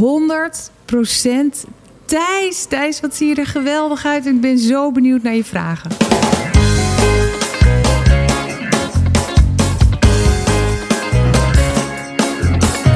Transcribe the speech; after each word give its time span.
100% 0.00 1.66
Thijs. 2.04 2.64
Thijs, 2.68 3.00
wat 3.00 3.14
zie 3.14 3.28
je 3.28 3.34
er 3.34 3.46
geweldig 3.46 4.04
uit. 4.04 4.26
Ik 4.26 4.40
ben 4.40 4.58
zo 4.58 4.92
benieuwd 4.92 5.22
naar 5.22 5.34
je 5.34 5.44
vragen. 5.44 5.90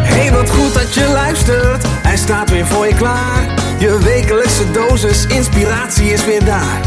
Hey, 0.03 0.33
wat 0.33 0.51
goed 0.51 0.75
dat 0.75 0.95
je 0.95 1.09
luistert. 1.13 1.85
Hij 1.87 2.17
staat 2.17 2.51
weer 2.51 2.67
voor 2.67 2.87
je 2.87 2.95
klaar. 2.95 3.55
Je 3.79 3.99
wekelijkse 4.05 4.71
dosis 4.71 5.27
inspiratie 5.27 6.13
is 6.13 6.25
weer 6.25 6.45
daar. 6.45 6.81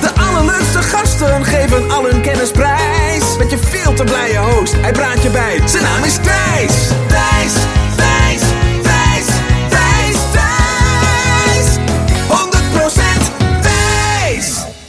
De 0.00 0.10
allerleukste 0.20 0.82
gasten 0.82 1.44
geven 1.44 1.90
al 1.90 2.04
hun 2.04 2.20
kennis 2.20 2.50
prijs. 2.50 3.36
Met 3.38 3.50
je 3.50 3.58
veel 3.58 3.94
te 3.94 4.04
blije 4.04 4.38
host, 4.38 4.74
hij 4.80 4.92
praat 4.92 5.22
je 5.22 5.30
bij. 5.30 5.68
Zijn 5.68 5.82
naam 5.82 6.04
is 6.04 6.14
Thijs. 6.14 6.88
Thijs, 7.08 7.54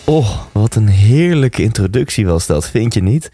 Oh, 0.08 0.42
wat 0.52 0.76
een 0.76 0.88
heerlijke 0.88 1.62
introductie 1.64 2.26
was 2.26 2.46
dat, 2.46 2.70
vind 2.70 2.94
je 2.94 3.04
niet? 3.04 3.30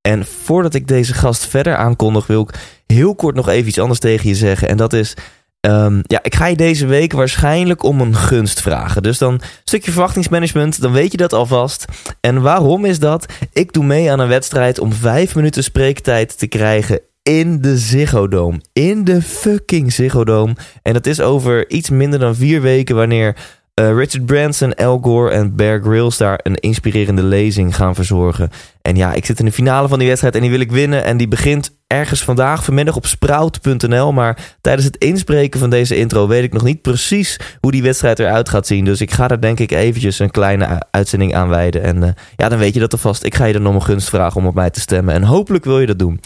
En 0.00 0.26
voordat 0.26 0.74
ik 0.74 0.88
deze 0.88 1.14
gast 1.14 1.46
verder 1.46 1.76
aankondig, 1.76 2.26
wil 2.26 2.40
ik 2.40 2.82
heel 2.86 3.14
kort 3.14 3.34
nog 3.34 3.48
even 3.48 3.68
iets 3.68 3.78
anders 3.78 3.98
tegen 3.98 4.28
je 4.28 4.34
zeggen. 4.34 4.68
En 4.68 4.76
dat 4.76 4.92
is, 4.92 5.14
ehm, 5.60 6.00
ja, 6.02 6.22
ik 6.22 6.34
ga 6.34 6.46
je 6.46 6.56
deze 6.56 6.86
week 6.86 7.12
waarschijnlijk 7.12 7.82
om 7.82 8.00
een 8.00 8.14
gunst 8.14 8.60
vragen. 8.60 9.02
Dus 9.02 9.18
dan 9.18 9.32
een 9.32 9.40
stukje 9.64 9.90
verwachtingsmanagement, 9.90 10.80
dan 10.80 10.92
weet 10.92 11.10
je 11.10 11.16
dat 11.16 11.32
alvast. 11.32 11.84
En 12.20 12.42
waarom 12.42 12.84
is 12.84 12.98
dat? 12.98 13.26
Ik 13.52 13.72
doe 13.72 13.84
mee 13.84 14.10
aan 14.10 14.20
een 14.20 14.28
wedstrijd 14.28 14.78
om 14.78 14.92
vijf 14.92 15.34
minuten 15.34 15.64
spreektijd 15.64 16.38
te 16.38 16.46
krijgen 16.46 17.00
in 17.22 17.60
de 17.60 17.78
Ziggo 17.78 18.28
Dome. 18.28 18.60
In 18.72 19.04
de 19.04 19.22
fucking 19.22 19.92
Ziggo 19.92 20.24
Dome. 20.24 20.56
En 20.82 20.92
dat 20.92 21.06
is 21.06 21.20
over 21.20 21.70
iets 21.70 21.90
minder 21.90 22.18
dan 22.18 22.34
vier 22.34 22.60
weken 22.60 22.96
wanneer 22.96 23.36
uh, 23.80 23.96
Richard 23.96 24.26
Branson, 24.26 24.74
Al 24.74 24.98
Gore 25.02 25.30
en 25.30 25.56
Bear 25.56 25.80
Grylls 25.80 26.16
daar 26.16 26.40
een 26.42 26.54
inspirerende 26.54 27.22
lezing 27.22 27.76
gaan 27.76 27.94
verzorgen. 27.94 28.50
En 28.82 28.96
ja, 28.96 29.12
ik 29.12 29.24
zit 29.24 29.38
in 29.38 29.44
de 29.44 29.52
finale 29.52 29.88
van 29.88 29.98
die 29.98 30.08
wedstrijd 30.08 30.34
en 30.34 30.40
die 30.40 30.50
wil 30.50 30.60
ik 30.60 30.70
winnen. 30.70 31.04
En 31.04 31.16
die 31.16 31.28
begint 31.28 31.78
ergens 31.86 32.22
vandaag, 32.22 32.64
vanmiddag 32.64 32.96
op 32.96 33.06
sprout.nl. 33.06 34.12
Maar 34.12 34.56
tijdens 34.60 34.86
het 34.86 34.96
inspreken 34.96 35.60
van 35.60 35.70
deze 35.70 35.96
intro 35.96 36.26
weet 36.28 36.42
ik 36.42 36.52
nog 36.52 36.62
niet 36.62 36.82
precies 36.82 37.40
hoe 37.60 37.70
die 37.70 37.82
wedstrijd 37.82 38.18
eruit 38.18 38.48
gaat 38.48 38.66
zien. 38.66 38.84
Dus 38.84 39.00
ik 39.00 39.10
ga 39.10 39.28
er 39.28 39.40
denk 39.40 39.60
ik 39.60 39.70
eventjes 39.70 40.18
een 40.18 40.30
kleine 40.30 40.82
uitzending 40.90 41.34
aan 41.34 41.48
wijden. 41.48 41.82
En 41.82 41.96
uh, 41.96 42.08
ja, 42.36 42.48
dan 42.48 42.58
weet 42.58 42.74
je 42.74 42.80
dat 42.80 42.92
alvast. 42.92 43.24
Ik 43.24 43.34
ga 43.34 43.44
je 43.44 43.52
dan 43.52 43.66
om 43.66 43.74
een 43.74 43.82
gunst 43.82 44.08
vragen 44.08 44.40
om 44.40 44.46
op 44.46 44.54
mij 44.54 44.70
te 44.70 44.80
stemmen. 44.80 45.14
En 45.14 45.22
hopelijk 45.22 45.64
wil 45.64 45.80
je 45.80 45.86
dat 45.86 45.98
doen. 45.98 46.20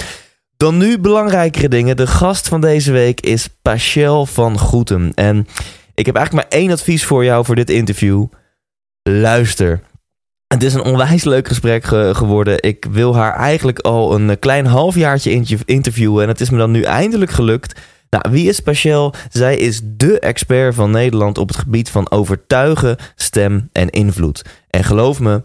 Dan 0.57 0.77
nu 0.77 0.99
belangrijkere 0.99 1.69
dingen. 1.69 1.97
De 1.97 2.07
gast 2.07 2.49
van 2.49 2.61
deze 2.61 2.93
week 2.93 3.21
is 3.21 3.49
Pachel 3.63 4.27
van 4.27 4.59
Goetem. 4.59 5.11
En 5.15 5.47
ik 5.95 6.07
heb 6.07 6.17
eigenlijk 6.17 6.51
maar 6.51 6.61
één 6.61 6.71
advies 6.71 7.05
voor 7.05 7.25
jou 7.25 7.45
voor 7.45 7.55
dit 7.55 7.71
interview. 7.71 8.27
Luister. 9.03 9.81
Het 10.47 10.63
is 10.63 10.75
een 10.75 10.83
onwijs 10.85 11.25
leuk 11.25 11.49
gesprek 11.49 11.85
geworden. 11.85 12.63
Ik 12.63 12.87
wil 12.91 13.17
haar 13.17 13.35
eigenlijk 13.35 13.79
al 13.79 14.15
een 14.15 14.39
klein 14.39 14.67
halfjaartje 14.67 15.63
interviewen. 15.65 16.23
En 16.23 16.29
het 16.29 16.41
is 16.41 16.51
me 16.51 16.59
dan 16.59 16.71
nu 16.71 16.83
eindelijk 16.83 17.31
gelukt. 17.31 17.81
Nou, 18.11 18.25
wie 18.31 18.49
is 18.49 18.61
Pachel? 18.61 19.15
Zij 19.31 19.57
is 19.57 19.81
de 19.85 20.19
expert 20.19 20.75
van 20.75 20.91
Nederland 20.91 21.39
op 21.39 21.49
het 21.49 21.57
gebied 21.57 21.91
van 21.91 22.11
overtuigen, 22.11 22.97
stem 23.15 23.69
en 23.73 23.91
invloed. 23.91 24.45
En 24.71 24.85
geloof 24.85 25.21
me, 25.21 25.43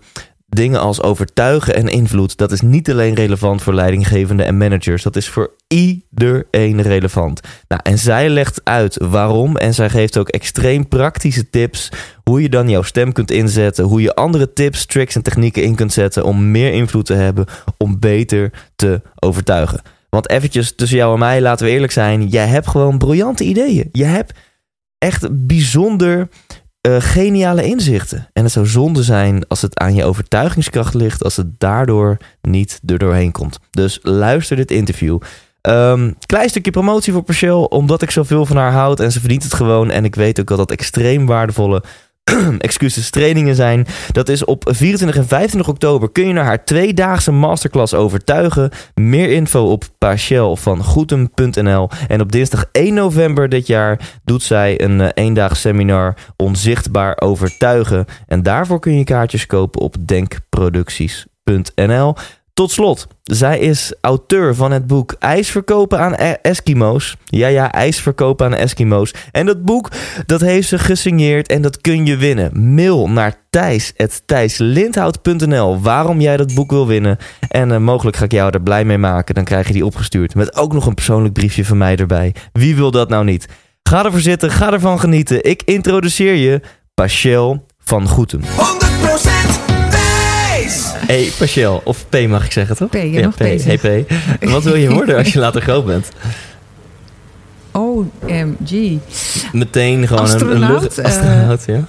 dingen 0.49 0.79
als 0.79 1.01
overtuigen 1.01 1.75
en 1.75 1.87
invloed, 1.87 2.37
dat 2.37 2.51
is 2.51 2.61
niet 2.61 2.91
alleen 2.91 3.13
relevant 3.13 3.61
voor 3.61 3.73
leidinggevenden 3.73 4.45
en 4.45 4.57
managers, 4.57 5.03
dat 5.03 5.15
is 5.15 5.29
voor 5.29 5.51
iedereen 5.67 6.81
relevant. 6.81 7.41
Nou, 7.67 7.81
en 7.83 7.97
zij 7.97 8.29
legt 8.29 8.61
uit 8.63 8.97
waarom 9.03 9.57
en 9.57 9.73
zij 9.73 9.89
geeft 9.89 10.17
ook 10.17 10.29
extreem 10.29 10.87
praktische 10.87 11.49
tips 11.49 11.91
hoe 12.23 12.41
je 12.41 12.49
dan 12.49 12.69
jouw 12.69 12.81
stem 12.81 13.11
kunt 13.11 13.31
inzetten, 13.31 13.85
hoe 13.85 14.01
je 14.01 14.15
andere 14.15 14.53
tips, 14.53 14.85
tricks 14.85 15.15
en 15.15 15.21
technieken 15.21 15.63
in 15.63 15.75
kunt 15.75 15.93
zetten 15.93 16.23
om 16.23 16.51
meer 16.51 16.73
invloed 16.73 17.05
te 17.05 17.13
hebben, 17.13 17.45
om 17.77 17.99
beter 17.99 18.51
te 18.75 19.01
overtuigen. 19.19 19.81
Want 20.09 20.29
eventjes 20.29 20.75
tussen 20.75 20.97
jou 20.97 21.13
en 21.13 21.19
mij, 21.19 21.41
laten 21.41 21.65
we 21.65 21.71
eerlijk 21.71 21.91
zijn, 21.91 22.27
jij 22.27 22.47
hebt 22.47 22.67
gewoon 22.67 22.97
briljante 22.97 23.43
ideeën. 23.43 23.89
Je 23.91 24.05
hebt 24.05 24.33
echt 24.97 25.45
bijzonder 25.47 26.27
uh, 26.87 26.95
geniale 26.99 27.63
inzichten. 27.63 28.29
En 28.33 28.43
het 28.43 28.51
zou 28.51 28.67
zonde 28.67 29.03
zijn 29.03 29.47
als 29.47 29.61
het 29.61 29.79
aan 29.79 29.95
je 29.95 30.03
overtuigingskracht 30.03 30.93
ligt, 30.93 31.23
als 31.23 31.35
het 31.35 31.59
daardoor 31.59 32.17
niet 32.41 32.79
er 32.85 32.97
doorheen 32.97 33.31
komt. 33.31 33.59
Dus 33.71 33.99
luister 34.01 34.55
dit 34.55 34.71
interview. 34.71 35.19
Um, 35.61 36.15
klein 36.25 36.49
stukje 36.49 36.71
promotie 36.71 37.13
voor 37.13 37.23
Percel, 37.23 37.63
omdat 37.63 38.01
ik 38.01 38.11
zoveel 38.11 38.45
van 38.45 38.57
haar 38.57 38.71
houd 38.71 38.99
en 38.99 39.11
ze 39.11 39.19
verdient 39.19 39.43
het 39.43 39.53
gewoon. 39.53 39.89
En 39.89 40.05
ik 40.05 40.15
weet 40.15 40.39
ook 40.39 40.47
dat 40.47 40.57
dat 40.57 40.71
extreem 40.71 41.25
waardevolle 41.25 41.83
excuses, 42.59 43.09
trainingen 43.09 43.55
zijn. 43.55 43.87
Dat 44.11 44.29
is 44.29 44.45
op 44.45 44.69
24 44.71 45.21
en 45.21 45.27
25 45.27 45.69
oktober 45.69 46.11
kun 46.11 46.27
je 46.27 46.33
naar 46.33 46.45
haar 46.45 46.65
tweedaagse 46.65 47.31
masterclass 47.31 47.93
overtuigen. 47.93 48.69
Meer 48.93 49.29
info 49.29 49.71
op 49.71 49.83
Pachel 49.97 50.55
van 50.55 50.83
Goetem.nl. 50.83 51.89
En 52.07 52.21
op 52.21 52.31
dinsdag 52.31 52.65
1 52.71 52.93
november 52.93 53.49
dit 53.49 53.67
jaar 53.67 54.19
doet 54.23 54.43
zij 54.43 54.81
een 54.81 54.99
uh, 54.99 55.07
eendaag 55.13 55.57
seminar 55.57 56.15
Onzichtbaar 56.35 57.21
Overtuigen. 57.21 58.05
En 58.27 58.43
daarvoor 58.43 58.79
kun 58.79 58.97
je 58.97 59.03
kaartjes 59.03 59.45
kopen 59.45 59.81
op 59.81 59.95
denkproducties.nl. 60.07 62.15
Tot 62.59 62.71
slot, 62.71 63.07
zij 63.23 63.59
is 63.59 63.93
auteur 64.01 64.55
van 64.55 64.71
het 64.71 64.87
boek 64.87 65.15
IJs 65.19 65.49
verkopen 65.49 65.99
aan 65.99 66.13
e- 66.17 66.35
Eskimo's. 66.41 67.15
Ja, 67.25 67.47
ja, 67.47 67.71
IJs 67.71 67.99
verkopen 67.99 68.45
aan 68.45 68.53
Eskimo's. 68.53 69.13
En 69.31 69.45
dat 69.45 69.65
boek, 69.65 69.89
dat 70.25 70.41
heeft 70.41 70.67
ze 70.67 70.79
gesigneerd 70.79 71.47
en 71.47 71.61
dat 71.61 71.81
kun 71.81 72.05
je 72.05 72.17
winnen. 72.17 72.73
Mail 72.75 73.09
naar 73.09 73.35
thijs.thijslindhout.nl 73.49 75.81
waarom 75.81 76.21
jij 76.21 76.37
dat 76.37 76.53
boek 76.53 76.71
wil 76.71 76.87
winnen. 76.87 77.17
En 77.49 77.69
uh, 77.69 77.77
mogelijk 77.77 78.17
ga 78.17 78.23
ik 78.23 78.31
jou 78.31 78.51
er 78.51 78.61
blij 78.61 78.85
mee 78.85 78.97
maken. 78.97 79.35
Dan 79.35 79.43
krijg 79.43 79.67
je 79.67 79.73
die 79.73 79.85
opgestuurd. 79.85 80.35
Met 80.35 80.55
ook 80.55 80.73
nog 80.73 80.85
een 80.85 80.93
persoonlijk 80.93 81.33
briefje 81.33 81.65
van 81.65 81.77
mij 81.77 81.95
erbij. 81.95 82.35
Wie 82.51 82.75
wil 82.75 82.91
dat 82.91 83.09
nou 83.09 83.23
niet? 83.23 83.47
Ga 83.83 84.05
ervoor 84.05 84.19
zitten, 84.19 84.51
ga 84.51 84.73
ervan 84.73 84.99
genieten. 84.99 85.43
Ik 85.43 85.61
introduceer 85.65 86.33
je 86.33 86.61
Pachel 86.93 87.65
van 87.77 88.07
Goetem. 88.07 88.41
100% 88.41 89.58
Hey, 91.07 91.31
Pachel, 91.37 91.81
of 91.83 92.05
P 92.09 92.27
mag 92.27 92.45
ik 92.45 92.51
zeggen, 92.51 92.75
toch? 92.75 92.89
P, 92.89 92.93
je 92.93 93.11
ja, 93.11 93.21
nog 93.21 93.35
P. 93.35 93.39
Hey, 93.39 93.77
P. 93.77 94.11
Wat 94.49 94.63
wil 94.63 94.75
je 94.75 94.89
worden 94.89 95.17
als 95.17 95.33
je 95.33 95.39
later 95.45 95.61
groot 95.61 95.85
bent? 95.85 96.09
OMG. 97.71 98.97
Meteen 99.51 100.07
gewoon 100.07 100.23
astronaut, 100.23 100.61
een, 100.61 100.81
lucht... 100.81 101.03
Astronaut, 101.03 101.63
uh, 101.67 101.75
ja. 101.75 101.87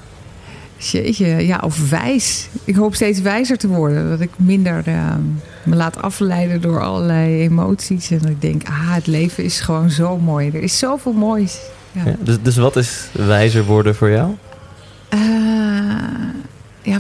Jeetje, 0.76 1.46
ja, 1.46 1.60
of 1.64 1.90
wijs. 1.90 2.48
Ik 2.64 2.76
hoop 2.76 2.94
steeds 2.94 3.20
wijzer 3.20 3.58
te 3.58 3.68
worden. 3.68 4.08
Dat 4.08 4.20
ik 4.20 4.30
minder 4.36 4.82
uh, 4.88 5.14
me 5.62 5.76
laat 5.76 6.02
afleiden 6.02 6.60
door 6.60 6.82
allerlei 6.82 7.40
emoties. 7.40 8.10
En 8.10 8.18
dat 8.18 8.30
ik 8.30 8.40
denk, 8.40 8.62
ah, 8.64 8.94
het 8.94 9.06
leven 9.06 9.44
is 9.44 9.60
gewoon 9.60 9.90
zo 9.90 10.18
mooi. 10.18 10.50
Er 10.54 10.62
is 10.62 10.78
zoveel 10.78 11.12
moois. 11.12 11.58
Ja. 11.92 12.02
Ja, 12.04 12.14
dus, 12.20 12.36
dus 12.42 12.56
wat 12.56 12.76
is 12.76 13.08
wijzer 13.12 13.64
worden 13.64 13.94
voor 13.94 14.10
jou? 14.10 14.34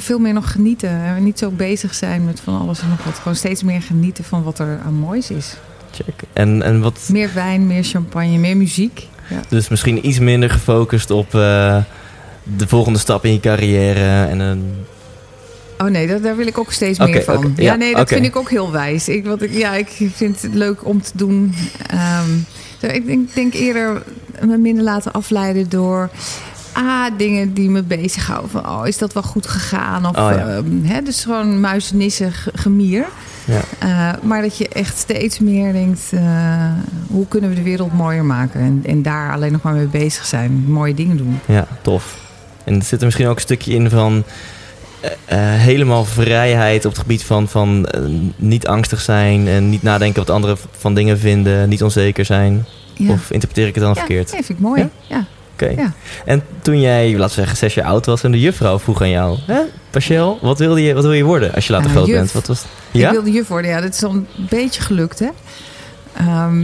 Ja, 0.00 0.06
veel 0.06 0.18
meer 0.18 0.32
nog 0.32 0.52
genieten. 0.52 0.88
En 0.88 1.24
niet 1.24 1.38
zo 1.38 1.50
bezig 1.50 1.94
zijn 1.94 2.24
met 2.24 2.40
van 2.40 2.60
alles 2.60 2.80
en 2.80 2.88
nog 2.88 3.04
wat. 3.04 3.14
Gewoon 3.14 3.36
steeds 3.36 3.62
meer 3.62 3.82
genieten 3.82 4.24
van 4.24 4.42
wat 4.42 4.58
er 4.58 4.78
aan 4.84 4.94
moois 4.94 5.30
is. 5.30 5.56
Check. 5.90 6.14
En, 6.32 6.62
en 6.62 6.80
wat... 6.80 7.08
Meer 7.12 7.30
wijn, 7.34 7.66
meer 7.66 7.84
champagne, 7.84 8.38
meer 8.38 8.56
muziek. 8.56 9.06
Ja. 9.28 9.40
Dus 9.48 9.68
misschien 9.68 10.06
iets 10.06 10.18
minder 10.18 10.50
gefocust 10.50 11.10
op 11.10 11.34
uh, 11.34 11.76
de 12.42 12.68
volgende 12.68 12.98
stap 12.98 13.24
in 13.24 13.32
je 13.32 13.40
carrière. 13.40 14.26
En 14.26 14.40
een 14.40 14.84
Oh 15.78 15.86
nee, 15.86 16.06
daar, 16.06 16.20
daar 16.20 16.36
wil 16.36 16.46
ik 16.46 16.58
ook 16.58 16.72
steeds 16.72 16.98
meer 16.98 17.22
van. 17.22 17.52
ja, 17.56 17.62
ja, 17.62 17.74
nee, 17.74 17.94
dat 17.94 18.08
vind 18.08 18.24
ik 18.24 18.36
ook 18.36 18.50
heel 18.50 18.72
wijs. 18.72 19.08
Ik, 19.08 19.26
wat 19.26 19.42
ik, 19.42 19.52
ja, 19.52 19.74
ik 19.74 20.10
vind 20.14 20.42
het 20.42 20.54
leuk 20.54 20.84
om 20.84 21.02
te 21.02 21.10
doen. 21.14 21.54
Ehm, 21.86 22.30
ik 22.80 23.06
denk, 23.06 23.34
denk 23.34 23.54
eerder 23.54 24.02
me 24.46 24.56
minder 24.56 24.84
laten 24.84 25.12
afleiden 25.12 25.68
door... 25.68 26.10
Ah, 26.72 27.04
dingen 27.18 27.52
die 27.52 27.68
me 27.70 27.82
bezighouden. 27.82 28.50
Van, 28.50 28.68
oh, 28.68 28.86
is 28.86 28.98
dat 28.98 29.12
wel 29.12 29.22
goed 29.22 29.46
gegaan? 29.46 30.06
Of, 30.06 30.16
Oh, 30.16 30.30
ja. 30.30 30.46
ehm, 30.48 30.82
hè, 30.84 31.02
dus 31.02 31.22
gewoon 31.24 31.60
muisnissen 31.60 32.32
ge- 32.32 32.50
gemier. 32.54 33.04
Ja. 33.44 33.60
Eh, 33.78 34.22
maar 34.22 34.42
dat 34.42 34.58
je 34.58 34.68
echt 34.68 34.98
steeds 34.98 35.38
meer 35.38 35.72
denkt... 35.72 36.00
eh, 36.12 36.72
hoe 37.10 37.26
kunnen 37.28 37.50
we 37.50 37.56
de 37.56 37.62
wereld 37.62 37.92
mooier 37.92 38.24
maken? 38.24 38.60
En, 38.60 38.82
en 38.86 39.02
daar 39.02 39.32
alleen 39.32 39.52
nog 39.52 39.62
maar 39.62 39.74
mee 39.74 39.86
bezig 39.86 40.26
zijn. 40.26 40.64
Mooie 40.68 40.94
dingen 40.94 41.16
doen. 41.16 41.40
Ja, 41.46 41.66
tof. 41.82 42.18
En 42.64 42.74
er 42.74 42.82
zit 42.82 42.98
er 42.98 43.04
misschien 43.04 43.26
ook 43.26 43.34
een 43.36 43.40
stukje 43.40 43.72
in 43.74 43.90
van 43.90 44.24
eh, 45.00 45.38
helemaal 45.38 46.04
vrijheid 46.04 46.84
op 46.84 46.90
het 46.90 47.00
gebied 47.00 47.24
van, 47.24 47.48
van 47.48 47.88
niet 48.36 48.66
angstig 48.66 49.00
zijn 49.00 49.48
en 49.48 49.70
niet 49.70 49.82
nadenken 49.82 50.18
wat 50.18 50.30
anderen 50.34 50.56
van 50.78 50.94
dingen 50.94 51.18
vinden, 51.18 51.68
niet 51.68 51.82
onzeker 51.82 52.24
zijn. 52.24 52.64
Ja. 52.94 53.10
Of 53.12 53.30
interpreteer 53.30 53.66
ik 53.66 53.74
het 53.74 53.84
dan 53.84 53.92
ja, 53.94 53.98
verkeerd? 53.98 54.32
nee, 54.32 54.42
vind 54.44 54.58
ik 54.58 54.64
mooi. 54.64 54.88
Ja? 55.06 55.24
Oké. 55.62 55.80
ja. 55.80 55.92
En 56.24 56.42
toen 56.62 56.80
jij, 56.80 57.10
laten 57.10 57.28
we 57.28 57.40
zeggen, 57.40 57.56
zes 57.56 57.74
jaar 57.74 57.86
oud 57.86 58.06
was 58.06 58.22
en 58.22 58.30
de 58.30 58.40
juffrouw 58.40 58.78
vroeg 58.78 59.02
aan 59.02 59.10
jou, 59.10 59.38
hè, 59.46 59.60
Pachel, 59.90 60.38
wat, 60.42 60.58
wilde 60.58 60.82
je, 60.82 60.94
wat 60.94 61.02
wil 61.02 61.12
je 61.12 61.24
worden 61.24 61.54
als 61.54 61.66
je 61.66 61.72
later 61.72 61.90
groot 61.90 62.06
juf. 62.06 62.16
bent? 62.16 62.32
Wat 62.32 62.46
was 62.46 62.64
ja? 62.90 63.06
Ik 63.06 63.12
wilde 63.12 63.30
juf 63.30 63.48
worden, 63.48 63.70
ja. 63.70 63.80
Dat 63.80 63.94
is 63.94 64.04
al 64.04 64.10
een 64.10 64.26
beetje 64.36 64.80
gelukt, 64.80 65.18
hè. 65.18 65.28
Ehm, 66.12 66.60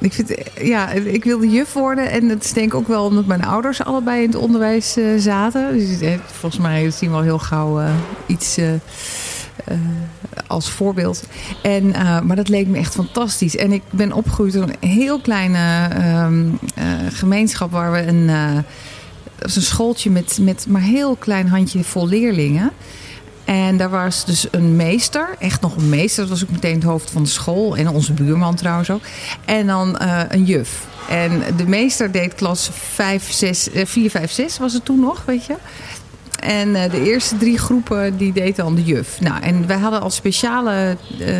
ik, 0.00 0.12
vind, 0.12 0.34
ja, 0.60 0.90
ik 0.90 1.24
wilde 1.24 1.48
juf 1.48 1.72
worden. 1.72 2.10
En 2.10 2.28
dat 2.28 2.44
is 2.44 2.52
denk 2.52 2.66
ik 2.66 2.74
ook 2.74 2.88
wel 2.88 3.04
omdat 3.04 3.26
mijn 3.26 3.44
ouders 3.44 3.84
allebei 3.84 4.22
in 4.22 4.28
het 4.28 4.38
onderwijs 4.38 4.96
eh, 4.96 5.04
zaten. 5.18 5.78
Dus 5.78 6.00
eh, 6.00 6.12
volgens 6.26 6.62
mij 6.62 6.90
zien 6.90 7.10
we 7.10 7.16
al 7.16 7.22
heel 7.22 7.38
gauw 7.38 7.80
eh, 7.80 7.90
iets 8.26 8.58
eh, 9.64 9.76
als 10.46 10.70
voorbeeld. 10.70 11.24
En, 11.62 11.92
eh, 11.92 12.20
maar 12.20 12.36
dat 12.36 12.48
leek 12.48 12.66
me 12.66 12.78
echt 12.78 12.94
fantastisch. 12.94 13.56
En 13.56 13.72
ik 13.72 13.82
ben 13.90 14.12
opgegroeid 14.12 14.54
in 14.54 14.62
een 14.62 14.88
heel 14.88 15.20
kleine 15.20 15.88
ehm, 15.88 16.44
eh, 16.74 16.84
gemeenschap... 17.08 17.70
waar 17.70 17.92
we 17.92 18.06
een, 18.06 18.30
was 19.38 19.56
een 19.56 19.62
schooltje 19.62 20.10
met, 20.10 20.38
met 20.40 20.66
maar 20.68 20.82
heel 20.82 21.16
klein 21.16 21.48
handje 21.48 21.84
vol 21.84 22.08
leerlingen... 22.08 22.72
En 23.44 23.76
daar 23.76 23.90
was 23.90 24.24
dus 24.24 24.46
een 24.50 24.76
meester, 24.76 25.28
echt 25.38 25.60
nog 25.60 25.76
een 25.76 25.88
meester. 25.88 26.22
Dat 26.22 26.30
was 26.30 26.42
ook 26.42 26.50
meteen 26.50 26.74
het 26.74 26.82
hoofd 26.82 27.10
van 27.10 27.22
de 27.22 27.28
school. 27.28 27.76
En 27.76 27.88
onze 27.88 28.12
buurman 28.12 28.54
trouwens 28.54 28.90
ook. 28.90 29.02
En 29.44 29.66
dan 29.66 29.96
een 30.28 30.44
juf. 30.44 30.86
En 31.08 31.42
de 31.56 31.66
meester 31.66 32.12
deed 32.12 32.34
klas 32.34 32.70
5, 32.72 33.32
6, 33.32 33.70
eh, 33.70 33.86
4, 33.86 34.10
5, 34.10 34.30
6 34.30 34.58
was 34.58 34.72
het 34.72 34.84
toen 34.84 35.00
nog, 35.00 35.22
weet 35.24 35.46
je. 35.46 35.54
En 36.44 36.74
eh, 36.76 36.90
de 36.90 37.02
eerste 37.04 37.36
drie 37.36 37.58
groepen, 37.58 38.16
die 38.16 38.32
deed 38.32 38.56
dan 38.56 38.74
de 38.74 38.82
juf. 38.84 39.20
Nou, 39.20 39.42
en 39.42 39.66
wij 39.66 39.78
hadden 39.78 40.00
als 40.00 40.14
speciale 40.14 40.96
eh, 41.20 41.34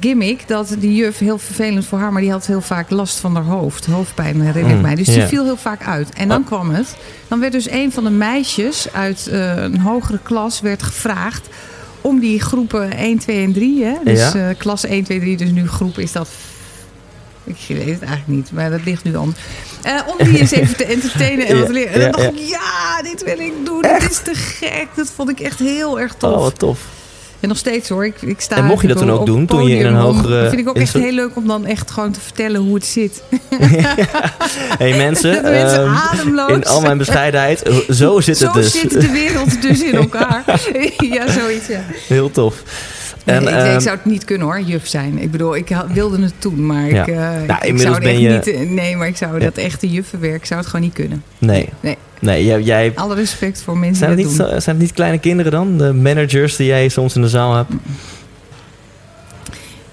gimmick 0.00 0.48
dat 0.48 0.76
die 0.78 0.94
juf 0.94 1.18
heel 1.18 1.38
vervelend 1.38 1.84
voor 1.86 1.98
haar, 1.98 2.12
maar 2.12 2.22
die 2.22 2.30
had 2.30 2.46
heel 2.46 2.60
vaak 2.60 2.90
last 2.90 3.18
van 3.18 3.34
haar 3.34 3.44
hoofd. 3.44 3.86
Hoofdpijn 3.86 4.40
herinner 4.40 4.70
ik 4.70 4.76
Mm, 4.76 4.82
mij. 4.82 4.94
Dus 4.94 5.06
die 5.06 5.22
viel 5.22 5.44
heel 5.44 5.56
vaak 5.56 5.86
uit. 5.86 6.10
En 6.14 6.28
dan 6.28 6.40
Oh. 6.40 6.46
kwam 6.46 6.70
het. 6.70 6.96
Dan 7.28 7.40
werd 7.40 7.52
dus 7.52 7.70
een 7.70 7.92
van 7.92 8.04
de 8.04 8.10
meisjes 8.10 8.92
uit 8.92 9.26
eh, 9.26 9.56
een 9.56 9.78
hogere 9.80 10.18
klas 10.22 10.60
werd 10.60 10.82
gevraagd 10.82 11.48
om 12.00 12.18
die 12.20 12.40
groepen 12.40 12.92
1, 12.96 13.18
2 13.18 13.44
en 13.44 13.52
3. 13.52 13.84
Hè? 13.84 13.94
Dus 14.04 14.32
Ja. 14.32 14.52
klas 14.52 14.84
1, 14.84 15.04
2, 15.04 15.20
3. 15.20 15.36
Dus 15.36 15.50
nu 15.50 15.68
groep 15.68 15.98
is 15.98 16.12
dat. 16.12 16.28
Ik 17.46 17.56
weet 17.68 17.78
het 17.78 17.86
eigenlijk 18.02 18.26
niet, 18.26 18.52
maar 18.52 18.70
dat 18.70 18.80
ligt 18.84 19.04
nu 19.04 19.16
anders. 19.16 19.38
Eh, 19.82 19.92
om 20.06 20.26
die 20.26 20.38
eens 20.38 20.50
even 20.50 20.76
te 20.76 20.84
entertainen 20.84 21.46
en 21.46 21.56
wat 21.58 21.66
te 21.66 21.72
leren. 21.72 21.92
En 21.92 22.00
dan 22.00 22.10
dacht 22.10 22.24
ik, 22.34 22.38
ja, 22.48 23.02
dit 23.02 23.24
wil 23.24 23.38
ik 23.38 23.52
doen. 23.64 23.82
Dit 23.82 24.10
is 24.10 24.18
te 24.18 24.34
gek. 24.34 24.86
Dat 24.96 25.10
vond 25.14 25.30
ik 25.30 25.40
echt 25.40 25.58
heel 25.58 26.00
erg 26.00 26.14
tof. 26.14 26.32
Oh, 26.32 26.38
wat 26.40 26.58
tof. 26.58 26.78
En 27.40 27.48
nog 27.48 27.58
steeds 27.58 27.88
hoor. 27.88 28.04
Ik, 28.06 28.22
ik 28.22 28.40
sta 28.40 28.56
En 28.56 28.64
mocht 28.64 28.82
je 28.82 28.88
dat 28.88 28.96
toen 28.98 29.10
ook 29.10 29.26
doen, 29.26 29.46
toen 29.46 29.66
je 29.66 29.76
in 29.76 29.86
een 29.86 29.94
hogere- 29.94 30.40
Dat 30.40 30.48
vind 30.48 30.60
ik 30.60 30.68
ook 30.68 30.76
echt 30.76 30.92
heel 30.92 31.12
leuk 31.12 31.36
om 31.36 31.46
dan 31.46 31.66
echt 31.66 31.90
gewoon 31.90 32.12
te 32.12 32.20
vertellen 32.20 32.60
hoe 32.60 32.74
het 32.74 32.86
zit. 32.86 33.22
hey 34.78 34.96
mensen, 34.96 35.42
mensen 35.58 35.82
ehm, 35.84 35.94
ademloos. 35.94 36.50
in 36.50 36.64
al 36.64 36.80
mijn 36.80 36.98
bescheidenheid, 36.98 37.62
eh, 37.62 37.74
zo 37.90 38.20
zit 38.20 38.38
het 38.40 38.48
Zo 38.52 38.60
dus. 38.60 38.72
zit 38.80 38.90
de 38.90 39.10
wereld 39.10 39.62
dus 39.62 39.82
in 39.82 39.94
elkaar. 39.94 40.44
ja, 40.98 41.30
zoiets 41.32 41.66
ja. 41.66 41.80
Heel 42.08 42.30
tof. 42.30 42.62
Nee, 43.26 43.36
En, 43.36 43.42
ik, 43.42 43.48
ik 43.48 43.54
ehm, 43.54 43.80
zou 43.80 43.96
het 43.96 44.04
niet 44.04 44.24
kunnen 44.24 44.46
hoor, 44.46 44.60
juf 44.60 44.86
zijn. 44.86 45.18
Ik 45.18 45.30
bedoel, 45.30 45.56
ik 45.56 45.68
wilde 45.92 46.22
het 46.22 46.32
toen, 46.38 46.66
maar 46.66 46.86
Ja. 46.90 47.00
ik, 47.00 47.06
eh, 47.08 47.16
Nou, 47.46 47.66
ik- 47.66 47.78
zou 47.78 47.94
het 47.94 48.02
ben 48.02 48.20
je- 48.20 48.28
niet... 48.28 48.46
eh, 48.50 48.60
Nee, 48.68 48.96
maar 48.96 49.06
ik 49.08 49.16
zou 49.16 49.38
Ja. 49.38 49.44
dat 49.44 49.56
echte 49.56 49.88
juffenwerk, 49.90 50.46
zou 50.46 50.60
het 50.60 50.68
gewoon 50.68 50.84
niet 50.84 50.94
kunnen. 50.94 51.22
nee, 51.38 51.68
Nee. 51.80 51.96
nee 52.20 52.44
jij, 52.44 52.60
jij, 52.62 52.92
Alle 52.94 53.14
respect 53.14 53.62
voor 53.62 53.78
mensen 53.78 53.96
zijn, 53.96 54.10
het 54.10 54.18
niet, 54.18 54.26
doen. 54.36 54.46
zijn 54.48 54.62
het 54.76 54.78
niet 54.78 54.92
kleine 54.92 55.18
kinderen 55.18 55.52
dan? 55.52 55.78
De 55.78 55.92
managers 55.92 56.56
die 56.56 56.66
jij 56.66 56.88
soms 56.88 57.14
in 57.16 57.22
de 57.22 57.28
zaal 57.28 57.54
hebt? 57.56 57.70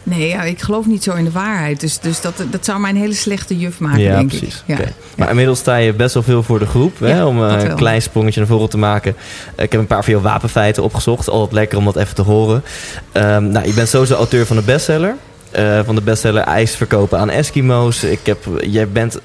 Nee, 0.03 0.27
ja, 0.27 0.44
ik 0.44 0.61
geloof 0.61 0.85
niet 0.85 1.03
zo 1.03 1.13
in 1.13 1.23
de 1.23 1.31
waarheid. 1.31 1.79
Dus, 1.79 2.00
dus 2.00 2.21
dat, 2.21 2.44
dat 2.51 2.65
zou 2.65 2.79
mij 2.79 2.89
een 2.89 2.95
hele 2.95 3.13
slechte 3.13 3.57
juf 3.57 3.79
maken, 3.79 4.01
ja, 4.01 4.15
denk 4.15 4.27
precies. 4.27 4.55
ik. 4.55 4.63
Ja. 4.65 4.73
Oké. 4.73 4.94
Maar 5.17 5.29
inmiddels 5.29 5.59
sta 5.59 5.75
je 5.75 5.94
best 5.94 6.13
wel 6.13 6.23
veel 6.23 6.44
voor 6.44 6.59
de 6.59 6.65
groep. 6.65 7.00
Hè, 7.00 7.25
om 7.25 7.45
eh, 7.45 7.51
een 7.51 7.67
wel. 7.67 7.75
klein 7.75 8.01
sprongetje 8.01 8.39
naar 8.39 8.50
voren 8.50 8.69
te 8.69 8.77
maken. 8.77 9.15
Ik 9.55 9.71
heb 9.71 9.81
een 9.81 9.88
paar 9.88 10.03
van 10.03 10.13
jouw 10.13 10.21
wapenfeiten 10.21 10.83
opgezocht. 10.83 11.29
Altijd 11.29 11.51
lekker 11.51 11.77
om 11.77 11.85
dat 11.85 11.95
even 11.95 12.15
te 12.15 12.21
horen. 12.21 12.63
Ehm, 13.11 13.47
nou, 13.47 13.67
je 13.67 13.73
bent 13.73 13.89
sowieso 13.89 14.15
auteur 14.15 14.45
van 14.45 14.55
de 14.55 14.61
bestseller. 14.61 15.15
Eh, 15.51 15.79
van 15.85 15.95
de 15.95 16.01
bestseller 16.01 16.44
IJs 16.44 16.75
verkopen 16.75 17.19
aan 17.19 17.29
Eskimo's. 17.29 18.03
Ik 18.03 18.19
heb, 18.23 18.38
jij 18.61 18.89
bent, 18.89 19.19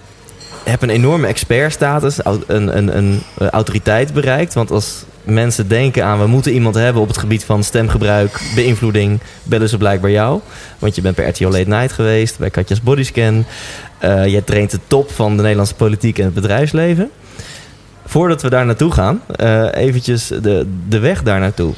hebt 0.69 0.83
een 0.83 0.91
enorme 0.91 1.27
expertstatus. 1.27 2.19
Een, 2.25 2.77
een, 2.77 2.97
een 2.97 3.23
eh, 3.39 3.49
autoriteit 3.49 4.13
bereikt. 4.13 4.55
Want 4.55 4.71
als 4.71 5.05
mensen 5.23 5.69
denken 5.69 6.05
aan... 6.05 6.21
we 6.21 6.27
moeten 6.27 6.53
iemand 6.53 6.75
hebben 6.75 7.03
op 7.03 7.09
het 7.09 7.19
gebied 7.19 7.45
van 7.45 7.65
stemgebruik... 7.65 8.41
beïnvloeding, 8.55 9.21
bellen 9.43 9.69
ze 9.69 9.79
blijkbaar 9.79 10.11
jou. 10.11 10.41
Want 10.79 10.95
je 10.95 11.03
bent 11.03 11.17
bij 11.17 11.29
RTO 11.29 11.51
Late 11.51 11.69
Night 11.69 11.93
geweest. 11.93 12.39
Bij 12.39 12.51
Katja's 12.51 12.83
Bodyscan. 12.83 13.45
Eh 13.99 14.27
jij 14.27 14.43
traint 14.43 14.71
de 14.71 14.81
top 14.87 15.11
van 15.11 15.37
de 15.37 15.43
Nederlandse 15.43 15.75
politiek 15.75 16.19
en 16.19 16.25
het 16.25 16.35
bedrijfsleven. 16.35 17.11
Voordat 18.07 18.43
we 18.43 18.51
daar 18.51 18.67
naartoe 18.67 18.93
gaan, 18.93 19.23
eh 19.37 19.69
eventjes 19.73 20.27
de, 20.27 20.67
de 20.89 20.99
weg 20.99 21.23
daar 21.23 21.41
naartoe. 21.41 21.75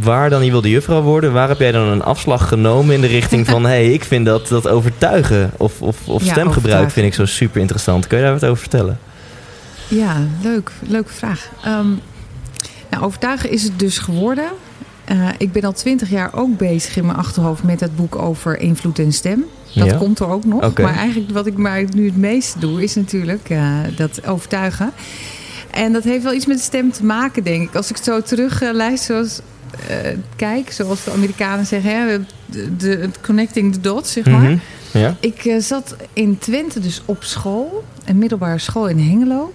Waar 0.00 0.30
dan 0.30 0.44
je 0.44 0.50
wilde 0.50 0.70
juffrouw 0.70 1.02
worden, 1.02 1.32
waar 1.32 1.48
heb 1.48 1.58
jij 1.58 1.72
dan 1.72 1.86
een 1.88 2.02
afslag 2.02 2.48
genomen 2.48 2.94
in 2.94 3.00
de 3.00 3.06
richting 3.06 3.46
van... 3.46 3.62
hé, 3.62 3.68
hey, 3.82 3.92
ik 3.92 4.04
vind 4.04 4.26
dat, 4.26 4.48
dat 4.48 4.68
overtuigen 4.68 5.50
of, 5.56 5.82
of, 5.82 5.96
of 6.08 6.24
Ja, 6.24 6.30
stemgebruik 6.32 6.56
overtuigen. 6.56 6.90
vind 6.90 7.06
ik 7.06 7.14
zo 7.14 7.24
super 7.24 7.60
interessant. 7.60 8.06
Kun 8.06 8.18
je 8.18 8.24
daar 8.24 8.32
wat 8.32 8.44
over 8.44 8.56
vertellen? 8.60 8.98
Ja, 9.88 10.16
leuk. 10.42 10.70
Leuke 10.86 11.12
vraag. 11.12 11.48
Ehm, 11.64 11.88
nou, 12.90 13.04
overtuigen 13.04 13.50
is 13.50 13.62
het 13.62 13.78
dus 13.78 13.98
geworden. 13.98 14.44
Eh, 15.04 15.28
ik 15.38 15.52
ben 15.52 15.62
al 15.62 15.72
twintig 15.72 16.10
jaar 16.10 16.30
ook 16.34 16.56
bezig 16.58 16.96
in 16.96 17.06
mijn 17.06 17.18
achterhoofd 17.18 17.62
met 17.62 17.80
het 17.80 17.96
boek 17.96 18.16
over 18.16 18.60
invloed 18.60 18.98
en 18.98 19.12
stem. 19.12 19.44
Dat 19.74 19.86
Ja. 19.90 19.96
komt 19.96 20.18
er 20.18 20.28
ook 20.28 20.44
nog. 20.44 20.78
Maar 20.78 20.96
eigenlijk 20.96 21.30
wat 21.30 21.46
ik 21.46 21.56
maar 21.56 21.84
nu 21.94 22.04
het 22.06 22.16
meeste 22.16 22.58
doe, 22.58 22.82
is 22.82 22.94
natuurlijk 22.94 23.50
eh, 23.50 23.78
dat 23.96 24.26
overtuigen. 24.26 24.92
En 25.70 25.92
dat 25.92 26.04
heeft 26.04 26.22
wel 26.24 26.32
iets 26.34 26.46
met 26.46 26.56
de 26.56 26.62
stem 26.62 26.92
te 26.92 27.04
maken, 27.04 27.42
denk 27.44 27.68
ik. 27.68 27.74
Als 27.74 27.90
ik 27.90 27.96
zo 27.96 28.20
terug 28.22 28.62
eh, 28.62 28.72
luister, 28.74 29.14
zoals, 29.14 29.40
kijk, 30.36 30.72
zoals 30.72 31.04
de 31.04 31.10
Amerikanen 31.10 31.66
zeggen, 31.66 31.90
hè, 32.08 32.18
de, 32.76 33.08
connecting 33.22 33.72
the 33.72 33.80
dots, 33.80 34.12
zeg 34.12 34.24
maar. 34.26 34.40
Mhm. 34.40 34.56
Ja? 34.90 35.16
Ik 35.20 35.44
eh, 35.44 35.58
zat 35.60 35.96
in 36.12 36.38
Twente 36.38 36.80
dus 36.80 37.02
op 37.04 37.24
school, 37.24 37.84
een 38.04 38.18
middelbare 38.18 38.58
school 38.58 38.86
in 38.88 38.98
Hengelo. 38.98 39.52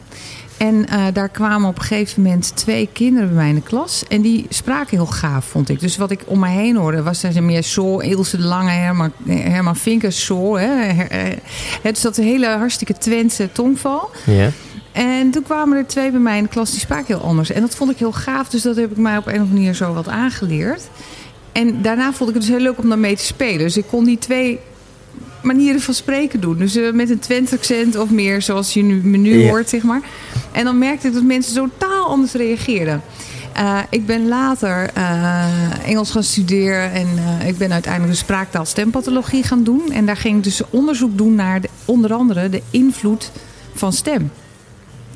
En 0.58 0.88
eh, 0.88 1.04
daar 1.14 1.30
kwamen 1.30 1.70
op 1.70 1.78
een 1.78 1.84
gegeven 1.84 2.22
moment 2.22 2.56
twee 2.56 2.90
kinderen 2.94 3.28
bij 3.28 3.38
mij 3.38 3.50
in 3.50 3.56
de 3.56 3.62
klas. 3.62 4.04
En 4.10 4.22
die 4.22 4.46
spraken 4.50 4.98
heel 4.98 5.06
gaaf, 5.06 5.46
vond 5.46 5.70
ik. 5.70 5.80
Dus 5.80 5.98
wat 5.98 6.12
ik 6.12 6.22
om 6.26 6.40
mij 6.40 6.54
heen 6.54 6.76
hoorde, 6.76 7.04
was 7.04 7.24
er 7.24 7.44
meer 7.44 7.62
zo, 7.64 7.98
Ilse 7.98 8.38
de 8.38 8.44
Lange, 8.44 8.70
Herman, 8.70 9.12
Herman 9.28 9.76
Vinkers, 9.76 10.26
zo. 10.26 10.56
Hè, 10.58 10.66
her- 10.68 11.12
eh, 11.12 11.38
dus 11.82 12.02
dat 12.02 12.18
een 12.18 12.24
hele 12.24 12.48
hartstikke 12.48 12.94
Twentse 12.98 13.50
tongval. 13.52 14.10
Ja. 14.26 14.50
En 14.92 15.32
toen 15.32 15.44
kwamen 15.44 15.78
er 15.78 15.88
twee 15.88 16.12
bij 16.12 16.20
mij 16.20 16.38
in 16.38 16.44
de 16.44 16.50
klas, 16.50 16.72
die 16.72 16.80
spraken 16.80 17.16
heel 17.16 17.26
anders. 17.26 17.52
En 17.52 17.62
dat 17.62 17.76
vond 17.76 17.92
ik 17.92 17.98
heel 17.98 18.12
gaaf, 18.12 18.50
dus 18.50 18.62
dat 18.62 18.76
heb 18.76 18.92
ik 18.92 18.98
mij 18.98 19.18
op 19.18 19.28
een 19.28 19.34
of 19.34 19.40
andere 19.40 19.56
manier 19.56 19.74
zo 19.74 19.94
wat 19.94 20.08
aangeleerd. 20.08 20.90
En 21.52 21.82
daarna 21.82 22.14
vond 22.14 22.30
ik 22.30 22.36
het 22.36 22.46
dus 22.46 22.56
heel 22.56 22.64
leuk 22.64 22.78
om 22.78 22.90
daarmee 22.90 23.16
te 23.16 23.26
spelen. 23.26 23.58
Dus 23.58 23.78
ik 23.78 23.86
kon 23.88 24.04
die 24.04 24.18
twee 24.18 24.60
manieren 25.42 25.82
van 25.82 25.94
spreken 25.94 26.40
doen. 26.40 26.58
Dus 26.58 26.76
eh, 26.76 26.92
met 26.92 27.10
een 27.10 27.20
Twente 27.20 27.56
accent 27.56 27.98
of 27.98 28.10
meer 28.10 28.42
zoals 28.42 28.74
je 28.74 28.84
nu, 28.84 29.02
me 29.04 29.18
nu 29.18 29.48
hoort, 29.48 29.70
zeg 29.70 29.84
maar. 29.84 30.02
En 30.52 30.64
dan 30.64 30.78
merkte 30.78 31.08
ik 31.08 31.14
dat 31.14 31.24
mensen 31.24 31.54
totaal 31.54 32.06
anders 32.06 32.34
reageerden. 32.34 33.02
Eh, 33.54 33.80
ik 33.90 34.06
ben 34.06 34.28
later 34.28 34.90
eh, 34.94 35.46
Engels 35.86 36.12
gaan 36.12 36.24
studeren 36.24 36.92
en 36.92 37.08
ik 37.46 37.58
ben 37.58 37.72
uiteindelijk 37.72 38.14
de 38.14 38.20
spraaktaal 38.20 38.66
stempathologie 38.66 39.44
gaan 39.44 39.64
doen. 39.64 39.92
En 39.92 40.06
daar 40.06 40.18
ging 40.18 40.38
ik 40.38 40.44
dus 40.44 40.62
onderzoek 40.70 41.18
doen 41.18 41.36
naar 41.36 41.62
de, 41.62 41.70
onder 41.86 42.14
andere 42.14 42.50
de 42.50 42.62
invloed 42.70 43.32
van 43.74 43.94
stem. 43.94 44.32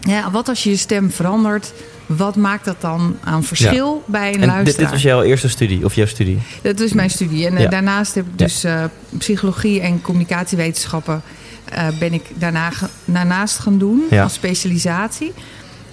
Ja, 0.06 0.32
wat 0.32 0.50
als 0.50 0.64
je 0.64 0.70
je 0.70 0.76
stem 0.78 1.12
verandert? 1.12 1.74
Wat 2.06 2.36
maakt 2.36 2.66
dat 2.66 2.82
dan 2.82 3.18
aan 3.24 3.44
verschil 3.44 4.04
bij 4.06 4.34
een 4.34 4.42
En 4.42 4.48
luisteraar? 4.48 4.78
dit 4.80 4.90
was 4.90 5.02
jouw 5.02 5.22
eerste 5.22 5.50
studie, 5.50 5.86
of 5.86 5.96
jouw 5.96 6.06
studie? 6.06 6.40
Dat 6.62 6.80
is 6.80 6.94
mijn 6.94 7.10
studie. 7.10 7.46
En 7.48 7.56
eh, 7.56 7.64
Ja. 7.64 7.70
daarnaast 7.70 8.16
heb 8.16 8.26
ik 8.26 8.38
dus 8.38 8.64
eh, 8.64 8.84
psychologie 9.18 9.82
en 9.82 10.02
communicatiewetenschappen... 10.02 11.22
eh, 11.66 11.88
ben 12.00 12.14
ik 12.14 12.24
daarna 12.34 12.72
daarnaast 13.06 13.60
gaan 13.60 13.78
doen 13.78 14.04
als 14.22 14.34
specialisatie. 14.34 15.34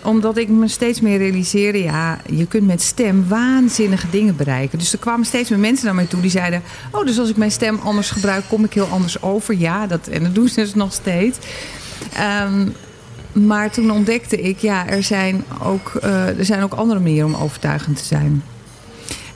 omdat 0.05 0.37
ik 0.37 0.49
me 0.49 0.69
steeds 0.69 1.01
meer 1.01 1.19
realiseerde, 1.19 1.83
ja, 1.83 2.19
je 2.31 2.47
kunt 2.47 2.67
met 2.67 2.83
stem 2.83 3.25
waanzinnige 3.29 4.07
dingen 4.11 4.37
bereiken. 4.37 4.79
Dus 4.79 4.93
er 4.93 4.99
kwamen 4.99 5.27
steeds 5.27 5.51
meer 5.51 5.59
mensen 5.59 5.87
naar 5.87 5.95
mij 5.95 6.05
toe 6.07 6.21
die 6.21 6.31
zeiden, 6.31 6.63
oh, 6.91 7.07
dus 7.07 7.19
als 7.19 7.29
ik 7.29 7.37
mijn 7.37 7.51
stem 7.51 7.81
anders 7.85 8.11
gebruik, 8.11 8.45
kom 8.49 8.65
ik 8.65 8.73
heel 8.75 8.89
anders 8.91 9.23
over. 9.23 9.55
Ja, 9.59 9.87
dat, 9.87 10.07
en 10.07 10.23
dat 10.23 10.35
doen 10.35 10.49
ze 10.49 10.61
dus 10.61 10.75
nog 10.75 10.93
steeds. 10.93 11.39
Ehm, 12.17 12.67
maar 13.33 13.71
toen 13.71 13.91
ontdekte 13.91 14.41
ik, 14.41 14.59
ja, 14.59 14.89
er 14.89 15.03
zijn, 15.03 15.45
ook, 15.63 15.93
eh, 16.03 16.39
er 16.39 16.45
zijn 16.45 16.63
ook 16.63 16.73
andere 16.73 17.01
manieren 17.01 17.35
om 17.35 17.43
overtuigend 17.43 17.97
te 17.97 18.05
zijn. 18.05 18.43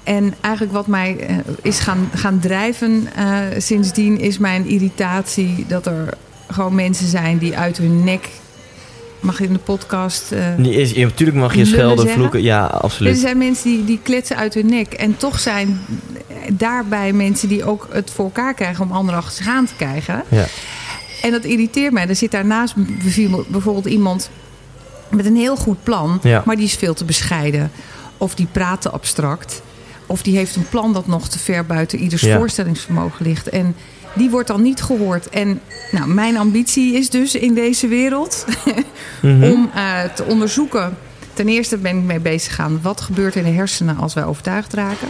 En 0.02 0.34
eigenlijk 0.40 0.74
wat 0.74 0.86
mij 0.86 1.16
eh, 1.18 1.36
is 1.62 1.78
gaan, 1.78 2.10
gaan 2.14 2.38
drijven 2.38 3.08
eh, 3.16 3.38
sindsdien 3.58 4.20
is 4.20 4.38
mijn 4.38 4.66
irritatie 4.66 5.64
dat 5.68 5.86
er 5.86 6.14
gewoon 6.50 6.74
mensen 6.74 7.08
zijn 7.08 7.38
die 7.38 7.56
uit 7.56 7.78
hun 7.78 8.04
nek. 8.04 8.28
Mag 9.20 9.38
je 9.38 9.44
in 9.44 9.52
de 9.52 9.58
podcast. 9.58 10.32
is, 10.58 10.90
ja, 10.90 11.06
natuurlijk 11.06 11.38
mag 11.38 11.54
je 11.54 11.64
schelden, 11.64 11.98
zeggen? 11.98 12.14
vloeken. 12.14 12.42
Ja, 12.42 12.70
er 12.70 12.80
absoluut. 12.80 13.18
zijn 13.18 13.38
mensen 13.38 13.70
die, 13.70 13.84
die 13.84 14.00
kletsen 14.02 14.36
uit 14.36 14.54
hun 14.54 14.66
nek. 14.66 14.92
En 14.92 15.16
toch 15.16 15.38
zijn 15.38 15.80
daarbij 16.52 17.12
mensen 17.12 17.48
die 17.48 17.64
ook 17.64 17.88
het 17.90 18.10
voor 18.10 18.24
elkaar 18.24 18.54
krijgen 18.54 18.84
om 18.84 18.92
anderen 18.92 19.20
achter 19.20 19.44
zich 19.44 19.52
aan 19.52 19.66
te 19.66 19.74
krijgen. 19.76 20.22
Ja. 20.28 20.46
En 21.22 21.30
dat 21.30 21.44
irriteert 21.44 21.92
mij. 21.92 22.08
Er 22.08 22.16
zit 22.16 22.30
daarnaast 22.30 22.74
bijvoorbeeld 23.48 23.86
iemand 23.86 24.30
met 25.10 25.26
een 25.26 25.36
heel 25.36 25.56
goed 25.56 25.82
plan, 25.82 26.18
Ja. 26.22 26.42
maar 26.46 26.56
die 26.56 26.64
is 26.64 26.74
veel 26.74 26.94
te 26.94 27.04
bescheiden. 27.04 27.70
Of 28.18 28.34
die 28.34 28.46
praat 28.52 28.80
te 28.82 28.90
abstract. 28.90 29.62
Of 30.06 30.22
die 30.22 30.36
heeft 30.36 30.56
een 30.56 30.68
plan 30.68 30.92
dat 30.92 31.06
nog 31.06 31.28
te 31.28 31.38
ver 31.38 31.66
buiten 31.66 31.98
ieders 31.98 32.22
Ja. 32.22 32.36
voorstellingsvermogen 32.38 33.26
ligt. 33.26 33.48
En 33.48 33.74
die 34.14 34.30
wordt 34.30 34.48
dan 34.48 34.62
niet 34.62 34.82
gehoord. 34.82 35.28
En 35.28 35.60
nou, 35.90 36.08
mijn 36.08 36.36
ambitie 36.36 36.94
is 36.94 37.10
dus 37.10 37.34
in 37.34 37.54
deze 37.54 37.88
wereld 37.88 38.44
Mhm. 39.22 39.42
om 39.42 39.70
eh, 39.74 40.02
te 40.14 40.24
onderzoeken. 40.24 40.96
Ten 41.36 41.48
eerste 41.48 41.76
ben 41.76 41.96
ik 41.96 42.02
mee 42.02 42.20
bezig 42.20 42.54
gaan. 42.54 42.78
Wat 42.82 43.00
gebeurt 43.00 43.36
in 43.36 43.44
de 43.44 43.50
hersenen 43.50 43.96
als 43.96 44.14
wij 44.14 44.24
overtuigd 44.24 44.72
raken? 44.74 45.08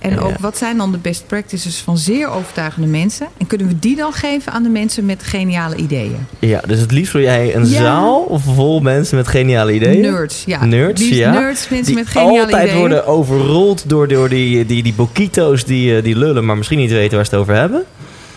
En 0.00 0.18
ook 0.20 0.38
wat 0.38 0.56
zijn 0.58 0.76
dan 0.76 0.92
de 0.92 0.98
best 0.98 1.26
practices 1.26 1.76
van 1.78 1.98
zeer 1.98 2.28
overtuigende 2.28 2.86
mensen? 2.88 3.26
En 3.38 3.46
kunnen 3.46 3.68
we 3.68 3.78
die 3.78 3.96
dan 3.96 4.12
geven 4.12 4.52
aan 4.52 4.62
de 4.62 4.68
mensen 4.68 5.04
met 5.04 5.22
geniale 5.22 5.76
ideeën? 5.76 6.26
ja, 6.38 6.60
dus 6.66 6.80
het 6.80 6.90
liefst 6.90 7.12
wil 7.12 7.22
jij 7.22 7.54
een 7.54 7.68
Ja. 7.68 7.80
zaal 7.82 8.40
vol 8.44 8.80
mensen 8.80 9.16
met 9.16 9.28
geniale 9.28 9.72
ideeën. 9.74 10.00
Nerds, 10.00 10.42
ja. 10.46 10.64
Nerds, 10.64 11.08
ja. 11.08 11.30
Nerds, 11.32 11.68
mensen 11.68 11.86
die 11.94 12.02
met 12.04 12.12
geniale 12.12 12.40
altijd 12.40 12.62
ideeën. 12.62 12.78
worden 12.78 13.06
overrold 13.06 13.88
door, 13.88 14.08
door 14.08 14.28
die, 14.28 14.66
die, 14.66 14.82
die 14.82 14.94
boquito's 14.94 15.64
die, 15.64 15.96
eh, 15.96 16.02
die 16.02 16.16
lullen, 16.16 16.44
maar 16.44 16.56
misschien 16.56 16.78
niet 16.78 16.90
weten 16.90 17.16
waar 17.16 17.24
ze 17.26 17.30
het 17.30 17.40
over 17.40 17.54
hebben. 17.54 17.84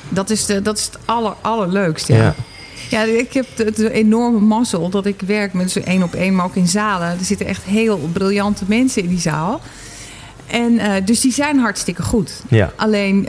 Dat 0.09 0.29
is, 0.29 0.45
de, 0.45 0.61
dat 0.61 0.77
is 0.77 0.85
het 0.85 0.97
aller, 1.05 1.33
allerleukste. 1.41 2.13
Ja. 2.13 2.19
Ja. 2.23 2.35
Ja, 2.89 3.01
ik 3.03 3.33
heb 3.33 3.75
de 3.75 3.91
enorme 3.91 4.39
mazzel 4.39 4.89
dat 4.89 5.05
ik 5.05 5.21
werk 5.25 5.53
met 5.53 5.71
zo'n 5.71 5.85
één 5.85 6.03
op 6.03 6.13
één, 6.13 6.35
maar 6.35 6.45
ook 6.45 6.55
in 6.55 6.67
zalen. 6.67 7.07
Er 7.07 7.25
zitten 7.25 7.47
echt 7.47 7.63
heel 7.63 8.09
briljante 8.13 8.63
mensen 8.67 9.03
in 9.03 9.09
die 9.09 9.19
zaal. 9.19 9.61
En 10.47 10.79
eh, 10.79 11.05
dus 11.05 11.21
die 11.21 11.33
zijn 11.33 11.59
hartstikke 11.59 12.01
goed. 12.01 12.43
Ja. 12.49 12.71
Alleen 12.75 13.27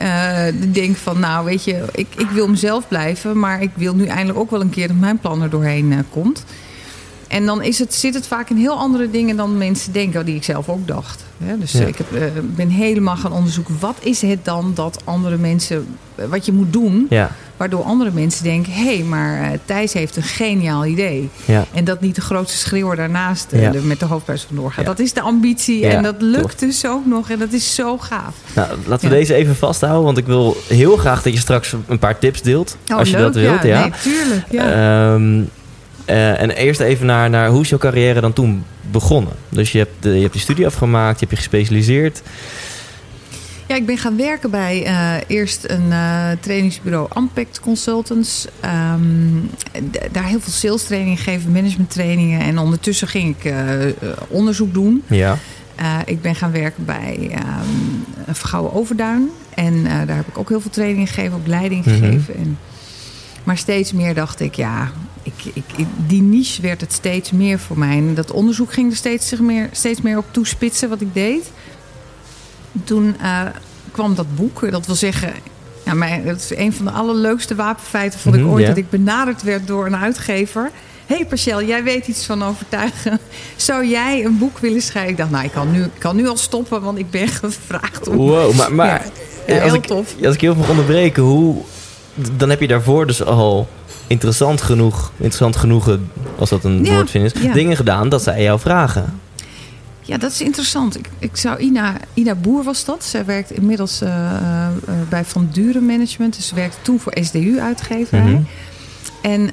ik 0.62 0.75
denk 0.75 0.97
van, 0.97 1.21
nou 1.21 1.45
weet 1.45 1.65
je, 1.65 1.85
ik, 1.93 2.07
ik 2.17 2.31
wil 2.31 2.49
mezelf 2.49 2.88
blijven, 2.88 3.38
maar 3.38 3.62
ik 3.62 3.71
wil 3.75 3.95
nu 3.95 4.07
eindelijk 4.07 4.38
ook 4.38 4.50
wel 4.50 4.61
een 4.61 4.71
keer 4.71 4.88
dat 4.88 4.97
mijn 4.97 5.19
plan 5.19 5.43
er 5.43 5.50
doorheen 5.50 5.93
eh, 5.93 5.99
komt. 6.11 6.45
En 7.28 7.47
dan 7.47 7.62
is 7.62 7.78
het, 7.78 7.94
zit 7.94 8.14
het 8.14 8.26
vaak 8.26 8.50
in 8.50 8.56
heel 8.56 8.75
andere 8.78 9.11
dingen 9.11 9.37
dan 9.37 9.58
mensen 9.58 9.92
denken, 9.92 10.25
die 10.25 10.35
ik 10.37 10.44
zelf 10.44 10.68
ook 10.68 10.87
dacht. 10.87 11.25
Dus 11.58 11.73
Ja. 11.73 11.85
ik 11.87 11.97
heb, 11.99 12.12
eh, 12.14 12.23
ben 12.42 12.68
helemaal 12.68 13.16
gaan 13.16 13.32
onderzoeken, 13.32 13.76
wat 13.80 13.97
is 14.00 14.20
het 14.23 14.44
dan 14.44 14.73
dat 14.75 15.00
andere 15.04 15.37
mensen, 15.37 15.87
wat 16.28 16.47
je 16.47 16.52
moet 16.52 16.73
doen, 16.73 17.06
Ja. 17.11 17.30
waardoor 17.56 17.82
andere 17.82 18.11
mensen 18.14 18.44
denken, 18.44 18.73
hé, 18.73 18.94
hey, 18.97 19.02
maar 19.04 19.40
eh, 19.42 19.58
Thijs 19.64 19.92
heeft 19.92 20.16
een 20.16 20.23
geniaal 20.23 20.85
idee. 20.87 21.28
Ja. 21.44 21.64
En 21.73 21.85
dat 21.85 22.00
niet 22.00 22.14
de 22.14 22.20
grootste 22.20 22.58
schreeuwer 22.58 22.97
daarnaast 22.97 23.52
eh, 23.52 23.70
met 23.82 24.00
de 24.00 24.06
hoofdprijs 24.06 24.42
vandoor 24.42 24.73
gaat. 24.73 24.85
Ja. 24.85 24.90
Dat 24.90 24.99
is 24.99 25.12
de 25.12 25.20
ambitie 25.20 25.87
en 25.87 26.02
dat 26.02 26.14
lukt 26.18 26.58
dus 26.58 26.87
ook 26.87 27.06
nog. 27.06 27.30
En 27.30 27.38
dat 27.38 27.52
is 27.52 27.75
zo 27.75 27.99
gaaf. 27.99 28.35
Nou, 28.54 28.68
laten 28.87 29.08
we 29.08 29.14
deze 29.14 29.35
even 29.35 29.56
vasthouden, 29.56 30.02
want 30.04 30.18
ik 30.18 30.26
wil 30.26 30.56
heel 30.68 30.97
graag 30.97 31.23
dat 31.23 31.32
je 31.32 31.38
straks 31.38 31.75
een 31.87 31.99
paar 31.99 32.18
tips 32.18 32.42
deelt. 32.42 32.76
Oh, 32.92 32.97
als 32.99 33.11
je 33.11 33.16
leuk, 33.16 33.25
dat 33.25 33.35
wilt, 33.42 33.62
ja. 33.62 33.80
Nee, 33.80 33.90
tuurlijk. 34.02 34.44
Ja. 34.50 35.12
Ehm, 35.14 35.42
eh, 36.09 36.41
en 36.41 36.50
eerst 36.50 36.81
even 36.81 37.07
naar, 37.07 37.31
naar 37.31 37.49
hoe 37.49 37.61
is 37.61 37.69
jouw 37.69 37.79
carrière 37.79 38.21
dan 38.21 38.33
toen 38.33 38.65
begonnen? 38.91 39.33
Dus 39.49 39.73
je 39.73 39.79
hebt, 39.79 39.93
de, 40.00 40.15
je 40.15 40.21
hebt 40.21 40.33
die 40.33 40.43
studie 40.43 40.67
afgemaakt, 40.67 41.21
je 41.21 41.27
hebt 41.27 41.31
je 41.31 41.37
gespecialiseerd. 41.37 42.23
Ja, 43.67 43.75
ik 43.75 43.87
ben 43.87 43.99
gaan 43.99 44.17
werken 44.17 44.50
bij 44.50 44.85
eh, 44.85 45.15
eerst 45.27 45.65
een 45.69 45.93
eh, 45.93 46.29
trainingsbureau 46.41 47.07
Ampact 47.12 47.61
Consultants. 47.61 48.47
Ehm, 48.61 49.00
daar 50.12 50.25
heel 50.25 50.41
veel 50.41 50.53
sales 50.53 50.85
trainingen 50.85 51.17
gegeven, 51.19 51.53
management 51.53 51.91
trainingen. 51.91 52.41
En 52.41 52.59
ondertussen 52.59 53.09
ging 53.09 53.37
ik 53.38 53.53
onderzoek 54.29 54.75
doen. 54.75 55.03
Ja. 55.07 55.38
Ik 56.05 56.23
ben 56.23 56.35
gaan 56.35 56.53
werken 56.53 56.85
bij 56.85 57.29
ehm 57.33 58.35
Vergouwen 58.35 58.73
Overduin. 58.73 59.31
En 59.55 59.85
daar 59.85 60.17
heb 60.17 60.29
ik 60.29 60.38
ook 60.38 60.49
heel 60.49 60.61
veel 60.61 60.71
trainingen 60.71 61.07
gegeven, 61.07 61.37
ook 61.37 61.47
leiding 61.47 61.85
Mhm. 61.85 61.95
gegeven. 61.95 62.35
En, 62.37 62.59
maar 63.45 63.59
steeds 63.59 63.93
meer 63.93 64.15
dacht 64.15 64.41
ik, 64.41 64.55
ja, 64.55 64.91
ik, 65.37 65.44
ik, 65.54 65.64
ik- 65.76 65.87
die 66.06 66.23
niche 66.23 66.62
werd 66.62 66.80
het 66.80 66.92
steeds 66.92 67.30
meer 67.30 67.58
voor 67.58 67.78
mij. 67.78 67.97
En 67.97 68.14
dat 68.14 68.30
onderzoek 68.30 68.73
ging 68.73 68.90
er 68.90 68.97
steeds, 68.97 69.32
meer, 69.38 69.68
steeds 69.73 70.00
meer 70.00 70.18
op 70.18 70.25
toespitsen 70.30 70.88
wat 70.88 71.00
ik 71.00 71.14
deed. 71.14 71.50
Toen 72.85 73.16
eh, 73.20 73.40
kwam 73.90 74.14
dat 74.14 74.35
boek, 74.37 74.70
dat 74.70 74.87
wil 74.87 74.94
zeggen... 74.94 75.32
Ja, 75.85 75.94
mijn, 75.94 76.25
dat 76.25 76.37
is 76.37 76.56
een 76.56 76.73
van 76.73 76.85
de 76.85 76.90
allerleukste 76.90 77.54
wapenfeiten 77.54 78.18
vond 78.20 78.35
Mhm, 78.35 78.44
ik 78.44 78.50
ooit. 78.50 78.62
ja. 78.62 78.68
Dat 78.68 78.76
ik 78.76 78.90
benaderd 78.90 79.42
werd 79.42 79.66
door 79.66 79.87
een 79.87 79.97
uitgever. 79.97 80.70
Hé 81.06 81.14
hey 81.16 81.26
Pascal, 81.26 81.62
jij 81.62 81.82
weet 81.82 82.06
iets 82.06 82.25
van 82.26 82.42
overtuigen. 82.42 83.18
Zou 83.56 83.87
jij 83.87 84.25
een 84.25 84.38
boek 84.38 84.58
willen 84.58 84.82
schrijven? 84.82 85.11
Ik 85.11 85.16
dacht, 85.16 85.30
nou, 85.30 85.44
ik 85.44 85.50
kan 85.52 85.70
nu, 85.70 85.82
ik 85.82 85.90
kan 85.99 86.16
nu 86.16 86.28
al 86.28 86.37
stoppen, 86.37 86.82
want 86.82 86.99
ik 86.99 87.11
ben 87.11 87.28
gevraagd 87.42 88.08
om... 88.08 88.16
Wow, 88.16 88.54
maar, 88.54 88.75
maar 88.75 89.06
Ja, 89.47 89.54
als, 89.54 89.62
heel 89.62 89.75
ik, 89.75 89.85
tof. 89.85 90.14
als 90.25 90.35
ik 90.35 90.40
heel 90.40 90.54
mag 90.54 90.68
onderbreken, 90.68 91.23
hoe, 91.23 91.62
dan 92.37 92.50
heb 92.50 92.60
je 92.60 92.68
daarvoor 92.68 93.06
dus 93.06 93.25
al 93.25 93.68
interessant 94.06 94.62
genoeg, 94.62 95.12
interessant 95.16 95.56
genoegen, 95.56 96.10
als 96.38 96.50
dat 96.50 96.64
een 96.64 96.84
Ja, 96.84 96.92
woord 96.92 97.10
vind 97.10 97.34
is, 97.34 97.42
ja. 97.42 97.52
dingen 97.52 97.76
gedaan 97.76 98.08
dat 98.08 98.22
zij 98.22 98.42
jou 98.42 98.60
vragen. 98.60 99.20
Ja, 100.08 100.18
dat 100.18 100.30
is 100.30 100.40
interessant. 100.40 100.98
Ik, 100.98 101.08
ik 101.18 101.37
zou 101.37 101.58
Ina, 101.58 101.96
Ina 102.14 102.34
Boer 102.34 102.62
was 102.62 102.84
dat. 102.84 103.04
Zij 103.04 103.25
werkt 103.25 103.50
inmiddels 103.50 104.00
eh, 104.00 104.08
eh, 104.08 104.66
eh, 104.66 104.94
bij 105.08 105.25
Van 105.25 105.48
Duren 105.52 105.87
Management. 105.87 106.37
Dus 106.37 106.46
ze 106.46 106.54
werkte 106.54 106.78
toen 106.82 107.00
voor 107.00 107.12
SDU 107.20 107.58
uitgeverij. 107.60 108.22
Mhm. 108.22 108.42
En 109.22 109.50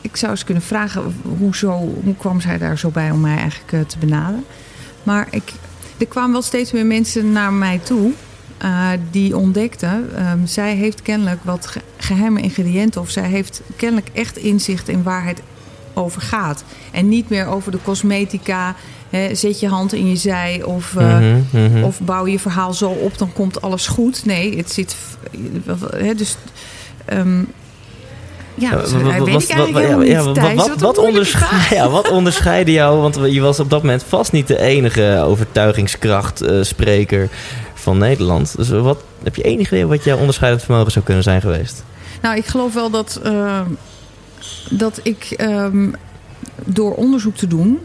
ik 0.00 0.16
zou 0.16 0.30
eens 0.30 0.44
kunnen 0.44 0.62
vragen, 0.62 1.14
hoezo, 1.38 1.70
hoe 2.04 2.16
kwam 2.16 2.40
zij 2.40 2.58
daar 2.58 2.78
zo 2.78 2.90
bij 2.90 3.10
om 3.10 3.20
mij 3.20 3.36
eigenlijk 3.36 3.88
te 3.88 3.98
benaderen? 3.98 4.44
Maar 5.02 5.26
ik, 5.30 5.52
er 5.98 6.06
kwamen 6.06 6.32
wel 6.32 6.42
steeds 6.42 6.72
meer 6.72 6.86
mensen 6.86 7.32
naar 7.32 7.52
mij 7.52 7.78
toe 7.78 8.12
eh, 8.60 8.88
die 9.10 9.36
ontdekten, 9.36 10.10
ehm, 10.16 10.38
zij 10.44 10.74
heeft 10.74 11.02
kennelijk 11.02 11.38
wat 11.42 11.66
ge- 11.66 11.80
geheime 11.96 12.40
ingrediënten 12.40 13.00
of 13.00 13.10
zij 13.10 13.28
heeft 13.28 13.60
kennelijk 13.76 14.08
echt 14.12 14.36
inzicht 14.36 14.88
in 14.88 15.02
waar 15.02 15.26
het 15.26 15.40
over 15.94 16.22
gaat. 16.22 16.64
En 16.90 17.08
niet 17.08 17.28
meer 17.28 17.46
over 17.46 17.72
de 17.72 17.78
cosmetica, 17.84 18.74
hè, 19.10 19.34
zet 19.34 19.60
je 19.60 19.68
hand 19.68 19.92
in 19.92 20.08
je 20.08 20.16
zij 20.16 20.62
of... 20.64 20.96
eh, 20.96 21.18
Mhm, 21.18 21.40
mhm. 21.50 21.82
of 21.84 22.00
bouw 22.00 22.26
je 22.26 22.38
verhaal 22.38 22.72
zo 22.72 22.88
op, 22.88 23.18
dan 23.18 23.32
komt 23.32 23.62
alles 23.62 23.86
goed. 23.86 24.24
Nee, 24.24 24.56
het 24.56 24.72
zit. 24.72 24.96
Hè, 25.96 26.14
dus. 26.14 26.36
ehm, 27.04 27.38
ja, 28.54 28.70
wat- 28.76 28.90
wat- 29.18 29.28
ja, 29.82 29.88
ja, 30.04 30.32
Thijs. 30.32 30.56
ja, 31.70 31.88
onderscheidde 32.10 32.72
jou? 32.72 33.00
Want 33.00 33.18
je 33.32 33.40
was 33.40 33.60
op 33.60 33.70
dat 33.70 33.82
moment 33.82 34.04
vast 34.08 34.32
niet 34.32 34.46
de 34.46 34.58
enige 34.60 35.22
overtuigingskrachtspreker 35.26 37.28
van 37.80 37.98
Nederland. 37.98 38.56
Dus 38.56 38.68
wat 38.68 39.02
heb 39.22 39.34
je 39.36 39.42
enig 39.42 39.66
idee 39.66 39.86
wat 39.86 40.04
jouw 40.04 40.18
onderscheidend 40.18 40.62
vermogen 40.64 40.92
zou 40.92 41.04
kunnen 41.04 41.22
zijn 41.22 41.40
geweest? 41.40 41.84
Nou, 42.22 42.36
ik 42.36 42.46
geloof 42.46 42.74
wel 42.74 42.90
dat, 42.90 43.20
ehm, 43.22 43.64
dat 44.70 45.00
ik 45.02 45.24
ehm, 45.36 45.88
door 46.64 46.94
onderzoek 46.94 47.36
te 47.36 47.46
doen. 47.46 47.78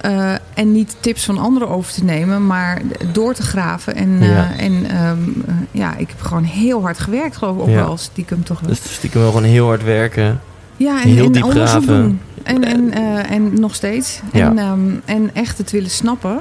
eh, 0.00 0.32
en 0.54 0.72
niet 0.72 0.96
tips 1.00 1.24
van 1.24 1.38
anderen 1.38 1.68
over 1.68 1.92
te 1.92 2.04
nemen, 2.04 2.46
maar 2.46 2.80
door 3.12 3.34
te 3.34 3.42
graven. 3.42 3.94
En, 3.94 4.16
eh, 4.20 4.28
Ja. 4.28 4.56
en 4.56 4.90
ehm, 4.90 5.18
eh, 5.46 5.54
ja, 5.70 5.96
ik 5.96 6.08
heb 6.08 6.20
gewoon 6.20 6.44
heel 6.44 6.80
hard 6.82 6.98
gewerkt, 6.98 7.36
geloof 7.36 7.56
ik 7.56 7.62
ook 7.62 7.68
Ja. 7.68 7.74
wel 7.74 7.96
stiekem 7.96 8.44
toch 8.44 8.60
wel. 8.60 8.68
Dus 8.68 8.92
stiekem 8.94 9.20
wel 9.20 9.30
gewoon 9.30 9.44
heel 9.46 9.66
hard 9.66 9.82
werken. 9.84 10.40
Ja, 10.76 11.02
en, 11.02 11.08
Heel 11.08 11.24
en 11.26 11.32
diep 11.32 11.44
onderzoek 11.44 11.68
graven. 11.82 12.02
doen. 12.02 12.20
En, 12.42 12.64
en, 12.64 12.92
eh, 12.92 13.30
en 13.30 13.60
nog 13.60 13.74
steeds. 13.74 14.20
Ja. 14.32 14.46
En, 14.48 14.58
ehm, 14.58 14.80
en 15.04 15.30
echt 15.34 15.58
het 15.58 15.70
willen 15.70 15.90
snappen. 15.90 16.40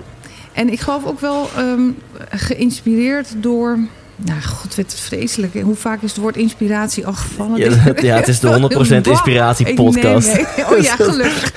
En 0.53 0.69
ik 0.71 0.79
geloof 0.79 1.05
ook 1.05 1.19
wel 1.19 1.49
ehm, 1.57 1.81
geïnspireerd 2.29 3.27
door... 3.37 3.79
Nou, 4.15 4.41
god, 4.41 4.75
werd 4.75 4.91
het 4.91 4.99
vreselijk. 4.99 5.61
Hoe 5.61 5.75
vaak 5.75 6.01
is 6.01 6.11
het 6.11 6.19
woord 6.19 6.35
inspiratie 6.37 7.05
al 7.07 7.13
gevallen? 7.13 7.57
Ja, 7.59 7.69
dat- 7.85 8.01
ja, 8.09 8.15
het 8.15 8.27
is 8.27 8.39
de 8.39 8.69
100% 9.01 9.07
inspiratie 9.07 9.67
Ik 9.67 9.75
podcast. 9.75 10.33
neem 10.33 10.45
mee. 10.55 10.65
Oh 10.77 10.77
ja, 10.83 10.95
gelukkig. 11.09 11.51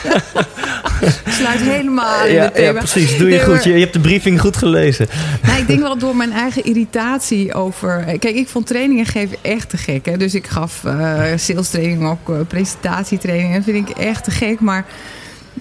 Sluit 1.28 1.60
helemaal 1.60 2.24
in 2.26 2.34
Ja, 2.34 2.50
ja, 2.56 2.72
precies. 2.72 3.18
Doe 3.18 3.30
je 3.30 3.40
goed. 3.40 3.64
Je, 3.64 3.72
je 3.72 3.80
hebt 3.80 3.92
de 3.92 4.00
briefing 4.00 4.40
goed 4.40 4.56
gelezen. 4.56 5.06
Nou, 5.42 5.58
ik 5.60 5.66
denk 5.66 5.80
wel 5.80 5.98
door 5.98 6.16
mijn 6.16 6.32
eigen 6.32 6.64
irritatie 6.64 7.54
over. 7.54 8.04
Kijk, 8.04 8.34
ik 8.34 8.48
vond 8.48 8.66
trainingen 8.66 9.06
geven 9.06 9.36
echt 9.42 9.70
te 9.70 9.76
gek. 9.76 10.06
Hè? 10.06 10.16
Dus 10.16 10.34
ik 10.34 10.46
gaf 10.46 10.84
eh 10.84 11.22
sales 11.36 11.68
training, 11.70 12.08
ook 12.08 12.28
eh, 12.30 12.36
presentatietrainingen. 12.48 13.54
Dat 13.54 13.74
vind 13.74 13.88
ik 13.90 13.96
echt 13.96 14.24
te 14.24 14.30
gek. 14.30 14.60
Maar 14.60 14.84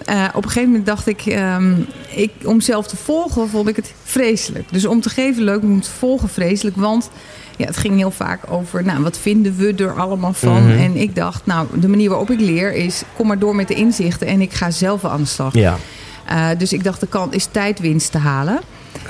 Eh, 0.05 0.23
op 0.33 0.43
een 0.43 0.49
gegeven 0.49 0.69
moment 0.69 0.85
dacht 0.85 1.07
ik, 1.07 1.21
ehm, 1.25 1.73
ik, 2.09 2.31
om 2.43 2.61
zelf 2.61 2.87
te 2.87 2.95
volgen 2.95 3.49
vond 3.49 3.67
ik 3.67 3.75
het 3.75 3.93
vreselijk. 4.03 4.67
Dus 4.71 4.85
om 4.85 5.01
te 5.01 5.09
geven 5.09 5.43
leuk, 5.43 5.61
om 5.61 5.81
te 5.81 5.89
volgen 5.89 6.29
vreselijk. 6.29 6.75
Want 6.75 7.09
ja, 7.57 7.65
het 7.65 7.77
ging 7.77 7.97
heel 7.97 8.11
vaak 8.11 8.39
over, 8.49 8.83
nou, 8.83 9.03
wat 9.03 9.17
vinden 9.17 9.55
we 9.55 9.73
er 9.73 9.99
allemaal 9.99 10.33
van? 10.33 10.63
Mhm. 10.67 10.77
En 10.77 10.95
ik 10.95 11.15
dacht, 11.15 11.45
nou, 11.45 11.67
de 11.79 11.87
manier 11.87 12.09
waarop 12.09 12.31
ik 12.31 12.39
leer 12.39 12.73
is, 12.73 13.03
kom 13.15 13.27
maar 13.27 13.39
door 13.39 13.55
met 13.55 13.67
de 13.67 13.73
inzichten 13.73 14.27
en 14.27 14.41
ik 14.41 14.53
ga 14.53 14.71
zelf 14.71 15.05
aan 15.05 15.21
de 15.21 15.27
slag. 15.27 15.53
Ja. 15.53 15.77
Uh, 16.31 16.47
dus 16.57 16.73
ik 16.73 16.83
dacht, 16.83 16.99
de 16.99 17.07
kant 17.07 17.33
is 17.33 17.45
tijdwinst 17.45 18.11
te 18.11 18.17
halen. 18.17 18.59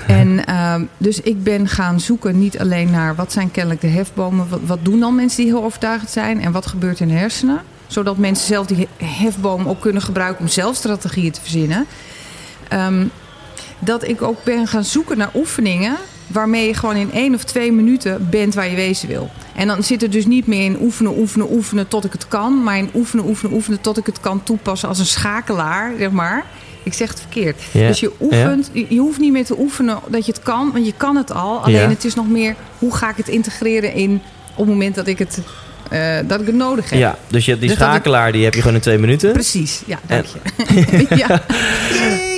En 0.08 0.42
uh, 0.50 0.75
dus 0.98 1.22
ik 1.22 1.44
ben 1.44 1.68
gaan 1.68 2.00
zoeken 2.00 2.39
niet 2.39 2.60
alleen 2.60 2.92
naar 2.92 3.15
wat 3.15 3.32
zijn 3.32 3.51
kennelijk 3.51 3.82
de 3.82 3.88
hefbomen. 3.88 4.50
Wat, 4.50 4.60
wat 4.65 4.80
doen 4.82 5.00
dan 5.00 5.15
mensen 5.15 5.44
die 5.44 5.54
heel 5.54 5.63
overtuigend 5.63 6.10
zijn? 6.10 6.42
En 6.42 6.51
wat 6.51 6.65
gebeurt 6.65 7.00
in 7.00 7.08
de 7.08 7.13
hersenen? 7.13 7.62
Zodat 7.88 8.18
mensen 8.18 8.48
zelf 8.48 8.65
die 8.65 8.88
hefboom 8.98 9.68
ook 9.68 9.82
kunnen 9.82 10.01
gebruiken 10.01 10.42
om 10.42 10.48
zelf 10.48 10.75
strategieën 10.75 11.32
te 11.32 11.42
verzinnen. 11.42 11.86
Um, 12.74 13.12
dat 13.80 14.08
ik 14.08 14.22
ook 14.22 14.44
ben 14.44 14.68
gaan 14.68 14.84
zoeken 14.84 15.18
naar 15.18 15.32
oefeningen 15.36 15.98
waarmee 16.27 16.68
je 16.68 16.74
gewoon 16.74 16.96
in 16.96 17.12
één 17.12 17.34
of 17.34 17.44
twee 17.44 17.72
minuten 17.72 18.30
bent 18.30 18.54
waar 18.54 18.70
je 18.70 18.75
wezen 18.75 19.08
wil. 19.08 19.30
En 19.56 19.68
dan 19.68 19.84
zit 19.84 20.01
het 20.01 20.12
dus 20.12 20.25
niet 20.25 20.48
meer 20.48 20.63
in 20.63 20.82
oefenen, 20.82 21.18
oefenen, 21.18 21.51
oefenen 21.51 21.88
tot 21.88 22.06
ik 22.06 22.12
het 22.12 22.27
kan. 22.27 22.63
Maar 22.63 22.77
in 22.77 22.89
oefenen, 22.96 23.25
oefenen, 23.25 23.54
oefenen 23.54 23.82
tot 23.82 23.98
ik 23.98 24.06
het 24.06 24.20
kan 24.20 24.44
toepassen 24.44 24.89
als 24.89 25.00
een 25.00 25.06
schakelaar, 25.06 25.94
zeg 25.98 26.12
maar. 26.12 26.46
Ik 26.84 26.94
zeg 26.94 27.10
het 27.10 27.20
verkeerd. 27.20 27.62
Dus 27.72 28.00
je 28.00 28.12
oefent, 28.22 28.70
je, 28.74 28.98
hoeft 28.98 29.20
niet 29.20 29.32
meer 29.32 29.46
te 29.46 29.60
oefenen 29.60 30.00
dat 30.08 30.25
je 30.25 30.32
het 30.32 30.42
kan, 30.42 30.72
want 30.72 30.86
je 30.86 30.94
kan 30.98 31.15
het 31.15 31.32
al. 31.32 31.63
Alleen 31.63 31.89
het 31.89 32.06
is 32.06 32.15
nog 32.15 32.27
meer, 32.27 32.56
hoe 32.80 32.96
ga 32.96 33.10
ik 33.10 33.18
het 33.18 33.27
integreren 33.27 33.94
in 33.94 34.22
op 34.51 34.58
het 34.58 34.68
moment 34.68 34.96
dat 34.96 35.08
ik 35.08 35.20
het, 35.20 35.39
eh, 35.89 36.15
dat 36.27 36.39
ik 36.42 36.46
het 36.46 36.56
nodig 36.56 36.89
heb. 36.89 37.00
ja, 37.00 37.18
dus 37.27 37.46
je 37.46 37.50
hebt 37.51 37.63
die 37.63 37.70
Dus 37.74 37.80
ik- 37.80 37.86
schakelaar, 37.86 38.32
die 38.32 38.44
heb 38.44 38.54
je 38.54 38.60
gewoon 38.62 38.75
in 38.75 38.82
twee 38.82 38.98
minuten. 38.98 39.32
Precies, 39.32 39.82
ja, 39.86 40.00
dank 40.08 40.25
je. 40.25 41.06
ja. 41.27 41.27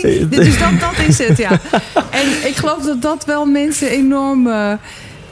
Yay. 0.01 0.27
Dus 0.29 0.59
dat, 0.59 0.69
dat 0.79 1.05
is 1.07 1.17
het, 1.27 1.37
ja. 1.37 1.51
En 2.09 2.27
ik 2.47 2.55
geloof 2.55 2.83
dat 2.83 3.01
dat 3.01 3.25
wel 3.25 3.45
mensen 3.45 3.89
enorm... 3.89 4.47
eh, 4.47 4.71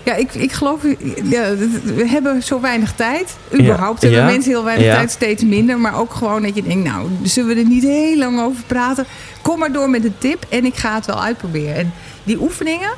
ja, 0.03 0.13
ik, 0.15 0.33
ik 0.33 0.51
geloof, 0.51 0.81
ja, 1.23 1.55
we 1.83 2.03
hebben 2.07 2.43
zo 2.43 2.61
weinig 2.61 2.91
tijd. 2.93 3.35
Überhaupt 3.53 4.01
Ja, 4.01 4.07
hebben 4.07 4.25
ja, 4.27 4.31
mensen 4.33 4.51
heel 4.51 4.63
weinig 4.63 4.85
ja. 4.85 4.95
tijd, 4.95 5.11
steeds 5.11 5.43
minder. 5.43 5.77
Maar 5.79 5.99
ook 5.99 6.13
gewoon 6.13 6.41
dat 6.41 6.55
je 6.55 6.63
denkt, 6.63 6.83
nou, 6.89 7.09
zullen 7.23 7.55
we 7.55 7.61
er 7.61 7.67
niet 7.67 7.83
heel 7.83 8.17
lang 8.17 8.41
over 8.41 8.63
praten? 8.67 9.05
Kom 9.41 9.59
maar 9.59 9.71
door 9.71 9.89
met 9.89 10.03
een 10.05 10.15
tip 10.17 10.45
en 10.49 10.65
ik 10.65 10.75
ga 10.75 10.95
het 10.95 11.05
wel 11.05 11.23
uitproberen. 11.23 11.75
En 11.75 11.93
die 12.23 12.41
oefeningen, 12.41 12.89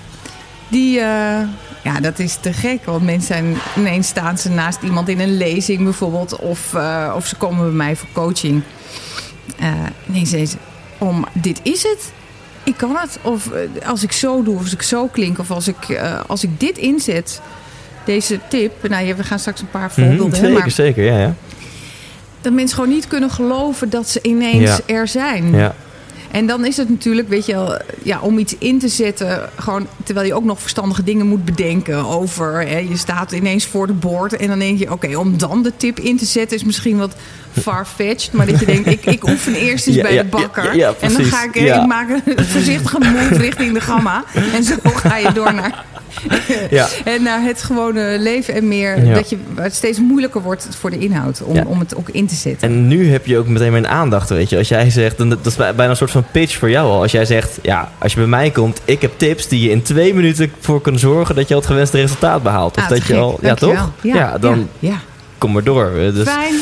die, 0.68 1.00
eh, 1.00 1.40
ja, 1.84 2.00
dat 2.00 2.20
is 2.20 2.36
te 2.42 2.54
gek. 2.54 2.86
Want 2.86 3.04
mensen 3.04 3.28
zijn, 3.28 3.56
ineens 3.78 4.08
staan 4.08 4.38
ze 4.38 4.50
naast 4.50 4.82
iemand 4.82 5.10
in 5.10 5.20
een 5.20 5.38
lezing 5.38 5.84
bijvoorbeeld. 5.84 6.36
Of, 6.40 6.74
eh, 6.74 7.14
of 7.16 7.26
ze 7.28 7.36
komen 7.36 7.64
bij 7.64 7.74
mij 7.74 7.96
voor 7.96 8.08
coaching. 8.14 8.62
Eh 9.60 9.72
ineens 10.10 10.30
zeggen 10.30 10.48
ze, 10.50 10.58
om, 10.98 11.26
dit 11.34 11.60
is 11.64 11.84
het. 11.84 12.12
Ik 12.64 12.78
kan 12.78 12.96
het. 13.00 13.20
Of 13.22 13.52
eh, 13.52 13.88
als 13.90 14.04
ik 14.04 14.12
zo 14.12 14.44
doe, 14.44 14.56
of 14.56 14.62
als 14.62 14.74
ik 14.74 14.82
zo 14.82 15.08
klink. 15.08 15.40
Of 15.40 15.52
als 15.52 15.68
ik, 15.68 16.02
als 16.28 16.44
ik 16.44 16.60
dit 16.60 16.78
inzet, 16.78 17.42
deze 18.06 18.40
tip. 18.50 18.88
Nou, 18.90 19.16
we 19.16 19.24
gaan 19.24 19.40
straks 19.40 19.62
een 19.62 19.70
paar 19.70 19.92
Mhm, 19.96 20.08
voorbeelden. 20.08 20.30
hè, 20.40 20.46
zeker, 20.46 20.60
maar 20.60 20.72
zeker, 20.72 21.04
ja. 21.04 21.20
ja. 21.20 21.34
dat 22.42 22.54
mensen 22.54 22.76
gewoon 22.78 22.94
niet 22.94 23.08
kunnen 23.08 23.32
geloven 23.32 23.90
dat 23.90 24.10
ze 24.10 24.20
ineens 24.22 24.80
er 24.86 25.08
zijn. 25.08 25.52
ja. 25.56 25.76
En 26.32 26.48
dan 26.48 26.66
is 26.66 26.78
het 26.78 26.90
natuurlijk, 26.90 27.30
weet 27.30 27.46
je 27.46 27.54
wel, 27.54 27.80
ja, 28.04 28.20
om 28.22 28.38
iets 28.38 28.56
in 28.58 28.80
te 28.80 28.88
zetten, 28.88 29.50
gewoon 29.56 29.88
terwijl 30.04 30.28
je 30.28 30.34
ook 30.34 30.44
nog 30.44 30.62
verstandige 30.62 31.04
dingen 31.04 31.28
moet 31.28 31.46
bedenken 31.46 32.06
over. 32.06 32.68
Hè, 32.68 32.78
je 32.78 32.98
staat 32.98 33.32
ineens 33.32 33.66
voor 33.66 33.88
de 33.88 33.94
boord 33.94 34.36
en 34.36 34.48
dan 34.48 34.60
denk 34.60 34.80
je, 34.80 34.92
oké, 34.92 35.18
om 35.18 35.38
dan 35.38 35.64
de 35.64 35.74
tip 35.78 36.00
in 36.00 36.18
te 36.18 36.26
zetten 36.26 36.58
is 36.58 36.64
misschien 36.64 36.98
wat 36.98 37.16
far-fetched. 37.62 38.34
Maar 38.34 38.46
dat 38.46 38.60
je 38.60 38.66
denkt, 38.66 38.88
ik, 38.88 39.06
ik 39.06 39.28
oefen 39.28 39.54
eerst 39.56 39.88
eens 39.88 39.96
Ja, 39.96 40.02
bij 40.02 40.14
ja, 40.14 40.22
de 40.24 40.28
bakker. 40.30 40.76
ja, 40.76 40.94
en 41.00 41.14
dan 41.14 41.24
ga 41.24 41.44
ik, 41.44 41.56
ik 41.56 41.86
maak 41.86 42.10
een 42.36 42.46
voorzichtige 42.46 43.00
move 43.00 43.38
richting 43.38 43.74
de 43.74 43.82
gamma. 43.82 44.24
En 44.54 44.64
zo 44.64 44.76
ga 44.84 45.18
je 45.18 45.32
door 45.34 45.54
naar, 45.54 45.86
Ja. 46.70 46.88
en 47.14 47.24
naar 47.24 47.42
het 47.42 47.64
gewone 47.64 48.18
leven 48.20 48.54
en 48.54 48.68
meer. 48.68 49.14
Dat 49.14 49.30
je, 49.30 49.38
het 49.56 49.76
steeds 49.76 50.00
moeilijker 50.00 50.42
wordt 50.42 50.68
voor 50.80 50.90
de 50.90 50.98
inhoud 50.98 51.42
om, 51.44 51.58
om 51.58 51.80
het 51.80 51.96
ook 51.96 52.10
in 52.10 52.28
te 52.28 52.36
zetten. 52.36 52.70
En 52.70 52.88
nu 52.88 53.12
heb 53.12 53.26
je 53.26 53.38
ook 53.38 53.48
meteen 53.48 53.72
mijn 53.72 53.88
aandacht, 53.88 54.30
weet 54.30 54.50
je. 54.50 54.58
Als 54.58 54.68
jij 54.68 54.90
zegt, 54.90 55.18
dan, 55.18 55.30
dat 55.30 55.46
is 55.46 55.56
bij- 55.56 55.76
bijna 55.76 55.92
een 55.92 55.98
soort 55.98 56.12
van 56.12 56.24
pitch 56.32 56.58
voor 56.58 56.70
jou 56.70 56.90
al. 56.92 57.02
Als 57.02 57.12
jij 57.12 57.26
zegt, 57.26 57.60
ja, 57.62 57.92
als 57.98 58.12
je 58.14 58.18
bij 58.18 58.28
mij 58.28 58.50
komt, 58.52 58.82
ik 58.86 59.02
heb 59.02 59.12
tips 59.18 59.48
die 59.48 59.62
je 59.62 59.70
in 59.70 59.82
twee 59.82 60.14
minuten 60.14 60.52
voor 60.60 60.82
kunnen 60.82 61.02
zorgen 61.02 61.36
dat 61.36 61.48
je 61.48 61.54
al 61.54 61.60
het 61.60 61.70
gewenste 61.70 61.98
resultaat 61.98 62.44
behaalt. 62.44 62.78
Of 62.78 62.84
Ah, 62.84 62.90
dat 62.90 63.06
je 63.06 63.16
al, 63.16 63.40
ja 63.42 63.54
toch? 63.54 63.92
Ja, 64.02 64.38
dan 64.38 64.68
ja. 64.80 65.00
Kom 65.38 65.52
maar 65.52 65.64
door. 65.64 65.92
Dus, 65.94 66.28
Fijn. 66.28 66.56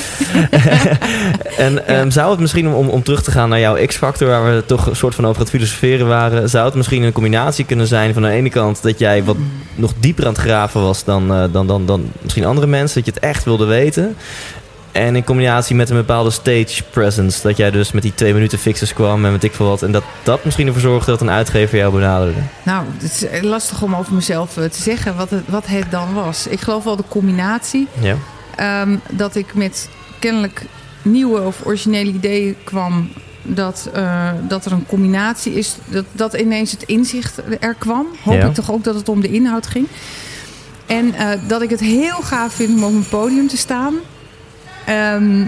en 1.67 1.87
ehm, 1.87 2.09
zou 2.09 2.31
het 2.31 2.39
misschien, 2.39 2.67
om, 2.67 2.89
om 2.89 3.03
terug 3.03 3.23
te 3.23 3.31
gaan 3.31 3.49
naar 3.49 3.59
jouw 3.59 3.85
X-factor, 3.85 4.27
waar 4.27 4.55
we 4.55 4.65
toch 4.65 4.85
een 4.85 4.95
soort 4.95 5.15
van 5.15 5.27
over 5.27 5.41
het 5.41 5.49
filosoferen 5.49 6.07
waren, 6.07 6.49
zou 6.49 6.65
het 6.65 6.75
misschien 6.75 7.03
een 7.03 7.11
combinatie 7.11 7.65
kunnen 7.65 7.87
zijn 7.87 8.13
van 8.13 8.23
aan 8.23 8.29
de 8.29 8.35
ene 8.35 8.49
kant 8.49 8.83
dat 8.83 8.99
jij 8.99 9.23
wat 9.23 9.37
nog 9.75 9.93
dieper 9.99 10.25
aan 10.25 10.33
het 10.33 10.41
graven 10.41 10.81
was 10.81 11.03
dan, 11.03 11.33
eh, 11.33 11.43
dan, 11.51 11.67
dan, 11.67 11.85
dan 11.85 12.11
misschien 12.21 12.45
andere 12.45 12.67
mensen, 12.67 12.95
dat 12.95 13.05
je 13.05 13.19
het 13.19 13.29
echt 13.29 13.43
wilde 13.43 13.65
weten. 13.65 14.15
En 14.95 15.15
in 15.15 15.23
combinatie 15.23 15.75
met 15.75 15.89
een 15.89 15.95
bepaalde 15.95 16.31
stage 16.31 16.83
presence. 16.91 17.41
Dat 17.41 17.57
jij 17.57 17.71
dus 17.71 17.91
met 17.91 18.03
die 18.03 18.13
twee 18.13 18.33
minuten 18.33 18.57
fixes 18.57 18.93
kwam 18.93 19.25
en 19.25 19.31
weet 19.31 19.43
ik 19.43 19.53
veel 19.53 19.67
wat. 19.67 19.81
En 19.81 19.91
dat 19.91 20.03
dat 20.23 20.45
misschien 20.45 20.67
ervoor 20.67 20.81
zorgde 20.81 21.11
dat 21.11 21.21
een 21.21 21.29
uitgever 21.29 21.77
jou 21.77 21.93
benaderde. 21.93 22.39
Nou, 22.63 22.85
het 22.97 23.27
is 23.31 23.41
lastig 23.41 23.81
om 23.81 23.95
over 23.95 24.13
mezelf 24.13 24.57
eh, 24.57 24.63
te 24.63 24.81
zeggen 24.81 25.15
wat 25.15 25.29
het, 25.29 25.43
wat 25.47 25.65
het 25.65 25.91
dan 25.91 26.13
was. 26.13 26.47
Ik 26.47 26.61
geloof 26.61 26.83
wel 26.83 26.95
de 26.95 27.03
combinatie. 27.07 27.87
Ja. 27.99 28.15
Ehm, 28.55 28.97
dat 29.11 29.35
ik 29.35 29.53
met 29.53 29.89
kennelijk 30.19 30.61
nieuwe 31.01 31.41
of 31.41 31.61
originele 31.65 32.11
ideeën 32.11 32.55
kwam. 32.63 33.09
Dat, 33.41 33.89
eh, 33.93 34.31
dat 34.47 34.65
er 34.65 34.71
een 34.71 34.85
combinatie 34.85 35.53
is. 35.53 35.75
Dat, 35.85 36.05
dat 36.11 36.33
ineens 36.33 36.71
het 36.71 36.83
inzicht 36.83 37.41
er 37.59 37.73
kwam. 37.73 38.05
Hoop 38.23 38.33
Ja. 38.35 38.45
ik 38.45 38.53
toch 38.53 38.71
ook 38.71 38.83
dat 38.83 38.95
het 38.95 39.09
om 39.09 39.21
de 39.21 39.31
inhoud 39.31 39.67
ging. 39.67 39.87
En 40.85 41.13
eh, 41.13 41.29
dat 41.47 41.61
ik 41.61 41.69
het 41.69 41.79
heel 41.79 42.21
gaaf 42.21 42.53
vind 42.53 42.69
om 42.69 42.83
op 42.83 42.93
een 42.93 43.07
podium 43.09 43.47
te 43.47 43.57
staan. 43.57 43.93
Ehm, 44.85 45.45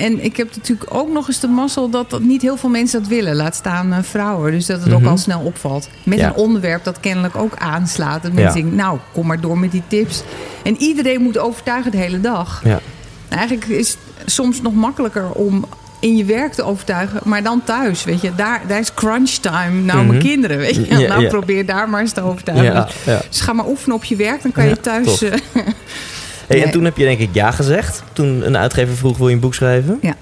en 0.00 0.24
ik 0.24 0.36
heb 0.36 0.56
natuurlijk 0.56 0.94
ook 0.94 1.12
nog 1.12 1.28
eens 1.28 1.40
de 1.40 1.46
mazzel 1.48 1.90
dat, 1.90 2.10
dat 2.10 2.20
niet 2.22 2.42
heel 2.42 2.56
veel 2.56 2.68
mensen 2.68 3.00
dat 3.00 3.08
willen. 3.08 3.36
Laat 3.36 3.54
staan 3.54 3.92
eh, 3.92 3.98
vrouwen. 4.02 4.52
Dus 4.52 4.66
dat 4.66 4.82
het 4.84 4.92
ook 4.92 5.00
Mhm. 5.00 5.08
al 5.10 5.18
snel 5.18 5.40
opvalt. 5.40 5.88
Met 6.04 6.18
Ja. 6.18 6.26
een 6.26 6.34
onderwerp 6.34 6.84
dat 6.84 7.00
kennelijk 7.00 7.36
ook 7.36 7.56
aanslaat. 7.56 8.22
Dat 8.22 8.32
mensen 8.32 8.54
Ja. 8.56 8.60
denken, 8.60 8.74
nou, 8.76 8.98
kom 9.12 9.26
maar 9.26 9.40
door 9.40 9.58
met 9.58 9.72
die 9.72 9.82
tips. 9.86 10.22
En 10.64 10.76
iedereen 10.76 11.22
moet 11.22 11.38
overtuigen 11.38 11.90
de 11.90 11.96
hele 11.96 12.20
dag. 12.20 12.60
Ja. 12.64 12.80
Eigenlijk 13.28 13.64
is 13.64 13.88
het 14.18 14.30
soms 14.32 14.60
nog 14.62 14.74
makkelijker 14.74 15.30
om 15.30 15.64
in 16.00 16.16
je 16.16 16.24
werk 16.24 16.52
te 16.52 16.62
overtuigen. 16.62 17.20
Maar 17.24 17.42
dan 17.42 17.64
thuis, 17.64 18.04
weet 18.04 18.20
je. 18.20 18.34
Daar, 18.34 18.62
daar 18.68 18.78
is 18.78 18.94
crunch 18.94 19.30
time. 19.30 19.80
Nou, 19.82 19.98
Mhm. 19.98 20.06
mijn 20.08 20.20
kinderen, 20.20 20.56
weet 20.58 20.74
je. 20.74 21.06
Nou, 21.08 21.26
probeer 21.26 21.66
daar 21.66 21.88
maar 21.88 22.00
eens 22.00 22.12
te 22.12 22.22
overtuigen. 22.22 22.86
Dus 23.30 23.40
ga 23.40 23.52
maar 23.52 23.68
oefenen 23.68 23.96
op 23.96 24.04
je 24.04 24.16
werk. 24.16 24.42
Dan 24.42 24.52
kan 24.52 24.68
je 24.68 24.80
thuis... 24.80 25.22
en 26.58 26.70
toen 26.70 26.84
heb 26.84 26.96
je 26.96 27.04
denk 27.04 27.18
ik 27.18 27.28
ja 27.32 27.50
gezegd. 27.50 28.02
Toen 28.12 28.46
een 28.46 28.56
uitgever 28.56 28.96
vroeg, 28.96 29.18
wil 29.18 29.28
je 29.28 29.34
een 29.34 29.40
boek 29.40 29.54
schrijven? 29.54 29.98
Ja. 30.02 30.14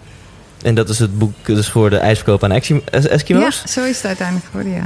En 0.62 0.74
dat 0.74 0.88
is 0.88 0.98
het 0.98 1.18
boek 1.18 1.32
dus 1.46 1.68
voor 1.68 1.90
de 1.90 1.96
ijsverkoop 1.96 2.44
aan 2.44 2.50
Eskimo- 2.52 2.80
Es- 2.90 3.02
ja, 3.04 3.08
Eskimo's? 3.08 3.62
zo 3.66 3.84
is 3.84 3.96
het 3.96 4.06
uiteindelijk 4.06 4.46
geworden, 4.46 4.72
ja. 4.72 4.84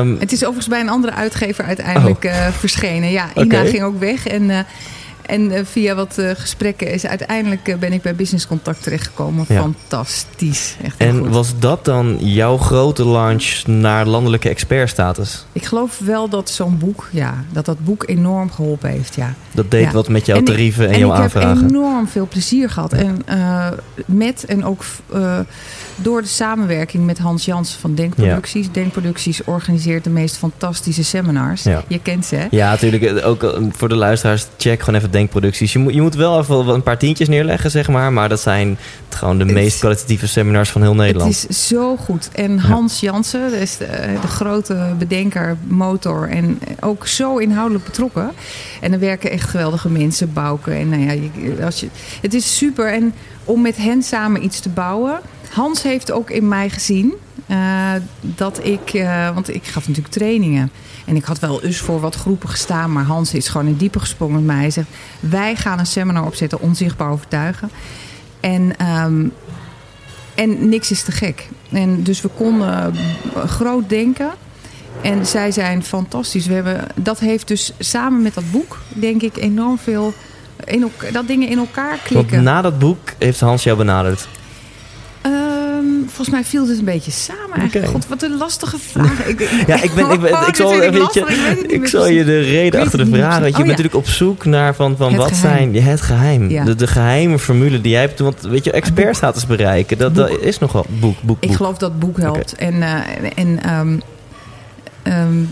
Ehm, 0.00 0.16
Het 0.18 0.32
is 0.32 0.38
overigens 0.40 0.68
bij 0.68 0.80
een 0.80 0.88
andere 0.88 1.12
uitgever 1.14 1.64
uiteindelijk 1.64 2.24
eh, 2.24 2.46
verschenen. 2.48 3.10
Ja, 3.10 3.26
Ina 3.34 3.62
Oh. 3.62 3.68
Ging 3.68 3.82
ook 3.82 3.98
weg. 3.98 4.26
En, 4.26 4.50
eh, 4.50 4.58
en 5.26 5.50
eh, 5.50 5.64
via 5.64 5.94
wat 5.94 6.18
eh, 6.18 6.30
gesprekken 6.34 6.90
is 6.92 7.06
uiteindelijk 7.06 7.68
eh, 7.68 7.76
ben 7.76 7.92
ik 7.92 8.02
bij 8.02 8.14
Business 8.14 8.46
Contact 8.46 8.82
terechtgekomen. 8.82 9.44
Ja. 9.48 9.60
Fantastisch. 9.60 10.76
Echt 10.82 10.94
en 10.96 11.18
goed. 11.18 11.28
was 11.28 11.58
dat 11.58 11.84
dan 11.84 12.16
jouw 12.20 12.56
grote 12.56 13.06
launch 13.08 13.62
naar 13.66 14.06
landelijke 14.06 14.48
expertstatus? 14.48 15.44
Ik 15.52 15.64
geloof 15.64 15.98
wel 15.98 16.28
dat 16.28 16.50
zo'n 16.50 16.78
boek, 16.78 17.08
ja, 17.12 17.44
dat 17.52 17.64
dat 17.64 17.84
boek 17.84 18.08
enorm 18.08 18.50
geholpen 18.52 18.90
heeft, 18.90 19.14
ja. 19.14 19.34
Dat 19.52 19.70
deed 19.70 19.84
Ja. 19.84 19.90
wat 19.92 20.08
met 20.08 20.26
jouw 20.26 20.36
En 20.36 20.42
ik- 20.42 20.48
tarieven 20.48 20.86
en, 20.86 20.92
en 20.92 20.98
jouw 20.98 21.14
ik 21.14 21.20
aanvragen? 21.20 21.60
heb 21.62 21.70
enorm 21.70 22.08
veel 22.08 22.28
plezier 22.28 22.70
gehad. 22.70 22.92
En 22.92 23.24
met 24.06 24.44
en 24.44 24.64
ook 24.64 24.82
door 25.96 26.22
de 26.22 26.28
samenwerking 26.28 27.04
met 27.06 27.18
Hans 27.18 27.44
Jansen 27.44 27.80
van 27.80 27.94
Denkproducties. 27.94 28.72
Denkproducties 28.72 29.44
organiseert 29.44 30.04
de 30.04 30.10
meest 30.10 30.36
fantastische 30.36 31.04
seminars. 31.04 31.62
Ja. 31.62 31.84
Je 31.88 31.98
kent 32.00 32.26
ze, 32.26 32.36
hè? 32.36 32.46
Ja, 32.50 32.70
natuurlijk. 32.70 33.02
eh, 33.02 33.26
Ook 33.28 33.42
eh, 33.42 33.62
voor 33.70 33.88
de 33.88 33.94
luisteraars, 33.94 34.46
check 34.56 34.80
gewoon 34.82 34.94
even 35.00 35.10
denkproducties. 35.10 35.72
Je 35.72 35.78
moet, 35.78 35.94
je 35.94 36.00
moet 36.02 36.14
wel 36.14 36.38
even 36.40 36.68
een 36.68 36.82
paar 36.82 36.98
tientjes 36.98 37.28
neerleggen, 37.28 37.70
zeg 37.70 37.88
maar. 37.88 38.12
Maar 38.12 38.28
dat 38.28 38.40
zijn 38.40 38.78
gewoon 39.08 39.38
de 39.38 39.44
Het- 39.44 39.52
meest 39.54 39.78
kwalitatieve 39.78 40.26
seminars 40.28 40.70
van 40.70 40.82
heel 40.82 40.94
Nederland. 40.94 41.40
Het 41.40 41.50
is 41.50 41.66
zo 41.68 41.96
goed. 41.96 42.28
En 42.32 42.58
Hans 42.58 43.00
Jansen, 43.00 43.40
dat 43.50 43.60
is 43.60 43.76
de, 43.76 43.86
de 44.20 44.26
grote 44.28 44.94
bedenker, 44.98 45.56
motor 45.66 46.28
en 46.28 46.58
ook 46.80 47.06
zo 47.06 47.36
inhoudelijk 47.36 47.84
betrokken. 47.84 48.30
En 48.80 48.92
er 48.92 48.98
werken 48.98 49.30
echt 49.30 49.48
geweldige 49.50 49.88
mensen, 49.88 50.32
Bouke. 50.32 50.70
En 50.70 50.88
nou 50.88 51.02
ja, 51.02 51.64
als 51.64 51.80
je, 51.80 51.88
het 52.22 52.34
is 52.34 52.56
super. 52.56 52.92
En 52.92 53.14
om 53.44 53.62
met 53.62 53.76
hen 53.76 54.02
samen 54.02 54.44
iets 54.44 54.60
te 54.60 54.68
bouwen. 54.68 55.20
Hans 55.50 55.82
heeft 55.82 56.12
ook 56.12 56.30
in 56.30 56.48
mij 56.48 56.70
gezien 56.70 57.14
eh, 57.46 57.92
dat 58.20 58.64
ik, 58.64 58.90
eh, 58.94 59.34
want 59.34 59.54
ik 59.54 59.64
gaf 59.64 59.88
natuurlijk 59.88 60.14
trainingen. 60.14 60.70
En 61.04 61.16
ik 61.16 61.24
had 61.24 61.38
wel 61.38 61.62
eens 61.62 61.78
voor 61.78 62.00
wat 62.00 62.14
groepen 62.14 62.48
gestaan, 62.48 62.92
maar 62.92 63.04
Hans 63.04 63.34
is 63.34 63.48
gewoon 63.48 63.66
in 63.66 63.76
diepe 63.76 64.00
gesprongen 64.00 64.34
met 64.34 64.44
mij. 64.44 64.56
Hij 64.56 64.70
zegt, 64.70 64.88
wij 65.20 65.56
gaan 65.56 65.78
een 65.78 65.86
seminar 65.86 66.26
opzetten, 66.26 66.60
onzichtbaar 66.60 67.10
overtuigen. 67.10 67.70
En 68.40 68.76
ehm, 68.76 69.26
en 70.36 70.68
niks 70.68 70.90
is 70.90 71.02
te 71.02 71.12
gek. 71.12 71.48
En 71.70 72.02
dus 72.02 72.20
we 72.20 72.28
konden 72.28 72.94
eh, 73.34 73.44
groot 73.44 73.88
denken. 73.88 74.30
En 75.02 75.26
zij 75.26 75.50
zijn 75.50 75.82
fantastisch. 75.84 76.46
We 76.46 76.54
hebben, 76.54 76.84
dat 76.94 77.18
heeft 77.18 77.48
dus 77.48 77.72
samen 77.78 78.22
met 78.22 78.34
dat 78.34 78.50
boek, 78.50 78.78
denk 78.88 79.22
ik, 79.22 79.36
enorm 79.36 79.78
veel. 79.78 80.12
In 80.64 80.90
dat 81.12 81.26
dingen 81.26 81.48
in 81.48 81.58
elkaar 81.58 81.88
Want 81.88 82.02
klikken. 82.02 82.42
na 82.42 82.62
dat 82.62 82.78
boek 82.78 82.98
heeft 83.18 83.40
Hans 83.40 83.62
jou 83.62 83.76
benaderd. 83.76 84.28
Volgens 86.16 86.36
mij 86.36 86.44
viel 86.44 86.68
het 86.68 86.78
een 86.78 86.84
beetje 86.84 87.10
samen. 87.10 87.56
Eigenlijk. 87.56 87.86
Oké. 87.86 87.86
God, 87.86 88.08
wat 88.08 88.22
een 88.22 88.36
lastige 88.36 88.78
vraag. 88.78 89.26
Ik, 89.32 89.40
Ja, 89.66 89.82
ik, 89.82 89.94
ben, 89.94 90.10
ik, 90.10 90.20
ben, 90.20 90.32
Oh, 90.42 90.48
ik 90.48 90.56
zal, 90.56 90.82
ik 90.82 91.12
je, 91.12 91.20
ik 91.62 91.70
ik 91.70 91.86
zal 91.86 92.06
je 92.08 92.24
de 92.24 92.40
reden 92.40 92.80
achter 92.80 92.98
de 92.98 93.06
vraag. 93.06 93.20
Want 93.20 93.34
je 93.34 93.38
precies. 93.40 93.42
bent 93.42 93.54
Oh, 93.54 93.60
ja. 93.60 93.66
natuurlijk 93.66 93.94
op 93.94 94.06
zoek 94.08 94.44
naar 94.44 94.74
van, 94.74 94.96
van 94.96 95.08
Het 95.08 95.16
wat 95.16 95.32
geheim. 95.32 95.72
zijn 95.74 95.84
het 95.84 96.00
geheim. 96.00 96.50
Ja. 96.50 96.64
De, 96.64 96.74
de 96.74 96.86
geheime 96.86 97.38
formule 97.38 97.80
die 97.80 97.90
jij 97.92 98.00
hebt. 98.00 98.18
Want 98.18 98.40
weet 98.40 98.64
je, 98.64 98.70
expertstatus 98.70 99.46
bereiken, 99.46 99.98
dat, 99.98 100.14
dat 100.14 100.40
is 100.40 100.58
nogal 100.58 100.86
boek, 100.88 101.16
boek, 101.22 101.36
Ik 101.40 101.48
boek. 101.48 101.56
geloof 101.56 101.78
dat 101.78 101.98
boek 101.98 102.18
helpt. 102.18 102.54
En, 102.54 102.82
eh, 102.82 102.94
en 103.34 103.62
ehm, 103.62 103.98
ehm, 105.02 105.42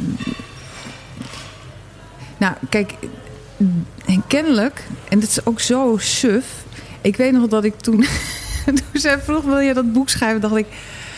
nou, 2.36 2.54
kijk, 2.68 2.92
en 4.06 4.22
kennelijk, 4.26 4.82
en 5.08 5.20
dat 5.20 5.28
is 5.28 5.46
ook 5.46 5.60
zo 5.60 5.96
suf. 5.98 6.44
Ik 7.00 7.16
weet 7.16 7.32
nog 7.32 7.48
dat 7.48 7.64
ik 7.64 7.74
toen, 7.80 8.04
toen 8.92 9.00
zij 9.00 9.18
vroeg, 9.18 9.44
wil 9.44 9.58
je 9.58 9.74
dat 9.74 9.92
boek 9.92 10.08
schrijven? 10.08 10.40
Dacht 10.40 10.56
ik, 10.56 10.66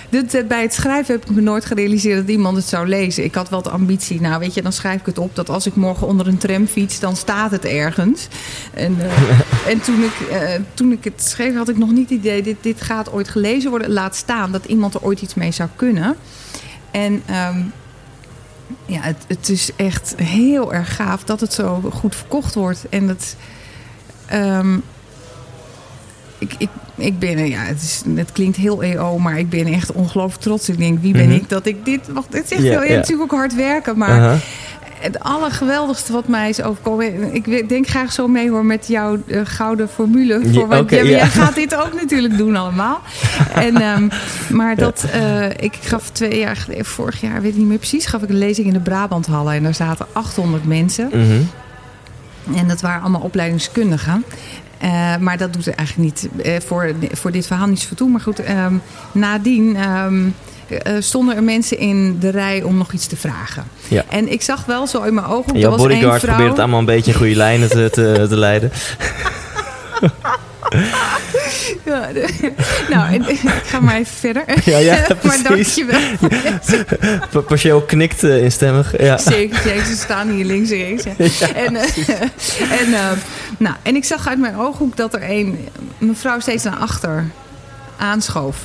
dit, 0.09 0.35
eh, 0.35 0.47
bij 0.47 0.63
het 0.63 0.75
schrijven 0.75 1.15
heb 1.15 1.25
ik 1.25 1.35
me 1.35 1.41
nooit 1.41 1.65
gerealiseerd 1.65 2.21
dat 2.21 2.29
iemand 2.29 2.57
het 2.57 2.67
zou 2.67 2.89
lezen. 2.89 3.25
Ik 3.25 3.35
had 3.35 3.49
wel 3.49 3.63
de 3.63 3.71
ambitie, 3.71 4.21
nou 4.21 4.39
weet 4.39 4.55
je, 4.55 4.63
dan 4.63 4.73
schrijf 4.73 5.01
ik 5.01 5.07
het 5.07 5.19
op 5.19 5.35
dat 5.35 5.49
als 5.49 5.67
ik 5.67 5.75
morgen 5.75 6.07
onder 6.07 6.27
een 6.27 6.39
tram 6.39 6.67
fiets, 6.67 7.01
dan 7.01 7.17
staat 7.17 7.51
het 7.51 7.65
ergens. 7.65 8.29
En, 8.75 8.97
eh, 9.01 9.71
en 9.71 9.81
toen, 9.81 10.03
ik, 10.03 10.29
eh, 10.31 10.55
toen 10.75 10.93
ik 10.93 11.05
het 11.05 11.23
schreef, 11.23 11.55
had 11.57 11.69
ik 11.69 11.79
nog 11.79 11.91
niet 11.91 12.11
het 12.11 12.19
idee, 12.19 12.43
dit, 12.43 12.57
dit 12.61 12.81
gaat 12.81 13.13
ooit 13.13 13.29
gelezen 13.29 13.71
worden. 13.71 13.93
Laat 13.93 14.17
staan 14.17 14.53
dat 14.53 14.65
iemand 14.65 14.95
er 14.95 15.03
ooit 15.03 15.23
iets 15.23 15.35
mee 15.35 15.53
zou 15.53 15.69
kunnen. 15.77 16.17
En 16.91 17.23
ehm, 17.27 17.59
ja, 18.87 19.01
het, 19.01 19.25
het 19.27 19.49
is 19.49 19.71
echt 19.77 20.15
heel 20.17 20.75
erg 20.75 20.97
gaaf 20.97 21.25
dat 21.25 21.41
het 21.41 21.53
zo 21.53 21.91
goed 21.93 22.17
verkocht 22.17 22.55
wordt. 22.55 22.89
En 22.89 23.07
dat. 23.07 23.37
ehm, 24.27 24.79
ik, 26.39 26.55
ik, 26.59 26.69
ik 26.97 27.19
ben, 27.19 27.49
ja, 27.49 27.61
het, 27.61 27.83
is, 27.83 28.03
het 28.15 28.33
klinkt 28.33 28.57
heel 28.57 28.83
EO, 28.83 29.19
maar 29.19 29.39
ik 29.39 29.51
ben 29.51 29.67
echt 29.67 29.93
ongelooflijk 29.93 30.43
trots. 30.43 30.69
Ik 30.69 30.79
denk, 30.79 31.01
wie 31.01 31.13
ben 31.13 31.27
Mhm. 31.27 31.35
ik 31.35 31.49
dat 31.49 31.67
ik 31.67 31.85
dit... 31.85 32.01
Wacht, 32.13 32.33
het 32.33 32.45
is 32.45 32.51
echt 32.51 32.63
heel, 32.63 32.83
ja. 32.83 32.95
natuurlijk 32.95 33.33
ook 33.33 33.39
hard 33.39 33.55
werken, 33.55 33.99
maar 33.99 34.41
het 34.99 35.21
allergeweldigste 35.21 36.13
wat 36.13 36.29
mij 36.29 36.49
is 36.49 36.63
overkomen... 36.63 37.35
Ik 37.35 37.69
denk 37.69 37.89
graag 37.89 38.13
zo 38.13 38.29
mee 38.29 38.51
hoor 38.51 38.65
met 38.65 38.89
jouw 38.89 39.19
eh, 39.27 39.41
gouden 39.45 39.89
formule. 39.89 40.41
Voor, 40.53 40.85
ja. 40.89 41.03
jij 41.03 41.27
gaat 41.41 41.55
dit 41.55 41.75
ook 41.75 41.93
natuurlijk 42.01 42.37
doen 42.37 42.57
allemaal. 42.57 43.01
En, 43.55 43.77
ehm, 43.77 44.09
maar 44.49 44.77
dat, 44.77 45.07
eh, 45.13 45.51
ik 45.51 45.75
gaf 45.81 46.11
twee 46.11 46.39
jaar 46.39 46.57
geleden, 46.57 46.85
vorig 46.85 47.21
jaar, 47.21 47.43
weet 47.43 47.53
ik 47.53 47.59
niet 47.59 47.67
meer 47.67 47.79
precies... 47.79 48.07
gaf 48.07 48.23
ik 48.23 48.29
een 48.29 48.39
lezing 48.39 48.67
in 48.67 48.73
de 48.73 48.81
Brabanthallen. 48.81 49.55
En 49.55 49.63
daar 49.63 49.75
zaten 49.75 50.07
800 50.13 50.65
mensen. 50.67 51.09
Mhm. 51.09 51.43
En 52.57 52.69
dat 52.69 52.81
waren 52.81 53.01
allemaal 53.01 53.21
opleidingskundigen. 53.21 54.25
Eh, 54.79 55.17
maar 55.17 55.39
dat 55.39 55.53
doet 55.53 55.67
er 55.67 55.75
eigenlijk 55.75 56.09
niet 56.09 56.29
eh, 56.43 56.61
voor, 56.67 56.93
voor 57.13 57.31
dit 57.31 57.47
verhaal 57.47 57.67
niet 57.67 57.81
zoveel 57.81 57.97
toe. 57.97 58.11
Maar 58.11 58.21
goed, 58.21 58.41
ehm, 58.41 58.75
nadien 59.13 59.77
ehm, 59.77 60.29
eh, 60.69 60.95
stonden 60.99 61.37
er 61.37 61.43
mensen 61.43 61.79
in 61.79 62.19
de 62.21 62.31
rij 62.31 62.63
om 62.63 62.77
nog 62.77 62.93
iets 62.93 63.07
te 63.07 63.17
vragen. 63.17 63.65
Ja. 63.89 64.05
En 64.09 64.33
ik 64.33 64.43
zag 64.43 64.65
wel 64.65 64.87
zo 64.87 65.03
in 65.03 65.15
mijn 65.15 65.27
ogen... 65.27 65.55
En 65.55 65.61
jouw 65.61 65.71
was 65.71 65.81
één 65.81 65.89
bodyguard 65.89 66.21
vrouw, 66.21 66.33
probeert 66.33 66.51
het 66.51 66.61
allemaal 66.61 66.79
een 66.79 66.85
beetje 66.85 67.13
in 67.13 67.19
goede 67.19 67.37
lijnen 67.37 67.69
te, 67.69 67.89
te, 67.93 68.27
te 68.29 68.37
leiden. 68.37 68.71
Ja, 71.85 72.13
de- 72.13 72.53
nou, 72.91 73.15
ik 73.27 73.41
ga 73.65 73.81
maar 73.81 73.95
even 73.97 74.15
verder. 74.17 74.45
Ja, 74.65 74.79
ja, 74.79 75.07
maar 75.23 75.39
dankjewel. 75.43 76.01
Pa- 77.31 77.41
Partieel 77.41 77.83
knikt 77.83 78.23
eh, 78.25 78.43
instemmig. 78.43 79.01
Ja. 79.03 79.19
Zeker. 79.19 79.85
Ze 79.85 79.97
staan 79.97 80.29
hier 80.29 80.45
links 80.45 80.71
en 80.71 80.77
rechts. 81.17 81.41
En, 81.41 81.77
eh, 81.77 81.83
en, 82.81 82.95
eh, 82.95 83.11
nou, 83.59 83.77
en 83.83 83.97
ik 83.97 84.05
zag 84.05 84.29
uit 84.29 84.39
mijn 84.39 84.57
ooghoek 84.57 84.97
dat 84.97 85.15
er 85.15 85.31
een 85.31 85.69
mevrouw 85.99 86.41
steeds 86.41 86.65
naar 86.65 86.77
achter 86.77 87.25
aanschoof. 87.97 88.57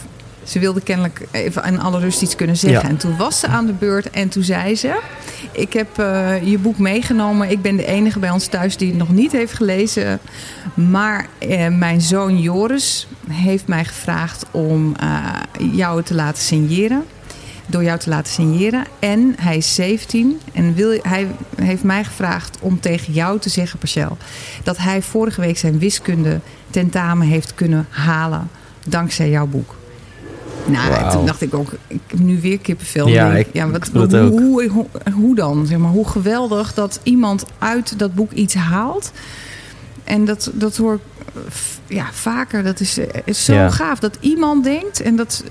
Ze 0.43 0.60
wilde 0.60 0.82
kennelijk 0.82 1.21
even 1.32 1.63
in 1.63 1.80
alle 1.80 1.99
rust 1.99 2.21
iets 2.21 2.36
kunnen 2.36 2.58
zeggen. 2.58 2.82
Ja. 2.82 2.89
En 2.89 2.97
toen 2.97 3.17
was 3.17 3.39
ze 3.39 3.47
aan 3.47 3.65
de 3.65 3.73
beurt 3.73 4.10
en 4.10 4.30
toen 4.30 4.43
zei 4.43 4.75
ze... 4.75 4.99
Ik 5.51 5.73
heb 5.73 5.99
eh, 5.99 6.47
je 6.47 6.58
boek 6.58 6.77
meegenomen. 6.77 7.49
Ik 7.49 7.62
ben 7.62 7.75
de 7.77 7.86
enige 7.86 8.19
bij 8.19 8.30
ons 8.30 8.47
thuis 8.47 8.77
die 8.77 8.88
het 8.88 8.97
nog 8.97 9.10
niet 9.10 9.32
heeft 9.32 9.54
gelezen. 9.54 10.19
Maar 10.73 11.27
eh, 11.38 11.67
mijn 11.67 12.01
zoon 12.01 12.41
Joris 12.41 13.08
heeft 13.30 13.67
mij 13.67 13.86
gevraagd 13.86 14.45
om 14.51 14.95
eh, 14.95 15.36
jou 15.71 16.04
te 16.04 16.13
laten 16.13 16.43
signeren 16.43 17.04
door 17.65 17.84
jou 17.84 17.99
te 17.99 18.10
laten 18.10 18.34
signeren. 18.34 18.86
En 18.99 19.36
hij 19.39 19.58
is 19.58 19.75
17 19.75 20.39
en 20.54 20.73
wil, 20.73 20.99
hij 21.01 21.27
heeft 21.62 21.84
mij 21.84 22.04
gevraagd 22.04 22.58
om 22.62 22.80
tegen 22.80 23.13
jou 23.13 23.39
te 23.39 23.49
zeggen, 23.49 23.80
Parcel, 23.80 24.17
dat 24.63 24.77
hij 24.77 25.01
vorige 25.01 25.41
week 25.41 25.58
zijn 25.58 25.80
wiskunde 25.80 26.39
tentamen 26.69 27.27
heeft 27.27 27.56
kunnen 27.56 27.86
halen 27.89 28.49
dankzij 28.88 29.30
jouw 29.30 29.47
boek. 29.47 29.75
Nou, 30.65 31.12
toen 31.12 31.26
dacht 31.26 31.41
ik 31.41 31.54
ook, 31.54 31.71
ik 31.88 32.00
heb 32.08 32.19
nu 32.19 32.41
weer 32.41 32.60
kippenvel. 32.60 33.08
Ja, 33.08 33.32
ik- 33.36 33.47
ja, 33.54 33.69
wat, 33.93 34.12
hoe, 34.12 34.71
ook. 34.76 34.88
hoe, 35.13 35.36
dan? 35.36 35.65
Zeg 35.67 35.78
maar, 35.78 35.91
hoe 35.91 36.08
geweldig 36.08 36.74
dat 36.74 37.00
iemand 37.04 37.45
uit 37.60 38.00
dat 38.00 38.15
boek 38.15 38.32
iets 38.32 38.54
haalt. 38.54 39.12
En 40.04 40.26
dat, 40.26 40.52
dat 40.54 40.78
hoor 40.78 40.93
ik 40.93 41.00
eh, 41.36 41.41
ja, 41.97 42.06
vaker. 42.12 42.63
Dat 42.63 42.80
is, 42.80 42.97
eh, 42.97 43.06
is 43.26 43.45
zo 43.45 43.54
Ja. 43.54 43.69
gaaf 43.69 44.00
dat 44.00 44.17
iemand 44.19 44.63
denkt. 44.63 45.02
En 45.02 45.15
dat, 45.15 45.43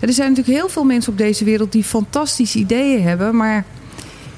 er 0.00 0.12
zijn 0.12 0.28
natuurlijk 0.28 0.58
heel 0.58 0.68
veel 0.68 0.84
mensen 0.84 1.12
op 1.12 1.18
deze 1.18 1.44
wereld 1.44 1.72
die 1.72 1.84
fantastische 1.84 2.58
ideeën 2.58 3.02
hebben. 3.02 3.36
Maar 3.36 3.64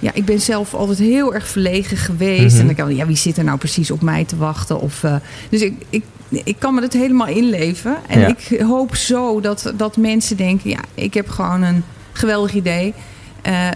ja, 0.01 0.11
ik 0.15 0.25
ben 0.25 0.41
zelf 0.41 0.75
altijd 0.75 0.99
heel 0.99 1.35
erg 1.35 1.47
verlegen 1.49 1.97
geweest. 1.97 2.53
Mhm. 2.53 2.61
En 2.61 2.67
dan 2.67 2.75
kan 2.75 2.97
ja, 2.97 3.07
wie 3.07 3.17
zit 3.17 3.37
er 3.39 3.45
nou 3.45 3.59
precies 3.59 3.91
op 3.91 4.03
mij 4.03 4.25
te 4.25 4.37
wachten? 4.37 4.81
Of, 4.81 5.05
eh, 5.05 5.15
dus 5.51 5.61
ik, 5.61 5.75
ik, 5.91 6.05
ik 6.29 6.57
kan 6.59 6.75
me 6.75 6.81
dat 6.81 6.93
helemaal 6.93 7.27
inleven. 7.27 7.97
En 8.09 8.21
Ja. 8.21 8.27
ik 8.27 8.61
hoop 8.61 8.95
zo 8.97 9.41
dat, 9.41 9.73
dat 9.77 9.97
mensen 9.97 10.37
denken: 10.37 10.71
ja, 10.71 10.81
ik 10.95 11.15
heb 11.15 11.29
gewoon 11.29 11.63
een 11.63 11.85
geweldig 12.13 12.55
idee. 12.55 12.95
Eh 13.43 13.69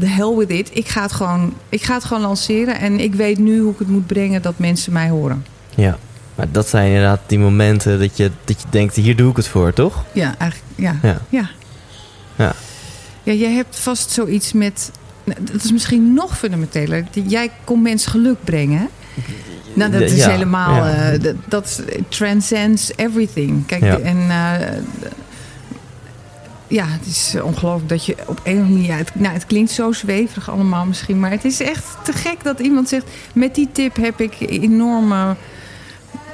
the 0.00 0.06
hell 0.06 0.34
with 0.36 0.50
it. 0.50 0.70
Ik 0.72 0.88
ga, 0.88 1.02
het 1.02 1.12
gewoon, 1.12 1.54
ik 1.68 1.82
ga 1.82 1.94
het 1.94 2.04
gewoon 2.04 2.22
lanceren. 2.22 2.78
En 2.78 3.00
ik 3.00 3.14
weet 3.14 3.38
nu 3.38 3.60
hoe 3.60 3.72
ik 3.72 3.78
het 3.78 3.88
moet 3.88 4.06
brengen 4.06 4.42
dat 4.42 4.58
mensen 4.58 4.92
mij 4.92 5.08
horen. 5.08 5.44
Ja, 5.74 5.98
maar 6.34 6.46
dat 6.52 6.68
zijn 6.68 6.86
inderdaad 6.86 7.20
die 7.26 7.38
momenten 7.38 7.98
dat 7.98 8.16
je, 8.16 8.30
dat 8.44 8.60
je 8.60 8.66
denkt, 8.70 8.94
hier 8.94 9.16
doe 9.16 9.30
ik 9.30 9.36
het 9.36 9.48
voor, 9.48 9.72
toch? 9.72 10.04
Ja, 10.12 10.34
eigenlijk, 10.38 10.72
ja. 10.76 10.96
Ja. 11.08 11.20
Ja. 11.28 11.50
Ja. 12.36 12.54
Ja, 13.22 13.32
jij 13.32 13.52
hebt 13.52 13.76
vast 13.78 14.10
zoiets 14.10 14.52
met... 14.52 14.90
Dat 15.40 15.64
is 15.64 15.72
misschien 15.72 16.12
nog 16.14 16.38
fundamenteler. 16.38 17.04
Jij 17.26 17.50
komt 17.64 17.82
mensen 17.82 18.10
geluk 18.10 18.44
brengen. 18.44 18.88
Nou, 19.74 19.90
dat 19.90 20.00
is 20.00 20.16
Ja, 20.16 20.30
helemaal... 20.30 20.74
ja. 20.86 21.12
eh, 21.12 21.20
dat, 21.20 21.34
dat 21.48 21.82
transcends 22.08 22.90
everything. 22.96 23.66
Kijk, 23.66 23.82
Ja. 23.82 23.98
en... 23.98 24.16
eh, 24.30 24.76
ja, 26.70 26.84
het 26.86 27.06
is 27.06 27.34
ongelooflijk 27.42 27.88
dat 27.88 28.04
je 28.06 28.16
op 28.26 28.40
een 28.44 28.52
of 28.56 28.62
andere 28.62 28.74
manier... 28.80 28.96
het, 28.96 29.10
nou, 29.14 29.34
het 29.34 29.46
klinkt 29.46 29.70
zo 29.70 29.92
zweverig 29.92 30.50
allemaal 30.50 30.84
misschien... 30.84 31.20
maar 31.20 31.30
het 31.30 31.44
is 31.44 31.60
echt 31.60 31.96
te 32.04 32.12
gek 32.12 32.36
dat 32.42 32.60
iemand 32.60 32.88
zegt... 32.88 33.06
met 33.34 33.54
die 33.54 33.68
tip 33.72 33.96
heb 33.96 34.20
ik 34.20 34.36
enorme... 34.40 35.36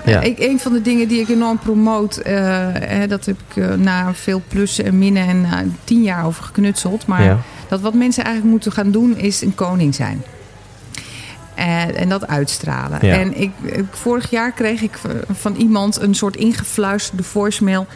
Ja. 0.05 0.21
Ik, 0.21 0.39
een 0.39 0.61
van 0.61 0.73
de 0.73 0.83
dingen 0.83 1.09
die 1.09 1.21
ik 1.21 1.29
enorm 1.29 1.59
promoot, 1.59 2.17
eh, 2.17 2.67
dat 3.09 3.25
heb 3.25 3.37
ik 3.49 3.57
eh, 3.65 3.73
na 3.75 4.15
veel 4.15 4.43
plussen 4.49 4.85
en 4.85 4.99
minnen 4.99 5.27
en 5.29 5.41
na 5.41 5.65
tien 5.85 6.03
jaar 6.03 6.25
over 6.27 6.45
geknutseld. 6.45 7.07
Maar 7.07 7.23
Ja. 7.23 7.39
dat 7.69 7.81
wat 7.81 7.95
mensen 7.95 8.23
eigenlijk 8.25 8.53
moeten 8.55 8.73
gaan 8.73 8.91
doen, 8.91 9.17
is 9.17 9.41
een 9.43 9.55
koning 9.55 9.95
zijn. 9.95 10.23
En, 11.55 11.95
en 11.97 12.09
dat 12.09 12.27
uitstralen. 12.27 12.99
Ja. 13.07 13.15
En 13.19 13.41
ik, 13.41 13.51
ik- 13.63 13.85
vorig 13.91 14.31
jaar 14.31 14.53
kreeg 14.53 14.83
ik 14.83 14.99
van 15.33 15.55
iemand 15.55 16.01
een 16.01 16.15
soort 16.15 16.37
ingefluisterde 16.37 17.23
voicemail. 17.23 17.87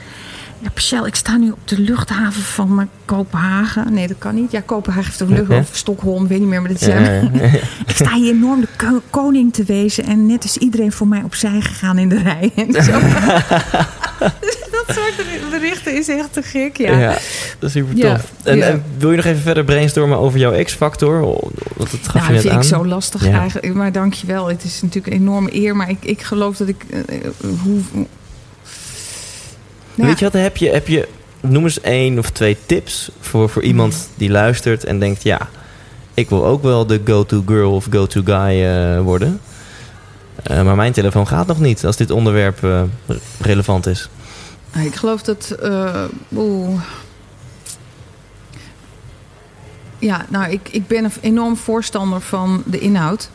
Ja, 0.60 0.68
Michel, 0.74 1.06
ik 1.06 1.14
sta 1.14 1.36
nu 1.36 1.50
op 1.50 1.58
de 1.64 1.78
luchthaven 1.80 2.42
van 2.42 2.88
Kopenhagen. 3.04 3.92
Nee, 3.92 4.06
dat 4.08 4.18
kan 4.18 4.34
niet. 4.34 4.50
Ja, 4.52 4.60
Kopenhagen 4.60 5.06
heeft 5.08 5.20
een 5.20 5.28
luchthaven. 5.28 5.58
Of 5.58 5.76
Stockholm, 5.76 6.26
weet 6.28 6.38
niet 6.38 6.48
meer. 6.48 6.60
Maar 6.60 6.70
dat 6.72 6.80
is, 6.80 6.86
Ja, 6.86 6.98
ja, 7.00 7.10
ja. 7.10 7.30
ik 7.86 7.94
sta 7.94 8.14
hier 8.14 8.32
enorm 8.34 8.60
de 8.60 8.68
ko- 8.76 9.02
koning 9.10 9.52
te 9.52 9.64
wezen. 9.64 10.04
En 10.04 10.26
net 10.26 10.44
is 10.44 10.56
iedereen 10.56 10.92
voor 10.92 11.08
mij 11.08 11.22
opzij 11.24 11.60
gegaan 11.60 11.98
in 11.98 12.08
de 12.08 12.22
rij. 12.22 12.52
En 12.66 12.72
zo. 12.84 12.92
dat 14.76 14.84
soort 14.96 15.50
berichten 15.50 15.96
is 15.96 16.08
echt 16.08 16.32
te 16.32 16.42
gek, 16.42 16.76
ja. 16.76 16.98
Ja, 16.98 17.10
dat 17.58 17.68
is 17.68 17.72
super 17.72 17.94
tof. 18.00 18.32
En, 18.44 18.82
wil 18.98 19.10
je 19.10 19.16
nog 19.16 19.24
even 19.24 19.42
verder 19.42 19.64
brainstormen 19.64 20.18
over 20.18 20.38
jouw 20.38 20.62
X-factor? 20.64 21.20
Want 21.76 21.90
dat 21.90 22.00
gaf 22.02 22.14
Nou, 22.14 22.26
je 22.26 22.32
net 22.32 22.40
vind 22.40 22.54
aan. 22.54 22.60
ik 22.60 22.66
zo 22.66 22.86
lastig 22.86 23.26
eigenlijk. 23.28 23.74
Maar 23.74 23.92
dankjewel. 23.92 24.46
Het 24.48 24.64
is 24.64 24.82
natuurlijk 24.82 25.14
een 25.14 25.20
enorme 25.20 25.54
eer. 25.54 25.76
Maar 25.76 25.90
ik, 25.90 25.98
ik 26.00 26.22
geloof 26.22 26.56
dat 26.56 26.68
ik... 26.68 26.84
eh, 26.90 26.98
eh, 26.98 27.30
hoe... 27.62 27.80
Weet 30.06 30.18
je 30.18 30.24
wat, 30.24 30.32
heb 30.32 30.56
je, 30.56 30.68
heb 30.70 30.88
je, 30.88 31.08
noem 31.40 31.64
eens 31.64 31.80
één 31.80 32.18
of 32.18 32.30
twee 32.30 32.56
tips 32.66 33.10
voor, 33.20 33.48
voor 33.48 33.62
iemand 33.62 34.08
die 34.16 34.30
luistert 34.30 34.84
en 34.84 34.98
denkt, 34.98 35.22
ja, 35.22 35.48
ik 36.14 36.28
wil 36.28 36.46
ook 36.46 36.62
wel 36.62 36.86
de 36.86 37.00
go-to 37.04 37.42
girl 37.46 37.74
of 37.74 37.86
go-to 37.90 38.20
guy 38.24 38.64
eh, 38.64 39.00
worden. 39.00 39.40
Eh, 40.42 40.62
maar 40.62 40.76
mijn 40.76 40.92
telefoon 40.92 41.26
gaat 41.26 41.46
nog 41.46 41.60
niet 41.60 41.84
als 41.86 41.96
dit 41.96 42.10
onderwerp 42.10 42.64
eh, 42.64 42.82
relevant 43.40 43.86
is. 43.86 44.08
Ik 44.84 44.94
geloof 44.94 45.22
dat. 45.22 45.50
eh, 45.50 46.04
oeh. 46.36 46.80
Ja, 49.98 50.26
nou, 50.28 50.50
ik, 50.50 50.68
ik 50.70 50.86
ben 50.86 51.04
een 51.04 51.12
enorm 51.20 51.56
voorstander 51.56 52.20
van 52.20 52.62
de 52.66 52.78
inhoud. 52.78 53.30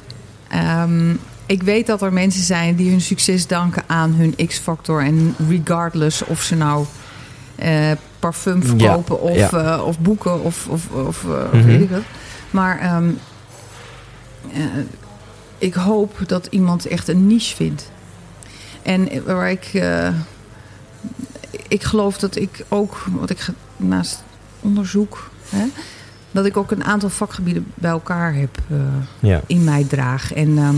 Ehm, 0.49 1.15
ik 1.45 1.63
weet 1.63 1.87
dat 1.87 2.01
er 2.01 2.13
mensen 2.13 2.43
zijn 2.43 2.75
die 2.75 2.89
hun 2.89 3.01
succes 3.01 3.47
danken 3.47 3.83
aan 3.87 4.11
hun 4.13 4.47
X-factor. 4.47 5.01
En 5.03 5.35
regardless 5.49 6.23
of 6.25 6.41
ze 6.41 6.55
nou 6.55 6.85
eh, 7.55 7.91
parfum 8.19 8.63
verkopen 8.63 9.21
of, 9.21 9.35
ja. 9.35 9.49
eh, 9.75 9.85
of 9.85 9.99
boeken 9.99 10.43
of, 10.43 10.67
of, 10.67 10.89
of 10.89 11.23
eh, 11.23 11.53
Mhm. 11.53 11.65
weet 11.65 11.81
ik 11.81 11.89
wat. 11.89 12.01
Maar 12.51 12.79
ehm, 12.79 13.09
eh, 14.53 14.61
ik 15.57 15.73
hoop 15.73 16.17
dat 16.27 16.47
iemand 16.49 16.85
echt 16.85 17.07
een 17.07 17.27
niche 17.27 17.55
vindt. 17.55 17.91
En 18.81 19.23
waar 19.25 19.51
ik... 19.51 19.71
ik 21.67 21.83
geloof 21.83 22.17
dat 22.17 22.35
ik 22.35 22.65
ook, 22.69 23.03
wat 23.11 23.29
ik 23.29 23.47
naast 23.77 24.23
onderzoek, 24.59 25.29
hè, 25.49 25.65
dat 26.31 26.45
ik 26.45 26.57
ook 26.57 26.71
een 26.71 26.83
aantal 26.83 27.09
vakgebieden 27.09 27.65
bij 27.73 27.91
elkaar 27.91 28.33
heb 28.33 28.57
Ja. 29.19 29.41
in 29.47 29.63
mij 29.63 29.83
draag. 29.89 30.33
En 30.33 30.57
ehm, 30.57 30.75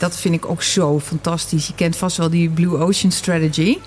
dat 0.00 0.16
vind 0.16 0.34
ik 0.34 0.50
ook 0.50 0.62
zo 0.62 1.00
fantastisch. 1.00 1.66
Je 1.66 1.74
kent 1.74 1.96
vast 1.96 2.16
wel 2.16 2.30
die 2.30 2.48
Blue 2.48 2.76
Ocean 2.78 3.12
Strategy. 3.12 3.78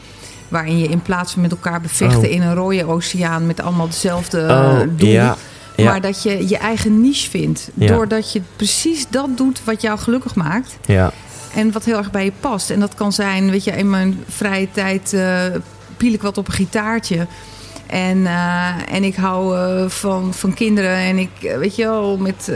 Waarin 0.47 0.77
je 0.77 0.87
in 0.87 1.01
plaats 1.01 1.33
van 1.33 1.41
met 1.41 1.51
elkaar 1.51 1.81
bevechten 1.81 2.17
Oh. 2.29 2.31
in 2.31 2.41
een 2.41 2.55
rode 2.55 2.85
oceaan 2.85 3.45
met 3.45 3.61
allemaal 3.61 3.85
hetzelfde 3.85 4.39
eh, 4.41 4.49
Oh, 4.57 4.79
doel. 4.97 5.09
ja. 5.09 5.35
Ja. 5.75 5.83
Maar 5.85 6.01
dat 6.01 6.23
je 6.23 6.47
je 6.47 6.57
eigen 6.57 7.01
niche 7.01 7.29
vindt. 7.29 7.69
Ja. 7.73 7.87
Doordat 7.87 8.33
je 8.33 8.41
precies 8.55 9.05
dat 9.09 9.37
doet 9.37 9.63
wat 9.63 9.81
jou 9.81 9.99
gelukkig 9.99 10.35
maakt. 10.35 10.77
Ja. 10.85 11.11
En 11.55 11.71
wat 11.71 11.85
heel 11.85 11.97
erg 11.97 12.11
bij 12.11 12.23
je 12.23 12.31
past. 12.39 12.69
En 12.69 12.79
dat 12.79 12.95
kan 12.95 13.11
zijn, 13.13 13.49
weet 13.51 13.63
je, 13.63 13.71
in 13.71 13.89
mijn 13.89 14.23
vrije 14.29 14.67
tijd 14.71 15.13
eh 15.13 15.45
piel 15.97 16.13
ik 16.13 16.21
wat 16.21 16.37
op 16.37 16.47
een 16.47 16.53
gitaartje. 16.53 17.27
En, 17.87 18.25
eh, 18.25 18.95
en 18.95 19.03
ik 19.03 19.15
hou 19.15 19.57
eh, 19.57 19.89
van, 19.89 20.33
van 20.33 20.53
kinderen. 20.53 20.95
En 20.95 21.17
ik, 21.17 21.29
eh, 21.41 21.57
weet 21.57 21.75
je 21.75 21.83
wel, 21.83 22.17
met 22.17 22.51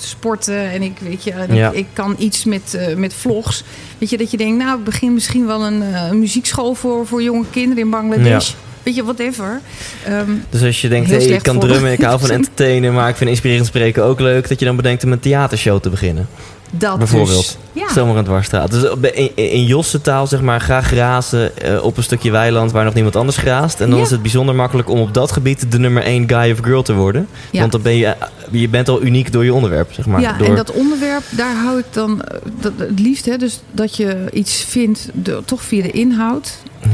sporten. 0.00 0.70
En 0.70 0.82
ik, 0.82 0.98
weet 1.02 1.24
je, 1.24 1.34
Ja. 1.50 1.68
ik, 1.70 1.76
ik 1.76 1.86
kan 1.92 2.14
iets 2.18 2.44
met, 2.44 2.78
met 2.96 3.14
vlogs. 3.14 3.64
Weet 3.98 4.10
je, 4.10 4.16
dat 4.18 4.30
je 4.30 4.36
denkt, 4.36 4.64
nou, 4.64 4.78
ik 4.78 4.84
begin 4.84 5.14
misschien 5.14 5.46
wel 5.46 5.66
een, 5.66 5.82
een 5.94 6.18
muziekschool 6.18 6.74
voor, 6.74 7.06
voor 7.06 7.22
jonge 7.22 7.44
kinderen 7.50 7.84
in 7.84 7.90
Bangladesh. 7.90 8.52
Weet 8.82 8.94
je, 8.94 9.04
whatever. 9.04 9.60
Ehm, 10.04 10.30
Dus 10.50 10.62
als 10.62 10.80
je 10.80 10.88
denkt, 10.88 11.10
hey, 11.10 11.24
ik 11.24 11.42
kan 11.42 11.58
drummen, 11.58 11.92
ik 11.92 12.02
hou 12.08 12.20
van 12.20 12.30
entertainen, 12.30 12.92
maar 12.94 13.08
ik 13.08 13.16
vind 13.16 13.30
inspirerend 13.30 13.66
spreken 13.66 14.04
ook 14.04 14.20
leuk, 14.20 14.48
dat 14.48 14.58
je 14.58 14.64
dan 14.64 14.76
bedenkt 14.76 15.04
om 15.04 15.12
een 15.12 15.20
theatershow 15.20 15.80
te 15.80 15.90
beginnen. 15.90 16.28
Dat 16.70 16.98
Bijvoorbeeld. 16.98 17.36
dus. 17.36 17.56
Ja. 17.82 17.92
Zomaar 17.92 18.16
een 18.16 18.24
dwarsstraat. 18.24 18.70
Dus 18.70 18.90
op- 18.90 19.04
in, 19.06 19.30
in 19.36 19.64
Josse 19.64 20.00
taal 20.00 20.26
zeg 20.26 20.40
maar, 20.40 20.60
ga 20.60 20.80
grazen 20.80 21.56
eh, 21.58 21.84
op 21.84 21.96
een 21.96 22.02
stukje 22.02 22.30
weiland 22.30 22.72
waar 22.72 22.84
nog 22.84 22.94
niemand 22.94 23.16
anders 23.16 23.36
graast. 23.36 23.80
En 23.80 23.88
dan 23.90 23.98
Ja. 23.98 24.04
is 24.04 24.10
het 24.10 24.22
bijzonder 24.22 24.54
makkelijk 24.54 24.88
om 24.88 25.00
op 25.00 25.14
dat 25.14 25.32
gebied 25.32 25.72
de 25.72 25.78
nummer 25.78 26.02
één 26.02 26.28
guy 26.28 26.50
of 26.52 26.58
girl 26.62 26.82
te 26.82 26.94
worden. 26.94 27.26
Ja. 27.50 27.60
Want 27.60 27.72
dan 27.72 27.82
ben 27.82 27.96
je, 27.96 28.06
eh, 28.06 28.26
je 28.50 28.68
bent 28.68 28.88
al 28.88 29.02
uniek 29.02 29.32
door 29.32 29.44
je 29.44 29.54
onderwerp, 29.54 29.92
zeg 29.92 30.06
maar. 30.06 30.20
ja, 30.20 30.32
door, 30.32 30.46
en 30.46 30.54
dat 30.56 30.72
onderwerp, 30.72 31.22
daar 31.30 31.54
hou 31.56 31.78
ik 31.78 31.84
dan 31.90 32.22
eh, 32.22 32.36
dat, 32.60 32.72
het 32.76 33.00
liefst. 33.00 33.24
Hè, 33.26 33.36
dus 33.36 33.60
dat 33.72 33.96
je 33.96 34.26
iets 34.32 34.64
vindt, 34.68 35.08
de, 35.12 35.42
toch 35.44 35.62
via 35.62 35.82
de 35.82 35.90
inhoud. 35.90 36.52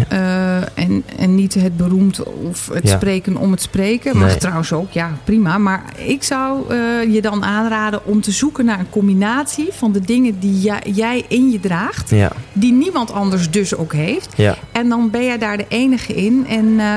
Eh, 0.08 0.56
en, 0.56 1.04
en 1.16 1.34
niet 1.34 1.54
het 1.54 1.76
beroemd 1.76 2.22
of 2.22 2.68
het 2.72 2.88
Ja. 2.88 2.96
spreken 2.96 3.36
om 3.36 3.50
het 3.50 3.62
spreken. 3.62 4.16
Mag 4.18 4.28
Nee. 4.28 4.36
trouwens 4.36 4.72
ook, 4.72 4.90
ja, 4.90 5.10
prima. 5.24 5.58
Maar 5.58 5.82
ik 5.96 6.22
zou 6.22 6.60
eh, 6.74 7.14
je 7.14 7.20
dan 7.22 7.44
aanraden 7.44 8.04
om 8.06 8.20
te 8.20 8.30
zoeken 8.30 8.64
naar 8.64 8.78
een 8.78 8.90
combinatie 8.90 9.68
van 9.72 9.92
de 9.92 10.00
dingen 10.00 10.38
die 10.38 10.60
jij, 10.60 10.82
jij 10.94 11.24
in 11.28 11.50
je 11.50 11.60
draagt. 11.60 12.10
Ja, 12.10 12.32
Die 12.52 12.72
niemand 12.72 13.12
anders 13.12 13.50
dus 13.50 13.74
ook 13.76 13.92
heeft. 13.92 14.28
En 14.72 14.88
dan 14.88 15.10
ben 15.10 15.24
jij 15.24 15.38
daar 15.38 15.56
de 15.56 15.64
enige 15.68 16.14
in. 16.14 16.46
En 16.48 16.74
eh, 16.80 16.94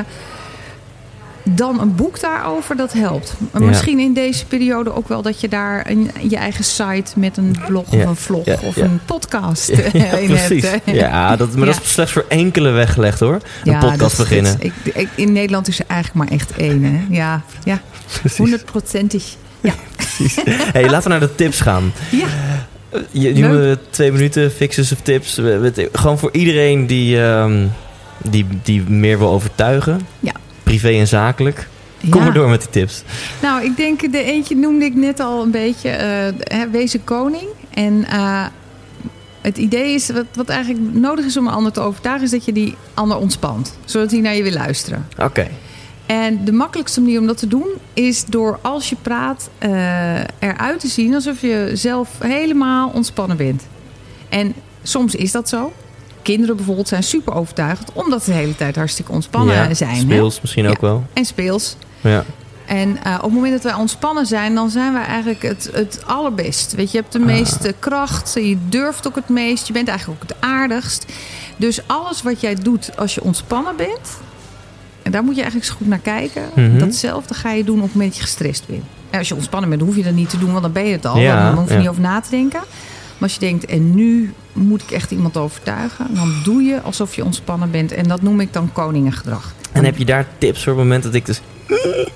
dan 1.42 1.80
een 1.80 1.94
boek 1.94 2.20
daarover, 2.20 2.76
dat 2.76 2.92
helpt. 2.92 3.34
Maar 3.52 3.62
Ja. 3.62 3.68
Misschien 3.68 3.98
in 3.98 4.14
deze 4.14 4.46
periode 4.46 4.94
ook 4.94 5.08
wel 5.08 5.22
dat 5.22 5.40
je 5.40 5.48
daar 5.48 5.90
een, 5.90 6.10
je 6.28 6.36
eigen 6.36 6.64
site 6.64 7.12
met 7.16 7.36
een 7.36 7.56
blog 7.66 7.84
Ja. 7.90 7.98
of 8.02 8.06
een 8.08 8.16
vlog 8.16 8.44
Ja, 8.44 8.56
of 8.64 8.76
ja. 8.76 8.84
een 8.84 9.00
podcast 9.04 9.66
ja, 9.92 10.16
in 10.18 10.28
precies. 10.28 10.70
hebt. 10.70 10.90
Ja, 10.90 11.36
dat, 11.36 11.56
maar 11.56 11.66
dat 11.66 11.80
is 11.82 11.92
slechts 11.92 12.12
voor 12.12 12.24
enkele 12.28 12.70
weggelegd 12.70 13.20
hoor. 13.20 13.34
Een 13.34 13.40
Ja, 13.72 13.78
podcast 13.78 14.16
dat- 14.16 14.28
beginnen. 14.28 14.52
dat- 14.52 14.64
ik, 14.84 14.94
ik- 14.94 15.08
in 15.14 15.32
Nederland 15.32 15.68
is 15.68 15.78
er 15.78 15.84
eigenlijk 15.88 16.24
maar 16.28 16.38
echt 16.38 16.52
één. 16.56 16.82
Hè? 16.84 17.00
Ja, 17.16 17.42
ja, 17.64 17.80
Precies. 18.20 18.38
honderdprocentig. 18.38 19.24
Ja, 19.60 19.72
Hey, 20.72 20.82
laten 20.90 21.02
we 21.02 21.08
naar 21.08 21.20
de 21.28 21.34
tips 21.34 21.60
gaan. 21.60 21.92
ja. 22.10 22.26
Je, 23.10 23.32
noemde 23.34 23.78
twee 23.90 24.12
minuten 24.12 24.50
fixes 24.50 24.92
of 24.92 25.00
tips. 25.00 25.40
Gewoon 25.92 26.18
voor 26.18 26.32
iedereen 26.32 26.86
die, 26.86 27.22
ehm, 27.22 27.66
die, 28.22 28.46
die 28.62 28.82
meer 28.82 29.18
wil 29.18 29.28
overtuigen. 29.30 30.06
Ja. 30.20 30.32
Privé 30.70 30.88
en 30.98 31.06
zakelijk. 31.08 31.68
Kom 32.10 32.18
Ja. 32.18 32.24
maar 32.24 32.34
door 32.34 32.48
met 32.48 32.60
die 32.60 32.70
tips. 32.70 33.02
Nou, 33.42 33.64
ik 33.64 33.76
denk 33.76 34.12
de 34.12 34.22
eentje 34.22 34.56
noemde 34.56 34.84
ik 34.84 34.94
net 34.94 35.20
al 35.20 35.42
een 35.42 35.50
beetje. 35.50 35.88
eh, 35.90 36.32
hè, 36.58 36.70
wees 36.70 36.94
een 36.94 37.04
koning. 37.04 37.48
En 37.70 38.04
eh, 38.04 38.44
het 39.40 39.58
idee 39.58 39.94
is, 39.94 40.10
wat, 40.10 40.24
wat 40.34 40.48
eigenlijk 40.48 40.94
nodig 40.94 41.24
is 41.24 41.36
om 41.36 41.46
een 41.46 41.52
ander 41.52 41.72
te 41.72 41.80
overtuigen... 41.80 42.24
is 42.24 42.30
dat 42.30 42.44
je 42.44 42.52
die 42.52 42.76
ander 42.94 43.16
ontspant. 43.16 43.76
Zodat 43.84 44.10
hij 44.10 44.20
naar 44.20 44.34
je 44.36 44.42
wil 44.42 44.52
luisteren. 44.52 45.06
Oké. 45.18 45.48
En 46.06 46.44
de 46.44 46.52
makkelijkste 46.52 47.00
manier 47.00 47.20
om 47.20 47.26
dat 47.26 47.38
te 47.38 47.48
doen... 47.48 47.68
is 47.94 48.24
door 48.24 48.58
als 48.62 48.88
je 48.88 48.96
praat 49.02 49.50
eh, 49.58 50.14
eruit 50.38 50.80
te 50.80 50.88
zien... 50.88 51.14
alsof 51.14 51.40
je 51.40 51.70
zelf 51.74 52.08
helemaal 52.18 52.90
ontspannen 52.94 53.36
bent. 53.36 53.62
En 54.28 54.54
soms 54.82 55.14
is 55.14 55.32
dat 55.32 55.48
zo. 55.48 55.72
Kinderen 56.22 56.56
bijvoorbeeld 56.56 56.88
zijn 56.88 57.02
super 57.02 57.34
overtuigend... 57.34 57.92
omdat 57.92 58.24
ze 58.24 58.30
de 58.30 58.36
hele 58.36 58.56
tijd 58.56 58.76
hartstikke 58.76 59.12
ontspannen 59.12 59.54
Ja, 59.54 59.74
zijn. 59.74 59.90
hè? 59.94 60.00
Speels 60.00 60.40
misschien 60.40 60.64
Ja. 60.64 60.70
ook 60.70 60.80
wel. 60.80 61.04
En 61.12 61.24
speels. 61.24 61.76
Ja. 62.00 62.24
En 62.66 63.02
eh, 63.04 63.14
op 63.16 63.22
het 63.22 63.32
moment 63.32 63.52
dat 63.52 63.62
wij 63.62 63.74
ontspannen 63.74 64.26
zijn, 64.26 64.54
dan 64.54 64.70
zijn 64.70 64.92
wij 64.92 65.04
eigenlijk 65.04 65.42
het, 65.42 65.70
het 65.72 66.02
allerbest. 66.06 66.74
Weet 66.74 66.90
je, 66.90 66.96
je 66.96 67.02
hebt 67.02 67.12
de 67.12 67.18
Ah. 67.18 67.24
meeste 67.24 67.74
kracht, 67.78 68.32
je 68.34 68.56
durft 68.68 69.06
ook 69.06 69.14
het 69.14 69.28
meest, 69.28 69.66
je 69.66 69.72
bent 69.72 69.88
eigenlijk 69.88 70.22
ook 70.22 70.28
het 70.28 70.36
aardigst. 70.40 71.04
Dus 71.56 71.80
alles 71.86 72.22
wat 72.22 72.40
jij 72.40 72.54
doet 72.54 72.90
als 72.96 73.14
je 73.14 73.22
ontspannen 73.22 73.76
bent, 73.76 74.18
en 75.02 75.12
daar 75.12 75.22
moet 75.24 75.34
je 75.36 75.40
eigenlijk 75.42 75.70
eens 75.70 75.78
goed 75.78 75.88
naar 75.88 75.98
kijken. 75.98 76.42
Mhm. 76.54 76.78
Datzelfde 76.78 77.34
ga 77.34 77.50
je 77.52 77.64
doen 77.64 77.76
op 77.78 77.82
het 77.82 77.92
moment 77.92 78.10
dat 78.10 78.20
je 78.20 78.26
gestrest 78.26 78.66
bent. 78.66 78.82
En 79.10 79.18
als 79.18 79.28
je 79.28 79.34
ontspannen 79.34 79.68
bent, 79.70 79.82
hoef 79.82 79.96
je 79.96 80.02
dat 80.02 80.12
niet 80.12 80.30
te 80.30 80.38
doen, 80.38 80.50
want 80.50 80.62
dan 80.62 80.72
ben 80.72 80.84
je 80.86 80.92
het 80.92 81.06
al. 81.06 81.18
Ja, 81.18 81.48
dan 81.50 81.58
hoef 81.58 81.68
je 81.68 81.74
ja. 81.74 81.80
niet 81.80 81.88
over 81.88 82.02
na 82.02 82.20
te 82.20 82.30
denken. 82.30 82.60
Maar 83.20 83.28
als 83.28 83.32
je 83.34 83.38
denkt, 83.46 83.64
en 83.66 83.94
nu 83.94 84.32
moet 84.52 84.82
ik 84.82 84.90
echt 84.90 85.10
iemand 85.10 85.36
overtuigen, 85.36 86.06
dan 86.14 86.32
doe 86.44 86.62
je 86.62 86.80
alsof 86.80 87.14
je 87.14 87.24
ontspannen 87.24 87.70
bent. 87.70 87.92
En 87.92 88.08
dat 88.08 88.22
noem 88.22 88.40
ik 88.40 88.52
dan 88.52 88.72
koningengedrag. 88.72 89.54
En 89.72 89.84
heb 89.84 89.96
je 89.96 90.04
daar 90.04 90.26
tips 90.38 90.62
voor 90.62 90.72
het 90.72 90.82
moment 90.82 91.02
dat 91.02 91.14
ik 91.14 91.26
dus 91.26 91.40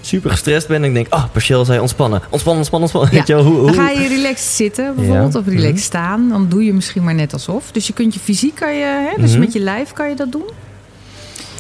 super 0.01 0.31
gestrest 0.31 0.69
ben 0.69 0.77
en 0.77 0.85
ik 0.89 0.95
denk, 0.95 1.07
ah, 1.09 1.25
partieel 1.33 1.65
zei 1.65 1.79
ontspannen. 1.81 2.23
Ontspannen, 2.31 2.57
ontspannen, 2.59 2.89
ontspannen. 2.93 3.11
Ja. 3.11 3.19
Weet 3.19 3.27
je 3.27 3.51
hoe, 3.51 3.59
hoe? 3.59 3.67
Dan 3.67 3.75
ga 3.87 3.91
je 3.91 4.09
relaxed 4.09 4.55
zitten 4.55 4.95
bijvoorbeeld 4.97 5.33
Ja. 5.33 5.39
of 5.39 5.47
relaxed 5.47 5.71
Mhm. 5.73 5.79
staan. 5.83 6.29
Dan 6.29 6.49
doe 6.49 6.65
je 6.65 6.73
misschien 6.73 7.05
maar 7.05 7.15
net 7.15 7.33
alsof. 7.33 7.71
Dus 7.73 7.87
je 7.87 7.93
kunt 7.93 8.15
je 8.15 8.21
fysiek 8.21 8.55
kan 8.55 8.75
je, 8.75 8.85
hè, 9.15 9.23
dus 9.23 9.31
Mhm. 9.31 9.41
met 9.41 9.53
je 9.53 9.61
lijf 9.61 9.93
kan 9.93 10.09
je 10.09 10.15
dat 10.17 10.33
doen. 10.33 10.51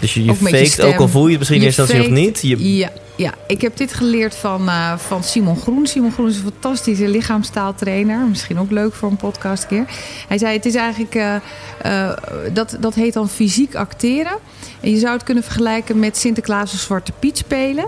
Dus 0.00 0.14
je, 0.14 0.24
je 0.24 0.35
faked, 0.35 0.80
ook 0.80 0.96
al 1.00 1.09
voel 1.09 1.24
je 1.24 1.30
het 1.30 1.38
misschien 1.38 1.62
eerst 1.62 1.78
als 1.78 1.90
je 1.90 1.96
nog 1.98 2.09
niet. 2.09 2.38
Je, 2.42 2.76
Ja, 2.76 2.90
ja, 3.16 3.35
ik 3.46 3.61
heb 3.61 3.77
dit 3.77 3.94
geleerd 3.94 4.35
van, 4.35 4.68
eh, 4.68 4.98
van 4.98 5.24
Simon 5.24 5.57
Groen. 5.57 5.87
Simon 5.87 6.12
Groen 6.12 6.29
is 6.29 6.37
een 6.37 6.42
fantastische 6.42 7.09
lichaamstaaltrainer. 7.09 8.18
Misschien 8.27 8.59
ook 8.59 8.70
leuk 8.70 8.94
voor 8.94 9.11
een 9.11 9.16
podcast 9.16 9.62
een 9.62 9.68
keer. 9.68 9.85
Hij 10.29 10.38
zei 10.38 10.57
het 10.57 10.66
is 10.66 10.74
eigenlijk, 10.74 11.14
eh, 11.14 11.35
eh, 11.83 12.16
dat, 12.53 12.77
dat 12.81 12.94
heet 12.94 13.12
dan 13.12 13.29
fysiek 13.29 13.74
acteren. 13.74 14.38
En 14.81 14.90
je 14.90 14.98
zou 14.98 15.12
het 15.12 15.22
kunnen 15.22 15.44
vergelijken 15.44 15.98
met 15.98 16.16
Sinterklaas 16.16 16.72
of 16.72 16.79
Zwarte 16.79 17.12
Piet 17.18 17.38
spelen. 17.38 17.87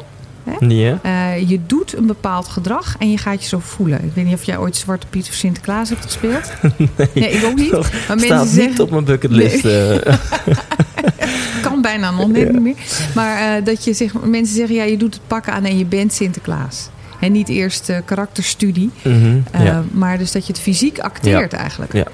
Ja. 0.69 0.99
Eh, 1.03 1.49
je 1.49 1.61
doet 1.67 1.97
een 1.97 2.07
bepaald 2.07 2.49
gedrag 2.49 2.97
en 2.99 3.11
je 3.11 3.19
gaat 3.19 3.43
je 3.43 3.49
zo 3.49 3.59
voelen. 3.59 4.05
Ik 4.05 4.11
weet 4.15 4.25
niet 4.25 4.35
of 4.35 4.43
jij 4.43 4.59
ooit 4.59 4.77
Zwarte 4.77 5.07
Piet 5.11 5.29
of 5.29 5.35
Sinterklaas 5.35 5.89
hebt 5.89 6.03
gespeeld. 6.05 6.53
nee. 7.15 7.31
ik 7.31 7.45
ook 7.45 7.55
niet. 7.57 7.71
Maar 7.73 7.85
Staat 7.85 8.17
mensen 8.19 8.39
niet 8.41 8.49
zeggen, 8.49 8.85
op 8.85 8.91
mijn 8.91 9.05
bucketlist. 9.05 9.65
eh. 9.65 9.97
kan 11.63 11.83
bijna 11.83 12.11
nog 12.11 12.29
net 12.29 12.53
niet 12.53 12.63
meer. 12.63 12.77
Maar 13.15 13.57
eh, 13.57 13.65
dat 13.65 13.85
je 13.85 13.93
zeg, 13.93 14.13
mensen 14.25 14.57
zeggen, 14.57 14.75
ja, 14.75 14.83
je 14.83 14.97
doet 14.97 15.15
het 15.15 15.27
pakken 15.27 15.53
aan 15.53 15.65
en 15.65 15.79
je 15.79 15.85
bent 15.85 16.13
Sinterklaas. 16.13 16.89
En 17.21 17.33
niet 17.33 17.49
eerst 17.49 17.93
karakterstudie. 18.05 18.91
Mhm, 19.03 19.39
ja. 19.59 19.85
Maar 19.93 20.19
dus 20.19 20.33
dat 20.33 20.47
je 20.47 20.53
het 20.53 20.63
fysiek 20.63 20.99
acteert 20.99 21.53
eigenlijk. 21.53 21.93
Ja. 21.93 22.05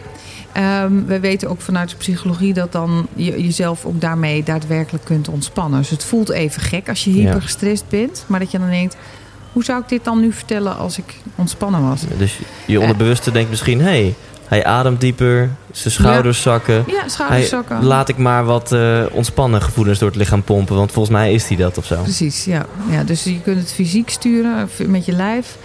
Ehm, 0.52 0.92
we 1.06 1.20
weten 1.20 1.48
ook 1.50 1.60
vanuit 1.60 1.90
de 1.90 1.96
psychologie 1.96 2.52
dat 2.54 2.72
dan 2.72 3.06
je 3.14 3.42
jezelf 3.42 3.84
ook 3.84 4.00
daarmee 4.00 4.42
daadwerkelijk 4.42 5.04
kunt 5.04 5.28
ontspannen. 5.28 5.80
Dus 5.80 5.90
het 5.90 6.04
voelt 6.04 6.30
even 6.30 6.62
gek 6.62 6.88
als 6.88 7.04
je 7.04 7.10
hyper 7.10 7.34
Ja. 7.34 7.40
gestrest 7.40 7.84
bent. 7.88 8.24
Maar 8.26 8.40
dat 8.40 8.50
je 8.50 8.58
dan 8.58 8.70
denkt, 8.70 8.96
hoe 9.52 9.64
zou 9.64 9.80
ik 9.82 9.88
dit 9.88 10.04
dan 10.04 10.20
nu 10.20 10.32
vertellen 10.32 10.76
als 10.76 10.98
ik 10.98 11.14
ontspannen 11.34 11.88
was? 11.88 12.00
Dus 12.18 12.38
je 12.66 12.80
onderbewuste 12.80 13.30
denkt 13.30 13.50
misschien, 13.50 13.78
hé, 13.80 13.84
hey, 13.84 14.14
hij 14.46 14.64
ademt 14.64 15.00
dieper, 15.00 15.50
zijn 15.70 15.94
schouders 15.94 16.42
zakken. 16.42 16.84
Ja, 16.86 17.00
Hij, 17.00 17.08
schouderzakken. 17.08 17.84
laat 17.84 18.08
ik 18.08 18.16
maar 18.16 18.44
wat 18.44 18.72
eh, 18.72 19.02
ontspannen 19.10 19.62
gevoelens 19.62 19.98
door 19.98 20.08
het 20.08 20.18
lichaam 20.18 20.42
pompen, 20.42 20.76
want 20.76 20.92
volgens 20.92 21.14
mij 21.16 21.32
is 21.32 21.46
hij 21.48 21.56
dat 21.56 21.78
of 21.78 21.84
zo. 21.84 22.02
Precies, 22.02 22.44
ja. 22.44 22.66
ja. 22.90 23.04
Dus 23.04 23.24
je 23.24 23.40
kunt 23.40 23.58
het 23.60 23.72
fysiek 23.72 24.10
sturen 24.10 24.68
f- 24.68 24.86
met 24.86 25.04
je 25.04 25.12
lijf. 25.12 25.56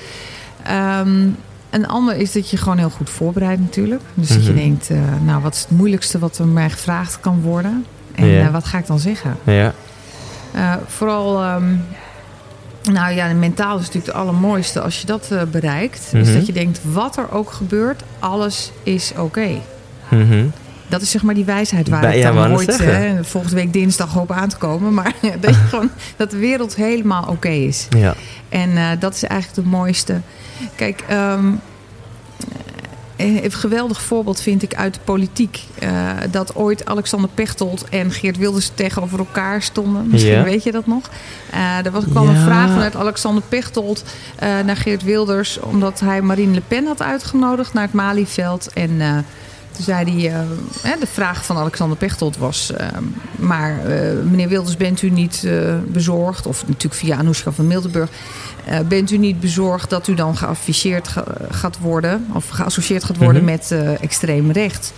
Ehm, 0.64 1.28
een 1.70 1.88
ander 1.88 2.16
is 2.16 2.32
dat 2.32 2.50
je 2.50 2.58
gewoon 2.58 2.78
heel 2.78 2.90
goed 2.90 3.10
voorbereidt 3.10 3.62
natuurlijk. 3.62 4.02
Dus 4.14 4.28
dat 4.28 4.46
je 4.46 4.52
Mhm. 4.52 4.60
denkt, 4.60 4.90
eh, 4.90 4.98
nou 5.26 5.42
wat 5.42 5.54
is 5.54 5.60
het 5.60 5.70
moeilijkste 5.72 6.20
wat 6.20 6.38
er 6.38 6.48
mij 6.48 6.70
gevraagd 6.70 7.20
kan 7.20 7.42
worden? 7.42 7.86
En 8.16 8.26
Ja. 8.28 8.46
eh, 8.46 8.52
wat 8.52 8.66
ga 8.66 8.78
ik 8.78 8.88
dan 8.88 9.00
zeggen? 9.00 9.38
Ja. 9.44 9.74
Eh, 10.54 10.74
vooral, 10.88 11.42
ehm, 11.44 11.76
nou 12.92 13.14
ja, 13.14 13.34
mentaal 13.34 13.76
is 13.76 13.80
natuurlijk 13.86 14.06
het 14.06 14.16
allermooiste 14.16 14.82
als 14.82 15.00
je 15.02 15.06
dat 15.06 15.32
bereikt. 15.52 16.10
Is 16.14 16.28
Mhm. 16.28 16.38
dat 16.38 16.46
je 16.46 16.54
denkt, 16.54 16.80
wat 16.92 17.18
er 17.18 17.32
ook 17.32 17.52
gebeurt, 17.52 18.04
alles 18.20 18.72
is 18.84 19.12
oké. 19.18 19.48
Mhm. 20.10 20.46
Dat 20.90 21.02
is 21.02 21.12
zeg 21.12 21.24
maar 21.24 21.36
die 21.36 21.46
wijsheid 21.46 21.90
waar 21.90 22.02
Bij- 22.02 22.16
ik 22.18 22.22
ja, 22.24 22.32
dan 22.32 22.50
net 22.50 22.58
ooit 22.58 22.78
hè, 22.78 23.24
volgende 23.24 23.56
week 23.56 23.74
dinsdag 23.74 24.14
hoop 24.14 24.32
aan 24.32 24.50
te 24.50 24.58
komen. 24.58 24.94
Maar 24.94 25.14
dat, 25.42 25.50
je 25.56 25.62
gewoon, 25.70 25.90
dat 26.16 26.32
de 26.32 26.38
wereld 26.38 26.76
helemaal 26.76 27.24
oké 27.28 27.50
is. 27.50 27.88
Ja. 27.98 28.14
En 28.50 29.00
dat 29.00 29.14
is 29.16 29.24
eigenlijk 29.24 29.62
het 29.62 29.72
mooiste. 29.80 30.22
Kijk, 30.76 31.04
ehm, 31.08 31.46
een 33.18 33.52
geweldig 33.52 34.02
voorbeeld 34.02 34.42
vind 34.42 34.64
ik 34.64 34.76
uit 34.76 34.94
de 34.94 35.00
politiek. 35.04 35.64
eh, 35.80 36.10
dat 36.32 36.56
ooit 36.56 36.86
Alexander 36.86 37.30
Pechtold 37.34 37.90
en 37.90 38.12
Geert 38.12 38.38
Wilders 38.38 38.72
tegenover 38.74 39.20
elkaar 39.20 39.62
stonden. 39.62 40.08
Misschien 40.08 40.44
weet 40.44 40.64
je 40.64 40.72
dat 40.72 40.88
nog. 40.88 41.10
Eh, 41.52 41.86
er 41.86 41.92
was, 41.92 42.04
kwam 42.10 42.28
een 42.30 42.44
vraag 42.44 42.70
vanuit 42.70 42.96
Alexander 42.96 43.44
Pechtold 43.50 44.04
eh, 44.36 44.60
naar 44.66 44.78
Geert 44.78 45.04
Wilders. 45.04 45.60
Omdat 45.60 46.00
hij 46.00 46.22
Marine 46.22 46.54
Le 46.54 46.62
Pen 46.68 46.86
had 46.86 47.02
uitgenodigd 47.02 47.74
naar 47.74 47.84
het 47.84 47.94
Malieveld. 47.94 48.74
En 48.74 49.26
toen 49.78 49.86
zei 49.86 50.22
hij, 50.22 50.34
eh, 50.84 51.00
de 51.00 51.08
vraag 51.08 51.46
van 51.46 51.58
Alexander 51.58 51.98
Pechtold 51.98 52.38
was... 52.38 52.72
eh, 52.74 52.88
maar 53.36 53.86
eh, 53.86 54.14
meneer 54.30 54.48
Wilders, 54.48 54.78
bent 54.78 55.02
u 55.02 55.10
niet 55.10 55.48
bezorgd? 55.88 56.46
Of 56.46 56.68
natuurlijk 56.68 56.94
via 57.02 57.18
Anoushka 57.18 57.52
van 57.52 57.68
Miltenburg. 57.68 58.10
bent 58.88 59.12
u 59.12 59.18
niet 59.18 59.40
bezorgd 59.40 59.90
dat 59.90 60.08
u 60.08 60.14
dan 60.14 60.38
geafficheerd 60.38 61.08
ga- 61.08 61.24
gaat 61.52 61.78
worden... 61.80 62.28
of 62.34 62.48
geassocieerd 62.50 63.04
gaat 63.04 63.18
worden 63.18 63.44
Mhm. 63.44 63.52
met 63.52 63.76
extreem 64.02 64.52
rechts? 64.52 64.92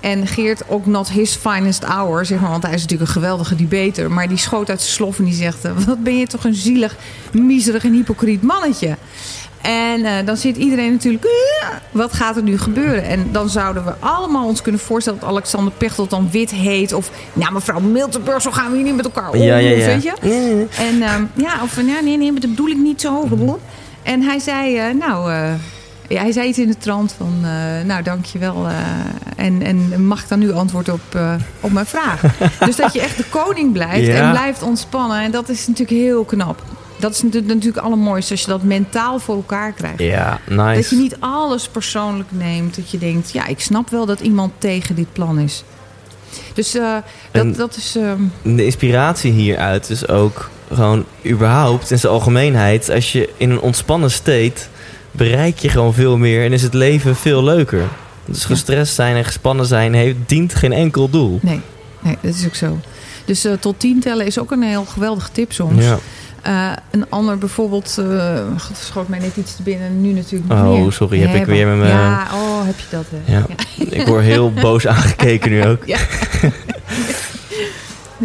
En 0.00 0.26
Geert, 0.26 0.68
ook 0.68 0.86
not 0.86 1.08
his 1.08 1.34
finest 1.34 1.84
hour, 1.84 2.26
zeg 2.26 2.40
maar, 2.40 2.50
want 2.50 2.62
hij 2.62 2.74
is 2.74 2.80
natuurlijk 2.80 3.08
een 3.08 3.14
geweldige 3.16 3.56
debater. 3.56 4.10
Maar 4.10 4.28
die 4.28 4.36
schoot 4.36 4.70
uit 4.70 4.80
zijn 4.80 4.92
slof 4.92 5.18
en 5.18 5.24
die 5.24 5.34
zegt: 5.34 5.64
eh, 5.64 5.72
Wat 5.86 6.02
ben 6.02 6.18
je 6.18 6.26
toch 6.26 6.44
een 6.44 6.54
zielig, 6.54 6.96
miserig 7.32 7.84
en 7.84 7.92
hypocriet 7.92 8.42
mannetje. 8.42 8.96
En 9.60 10.04
eh, 10.04 10.12
dan 10.24 10.36
zit 10.36 10.56
iedereen 10.56 10.92
natuurlijk, 10.92 11.24
"Eh, 11.24 11.68
wat 11.90 12.12
gaat 12.12 12.36
er 12.36 12.42
nu 12.42 12.58
gebeuren? 12.58 13.04
En 13.04 13.28
dan 13.32 13.48
zouden 13.48 13.84
we 13.84 13.92
allemaal 13.98 14.46
ons 14.46 14.62
kunnen 14.62 14.80
voorstellen 14.80 15.20
dat 15.20 15.28
Alexander 15.28 15.72
Pechtold 15.72 16.10
dan 16.10 16.28
wit 16.30 16.50
heet. 16.50 16.92
Of, 16.92 17.10
nou 17.32 17.52
mevrouw 17.52 17.80
Miltenburg, 17.80 18.42
zo 18.42 18.50
gaan 18.50 18.70
we 18.70 18.76
hier 18.76 18.86
niet 18.86 18.96
met 18.96 19.04
elkaar 19.04 19.30
om. 19.30 19.38
Ja, 19.38 19.56
ja, 19.56 19.70
ja. 19.70 19.86
Weet 19.86 20.02
je? 20.02 20.66
En 20.78 21.02
ehm, 21.02 21.24
ja, 21.34 21.62
of 21.62 21.76
ja, 21.76 22.00
nee, 22.00 22.16
nee, 22.16 22.32
maar 22.32 22.40
dat 22.40 22.50
bedoel 22.50 22.68
ik 22.68 22.78
niet 22.78 23.00
zo. 23.00 23.28
En 24.02 24.22
hij 24.22 24.38
zei, 24.38 24.94
nou, 24.94 25.30
ja, 26.08 26.20
hij 26.22 26.32
zei 26.32 26.48
iets 26.48 26.58
in 26.58 26.68
de 26.68 26.76
trant 26.78 27.12
van, 27.16 27.34
eh, 27.42 27.50
nou, 27.86 28.02
dankjewel. 28.02 28.66
eh 28.68 28.74
en, 29.36 29.62
en 29.62 30.06
mag 30.06 30.22
ik 30.22 30.28
dan 30.28 30.38
nu 30.38 30.52
antwoord 30.52 30.88
op, 30.88 31.00
eh, 31.14 31.34
op 31.60 31.72
mijn 31.72 31.86
vraag? 31.86 32.20
dus 32.66 32.76
dat 32.76 32.92
je 32.92 33.00
echt 33.00 33.16
de 33.16 33.24
koning 33.30 33.72
blijft 33.72 34.06
Ja. 34.06 34.14
en 34.14 34.30
blijft 34.30 34.62
ontspannen. 34.62 35.20
En 35.22 35.30
dat 35.30 35.48
is 35.48 35.66
natuurlijk 35.66 35.98
heel 36.00 36.24
knap. 36.24 36.62
Dat 36.98 37.12
is 37.14 37.22
natu- 37.22 37.40
natuurlijk 37.40 37.74
het 37.76 37.84
allermooiste 37.84 38.32
als 38.32 38.40
je 38.40 38.46
dat 38.46 38.62
mentaal 38.62 39.18
voor 39.18 39.34
elkaar 39.34 39.72
krijgt. 39.72 39.98
Ja, 39.98 40.38
nice. 40.48 40.74
Dat 40.80 40.90
je 40.90 40.96
niet 40.96 41.16
alles 41.20 41.68
persoonlijk 41.68 42.28
neemt. 42.32 42.76
Dat 42.76 42.90
je 42.90 42.98
denkt, 42.98 43.32
ja, 43.32 43.46
ik 43.46 43.60
snap 43.60 43.90
wel 43.90 44.06
dat 44.06 44.20
iemand 44.20 44.52
tegen 44.58 44.94
dit 44.94 45.12
plan 45.12 45.38
is. 45.38 45.64
Dus 46.54 46.70
dat, 46.72 47.02
En- 47.30 47.52
dat 47.52 47.76
is... 47.76 47.96
ehm, 47.96 48.20
De 48.56 48.64
inspiratie 48.64 49.32
hieruit 49.32 49.90
is 49.90 50.08
ook 50.08 50.50
gewoon 50.72 51.04
überhaupt 51.26 51.90
in 51.90 51.98
zijn 51.98 52.12
algemeenheid. 52.12 52.90
Als 52.90 53.12
je 53.12 53.30
in 53.36 53.50
een 53.50 53.60
ontspannen 53.60 54.10
state 54.10 54.52
bereik 55.16 55.58
je 55.58 55.68
gewoon 55.68 55.94
veel 55.94 56.16
meer 56.16 56.44
en 56.44 56.52
is 56.52 56.62
het 56.62 56.74
leven 56.74 57.16
veel 57.16 57.44
leuker. 57.44 57.82
Dus 58.24 58.44
gestrest 58.44 58.94
zijn 58.94 59.16
en 59.16 59.24
gespannen 59.24 59.66
zijn 59.66 59.94
heeft, 59.94 60.16
dient 60.26 60.54
geen 60.54 60.72
enkel 60.72 61.10
doel. 61.10 61.38
nee, 61.42 61.60
nee, 62.00 62.16
dat 62.20 62.34
is 62.34 62.46
ook 62.46 62.54
zo. 62.54 62.78
Dus 63.24 63.44
eh, 63.44 63.52
tot 63.52 63.80
tien 63.80 64.00
tellen 64.00 64.26
is 64.26 64.38
ook 64.38 64.50
een 64.50 64.62
heel 64.62 64.84
geweldige 64.84 65.28
tip 65.32 65.52
soms. 65.52 65.84
Ja. 65.84 65.98
Eh, 66.42 66.72
een 66.90 67.06
ander 67.08 67.38
bijvoorbeeld, 67.38 67.98
God, 68.58 68.76
schoot 68.76 69.08
mij 69.08 69.18
net 69.18 69.36
iets 69.36 69.56
te 69.56 69.62
binnen, 69.62 70.00
nu 70.00 70.12
natuurlijk 70.12 70.52
Oh, 70.52 70.68
meer. 70.68 70.92
sorry, 70.92 71.20
heb 71.20 71.34
ik 71.34 71.44
weer 71.46 71.66
met 71.66 71.78
mijn- 71.78 71.90
Ja, 71.90 72.26
oh, 72.34 72.66
heb 72.66 72.78
je 72.78 72.84
dat. 72.96 73.04
hè? 73.10 73.32
Ja. 73.36 73.46
Ik 73.90 74.06
word 74.06 74.24
heel 74.24 74.52
boos 74.60 74.86
aangekeken 74.86 75.50
nu 75.50 75.64
ook. 75.66 75.86
Ja. 75.86 75.98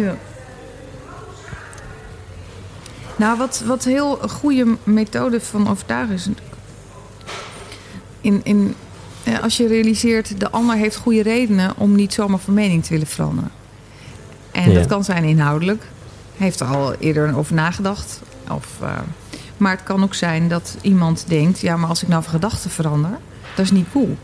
ja. 0.04 0.14
Nou, 3.16 3.38
wat, 3.38 3.62
wat 3.66 3.84
heel 3.84 4.18
goede 4.28 4.76
methode 4.84 5.40
van 5.40 5.70
overtuigen 5.70 6.14
is... 6.14 6.28
In, 8.22 8.40
in, 8.44 8.74
eh, 9.24 9.42
als 9.42 9.56
je 9.56 9.66
realiseert, 9.66 10.40
de 10.40 10.50
ander 10.50 10.76
heeft 10.76 10.96
goede 10.96 11.22
redenen... 11.22 11.72
om 11.76 11.94
niet 11.94 12.12
zomaar 12.12 12.38
van 12.38 12.54
mening 12.54 12.84
te 12.84 12.90
willen 12.90 13.06
veranderen. 13.06 13.50
En 14.52 14.70
Ja. 14.70 14.78
dat 14.78 14.86
kan 14.86 15.04
zijn 15.04 15.24
inhoudelijk. 15.24 15.82
Heeft 16.36 16.60
er 16.60 16.66
al 16.66 16.94
eerder 16.94 17.36
over 17.36 17.54
nagedacht. 17.54 18.20
Of, 18.50 18.66
eh, 18.80 18.98
maar 19.56 19.70
het 19.72 19.82
kan 19.82 20.02
ook 20.02 20.14
zijn 20.14 20.48
dat 20.48 20.76
iemand 20.80 21.24
denkt... 21.28 21.60
ja, 21.60 21.76
maar 21.76 21.88
als 21.88 22.02
ik 22.02 22.08
nou 22.08 22.22
van 22.22 22.32
gedachten 22.32 22.70
verander... 22.70 23.18
dat 23.54 23.64
is 23.64 23.70
niet 23.70 23.86
cool. 23.92 24.16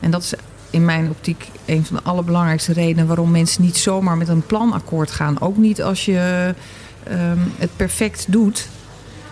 En 0.00 0.10
dat 0.10 0.22
is 0.22 0.32
in 0.70 0.84
mijn 0.84 1.10
optiek 1.10 1.48
een 1.64 1.84
van 1.84 1.96
de 1.96 2.02
allerbelangrijkste 2.02 2.72
redenen 2.72 3.06
waarom 3.06 3.30
mensen 3.30 3.62
niet 3.62 3.76
zomaar 3.76 4.16
met 4.16 4.28
een 4.28 4.46
plan 4.46 4.72
akkoord 4.72 5.10
gaan. 5.10 5.40
Ook 5.40 5.56
niet 5.56 5.82
als 5.82 6.04
je 6.04 6.54
ehm, 7.02 7.38
het 7.56 7.70
perfect 7.76 8.24
doet. 8.28 8.68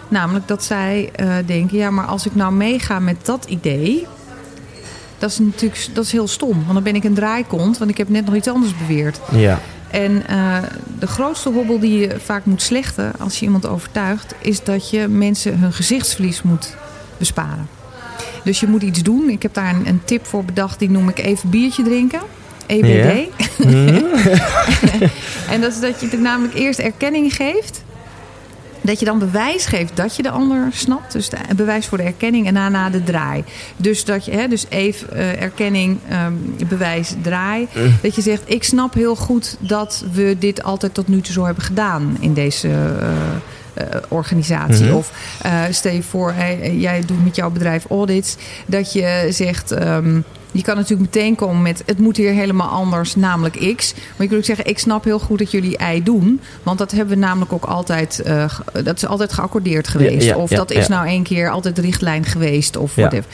Namelijk 0.09 0.49
dat 0.49 0.65
zij 0.65 1.11
eh, 1.13 1.35
denken, 1.47 1.77
ja, 1.77 1.91
maar 1.91 2.05
als 2.05 2.27
ik 2.27 2.35
nou 2.35 2.53
meega 2.53 2.99
met 2.99 3.27
dat 3.27 3.45
idee. 3.49 4.07
Dat 5.19 5.31
is 5.31 5.39
natuurlijk 5.39 5.89
dat 5.93 6.05
is 6.05 6.13
heel 6.13 6.29
stom. 6.29 6.53
Want 6.63 6.73
dan 6.73 6.83
ben 6.83 6.95
ik 6.95 7.05
een 7.05 7.15
draaikont, 7.15 7.79
want 7.79 7.91
ik 7.91 7.97
heb 7.97 8.09
net 8.09 8.25
nog 8.25 8.35
iets 8.35 8.49
anders 8.49 8.77
beweerd. 8.77 9.21
Ja. 9.31 9.61
En 9.91 10.27
eh, 10.27 10.57
de 10.99 11.07
grootste 11.07 11.51
hobbel 11.51 11.79
die 11.79 11.99
je 11.99 12.21
vaak 12.21 12.45
moet 12.45 12.63
slechten 12.63 13.13
als 13.19 13.39
je 13.39 13.45
iemand 13.45 13.67
overtuigt, 13.67 14.35
is 14.39 14.65
dat 14.65 14.91
je 14.91 15.09
mensen 15.09 15.59
hun 15.59 15.73
gezichtsverlies 15.73 16.43
moet 16.43 16.77
besparen. 17.19 17.69
Dus 18.45 18.61
je 18.61 18.67
moet 18.67 18.83
iets 18.83 19.03
doen. 19.03 19.29
Ik 19.29 19.43
heb 19.43 19.55
daar 19.55 19.75
een, 19.75 19.87
een 19.87 20.01
tip 20.05 20.27
voor 20.27 20.45
bedacht, 20.45 20.79
die 20.79 20.91
noem 20.91 21.09
ik 21.09 21.19
even 21.19 21.51
biertje 21.51 21.83
drinken. 21.83 22.21
EBD. 22.67 23.29
Mhm. 23.59 24.05
En 25.51 25.61
dat 25.61 25.73
is 25.73 25.81
dat 25.81 26.01
je 26.01 26.09
er 26.09 26.21
namelijk 26.21 26.55
eerst 26.55 26.79
erkenning 26.79 27.35
geeft. 27.35 27.85
Dat 28.87 28.99
je 28.99 29.05
dan 29.05 29.19
bewijs 29.19 29.67
geeft 29.67 29.97
dat 29.97 30.17
je 30.17 30.23
de 30.23 30.31
ander 30.31 30.69
snapt. 30.73 31.13
Dus 31.13 31.29
de, 31.29 31.37
bewijs 31.57 31.87
voor 31.87 31.99
de 31.99 32.05
erkenning 32.05 32.47
en 32.47 32.55
daarna 32.55 32.91
de 32.91 33.05
draai. 33.05 33.45
Dus 33.77 34.05
dat 34.05 34.25
je, 34.25 34.31
hè, 34.31 34.49
dus 34.49 34.67
even 34.69 35.13
eh, 35.13 35.43
erkenning, 35.43 35.99
ehm, 36.09 36.33
bewijs, 36.69 37.15
draai. 37.23 37.69
Dat 38.03 38.15
je 38.15 38.23
zegt, 38.23 38.43
ik 38.47 38.65
snap 38.65 38.95
heel 38.95 39.17
goed 39.17 39.57
dat 39.59 40.05
we 40.13 40.37
dit 40.39 40.63
altijd 40.63 40.95
tot 40.95 41.09
nu 41.09 41.21
toe 41.21 41.33
zo 41.33 41.45
hebben 41.45 41.65
gedaan 41.65 42.17
in 42.21 42.35
deze 42.35 42.69
eh, 42.69 43.09
eh, 43.75 44.03
organisatie. 44.09 44.87
Mhm. 44.87 44.95
Of 44.95 45.13
eh, 45.43 45.63
stel 45.71 45.93
je 45.93 46.03
voor, 46.03 46.35
jij 46.77 47.03
doet 47.07 47.25
met 47.25 47.37
jouw 47.37 47.51
bedrijf 47.51 47.85
audits. 47.89 48.37
Dat 48.67 48.93
je 48.93 49.27
zegt, 49.31 49.71
ehm, 49.71 50.21
je 50.57 50.63
kan 50.63 50.77
natuurlijk 50.77 51.15
meteen 51.15 51.35
komen 51.35 51.63
met 51.63 51.83
het 51.87 51.99
moet 51.99 52.17
hier 52.17 52.33
helemaal 52.33 52.69
anders, 52.69 53.15
namelijk 53.15 53.75
X. 53.77 53.95
Maar 53.95 54.03
je 54.19 54.27
kunt 54.27 54.35
ook 54.41 54.45
zeggen, 54.45 54.67
ik 54.67 54.79
snap 54.79 55.05
heel 55.05 55.19
goed 55.19 55.39
dat 55.39 55.51
jullie 55.51 55.79
Y 55.95 56.03
doen. 56.03 56.41
Want 56.63 56.79
dat 56.79 56.91
hebben 56.91 57.15
we 57.15 57.21
namelijk 57.21 57.53
ook 57.53 57.65
altijd, 57.65 58.21
eh, 58.21 58.59
dat 58.85 58.97
is 58.97 59.07
altijd 59.07 59.33
geaccordeerd 59.33 59.89
geweest. 59.89 60.27
ja, 60.27 60.37
of 60.37 60.51
dat 60.51 60.71
is 60.71 60.89
nou 60.89 61.07
één 61.07 61.23
keer 61.23 61.51
altijd 61.51 61.77
de 61.77 61.83
richtlijn 61.83 62.25
geweest. 62.25 62.77
Of 62.77 62.95
whatever. 62.95 63.31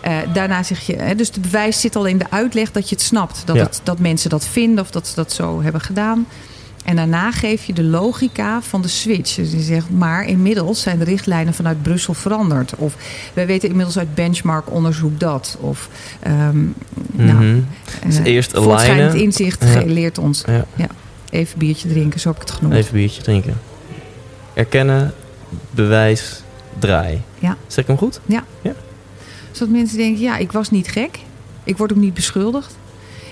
Eh, 0.00 0.16
daarna 0.32 0.62
zeg 0.62 0.80
je, 0.80 0.96
hè, 0.96 1.14
dus 1.14 1.30
de 1.30 1.40
bewijs 1.40 1.80
zit 1.80 1.96
al 1.96 2.04
in 2.04 2.18
de 2.18 2.26
uitleg 2.30 2.72
dat 2.72 2.88
je 2.88 2.94
het 2.94 3.04
snapt. 3.04 3.42
Dat, 3.44 3.56
het, 3.56 3.80
dat 3.82 3.98
mensen 3.98 4.30
dat 4.30 4.46
vinden 4.46 4.84
of 4.84 4.90
dat 4.90 5.06
ze 5.06 5.14
dat 5.14 5.32
zo 5.32 5.62
hebben 5.62 5.80
gedaan. 5.80 6.26
En 6.86 6.96
daarna 6.96 7.32
geef 7.32 7.64
je 7.64 7.72
de 7.72 7.82
logica 7.82 8.62
van 8.62 8.82
de 8.82 8.88
switch. 8.88 9.34
Dus 9.34 9.50
je 9.52 9.60
zegt, 9.60 9.90
maar 9.90 10.24
inmiddels 10.26 10.80
zijn 10.82 10.98
de 10.98 11.04
richtlijnen 11.04 11.54
vanuit 11.54 11.82
Brussel 11.82 12.14
veranderd. 12.14 12.74
Of 12.76 12.94
wij 13.34 13.46
weten 13.46 13.68
inmiddels 13.68 13.98
uit 13.98 14.14
benchmark 14.14 14.70
onderzoek 14.72 15.20
dat. 15.20 15.56
Of 15.60 15.88
ehm, 16.20 16.64
nou, 17.12 17.44
Mhm. 17.44 17.60
Dus 18.06 18.18
eh, 18.18 18.24
eerst 18.24 18.52
voortschrijdend 18.52 19.00
alignen. 19.00 19.24
inzicht 19.24 19.64
Ja. 19.64 19.82
leert 19.84 20.18
ons. 20.18 20.44
Ja. 20.76 20.86
Even 21.30 21.58
biertje 21.58 21.88
drinken, 21.88 22.20
zo 22.20 22.28
heb 22.28 22.36
ik 22.42 22.48
het 22.48 22.56
genoemd. 22.56 22.74
Even 22.74 22.92
biertje 22.92 23.22
drinken. 23.22 23.60
Erkennen, 24.54 25.14
bewijs, 25.70 26.42
draai. 26.78 27.20
Ja. 27.38 27.56
Zeg 27.66 27.78
ik 27.78 27.86
hem 27.86 27.98
goed? 27.98 28.20
Zodat 29.50 29.74
mensen 29.74 29.96
denken, 29.98 30.22
ja, 30.22 30.36
ik 30.36 30.52
was 30.52 30.70
niet 30.70 30.88
gek. 30.88 31.18
Ik 31.64 31.76
word 31.76 31.92
ook 31.92 31.98
niet 31.98 32.14
beschuldigd. 32.14 32.76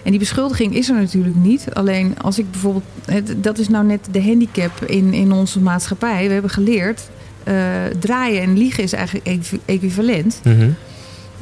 En 0.04 0.10
die 0.10 0.18
beschuldiging 0.18 0.74
is 0.74 0.88
er 0.88 0.94
natuurlijk 0.94 1.34
niet. 1.36 1.66
Alleen 1.72 2.14
als 2.20 2.38
ik 2.38 2.50
bijvoorbeeld... 2.50 2.84
het- 3.04 3.34
Dat 3.44 3.58
is 3.58 3.68
nou 3.68 3.84
net 3.86 4.00
de 4.10 4.22
handicap 4.22 4.84
in, 4.84 5.12
in 5.12 5.32
onze 5.32 5.60
maatschappij. 5.60 6.26
We 6.26 6.32
hebben 6.32 6.50
geleerd... 6.50 7.00
eh, 7.44 7.54
draaien 8.00 8.42
en 8.42 8.56
liegen 8.58 8.82
is 8.82 8.92
eigenlijk 8.92 9.26
equi- 9.26 9.60
equivalent. 9.64 10.40
Mhm. 10.44 10.70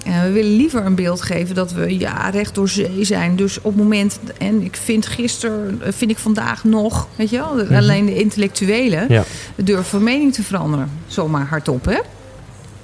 En 0.05 0.23
we 0.23 0.31
willen 0.33 0.57
liever 0.57 0.87
een 0.87 0.95
beeld 0.95 1.23
geven 1.23 1.55
dat 1.55 1.73
we 1.73 1.99
ja, 1.99 2.31
recht 2.31 2.55
door 2.55 2.69
zee 2.69 3.05
zijn. 3.05 3.37
Dus 3.37 3.59
op 3.59 3.65
het 3.65 3.83
moment, 3.83 4.19
en 4.39 4.63
ik 4.63 4.77
vind 4.77 5.07
gisteren, 5.07 5.81
vind 5.89 6.11
ik 6.11 6.19
vandaag 6.19 6.65
nog, 6.65 7.09
weet 7.17 7.31
je 7.31 7.37
wel, 7.37 7.77
alleen 7.77 8.07
de 8.07 8.15
intellectuelen 8.21 9.05
Ja. 9.09 9.25
durven 9.57 9.85
van 9.85 10.03
mening 10.03 10.33
te 10.35 10.43
veranderen. 10.43 10.91
Zomaar 11.07 11.47
hardop, 11.47 11.85
hè? 11.85 11.99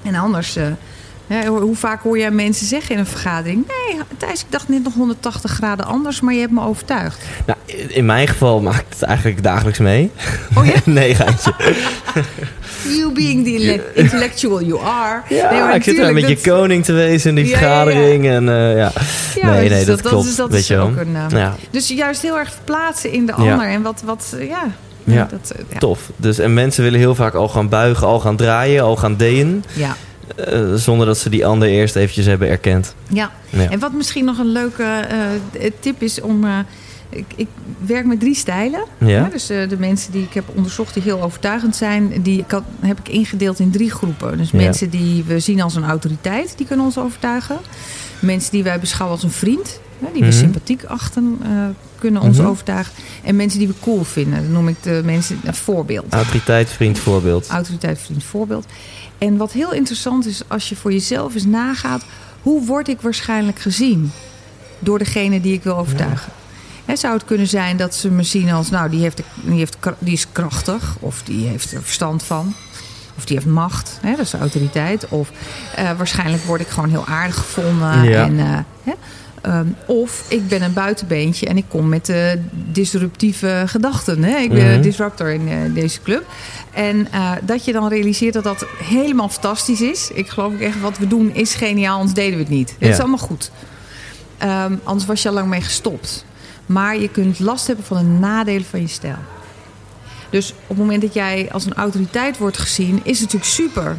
En 0.02 0.14
anders, 0.14 0.56
eh, 0.56 0.66
Hè, 1.28 1.46
hoe 1.46 1.76
vaak 1.76 2.02
hoor 2.02 2.18
jij 2.18 2.30
mensen 2.30 2.66
zeggen 2.66 2.94
in 2.94 2.98
een 3.00 3.06
vergadering... 3.06 3.66
nee, 3.66 4.00
Thijs, 4.16 4.40
ik 4.40 4.46
dacht 4.48 4.68
net 4.68 4.82
nog 4.82 4.94
180 4.94 5.50
graden 5.50 5.86
anders, 5.86 6.20
maar 6.20 6.34
je 6.34 6.40
hebt 6.40 6.52
me 6.52 6.62
overtuigd. 6.62 7.20
Nou, 7.46 7.58
in 7.88 8.04
mijn 8.06 8.28
geval 8.28 8.60
maak 8.60 8.80
ik 8.80 8.86
het 8.88 9.02
eigenlijk 9.02 9.42
dagelijks 9.42 9.78
mee. 9.78 10.10
Oh 10.54 10.66
ja? 10.66 10.72
nee, 10.92 11.14
geintje. 11.14 11.52
You 12.96 13.12
being 13.12 13.44
the 13.44 13.50
intellect- 13.52 13.96
intellectual 13.96 14.62
you 14.62 14.80
are. 14.84 15.22
Ja, 15.28 15.66
Nee, 15.66 15.74
ik 15.74 15.82
zit 15.82 15.98
er 15.98 16.12
met 16.12 16.28
je 16.28 16.40
koning 16.40 16.84
te 16.84 16.92
wezen 16.92 17.28
in 17.28 17.34
die 17.34 17.44
Ja, 17.44 17.50
ja, 17.50 17.66
ja. 17.66 17.82
vergadering. 17.84 18.26
En 18.26 18.48
eh, 18.48 18.76
ja. 18.76 18.92
Ja, 19.34 19.50
nee, 19.50 19.60
dus 19.68 19.70
nee, 19.70 19.84
dat, 19.84 20.02
dat 20.02 20.12
klopt. 20.12 20.36
dat 20.36 20.50
weet 20.50 20.60
is 20.60 20.66
je 20.66 20.76
ook 20.78 20.96
een, 20.96 21.16
eh, 21.32 21.52
Dus 21.70 21.88
juist 21.88 22.22
heel 22.22 22.38
erg 22.38 22.52
verplaatsen 22.52 23.12
in 23.12 23.26
de 23.26 23.32
ander. 23.32 23.68
En 23.68 23.82
wat, 23.82 24.02
wat 24.04 24.34
eh, 24.38 24.48
ja... 24.48 24.66
Ja. 25.04 25.28
Dat, 25.30 25.50
eh, 25.56 25.64
ja. 25.70 25.78
tof. 25.78 26.00
Dus, 26.16 26.38
en 26.38 26.54
mensen 26.54 26.82
willen 26.82 26.98
heel 26.98 27.14
vaak 27.14 27.34
al 27.34 27.48
gaan 27.48 27.68
buigen, 27.68 28.06
al 28.06 28.20
gaan 28.20 28.36
draaien, 28.36 28.82
al 28.82 28.96
gaan 28.96 29.16
deen. 29.16 29.64
Ja. 29.72 29.96
Eh, 30.36 30.74
zonder 30.74 31.06
dat 31.06 31.18
ze 31.18 31.30
die 31.30 31.46
ander 31.46 31.68
eerst 31.68 31.96
eventjes 31.96 32.26
hebben 32.26 32.48
erkend. 32.48 32.94
Ja. 33.08 33.30
Ja. 33.50 33.70
En 33.70 33.78
wat 33.78 33.92
misschien 33.92 34.24
nog 34.24 34.38
een 34.38 34.52
leuke 34.52 34.82
eh, 35.52 35.70
tip 35.80 36.02
is 36.02 36.20
om... 36.20 36.44
eh, 36.44 36.58
ik, 37.10 37.24
ik 37.36 37.46
werk 37.86 38.06
met 38.06 38.20
drie 38.20 38.34
stijlen. 38.34 38.84
Ja? 38.98 39.28
Dus 39.32 39.50
eh, 39.50 39.68
de 39.68 39.78
mensen 39.78 40.12
die 40.12 40.22
ik 40.22 40.32
heb 40.34 40.44
onderzocht 40.54 40.94
die 40.94 41.02
heel 41.02 41.22
overtuigend 41.22 41.76
zijn... 41.76 42.22
die 42.22 42.44
heb 42.80 42.98
ik 42.98 43.08
ingedeeld 43.08 43.58
in 43.58 43.70
drie 43.70 43.90
groepen. 43.90 44.38
Dus 44.38 44.50
Ja. 44.50 44.56
mensen 44.56 44.90
die 44.90 45.24
we 45.26 45.40
zien 45.40 45.60
als 45.60 45.74
een 45.74 45.84
autoriteit, 45.84 46.54
die 46.56 46.66
kunnen 46.66 46.84
ons 46.84 46.98
overtuigen. 46.98 47.56
Mensen 48.20 48.50
die 48.50 48.62
wij 48.62 48.80
beschouwen 48.80 49.16
als 49.16 49.24
een 49.26 49.32
vriend... 49.38 49.80
Hè, 50.04 50.06
die 50.12 50.22
we 50.22 50.28
Mhm. 50.28 50.36
sympathiek 50.38 50.84
achten, 50.84 51.38
eh, 51.42 51.48
kunnen 51.98 52.22
ons 52.22 52.38
Mhm. 52.38 52.46
overtuigen. 52.46 52.92
En 53.24 53.36
mensen 53.36 53.58
die 53.58 53.68
we 53.68 53.74
cool 53.80 54.04
vinden. 54.04 54.42
Dan 54.42 54.52
noem 54.52 54.68
ik 54.68 54.76
de 54.82 55.02
mensen 55.04 55.40
een 55.44 55.54
voorbeeld. 55.54 56.04
Autoriteit, 56.12 56.68
vriend, 56.70 56.98
voorbeeld. 56.98 57.48
Autoriteit, 57.48 57.98
vriend, 57.98 58.24
voorbeeld. 58.24 58.66
En 59.18 59.36
wat 59.36 59.52
heel 59.52 59.72
interessant 59.72 60.26
is, 60.26 60.42
als 60.46 60.68
je 60.68 60.76
voor 60.76 60.92
jezelf 60.92 61.34
eens 61.34 61.44
nagaat... 61.44 62.04
hoe 62.42 62.66
word 62.66 62.88
ik 62.88 63.00
waarschijnlijk 63.00 63.58
gezien 63.58 64.12
door 64.78 64.98
degene 64.98 65.40
die 65.40 65.52
ik 65.52 65.62
wil 65.62 65.76
overtuigen? 65.76 66.32
Hè, 66.84 66.96
zou 66.96 67.14
het 67.14 67.24
kunnen 67.24 67.46
zijn 67.46 67.76
dat 67.76 67.94
ze 67.94 68.10
me 68.10 68.22
zien 68.22 68.50
als... 68.50 68.70
nou, 68.70 68.90
die, 68.90 69.00
heeft, 69.00 69.22
die, 69.44 69.58
heeft, 69.58 69.76
die 69.98 70.12
is 70.12 70.26
krachtig 70.32 70.96
of 71.00 71.22
die 71.22 71.46
heeft 71.46 71.72
er 71.72 71.82
verstand 71.82 72.22
van... 72.22 72.54
Of 73.16 73.24
die 73.24 73.36
heeft 73.36 73.48
macht, 73.48 73.98
hè, 74.00 74.10
dat 74.10 74.26
is 74.26 74.34
autoriteit. 74.34 75.08
Of 75.08 75.30
eh, 75.74 75.90
waarschijnlijk 75.96 76.44
word 76.44 76.60
ik 76.60 76.68
gewoon 76.68 76.90
heel 76.90 77.06
aardig 77.06 77.34
gevonden. 77.34 78.04
Ja. 78.04 78.24
En, 78.24 78.38
eh, 78.38 78.92
Ehm, 79.42 79.66
of 79.86 80.24
ik 80.28 80.48
ben 80.48 80.62
een 80.62 80.72
buitenbeentje 80.72 81.46
en 81.46 81.56
ik 81.56 81.64
kom 81.68 81.88
met 81.88 82.08
eh, 82.08 82.18
disruptieve 82.52 83.62
gedachten. 83.66 84.24
Hè? 84.24 84.36
Ik 84.36 84.48
ben 84.48 84.64
Mhm. 84.64 84.72
een 84.74 84.80
disruptor 84.80 85.28
in 85.30 85.48
eh, 85.48 85.56
deze 85.74 86.02
club. 86.02 86.24
En 86.72 87.08
eh, 87.12 87.30
dat 87.42 87.64
je 87.64 87.72
dan 87.72 87.88
realiseert 87.88 88.34
dat 88.34 88.44
dat 88.44 88.66
helemaal 88.82 89.28
fantastisch 89.28 89.80
is. 89.80 90.10
Ik 90.12 90.28
geloof 90.28 90.58
echt, 90.60 90.80
wat 90.80 90.98
we 90.98 91.06
doen 91.06 91.34
is 91.34 91.54
geniaal, 91.54 91.94
anders 91.96 92.14
deden 92.14 92.34
we 92.36 92.42
het 92.44 92.52
niet. 92.52 92.74
Het 92.78 92.88
is 92.88 92.98
allemaal 92.98 93.18
goed. 93.18 93.50
Ehm, 94.38 94.74
anders 94.84 95.06
was 95.06 95.22
je 95.22 95.28
al 95.28 95.34
lang 95.34 95.48
mee 95.48 95.60
gestopt. 95.60 96.24
Maar 96.66 96.98
je 96.98 97.08
kunt 97.08 97.38
last 97.40 97.66
hebben 97.66 97.84
van 97.84 97.96
de 97.98 98.04
nadelen 98.04 98.64
van 98.64 98.80
je 98.80 98.86
stijl. 98.86 99.16
Dus 100.30 100.52
op 100.52 100.68
het 100.68 100.78
moment 100.78 101.02
dat 101.02 101.14
jij 101.14 101.48
als 101.52 101.64
een 101.66 101.74
autoriteit 101.74 102.38
wordt 102.38 102.58
gezien, 102.58 103.00
is 103.02 103.20
het 103.20 103.32
natuurlijk 103.32 103.50
super. 103.50 103.96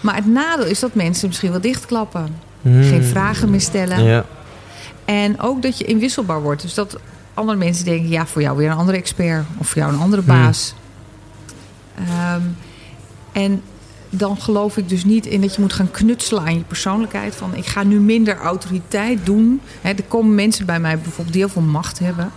Maar 0.00 0.14
het 0.14 0.26
nadeel 0.26 0.66
is 0.66 0.80
dat 0.80 0.94
mensen 0.94 1.28
misschien 1.28 1.50
wel 1.50 1.60
dichtklappen. 1.60 2.36
Hmm. 2.62 2.82
Geen 2.82 3.02
vragen 3.04 3.50
meer 3.50 3.60
stellen. 3.60 4.04
Ja. 4.04 4.24
En 5.04 5.40
ook 5.40 5.62
dat 5.62 5.78
je 5.78 5.84
inwisselbaar 5.84 6.42
wordt. 6.42 6.62
Dus 6.62 6.74
dat 6.74 6.98
andere 7.34 7.58
mensen 7.58 7.84
denken, 7.84 8.08
ja, 8.08 8.26
voor 8.26 8.42
jou 8.42 8.56
weer 8.56 8.70
een 8.70 8.76
andere 8.76 8.98
expert. 8.98 9.44
Of 9.58 9.68
voor 9.68 9.82
jou 9.82 9.92
een 9.92 10.00
andere 10.00 10.22
baas. 10.22 10.74
Ehm, 11.94 12.42
en 13.32 13.62
dan 14.10 14.40
geloof 14.40 14.76
ik 14.76 14.88
dus 14.88 15.04
niet 15.04 15.26
in 15.26 15.40
dat 15.40 15.54
je 15.54 15.60
moet 15.60 15.72
gaan 15.72 15.90
knutselen 15.90 16.42
aan 16.42 16.54
je 16.54 16.64
persoonlijkheid. 16.64 17.34
Van 17.34 17.54
ik 17.54 17.66
ga 17.66 17.82
nu 17.82 18.00
minder 18.00 18.36
autoriteit 18.36 19.26
doen. 19.26 19.60
Er 19.82 19.94
komen 20.08 20.34
mensen 20.34 20.66
bij 20.66 20.80
mij 20.80 20.98
bijvoorbeeld 20.98 21.32
die 21.32 21.42
heel 21.42 21.52
veel 21.52 21.62
macht 21.62 21.98
hebben. 21.98 22.30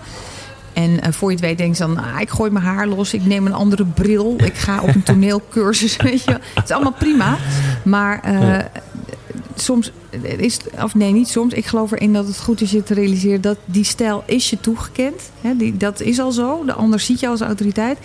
En 0.74 1.01
eh, 1.01 1.11
voor 1.11 1.30
je 1.30 1.36
het 1.36 1.45
weet 1.45 1.57
denk 1.57 1.76
je 1.76 1.84
dan, 1.84 1.97
ah, 1.97 2.20
ik 2.20 2.30
gooi 2.30 2.51
mijn 2.51 2.65
haar 2.65 2.88
los. 2.88 3.13
Ik 3.13 3.26
neem 3.26 3.45
een 3.45 3.53
andere 3.53 3.86
bril. 3.86 4.36
Ik 4.38 4.55
ga 4.55 4.82
op 4.82 4.95
een 4.95 5.03
toneelcursus. 5.13 5.97
Weet 5.97 6.24
je. 6.24 6.32
Het 6.32 6.63
is 6.63 6.72
allemaal 6.72 6.93
prima. 6.93 7.38
Maar 7.84 8.20
eh. 8.24 8.65
Soms 9.62 9.91
is, 10.38 10.60
of 10.84 10.95
nee, 10.95 11.12
niet 11.12 11.28
soms. 11.28 11.53
Ik 11.53 11.66
geloof 11.66 11.91
erin 11.91 12.14
dat 12.14 12.28
het 12.28 12.39
goed 12.39 12.62
is 12.62 12.72
je 12.72 12.84
te 12.84 12.93
realiseren 12.93 13.41
dat 13.41 13.58
die 13.66 13.84
stijl 13.84 14.24
is 14.26 14.49
je 14.49 14.60
toegekend. 14.60 15.32
Hè, 15.41 15.55
die, 15.58 15.78
dat 15.78 16.01
is 16.01 16.20
al 16.20 16.32
zo. 16.32 16.66
De 16.66 16.74
ander 16.74 16.99
ziet 16.99 17.20
je 17.20 17.28
als 17.28 17.41
autoriteit. 17.41 17.97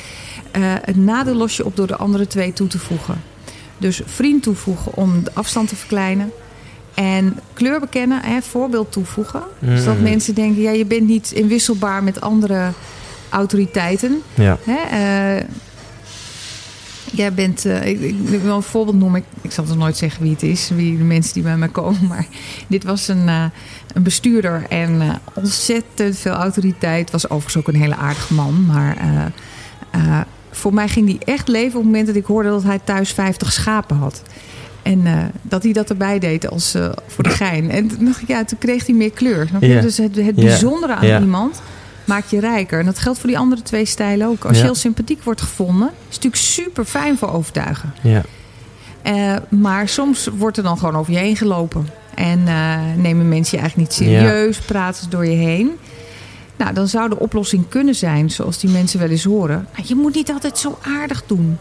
Eh, 0.51 0.61
het 0.65 0.97
nadeel 0.97 1.35
los 1.35 1.57
je 1.57 1.65
op 1.65 1.77
door 1.77 1.87
de 1.87 1.97
andere 1.97 2.27
twee 2.27 2.53
toe 2.53 2.67
te 2.69 2.79
voegen. 2.79 3.23
Dus 3.79 4.01
vriend 4.07 4.43
toevoegen 4.43 4.95
om 4.95 5.25
de 5.25 5.31
afstand 5.35 5.69
te 5.69 5.77
verkleinen. 5.77 6.31
En 6.95 7.39
kleur 7.53 7.81
bekennen, 7.81 8.21
hè, 8.23 8.43
voorbeeld 8.43 8.93
toevoegen. 8.93 9.43
Dus 9.59 9.85
dat 9.85 9.97
Mm. 9.97 10.03
mensen 10.03 10.35
denken, 10.35 10.63
ja, 10.63 10.71
je 10.71 10.85
bent 10.87 11.07
niet 11.07 11.33
inwisselbaar 11.33 12.03
met 12.03 12.21
andere 12.21 12.71
autoriteiten. 13.29 14.23
Ja. 14.35 14.59
Hè? 14.65 14.77
eh, 15.39 15.45
jij 17.13 17.33
bent, 17.33 17.65
eh, 17.65 17.87
ik, 17.87 18.01
ik, 18.01 18.41
wil 18.43 18.57
een 18.57 18.63
voorbeeld 18.63 18.99
noemen. 18.99 19.21
Ik, 19.21 19.27
ik 19.41 19.53
zal 19.53 19.67
het 19.67 19.79
nooit 19.79 19.97
zeggen 19.97 20.23
wie 20.23 20.33
het 20.33 20.43
is, 20.43 20.71
wie 20.75 20.99
de 20.99 21.05
mensen 21.05 21.35
die 21.35 21.43
bij 21.43 21.57
mij 21.57 21.69
komen. 21.69 22.07
Maar 22.09 22.27
dit 22.67 22.85
was 22.85 23.09
een, 23.09 23.29
eh, 23.29 23.45
een 23.95 24.03
bestuurder 24.03 24.67
en 24.69 25.01
eh, 25.01 25.15
ontzettend 25.35 26.19
veel 26.19 26.33
autoriteit. 26.33 27.11
Was 27.11 27.25
overigens 27.29 27.57
ook 27.57 27.69
een 27.69 27.81
hele 27.81 27.97
aardige 27.97 28.35
man. 28.35 28.67
Maar 28.67 28.97
voor 30.51 30.75
mij 30.75 30.89
ging 30.89 31.07
die 31.07 31.19
echt 31.25 31.49
leven 31.49 31.79
op 31.79 31.83
het 31.83 31.85
moment 31.85 32.07
dat 32.07 32.17
ik 32.17 32.25
hoorde 32.25 32.49
dat 32.49 32.63
hij 32.63 32.79
thuis 32.85 33.13
50 33.13 33.53
schapen 33.53 33.97
had. 33.97 34.23
En 34.83 35.33
dat 35.43 35.63
hij 35.63 35.73
dat 35.73 35.91
erbij 35.91 36.19
deed 36.19 36.51
als 36.51 36.77
voor 37.07 37.25
de 37.25 37.31
gein. 37.31 37.71
En 37.71 37.89
toen 37.89 38.05
dacht 38.05 38.23
ik, 38.23 38.29
ja, 38.29 38.45
toen 38.45 38.59
kreeg 38.59 38.87
hij 38.87 38.95
meer 38.95 39.11
kleur. 39.11 39.49
Dus 39.61 39.97
het, 39.97 40.17
het 40.17 40.35
bijzondere 40.35 40.95
aan 40.95 41.07
Ja. 41.07 41.21
iemand 41.21 41.63
maakt 42.05 42.31
je 42.31 42.41
rijker. 42.41 42.79
En 42.81 42.85
dat 42.87 42.99
geldt 42.99 43.19
voor 43.19 43.29
die 43.29 43.39
andere 43.39 43.63
twee 43.63 43.85
stijlen 43.85 44.27
ook. 44.27 44.45
Als 44.45 44.57
je 44.57 44.63
heel 44.63 44.75
sympathiek 44.75 45.23
wordt 45.23 45.41
gevonden, 45.41 45.89
is 45.89 45.95
het 46.15 46.25
natuurlijk 46.25 46.43
super 46.43 46.85
fijn 46.85 47.19
voor 47.19 47.33
overtuigen. 47.33 47.95
Ja. 48.03 48.23
Eh, 49.03 49.37
maar 49.49 49.89
soms 49.89 50.29
wordt 50.37 50.57
er 50.57 50.63
dan 50.63 50.79
gewoon 50.79 50.97
over 50.97 51.13
je 51.13 51.19
heen 51.19 51.37
gelopen. 51.37 51.89
En 52.15 52.41
eh, 52.47 52.77
nemen 52.97 53.29
mensen 53.29 53.57
je 53.57 53.63
eigenlijk 53.63 53.77
niet 53.77 53.93
serieus, 54.09 54.59
praten 54.59 55.03
ze 55.03 55.09
door 55.09 55.27
je 55.27 55.37
heen. 55.37 55.71
Nou, 56.57 56.75
dan 56.75 56.89
zou 56.89 57.09
de 57.09 57.19
oplossing 57.19 57.65
kunnen 57.69 57.95
zijn, 57.95 58.31
zoals 58.31 58.59
die 58.59 58.71
mensen 58.71 58.99
wel 58.99 59.09
eens 59.09 59.25
horen. 59.25 59.67
"Nou, 59.77 59.87
je 59.89 59.95
moet 59.95 60.15
niet 60.15 60.31
altijd 60.31 60.59
zo 60.59 60.79
aardig 61.01 61.23
doen. 61.27 61.59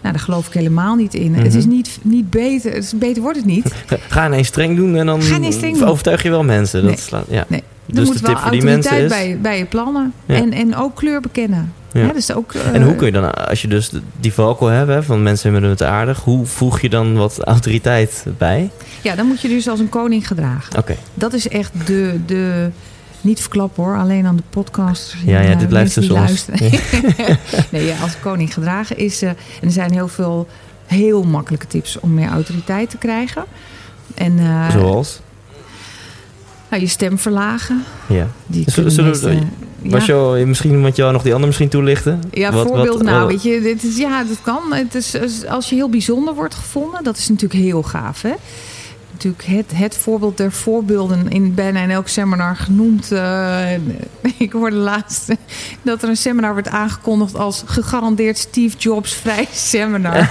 Nou, 0.00 0.14
daar 0.14 0.24
geloof 0.24 0.46
ik 0.46 0.52
helemaal 0.52 0.94
niet 0.94 1.14
in. 1.14 1.34
Het 1.34 1.46
Mhm. 1.48 1.56
is 1.58 1.64
niet, 1.66 1.98
niet 2.02 2.30
beter, 2.30 2.72
het 2.74 2.84
is, 2.84 2.92
beter 2.98 3.22
wordt 3.22 3.36
het 3.36 3.46
niet. 3.46 3.72
Ga 4.08 4.26
ineens 4.26 4.46
streng 4.46 4.76
doen 4.76 4.96
en 4.96 5.06
dan 5.06 5.22
streng 5.22 5.82
overtuig 5.82 6.22
je 6.22 6.30
wel 6.30 6.44
mensen. 6.44 6.80
Dat 6.82 6.90
Nee. 6.90 7.00
slaat, 7.00 7.24
ja. 7.28 7.44
Nee. 7.48 7.62
Dus 7.86 8.10
de 8.10 8.20
tip 8.20 8.38
voor 8.38 8.50
die 8.50 8.62
mensen 8.62 9.02
is... 9.02 9.08
bij, 9.08 9.38
bij 9.42 9.58
je 9.58 9.64
plannen. 9.64 10.12
Ja. 10.26 10.34
En, 10.34 10.52
en 10.52 10.76
ook 10.76 10.94
kleur 10.94 11.20
bekennen. 11.20 11.72
Ja. 11.92 12.12
Dus 12.12 12.32
ook, 12.32 12.52
eh, 12.54 12.74
En 12.74 12.82
hoe 12.82 12.94
kun 12.94 13.06
je 13.06 13.12
dan, 13.12 13.34
als 13.48 13.62
je 13.62 13.68
dus 13.68 13.90
die 14.20 14.32
valko 14.32 14.66
hebt, 14.68 14.88
hè, 14.88 15.02
van 15.02 15.22
mensen 15.22 15.52
vinden 15.52 15.70
het 15.70 15.82
aardig, 15.82 16.20
hoe 16.20 16.46
voeg 16.46 16.80
je 16.80 16.88
dan 16.88 17.16
wat 17.16 17.38
autoriteit 17.44 18.24
bij? 18.38 18.70
Ja, 19.02 19.14
dan 19.14 19.26
moet 19.26 19.40
je 19.40 19.48
dus 19.48 19.68
als 19.68 19.80
een 19.80 19.88
koning 19.88 20.26
gedragen. 20.26 20.78
Oké, 20.78 20.96
Dat 21.14 21.32
is 21.32 21.48
echt 21.48 21.72
de, 21.86 22.18
de 22.26 22.70
niet 23.20 23.40
verklappen 23.40 23.84
hoor, 23.84 23.96
alleen 23.96 24.26
aan 24.26 24.36
de 24.36 24.42
podcast. 24.50 25.14
Ja, 25.24 25.40
ja, 25.40 25.54
dit 25.54 25.68
blijft 25.68 25.92
tussen 25.92 26.14
ons. 26.16 26.46
nee, 27.70 27.84
ja, 27.84 27.96
als 28.02 28.20
koning 28.20 28.54
gedragen 28.54 28.96
is. 28.98 29.22
eh, 29.22 29.28
en 29.28 29.36
er 29.60 29.70
zijn 29.70 29.92
heel 29.92 30.08
veel 30.08 30.48
heel 30.86 31.22
makkelijke 31.22 31.66
tips 31.66 32.00
om 32.00 32.14
meer 32.14 32.28
autoriteit 32.28 32.90
te 32.90 32.96
krijgen. 32.96 33.44
En 34.14 34.38
eh, 34.38 34.70
zoals? 34.70 35.20
Nou, 36.70 36.82
je 36.82 36.88
stem 36.88 37.18
verlagen. 37.18 37.84
Ja. 38.08 38.26
Die 38.46 38.70
Zullen- 38.70 38.90
zullen 38.90 39.20
we- 39.20 39.38
Was 39.82 40.06
ja. 40.06 40.14
jou, 40.14 40.44
misschien, 40.46 40.82
want 40.82 40.96
jou 40.96 41.12
nog 41.12 41.22
die 41.22 41.32
ander 41.32 41.46
misschien 41.46 41.68
toelichten? 41.68 42.20
Ja, 42.30 42.52
Wat- 42.52 42.66
voorbeeld. 42.66 42.96
wat- 42.96 43.02
nou, 43.02 43.20
wat- 43.20 43.28
weet 43.28 43.42
je, 43.42 43.60
dit 43.60 43.82
is, 43.82 43.96
ja, 43.96 44.24
dat 44.24 44.38
kan. 44.42 44.62
Het 44.74 44.94
is, 44.94 45.14
als 45.48 45.68
je 45.68 45.74
heel 45.74 45.88
bijzonder 45.88 46.34
wordt 46.34 46.54
gevonden, 46.54 47.04
dat 47.04 47.16
is 47.16 47.28
natuurlijk 47.28 47.60
heel 47.60 47.82
gaaf. 47.82 48.22
Hè? 48.22 48.32
Natuurlijk 49.16 49.44
het, 49.44 49.72
het 49.78 49.96
voorbeeld 49.96 50.36
der 50.36 50.52
voorbeelden 50.52 51.28
in 51.30 51.54
bijna 51.54 51.80
in 51.80 51.90
elk 51.90 52.08
seminar 52.08 52.56
genoemd. 52.56 53.12
eh, 53.12 53.72
ik 54.38 54.52
hoorde 54.52 54.76
laatst 54.76 55.32
dat 55.82 56.02
er 56.02 56.08
een 56.08 56.16
seminar 56.16 56.54
werd 56.54 56.68
aangekondigd 56.68 57.36
als 57.36 57.62
gegarandeerd 57.66 58.38
Steve 58.38 58.76
Jobs 58.76 59.14
vrij 59.14 59.48
seminar. 59.52 60.28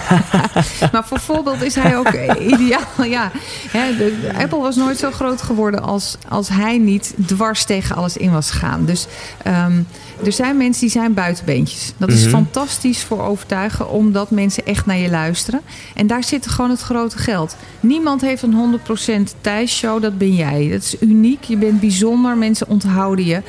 maar 0.92 1.04
voor 1.06 1.20
voorbeeld 1.20 1.62
is 1.62 1.76
hij 1.76 1.98
ook 1.98 2.14
ideaal. 2.40 3.04
Ja, 3.04 3.32
hè, 3.70 3.98
de, 3.98 4.20
de 4.22 4.34
Apple 4.42 4.60
was 4.60 4.76
nooit 4.76 4.98
zo 4.98 5.12
groot 5.12 5.42
geworden 5.42 5.84
als, 5.84 6.18
als 6.30 6.50
hij 6.50 6.78
niet 6.78 7.14
dwars 7.26 7.64
tegen 7.66 7.96
alles 7.96 8.18
in 8.18 8.32
was 8.32 8.52
gegaan. 8.52 8.86
Dus 8.86 9.08
ehm, 9.44 9.82
er 10.26 10.32
zijn 10.32 10.58
mensen 10.58 10.82
die 10.82 10.92
zijn 10.92 11.14
buitenbeentjes. 11.14 11.94
Dat 11.98 12.10
is 12.10 12.22
Mhm. 12.22 12.30
fantastisch 12.30 13.04
voor 13.04 13.22
overtuigen, 13.24 13.90
omdat 13.90 14.32
mensen 14.32 14.66
echt 14.66 14.86
naar 14.86 14.98
je 14.98 15.10
luisteren. 15.10 15.62
En 15.96 16.08
daar 16.08 16.24
zit 16.24 16.48
gewoon 16.48 16.70
het 16.70 16.82
grote 16.82 17.18
geld. 17.18 17.56
Niemand 17.80 18.22
heeft 18.22 18.42
een 18.42 18.54
100% 18.80 19.36
Thijs 19.42 19.78
show, 19.78 20.02
dat 20.02 20.18
ben 20.18 20.36
jij. 20.36 20.70
Dat 20.70 20.82
is 20.82 20.96
uniek, 21.00 21.44
je 21.44 21.58
bent 21.58 21.80
bijzonder, 21.80 22.38
mensen 22.38 22.68
onthouden 22.70 23.26
je. 23.26 23.42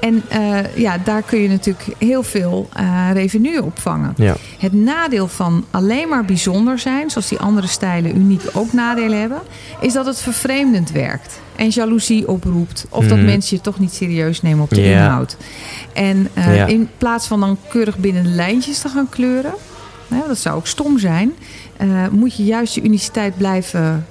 En 0.00 0.22
eh, 0.28 0.76
ja, 0.76 0.98
daar 1.04 1.22
kun 1.22 1.38
je 1.40 1.48
natuurlijk 1.48 1.86
heel 1.98 2.22
veel 2.22 2.68
uh, 2.80 3.10
revenue 3.12 3.62
opvangen. 3.62 4.12
Ja. 4.16 4.36
Het 4.58 4.72
nadeel 4.72 5.28
van 5.28 5.64
alleen 5.70 6.08
maar 6.08 6.24
bijzonder 6.24 6.78
zijn, 6.78 7.10
zoals 7.10 7.28
die 7.28 7.38
andere 7.38 7.66
stijlen 7.66 8.16
uniek 8.16 8.42
ook 8.52 8.72
nadelen 8.72 9.20
hebben, 9.20 9.40
is 9.80 9.92
dat 9.92 10.06
het 10.06 10.20
vervreemdend 10.20 10.90
werkt. 10.90 11.40
En 11.56 11.68
jaloezie 11.68 12.28
oproept. 12.28 12.86
Of 12.88 13.06
dat 13.06 13.16
Mhm. 13.16 13.26
mensen 13.26 13.56
je 13.56 13.62
toch 13.62 13.78
niet 13.78 13.92
serieus 13.94 14.42
nemen 14.42 14.62
op 14.64 14.70
de 14.70 14.84
inhoud. 14.84 15.36
En 15.92 16.28
eh, 16.34 16.56
Ja. 16.56 16.66
in 16.66 16.88
plaats 16.98 17.26
van 17.26 17.40
dan 17.40 17.58
keurig 17.68 17.98
binnen 17.98 18.22
de 18.22 18.28
lijntjes 18.28 18.78
te 18.78 18.88
gaan 18.88 19.08
kleuren, 19.08 19.54
dat 20.28 20.38
zou 20.38 20.56
ook 20.56 20.66
stom 20.66 20.98
zijn, 20.98 21.32
moet 22.10 22.36
je 22.36 22.44
juist 22.44 22.74
je 22.74 22.82
uniciteit 22.82 23.36
blijven 23.36 24.06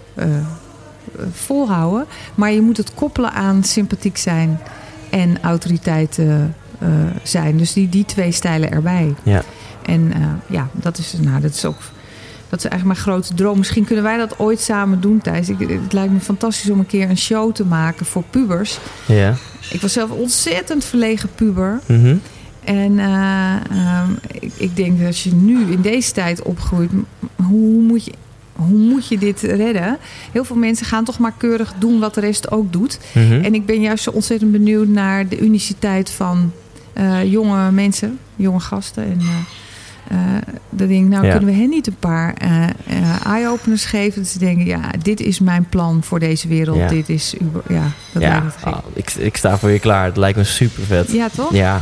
volhouden. 1.31 2.05
Maar 2.35 2.51
je 2.51 2.61
moet 2.61 2.77
het 2.77 2.93
koppelen 2.93 3.31
aan 3.31 3.63
sympathiek 3.63 4.17
zijn 4.17 4.59
en 5.09 5.41
autoriteit 5.41 6.17
eh, 6.19 6.43
eh, 6.43 6.49
zijn. 7.23 7.57
Dus 7.57 7.73
die, 7.73 7.89
die 7.89 8.05
twee 8.05 8.31
stijlen 8.31 8.71
erbij. 8.71 9.13
Ja. 9.23 9.43
En 9.85 10.13
eh, 10.13 10.21
ja, 10.47 10.67
dat 10.71 10.97
is, 10.97 11.13
nou, 11.21 11.41
dat 11.41 11.53
is 11.53 11.65
ook. 11.65 11.77
Dat 12.49 12.63
is 12.63 12.69
eigenlijk 12.69 12.99
mijn 12.99 13.15
grote 13.15 13.33
droom. 13.33 13.57
Misschien 13.57 13.85
kunnen 13.85 14.03
wij 14.03 14.17
dat 14.17 14.39
ooit 14.39 14.59
samen 14.59 15.01
doen, 15.01 15.21
Thijs. 15.21 15.49
Ik, 15.49 15.59
het 15.59 15.93
lijkt 15.93 16.13
me 16.13 16.19
fantastisch 16.19 16.69
om 16.69 16.79
een 16.79 16.85
keer 16.85 17.09
een 17.09 17.17
show 17.17 17.53
te 17.53 17.65
maken 17.65 18.05
voor 18.05 18.23
pubers. 18.29 18.79
Ja. 19.05 19.35
Ik 19.69 19.81
was 19.81 19.93
zelf 19.93 20.09
ontzettend 20.09 20.85
verlegen 20.85 21.29
puber. 21.35 21.79
Mhm. 21.85 22.15
En 22.63 22.99
eh, 22.99 23.55
ehm, 23.55 24.11
ik, 24.31 24.51
ik 24.57 24.75
denk 24.75 24.97
dat 24.97 25.07
als 25.07 25.23
je 25.23 25.33
nu 25.33 25.71
in 25.71 25.81
deze 25.81 26.11
tijd 26.11 26.41
opgroeit, 26.41 26.91
hoe 27.35 27.81
moet 27.81 28.05
je, 28.05 28.13
hoe 28.55 28.77
moet 28.77 29.07
je 29.07 29.17
dit 29.17 29.41
redden? 29.41 29.97
Heel 30.31 30.43
veel 30.45 30.55
mensen 30.55 30.85
gaan 30.85 31.03
toch 31.03 31.19
maar 31.19 31.33
keurig 31.37 31.73
doen 31.77 31.99
wat 31.99 32.13
de 32.13 32.19
rest 32.21 32.51
ook 32.51 32.71
doet. 32.73 32.99
Mhm. 33.13 33.33
En 33.43 33.53
ik 33.53 33.65
ben 33.65 33.81
juist 33.81 34.03
zo 34.03 34.09
ontzettend 34.11 34.51
benieuwd 34.51 34.87
naar 34.87 35.27
de 35.27 35.39
uniciteit 35.39 36.09
van 36.09 36.51
eh, 36.93 37.31
jonge 37.31 37.71
mensen, 37.71 38.19
jonge 38.35 38.59
gasten. 38.59 39.03
En 39.03 39.19
eh, 40.07 40.17
dan 40.69 40.87
denk 40.87 41.03
ik, 41.03 41.09
nou 41.09 41.25
Ja. 41.25 41.31
kunnen 41.37 41.53
we 41.53 41.59
hen 41.59 41.69
niet 41.69 41.87
een 41.87 41.95
paar 41.99 42.33
eye-openers 43.25 43.85
geven? 43.85 44.21
Dat 44.21 44.31
ze 44.31 44.39
denken, 44.39 44.65
ja, 44.65 44.81
dit 45.01 45.19
is 45.19 45.39
mijn 45.39 45.65
plan 45.69 46.03
voor 46.03 46.19
deze 46.19 46.47
wereld. 46.47 46.77
Ja. 46.77 46.87
Dit 46.87 47.09
is, 47.09 47.35
ja, 47.69 47.91
dat 48.11 48.21
ja, 48.21 48.29
lijkt 48.29 48.43
me 48.45 48.51
gek. 48.51 48.63
ah, 48.73 48.77
ik, 48.93 49.11
ik 49.13 49.37
sta 49.37 49.57
voor 49.57 49.69
je 49.69 49.79
klaar. 49.79 50.05
Het 50.05 50.17
lijkt 50.17 50.37
me 50.37 50.43
super 50.43 50.83
vet. 50.83 51.11
Ja, 51.11 51.29
toch? 51.35 51.53
Ja, 51.53 51.81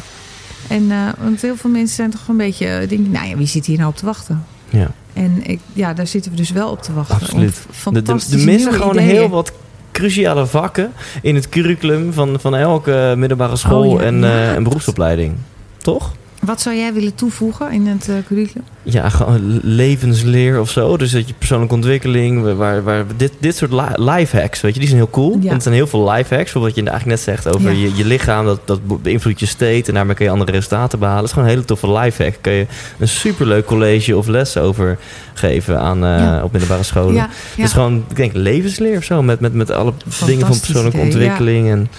En 0.68 0.88
want 1.20 1.42
heel 1.42 1.56
veel 1.58 1.70
mensen 1.70 1.96
zijn 1.96 2.10
toch 2.10 2.28
een 2.28 2.38
beetje, 2.38 2.86
denken, 2.88 3.12
nou 3.12 3.28
ja, 3.28 3.36
wie 3.38 3.48
zit 3.48 3.66
hier 3.66 3.78
nou 3.78 3.90
op 3.90 3.98
te 3.98 4.06
wachten? 4.06 4.46
Ja. 4.72 4.92
En 5.14 5.40
ik, 5.44 5.60
ja, 5.74 5.94
daar 5.94 6.08
zitten 6.08 6.32
we 6.32 6.38
dus 6.38 6.52
wel 6.52 6.70
op 6.70 6.82
te 6.82 6.94
wachten. 6.94 7.16
Absoluut. 7.16 7.66
De, 7.84 8.02
de, 8.02 8.12
er 8.12 8.44
missen 8.46 8.74
gewoon 8.74 8.94
ideeën. 8.94 9.10
heel 9.10 9.30
wat 9.30 9.52
cruciale 9.92 10.46
vakken 10.46 10.92
in 11.22 11.36
het 11.36 11.50
curriculum 11.50 12.14
van, 12.14 12.40
van 12.40 12.56
elke 12.56 13.14
middelbare 13.18 13.56
school 13.56 13.92
Oh 13.92 14.00
ja, 14.00 14.06
en, 14.06 14.24
eh, 14.24 14.56
en 14.56 14.64
beroepsopleiding. 14.64 15.36
Toch? 15.78 16.14
Wat 16.42 16.62
zou 16.62 16.76
jij 16.76 16.94
willen 16.94 17.16
toevoegen 17.16 17.72
in 17.72 17.88
het 17.88 18.10
eh, 18.10 18.16
curriculum? 18.28 18.64
Ja, 18.84 19.10
gewoon 19.10 19.60
levensleer 19.64 20.60
of 20.60 20.70
zo. 20.70 20.98
Dus 20.98 21.12
dat 21.12 21.28
je 21.28 21.34
persoonlijke 21.38 21.74
ontwikkeling, 21.76 22.56
waar, 22.56 22.84
waar 22.84 23.06
dit, 23.18 23.32
dit 23.40 23.56
soort 23.56 23.72
li- 23.72 24.04
life 24.12 24.40
hacks, 24.40 24.62
weet 24.62 24.74
je, 24.74 24.80
die 24.80 24.88
zijn 24.90 25.02
heel 25.02 25.10
cool. 25.12 25.38
Ja. 25.42 25.48
En 25.48 25.54
het 25.54 25.64
zijn 25.64 25.76
heel 25.76 25.88
veel 25.88 26.12
life 26.12 26.36
hacks, 26.36 26.52
bijvoorbeeld 26.52 26.76
wat 26.76 26.84
je 26.84 26.90
eigenlijk 26.90 27.06
net 27.26 27.36
zegt 27.36 27.56
over 27.56 27.72
Ja. 27.72 27.78
je, 27.78 27.96
je 27.96 28.06
lichaam, 28.06 28.46
dat, 28.46 28.60
dat 28.66 29.02
beïnvloedt 29.02 29.40
je 29.40 29.46
state 29.46 29.84
en 29.88 29.94
daarmee 29.94 30.16
kun 30.16 30.26
je 30.26 30.32
andere 30.32 30.52
resultaten 30.52 31.00
behalen. 31.00 31.20
Het 31.20 31.28
is 31.28 31.34
gewoon 31.34 31.48
een 31.50 31.54
hele 31.56 31.66
toffe 31.68 31.92
life 31.92 32.24
hack. 32.24 32.36
Kun 32.42 32.54
je 32.54 32.66
een 33.00 33.08
superleuk 33.08 33.66
college 33.66 34.18
of 34.18 34.28
les 34.28 34.58
over 34.58 34.98
geven 35.34 35.80
aan, 35.80 36.04
eh, 36.06 36.18
Ja. 36.18 36.44
op 36.44 36.52
middelbare 36.52 36.84
scholen. 36.84 37.14
Ja, 37.14 37.30
Het 37.56 37.66
is 37.66 37.74
gewoon, 37.74 38.04
ik 38.10 38.16
denk, 38.16 38.34
levensleer 38.34 38.98
of 38.98 39.04
zo. 39.04 39.22
Met, 39.24 39.40
met, 39.40 39.54
met 39.54 39.72
alle 39.72 39.94
dingen 40.26 40.48
van 40.48 40.60
persoonlijke 40.60 40.98
idee, 40.98 41.10
ontwikkeling 41.12 41.70
en 41.70 41.90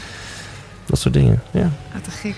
dat 0.87 0.99
soort 0.99 1.15
dingen. 1.15 1.43
Ja. 1.51 1.71
Ah, 1.95 2.03
te 2.03 2.11
gek. 2.11 2.35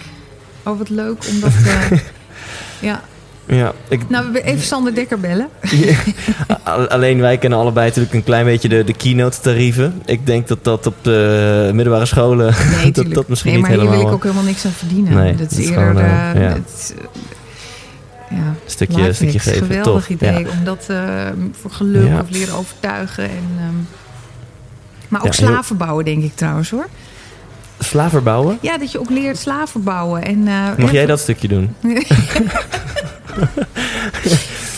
Oh, 0.65 0.79
wat 0.79 0.89
leuk 0.89 1.27
om 1.29 1.41
dat... 1.41 1.53
eh, 1.67 1.99
ja. 2.91 3.03
Ja, 3.47 3.73
ik, 3.89 4.09
Nou, 4.09 4.37
even 4.39 4.65
Sander 4.65 4.95
Dekker 4.95 5.21
bellen. 5.21 5.49
Alleen 6.89 7.21
wij 7.21 7.39
kennen 7.39 7.59
allebei 7.59 7.87
natuurlijk 7.87 8.15
een 8.15 8.25
klein 8.25 8.45
beetje 8.45 8.69
de, 8.69 8.85
de 8.85 8.95
keynote 8.95 9.41
tarieven. 9.41 10.03
Ik 10.05 10.27
denk 10.27 10.49
dat 10.49 10.65
dat 10.65 10.87
op 10.87 10.95
de 11.03 11.71
middelbare 11.75 12.07
scholen 12.07 12.55
Nee, 12.83 12.91
dat, 12.93 13.13
dat 13.15 13.29
misschien 13.29 13.53
nee, 13.53 13.61
niet 13.61 13.69
maar 13.69 13.79
hier 13.79 13.89
helemaal 13.89 13.99
wil 13.99 14.09
ik 14.09 14.15
ook 14.15 14.23
helemaal 14.23 14.45
niks 14.45 14.65
aan 14.65 14.73
verdienen. 14.73 15.15
Nee, 15.15 15.35
dat 15.35 15.51
is 15.51 15.59
is 15.59 15.69
eerder... 15.69 15.85
gewoon, 15.85 16.03
eh, 16.03 16.43
ja. 16.43 16.53
het 16.53 16.95
ja, 18.31 18.37
een 18.37 18.57
stukje, 18.67 19.13
stukje 19.13 19.39
geven. 19.39 19.67
Geweldig 19.67 20.07
Tof. 20.07 20.09
idee 20.09 20.39
Ja. 20.39 20.51
om 20.51 20.65
dat 20.65 20.87
voor 21.61 21.71
geluk 21.71 22.21
of 22.21 22.31
leren 22.31 22.55
overtuigen. 22.55 23.25
En, 23.25 23.49
ehm, 23.59 23.75
maar 25.09 25.25
ook 25.25 25.35
slaven 25.35 25.77
bouwen, 25.77 26.05
denk 26.05 26.23
ik 26.23 26.35
trouwens 26.35 26.71
hoor. 26.71 26.87
Slaven 27.85 28.23
bouwen? 28.23 28.59
Ja, 28.61 28.79
dat 28.79 28.93
je 28.93 29.01
ook 29.01 29.11
leert 29.11 29.39
slaven 29.39 29.83
bouwen. 29.83 30.25
En, 30.25 30.49
eh, 30.49 30.77
Mag 30.79 30.93
jij 30.93 31.07
dat 31.07 31.21
stukje 31.21 31.49
doen? 31.49 31.75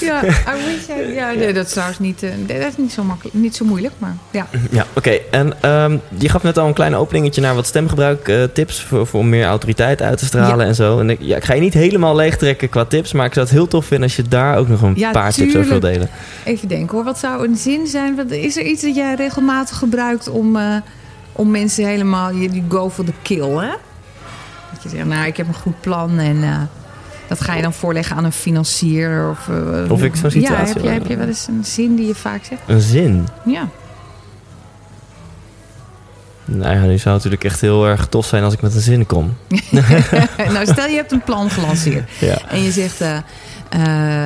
Ja, 0.01 0.23
I 0.25 1.15
ja 1.15 1.33
nee, 1.33 1.53
dat 1.53 1.67
is 1.67 1.73
trouwens 1.73 1.99
niet, 1.99 2.23
eh, 2.23 2.31
dat 2.47 2.57
is 2.57 2.77
niet 2.77 2.93
zo, 2.93 3.03
makkelijk, 3.03 3.35
niet 3.37 3.57
zo 3.57 3.65
moeilijk. 3.65 3.95
Maar 3.99 4.17
ja. 4.31 4.47
Ja, 4.71 4.87
oké. 4.95 5.11
En 5.31 5.63
ehm, 5.63 5.99
je 6.19 6.29
gaf 6.29 6.43
net 6.43 6.59
al 6.59 6.67
een 6.67 6.73
klein 6.75 6.95
openingetje 6.95 7.41
naar 7.41 7.55
wat 7.55 7.67
stemgebruik 7.67 8.29
eh, 8.29 8.43
tips 8.43 8.83
voor, 8.83 9.07
voor 9.07 9.21
om 9.21 9.29
meer 9.29 9.45
autoriteit 9.47 10.03
uit 10.03 10.19
te 10.19 10.25
stralen 10.25 10.59
Ja. 10.59 10.67
en 10.67 10.75
zo. 10.75 10.99
En 10.99 11.11
ik, 11.11 11.19
ja, 11.21 11.37
ik 11.37 11.45
ga 11.45 11.55
je 11.55 11.61
niet 11.61 11.75
helemaal 11.75 12.15
leegtrekken 12.17 12.69
qua 12.69 12.85
tips, 12.85 13.13
maar 13.13 13.27
ik 13.27 13.33
zou 13.33 13.47
het 13.47 13.55
heel 13.55 13.67
tof 13.69 13.87
vinden 13.87 14.07
als 14.07 14.17
je 14.17 14.23
daar 14.23 14.57
ook 14.59 14.69
nog 14.69 14.83
een 14.83 14.95
Ja, 14.97 15.11
paar 15.11 15.33
tips 15.33 15.57
over 15.57 15.69
wil 15.69 15.81
delen. 15.81 16.09
Even 16.45 16.69
denken 16.69 16.95
hoor, 16.97 17.05
wat 17.05 17.19
zou 17.19 17.49
een 17.49 17.57
zin 17.57 17.87
zijn? 17.87 18.17
Wat, 18.17 18.31
is 18.31 18.57
er 18.57 18.65
iets 18.65 18.83
dat 18.83 18.95
jij 18.95 19.15
regelmatig 19.15 19.77
gebruikt 19.77 20.29
om, 20.29 20.59
om 21.37 21.51
mensen 21.51 21.87
helemaal, 21.87 22.33
je 22.33 22.51
die 22.51 22.65
go 22.69 22.91
for 22.91 23.05
the 23.05 23.13
kill 23.23 23.51
hè? 23.51 23.71
Dat 24.73 24.83
je 24.83 24.89
zegt, 24.89 25.05
nou 25.05 25.27
ik 25.27 25.37
heb 25.37 25.49
een 25.49 25.55
goed 25.55 25.81
plan 25.81 26.19
en 26.19 26.43
eh, 26.43 26.61
dat 27.29 27.41
ga 27.41 27.55
je 27.55 27.63
dan 27.63 27.73
voorleggen 27.73 28.17
aan 28.17 28.25
een 28.25 28.33
financier. 28.33 29.31
Of, 29.31 29.49
eh, 29.49 29.91
Of 29.91 30.03
ik 30.03 30.17
zo'n 30.17 30.31
Ja, 30.31 30.39
situatie 30.41 30.67
heb, 30.67 30.75
wil 30.83 30.85
je, 30.85 30.99
heb 30.99 31.07
je 31.07 31.17
wel 31.17 31.27
eens 31.27 31.47
een 31.47 31.65
zin 31.65 31.97
die 31.97 32.07
je 32.07 32.15
vaak 32.15 32.45
zegt? 32.45 32.61
Een 32.67 32.81
zin. 32.81 33.29
Ja. 33.45 33.69
Nou 36.45 36.75
ja, 36.75 36.81
nu 36.81 36.99
zou 36.99 37.15
het 37.15 37.25
natuurlijk 37.25 37.45
echt 37.45 37.61
heel 37.61 37.87
erg 37.87 38.07
tof 38.07 38.27
zijn 38.27 38.43
als 38.43 38.55
ik 38.55 38.61
met 38.63 38.75
een 38.75 38.81
zin 38.81 39.07
kom. 39.07 39.37
nou, 40.53 40.67
stel 40.67 40.87
je 40.87 40.97
hebt 40.97 41.13
een 41.13 41.23
plan 41.23 41.51
gelanceerd. 41.51 42.11
Ja. 42.21 42.39
En 42.49 42.63
je 42.63 42.71
zegt, 42.71 43.01
eh, 43.01 44.25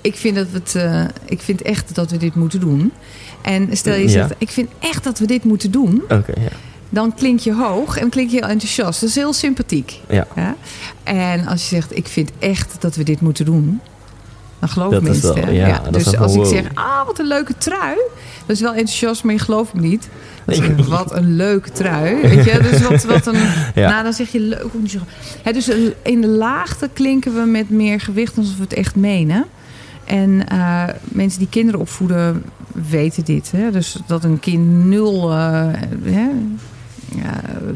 ik, 0.00 0.16
vind 0.16 0.36
dat 0.36 0.46
we 0.50 0.58
het, 0.58 0.74
eh, 0.74 1.04
ik 1.24 1.40
vind 1.40 1.62
echt 1.62 1.94
dat 1.94 2.10
we 2.10 2.16
dit 2.16 2.34
moeten 2.34 2.60
doen. 2.60 2.92
En 3.42 3.68
stel 3.76 3.94
je 3.94 4.02
Ja. 4.02 4.08
zegt, 4.08 4.34
ik 4.38 4.50
vind 4.50 4.68
echt 4.78 5.04
dat 5.04 5.18
we 5.18 5.26
dit 5.26 5.44
moeten 5.44 5.70
doen. 5.70 6.02
Oké, 6.02 6.32
ja. 6.40 6.48
Dan 6.88 7.14
klink 7.14 7.38
je 7.40 7.54
hoog 7.54 7.96
en 7.96 8.08
klink 8.08 8.30
je 8.30 8.36
heel 8.36 8.48
enthousiast. 8.48 9.00
Dat 9.00 9.08
is 9.08 9.14
heel 9.14 9.32
sympathiek. 9.32 10.00
Ja. 10.08 10.26
En 11.04 11.46
als 11.46 11.62
je 11.62 11.68
zegt, 11.74 11.96
ik 11.96 12.06
vind 12.06 12.30
echt 12.38 12.76
dat 12.80 12.96
we 12.96 13.02
dit 13.04 13.20
moeten 13.20 13.44
doen. 13.44 13.80
Dan 14.74 14.90
Dat 14.90 15.02
is 15.02 15.08
mensen. 15.08 15.34
wel- 15.34 15.50
ja, 15.54 15.82
dus 15.90 16.16
als 16.16 16.34
ik 16.34 16.44
zeg, 16.44 16.64
ah, 16.74 17.06
wat 17.06 17.18
een 17.18 17.26
leuke 17.26 17.54
trui. 17.58 17.96
Dat 18.46 18.56
is 18.56 18.60
wel 18.62 18.70
enthousiast, 18.74 19.24
maar 19.24 19.34
je 19.34 19.40
gelooft 19.40 19.74
me 19.74 19.80
niet. 19.80 20.08
Zeg 20.46 20.86
wat 20.86 21.12
een 21.14 21.36
leuke 21.36 21.70
trui. 21.72 22.20
Weet 22.22 22.44
je? 22.44 22.58
Dus 22.70 22.80
wat, 22.88 23.02
wat 23.04 23.26
een, 23.26 23.40
Ja. 23.82 23.90
nou, 23.90 24.02
dan 24.02 24.12
zeg 24.12 24.28
je 24.32 24.40
leuk. 24.40 24.64
Hè, 25.42 25.52
dus 25.52 25.70
in 26.02 26.20
de 26.20 26.26
laagte 26.26 26.88
klinken 26.92 27.34
we 27.34 27.40
met 27.50 27.70
meer 27.70 28.00
gewicht 28.00 28.38
alsof 28.38 28.56
we 28.56 28.62
het 28.62 28.72
echt 28.72 28.94
menen. 28.96 29.44
En 30.10 30.48
eh, 30.48 30.84
mensen 31.02 31.38
die 31.38 31.48
kinderen 31.48 31.80
opvoeden 31.80 32.44
weten 32.88 33.24
dit. 33.24 33.50
Hè? 33.50 33.70
Dus 33.70 33.96
dat 34.06 34.24
een 34.24 34.40
kind 34.40 34.84
nul 34.84 35.30
eh, 35.32 35.66
hè, 36.02 36.28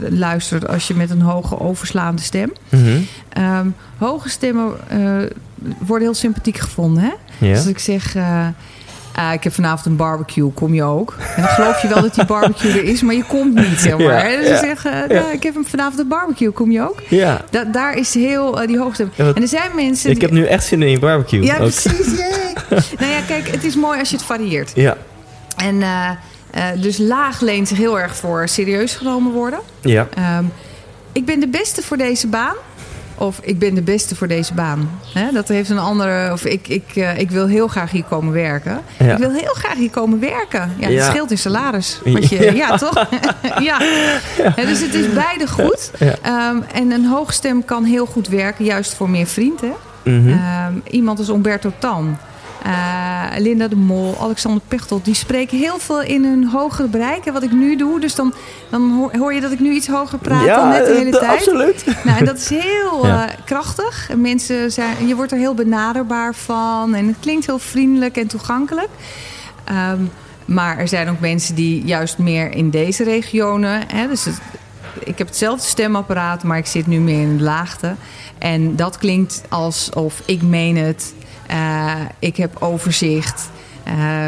luistert 0.09 0.69
als 0.69 0.89
je 0.89 0.95
met 0.95 1.11
een 1.11 1.21
hoge 1.21 1.61
overslaande 1.61 2.23
stem. 2.23 2.53
Mhm. 2.69 3.01
Ehm, 3.29 3.69
hoge 3.99 4.29
stemmen 4.29 4.89
eh, 4.89 5.23
worden 5.79 6.07
heel 6.07 6.15
sympathiek 6.15 6.59
gevonden. 6.59 7.03
Hè? 7.03 7.13
Ja. 7.47 7.53
Dus 7.53 7.59
als 7.59 7.67
ik 7.67 7.79
zeg, 7.79 8.17
ah, 9.15 9.33
ik 9.33 9.45
heb 9.45 9.53
vanavond 9.55 9.87
een 9.87 9.97
barbecue, 9.97 10.51
kom 10.53 10.75
je 10.75 10.83
ook? 10.83 11.15
En 11.37 11.43
dan 11.43 11.51
geloof 11.51 11.83
je 11.83 11.89
wel 11.89 12.01
dat 12.03 12.15
die 12.15 12.25
barbecue 12.25 12.71
er 12.71 12.85
is, 12.85 13.03
maar 13.03 13.15
je 13.15 13.25
komt 13.25 13.55
niet, 13.55 13.79
zeg 13.81 13.99
maar. 13.99 14.07
Ja, 14.07 14.31
hè? 14.31 14.37
Dus 14.37 14.47
ja, 14.49 14.55
ik 14.55 14.79
zeg, 14.79 14.85
eh, 14.87 15.33
ik 15.33 15.43
heb 15.43 15.55
vanavond 15.65 15.99
een 15.99 16.09
barbecue, 16.09 16.51
kom 16.51 16.71
je 16.71 16.81
ook? 16.83 17.03
Ja. 17.09 17.41
Da- 17.51 17.65
daar 17.65 17.97
is 17.97 18.15
heel 18.15 18.61
eh, 18.61 18.67
die 18.67 18.79
wat- 18.79 18.99
En 19.17 19.43
er 19.43 19.49
zijn 19.49 19.71
mensen... 19.75 20.11
Ik 20.11 20.21
heb 20.21 20.31
nu 20.31 20.45
echt 20.47 20.65
zin 20.65 20.83
in 20.83 20.95
een 20.95 21.01
barbecue. 21.01 21.43
Ja, 21.43 21.53
ook. 21.55 21.59
precies. 21.59 22.07
nou 22.99 23.11
ja, 23.13 23.21
kijk, 23.27 23.49
het 23.49 23.65
is 23.65 23.77
mooi 23.77 23.99
als 23.99 24.11
je 24.11 24.17
het 24.17 24.25
varieert. 24.25 24.73
Ja. 24.75 24.97
En 25.57 25.83
eh, 25.83 26.11
dus 26.77 26.99
laag 26.99 27.41
leent 27.41 27.69
zich 27.69 27.79
heel 27.79 28.01
erg 28.01 28.17
voor 28.17 28.49
serieus 28.49 28.95
genomen 28.95 29.33
worden. 29.33 29.59
Ja. 29.81 30.07
Ehm, 30.15 30.45
ik 31.13 31.25
ben 31.25 31.41
de 31.41 31.49
beste 31.49 31.83
voor 31.83 31.97
deze 31.97 32.27
baan. 32.27 32.55
Of 33.17 33.39
ik 33.43 33.59
ben 33.59 33.75
de 33.75 33.83
beste 33.83 34.15
voor 34.17 34.29
deze 34.29 34.55
baan. 34.55 34.91
Hè, 35.13 35.33
dat 35.33 35.49
heeft 35.49 35.71
een 35.71 35.79
andere. 35.79 36.33
Of 36.33 36.45
ik, 36.45 36.69
ik, 36.69 36.97
ik 37.17 37.31
wil 37.31 37.47
heel 37.47 37.69
graag 37.69 37.91
hier 37.91 38.05
komen 38.05 38.33
werken. 38.33 38.81
Ja. 38.99 39.13
Ik 39.13 39.19
wil 39.19 39.31
heel 39.31 39.55
graag 39.55 39.75
hier 39.75 39.91
komen 39.91 40.21
werken. 40.21 40.73
Ja, 40.79 40.85
het 40.87 40.93
Ja. 40.95 41.09
scheelt 41.09 41.31
in 41.31 41.39
salaris. 41.39 42.01
Want 42.05 42.29
je, 42.29 42.43
Ja. 42.45 42.53
ja. 42.53 42.77
toch? 42.77 43.07
ja. 43.69 43.79
Dus 44.57 44.81
het 44.81 44.95
is 44.95 45.13
beide 45.13 45.47
goed. 45.49 45.91
Ehm, 46.23 46.57
en 46.73 46.91
een 46.91 47.05
hoogstem 47.07 47.65
kan 47.65 47.85
heel 47.85 48.07
goed 48.07 48.29
werken, 48.29 48.65
juist 48.65 48.95
voor 48.95 49.11
meer 49.11 49.27
vrienden. 49.27 49.73
Mhm. 50.05 50.29
Ehm, 50.29 50.73
iemand 50.91 51.19
als 51.19 51.29
Umberto 51.29 51.73
Tan. 51.79 52.17
Eh, 52.65 53.23
Linda 53.39 53.69
de 53.69 53.77
Mol, 53.77 54.17
Alexander 54.21 54.63
Pechtel, 54.69 55.01
die 55.03 55.15
spreken 55.15 55.59
heel 55.59 55.79
veel 55.79 56.03
in 56.03 56.25
hun 56.25 56.45
hogere 56.49 56.89
bereik. 56.89 57.25
En 57.27 57.33
wat 57.33 57.43
ik 57.43 57.53
nu 57.53 57.77
doe, 57.77 58.01
dus 58.01 58.15
dan, 58.15 58.35
dan 58.71 59.11
hoor- 59.19 59.35
je 59.35 59.41
dat 59.41 59.53
ik 59.53 59.61
nu 59.61 59.73
iets 59.73 59.87
hoger 59.89 60.19
praat 60.19 60.47
dan 60.47 60.69
net 60.69 60.85
de 60.87 60.91
eh, 60.93 60.99
hele 60.99 61.11
d- 61.11 61.19
tijd. 61.19 61.31
absoluut. 61.39 61.85
Nou, 62.05 62.19
en 62.19 62.25
dat 62.25 62.37
is 62.37 62.49
heel 62.49 63.07
Ja. 63.07 63.29
eh, 63.29 63.35
krachtig. 63.45 64.11
En 64.11 64.21
mensen 64.21 64.73
zijn, 64.73 65.07
je 65.07 65.15
wordt 65.17 65.33
er 65.33 65.39
heel 65.39 65.55
benaderbaar 65.55 66.35
van. 66.35 66.95
En 66.95 67.07
het 67.07 67.17
klinkt 67.21 67.47
heel 67.47 67.59
vriendelijk 67.59 68.17
en 68.17 68.27
toegankelijk. 68.27 68.89
Ehm, 69.65 69.99
maar 70.45 70.79
er 70.79 70.89
zijn 70.89 71.09
ook 71.11 71.21
mensen 71.21 71.55
die 71.55 71.85
juist 71.85 72.19
meer 72.19 72.51
in 72.55 72.71
deze 72.71 73.05
regionen. 73.05 73.81
Hè, 73.95 74.09
dus 74.09 74.25
het- 74.25 74.41
ik 75.05 75.19
heb 75.19 75.27
hetzelfde 75.27 75.67
stemapparaat, 75.67 76.43
maar 76.43 76.59
ik 76.59 76.67
zit 76.67 76.87
nu 76.87 76.99
meer 77.01 77.21
in 77.21 77.37
de 77.37 77.43
laagte. 77.43 77.95
En 78.39 78.77
dat 78.77 78.99
klinkt 78.99 79.43
alsof 79.49 80.23
ik 80.25 80.43
meen 80.43 80.77
het. 80.77 81.15
Eh, 81.47 81.95
ik 82.19 82.37
heb 82.37 82.57
overzicht. 82.63 83.49
eh, 83.85 84.27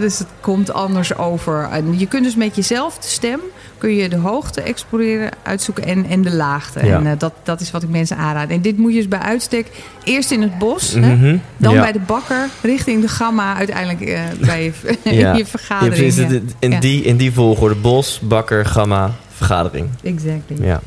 dus 0.00 0.18
het 0.18 0.28
komt 0.40 0.72
anders 0.72 1.16
over. 1.16 1.68
En 1.70 1.98
je 1.98 2.06
kunt 2.06 2.24
dus 2.24 2.36
met 2.36 2.56
jezelf 2.56 2.98
de 2.98 3.08
stem 3.08 3.40
kun 3.78 3.94
je 3.94 4.08
de 4.08 4.16
hoogte 4.16 4.60
exploreren, 4.62 5.30
uitzoeken 5.42 5.84
en, 5.84 6.06
en 6.08 6.22
de 6.22 6.34
laagte. 6.34 6.86
Ja. 6.86 6.96
En 6.96 7.06
eh, 7.06 7.12
dat, 7.18 7.32
dat 7.42 7.60
is 7.60 7.70
wat 7.70 7.82
ik 7.82 7.88
mensen 7.88 8.16
aanraad. 8.16 8.48
En 8.48 8.60
dit 8.60 8.78
moet 8.78 8.90
je 8.92 8.96
dus 8.98 9.08
bij 9.08 9.18
uitstek 9.18 9.66
eerst 10.04 10.30
in 10.30 10.42
het 10.42 10.58
bos, 10.58 10.92
hè, 10.92 11.14
Mhm, 11.14 11.36
dan 11.56 11.74
ja. 11.74 11.80
bij 11.80 11.92
de 11.92 12.00
bakker, 12.06 12.48
richting 12.62 13.00
de 13.02 13.08
gamma, 13.08 13.54
uiteindelijk 13.56 14.18
bij 14.40 14.64
je, 14.64 14.72
Ja. 15.04 15.32
je 15.32 15.38
Ja, 15.38 15.44
vergadering. 15.44 16.14
ja. 16.14 16.22
In, 16.28 16.50
in 16.58 16.80
die, 16.80 17.02
in 17.02 17.16
die 17.16 17.32
volgorde. 17.32 17.74
Bos, 17.74 18.20
bakker, 18.22 18.66
gamma, 18.66 19.10
vergadering. 19.38 19.88
Exactly. 20.02 20.56
Ja. 20.66 20.80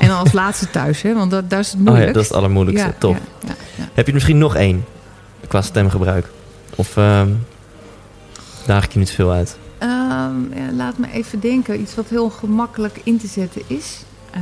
En 0.00 0.08
dan 0.08 0.18
als 0.18 0.32
laatste 0.32 0.70
thuis, 0.70 1.02
hè, 1.02 1.14
want 1.14 1.30
dat, 1.30 1.50
dat 1.50 1.58
is 1.58 1.66
het 1.70 1.80
Oh 1.80 1.84
moeilijk. 1.86 2.06
ja, 2.06 2.12
dat 2.12 2.22
is 2.22 2.28
het 2.28 2.36
allermoeilijkste. 2.36 2.86
Ja, 2.86 2.94
Top. 2.98 3.14
ja, 3.14 3.20
ja, 3.48 3.54
ja. 3.74 3.88
Heb 3.94 4.06
je 4.06 4.12
misschien 4.12 4.38
nog 4.38 4.54
één 4.56 4.84
qua 5.48 5.62
stemgebruik? 5.62 6.26
Of 6.76 6.96
ehm 6.96 7.28
daag 8.66 8.84
ik 8.84 8.92
je 8.92 8.98
niet 8.98 9.10
veel 9.10 9.30
uit? 9.32 9.56
Ehm, 9.78 9.90
ja, 10.54 10.72
laat 10.76 10.98
me 10.98 11.06
even 11.12 11.40
denken. 11.40 11.80
Iets 11.80 11.94
wat 11.94 12.08
heel 12.08 12.30
gemakkelijk 12.30 13.00
in 13.04 13.18
te 13.18 13.26
zetten 13.26 13.62
is. 13.66 14.02
Eh, 14.30 14.40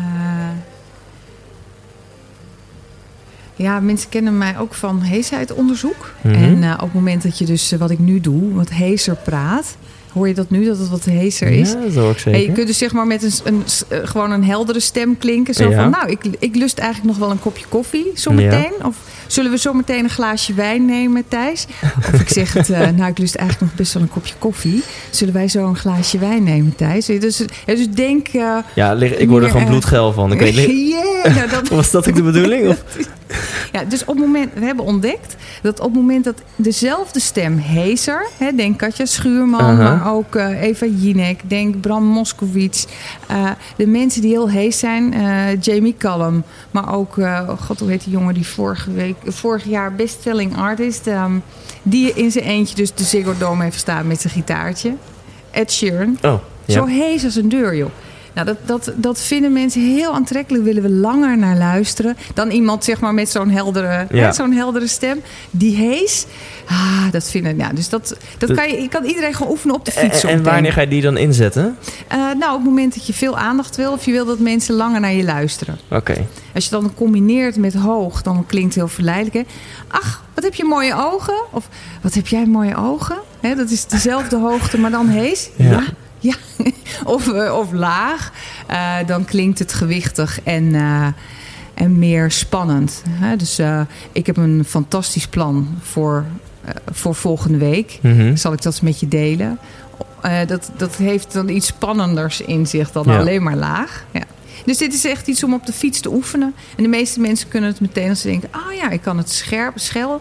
ja, 3.54 3.80
mensen 3.80 4.08
kennen 4.08 4.38
mij 4.38 4.58
ook 4.58 4.74
van 4.74 5.00
heesheidsonderzoek. 5.00 6.10
Mhm. 6.20 6.34
En 6.34 6.62
eh, 6.62 6.72
op 6.72 6.80
het 6.80 6.92
moment 6.94 7.22
dat 7.22 7.38
je 7.38 7.44
dus, 7.44 7.72
eh, 7.72 7.78
wat 7.78 7.90
ik 7.90 7.98
nu 7.98 8.20
doe, 8.20 8.54
wat 8.54 8.68
heeser 8.70 9.16
praat... 9.16 9.76
Hoor 10.12 10.28
je 10.28 10.34
dat 10.34 10.50
nu, 10.50 10.64
dat 10.64 10.78
het 10.78 10.88
wat 10.88 11.04
heeser 11.04 11.48
is? 11.48 11.70
Ja, 11.72 11.76
dat 11.80 11.94
hoor 11.94 12.10
ik 12.10 12.16
En 12.16 12.22
zeker. 12.22 12.40
je 12.40 12.52
kunt 12.52 12.66
dus 12.66 12.78
zeg 12.78 12.92
maar 12.92 13.06
met 13.06 13.22
een, 13.22 13.32
een, 13.44 13.62
eh, 13.88 13.98
gewoon 14.08 14.30
een 14.30 14.44
heldere 14.44 14.80
stem 14.80 15.18
klinken. 15.18 15.54
Zo 15.54 15.68
Ja. 15.70 15.82
van, 15.82 15.90
nou, 15.90 16.10
ik, 16.10 16.20
ik 16.38 16.54
lust 16.56 16.78
eigenlijk 16.78 17.08
nog 17.10 17.18
wel 17.18 17.30
een 17.30 17.40
kopje 17.40 17.64
koffie 17.68 18.10
zometeen. 18.14 18.72
Of 18.82 18.96
zullen 19.26 19.50
we 19.50 19.56
zometeen 19.56 20.04
een 20.04 20.10
glaasje 20.10 20.54
wijn 20.54 20.84
nemen, 20.84 21.24
Thijs? 21.28 21.66
Of 22.12 22.20
ik 22.20 22.28
zeg 22.28 22.52
het, 22.52 22.70
eh, 22.70 22.88
nou, 22.98 23.10
ik 23.10 23.18
lust 23.18 23.34
eigenlijk 23.34 23.70
nog 23.70 23.78
best 23.80 23.92
wel 23.92 24.02
een 24.02 24.08
kopje 24.08 24.34
koffie. 24.38 24.82
Zullen 25.10 25.34
wij 25.34 25.48
zo 25.48 25.66
een 25.68 25.76
glaasje 25.76 26.18
wijn 26.18 26.42
nemen, 26.42 26.76
Thijs? 26.76 27.06
Dus, 27.06 27.42
dus 27.66 27.90
denk... 27.90 28.28
eh, 28.28 28.56
Ja, 28.74 28.92
ik 28.94 29.28
word 29.28 29.44
er 29.44 29.50
gewoon 29.50 29.66
bloedgeil 29.66 30.12
van. 30.12 30.32
Ik 30.32 30.38
weet 30.38 30.54
yeah, 30.54 31.34
nou, 31.36 31.48
dat, 31.50 31.68
Was 31.80 31.90
dat 31.90 32.08
ook 32.08 32.14
de 32.14 32.22
bedoeling? 32.22 32.68
Of? 32.68 32.84
Ja, 33.72 33.84
dus 33.84 34.00
op 34.00 34.16
het 34.16 34.18
moment, 34.18 34.54
we 34.54 34.64
hebben 34.64 34.84
ontdekt 34.84 35.36
dat 35.62 35.80
op 35.80 35.86
het 35.86 35.94
moment 35.94 36.24
dat 36.24 36.42
dezelfde 36.56 37.20
stem 37.20 37.56
heeser, 37.56 38.26
hè, 38.38 38.54
denk 38.54 38.78
Katja 38.78 39.04
Schuurman, 39.04 39.76
maar 39.76 40.12
ook 40.12 40.36
eh, 40.36 40.62
Eva 40.62 40.86
Jinek, 40.86 41.40
denk 41.46 41.80
Bram 41.80 42.04
Moskowitz, 42.04 42.86
eh, 43.26 43.50
de 43.76 43.86
mensen 43.86 44.20
die 44.20 44.30
heel 44.30 44.50
hees 44.50 44.78
zijn, 44.78 45.14
eh, 45.14 45.60
Jamie 45.60 45.94
Cullum, 45.98 46.44
maar 46.70 46.94
ook, 46.94 47.16
oh 47.16 47.48
god, 47.60 47.80
hoe 47.80 47.90
heet 47.90 48.04
die 48.04 48.12
jongen 48.12 48.34
die 48.34 48.46
vorige 48.46 48.92
week, 48.92 49.16
vorig 49.24 49.64
jaar 49.64 49.94
bestselling 49.94 50.56
artist, 50.56 51.06
ehm, 51.06 51.32
die 51.82 52.12
in 52.12 52.30
zijn 52.30 52.44
eentje 52.44 52.74
dus 52.74 52.94
de 52.94 53.04
Ziggo 53.04 53.34
Dome 53.38 53.62
heeft 53.62 53.78
staan 53.78 54.06
met 54.06 54.20
zijn 54.20 54.32
gitaartje, 54.32 54.94
Ed 55.50 55.72
Sheeran. 55.72 56.18
Oh, 56.22 56.34
ja. 56.64 56.74
Zo 56.74 56.86
hees 56.86 57.24
als 57.24 57.36
een 57.36 57.48
deur, 57.48 57.76
joh. 57.76 57.90
Nou, 58.34 58.46
dat, 58.46 58.56
dat, 58.64 58.92
dat 58.96 59.20
vinden 59.20 59.52
mensen 59.52 59.82
heel 59.94 60.14
aantrekkelijk. 60.14 60.64
Willen 60.64 60.82
we 60.82 60.90
langer 60.90 61.38
naar 61.38 61.56
luisteren 61.56 62.16
dan 62.34 62.50
iemand 62.50 62.84
zeg 62.84 63.00
maar, 63.00 63.14
met 63.14 63.28
zo'n 63.30 63.50
heldere, 63.50 64.06
Ja. 64.10 64.32
zo'n 64.32 64.52
heldere 64.52 64.86
stem. 64.86 65.20
Die 65.50 65.76
hees, 65.76 66.26
ah, 66.66 67.10
dat 67.10 67.30
vinden... 67.30 67.56
Ja, 67.56 67.68
dus 67.72 67.88
dat, 67.88 68.16
dat 68.38 68.52
kan 68.54 68.68
je, 68.68 68.80
je 68.82 68.88
kan 68.88 69.04
iedereen 69.04 69.34
gewoon 69.34 69.52
oefenen 69.52 69.74
op 69.74 69.84
de 69.84 69.92
En, 69.92 70.00
fiets. 70.02 70.14
en 70.14 70.20
zometeen. 70.28 70.52
wanneer 70.52 70.72
ga 70.72 70.80
je 70.80 70.88
die 70.88 71.02
dan 71.02 71.16
inzetten? 71.16 71.76
Eh, 72.08 72.16
nou, 72.18 72.50
op 72.50 72.56
het 72.58 72.64
moment 72.64 72.94
dat 72.94 73.06
je 73.06 73.12
veel 73.12 73.38
aandacht 73.38 73.76
wil... 73.76 73.92
of 73.92 74.04
je 74.04 74.12
wil 74.12 74.24
dat 74.24 74.38
mensen 74.38 74.74
langer 74.74 75.00
naar 75.00 75.12
je 75.12 75.24
luisteren. 75.24 75.78
Oké. 75.90 76.26
Als 76.54 76.64
je 76.64 76.70
dan 76.70 76.94
combineert 76.94 77.56
met 77.56 77.74
hoog, 77.74 78.22
dan 78.22 78.46
klinkt 78.46 78.68
het 78.68 78.76
heel 78.84 78.88
verleidelijk. 78.94 79.34
Hè? 79.34 79.42
Ach, 79.88 80.24
wat 80.34 80.44
heb 80.44 80.54
je 80.54 80.64
mooie 80.64 80.94
ogen? 81.12 81.34
Of 81.50 81.68
wat 82.02 82.14
heb 82.14 82.26
jij 82.26 82.46
mooie 82.46 82.76
ogen? 82.76 83.16
Dat 83.40 83.70
is 83.70 83.86
dezelfde 83.86 84.36
hoogte, 84.38 84.78
maar 84.78 84.90
dan 84.90 85.08
hees. 85.08 85.50
Ja. 85.56 85.70
Ja. 85.70 85.82
Ja. 86.20 86.34
of, 87.04 87.32
eh, 87.32 87.56
of 87.58 87.72
laag. 87.72 88.32
Eh, 88.66 88.96
dan 89.06 89.24
klinkt 89.24 89.58
het 89.58 89.72
gewichtig 89.72 90.40
en, 90.42 90.74
eh, 90.74 91.06
en 91.74 91.98
meer 91.98 92.30
spannend. 92.30 93.02
Hè? 93.08 93.36
Dus 93.36 93.60
ik 94.12 94.26
heb 94.26 94.36
een 94.36 94.64
fantastisch 94.66 95.26
plan 95.26 95.78
voor, 95.80 96.24
voor 96.92 97.14
volgende 97.14 97.58
week. 97.58 97.98
Mhm. 98.02 98.36
Zal 98.36 98.52
ik 98.52 98.62
dat 98.62 98.72
eens 98.72 98.80
met 98.80 99.00
je 99.00 99.08
delen? 99.08 99.58
Dat, 100.46 100.70
dat 100.76 100.96
heeft 100.96 101.32
dan 101.32 101.48
iets 101.48 101.66
spannenders 101.66 102.40
in 102.40 102.66
zich 102.66 102.92
dan 102.92 103.04
Ja. 103.06 103.18
alleen 103.18 103.42
maar 103.42 103.56
laag. 103.56 104.04
Ja. 104.10 104.22
Dus 104.64 104.78
dit 104.78 104.94
is 104.94 105.04
echt 105.04 105.26
iets 105.26 105.44
om 105.44 105.54
op 105.54 105.66
de 105.66 105.72
fiets 105.72 106.00
te 106.00 106.10
oefenen. 106.12 106.54
En 106.76 106.82
de 106.82 106.88
meeste 106.88 107.20
mensen 107.20 107.48
kunnen 107.48 107.70
het 107.70 107.80
meteen 107.80 108.08
als 108.08 108.20
ze 108.20 108.26
denken... 108.28 108.48
oh 108.52 108.72
ja, 108.72 108.90
ik 108.90 109.00
kan 109.02 109.18
het 109.18 109.30
scherp, 109.30 109.78
schel. 109.78 110.20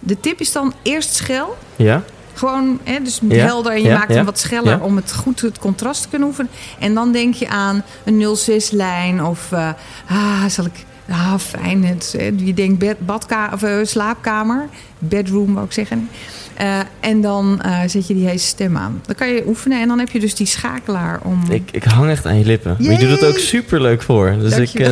De 0.00 0.20
tip 0.20 0.40
is 0.40 0.52
dan 0.52 0.72
eerst 0.82 1.14
schel. 1.14 1.56
Ja? 1.76 2.02
Gewoon, 2.36 2.78
hè, 2.84 3.02
dus 3.02 3.20
Ja, 3.28 3.44
helder. 3.44 3.72
En 3.72 3.82
je 3.82 3.88
ja, 3.88 3.98
maakt 3.98 4.14
hem 4.14 4.24
wat 4.24 4.38
scheller 4.38 4.80
om 4.80 4.96
het 4.96 5.14
goed 5.14 5.40
het 5.40 5.58
contrast 5.58 6.02
te 6.02 6.08
kunnen 6.08 6.28
oefenen. 6.28 6.50
En 6.78 6.94
dan 6.94 7.12
denk 7.12 7.34
je 7.34 7.48
aan 7.48 7.82
een 8.04 8.36
06-lijn 8.36 9.24
of... 9.24 9.52
eh, 9.52 9.68
ah, 10.08 10.44
zal 10.48 10.64
ik... 10.64 10.84
Ah, 11.10 11.38
fijn. 11.38 11.84
Het, 11.84 12.14
hè, 12.18 12.24
je 12.36 12.54
denkt 12.54 12.78
bed, 12.78 13.06
badka 13.06 13.50
of, 13.52 13.62
eh, 13.62 13.78
slaapkamer. 13.82 14.68
Bedroom, 14.98 15.54
wou 15.54 15.66
ik 15.66 15.72
zeggen. 15.72 16.08
Eh, 16.56 16.78
en 17.00 17.20
dan 17.20 17.60
eh, 17.62 17.80
zet 17.86 18.06
je 18.06 18.14
die 18.14 18.26
hele 18.26 18.38
stem 18.38 18.76
aan. 18.76 19.00
Dan 19.06 19.14
kan 19.14 19.28
je 19.28 19.42
oefenen 19.46 19.80
en 19.80 19.88
dan 19.88 19.98
heb 19.98 20.10
je 20.10 20.20
dus 20.20 20.34
die 20.34 20.46
schakelaar 20.46 21.20
om... 21.22 21.42
Ik, 21.50 21.68
ik 21.72 21.84
hang 21.84 22.10
echt 22.10 22.26
aan 22.26 22.38
je 22.38 22.44
lippen. 22.44 22.76
Maar 22.78 22.92
je 22.92 22.98
doet 22.98 23.10
het 23.20 23.24
ook 23.24 23.38
super 23.38 23.80
leuk 23.80 24.02
voor. 24.02 24.36
Dus 24.40 24.56
ik, 24.56 24.74
eh, 24.74 24.88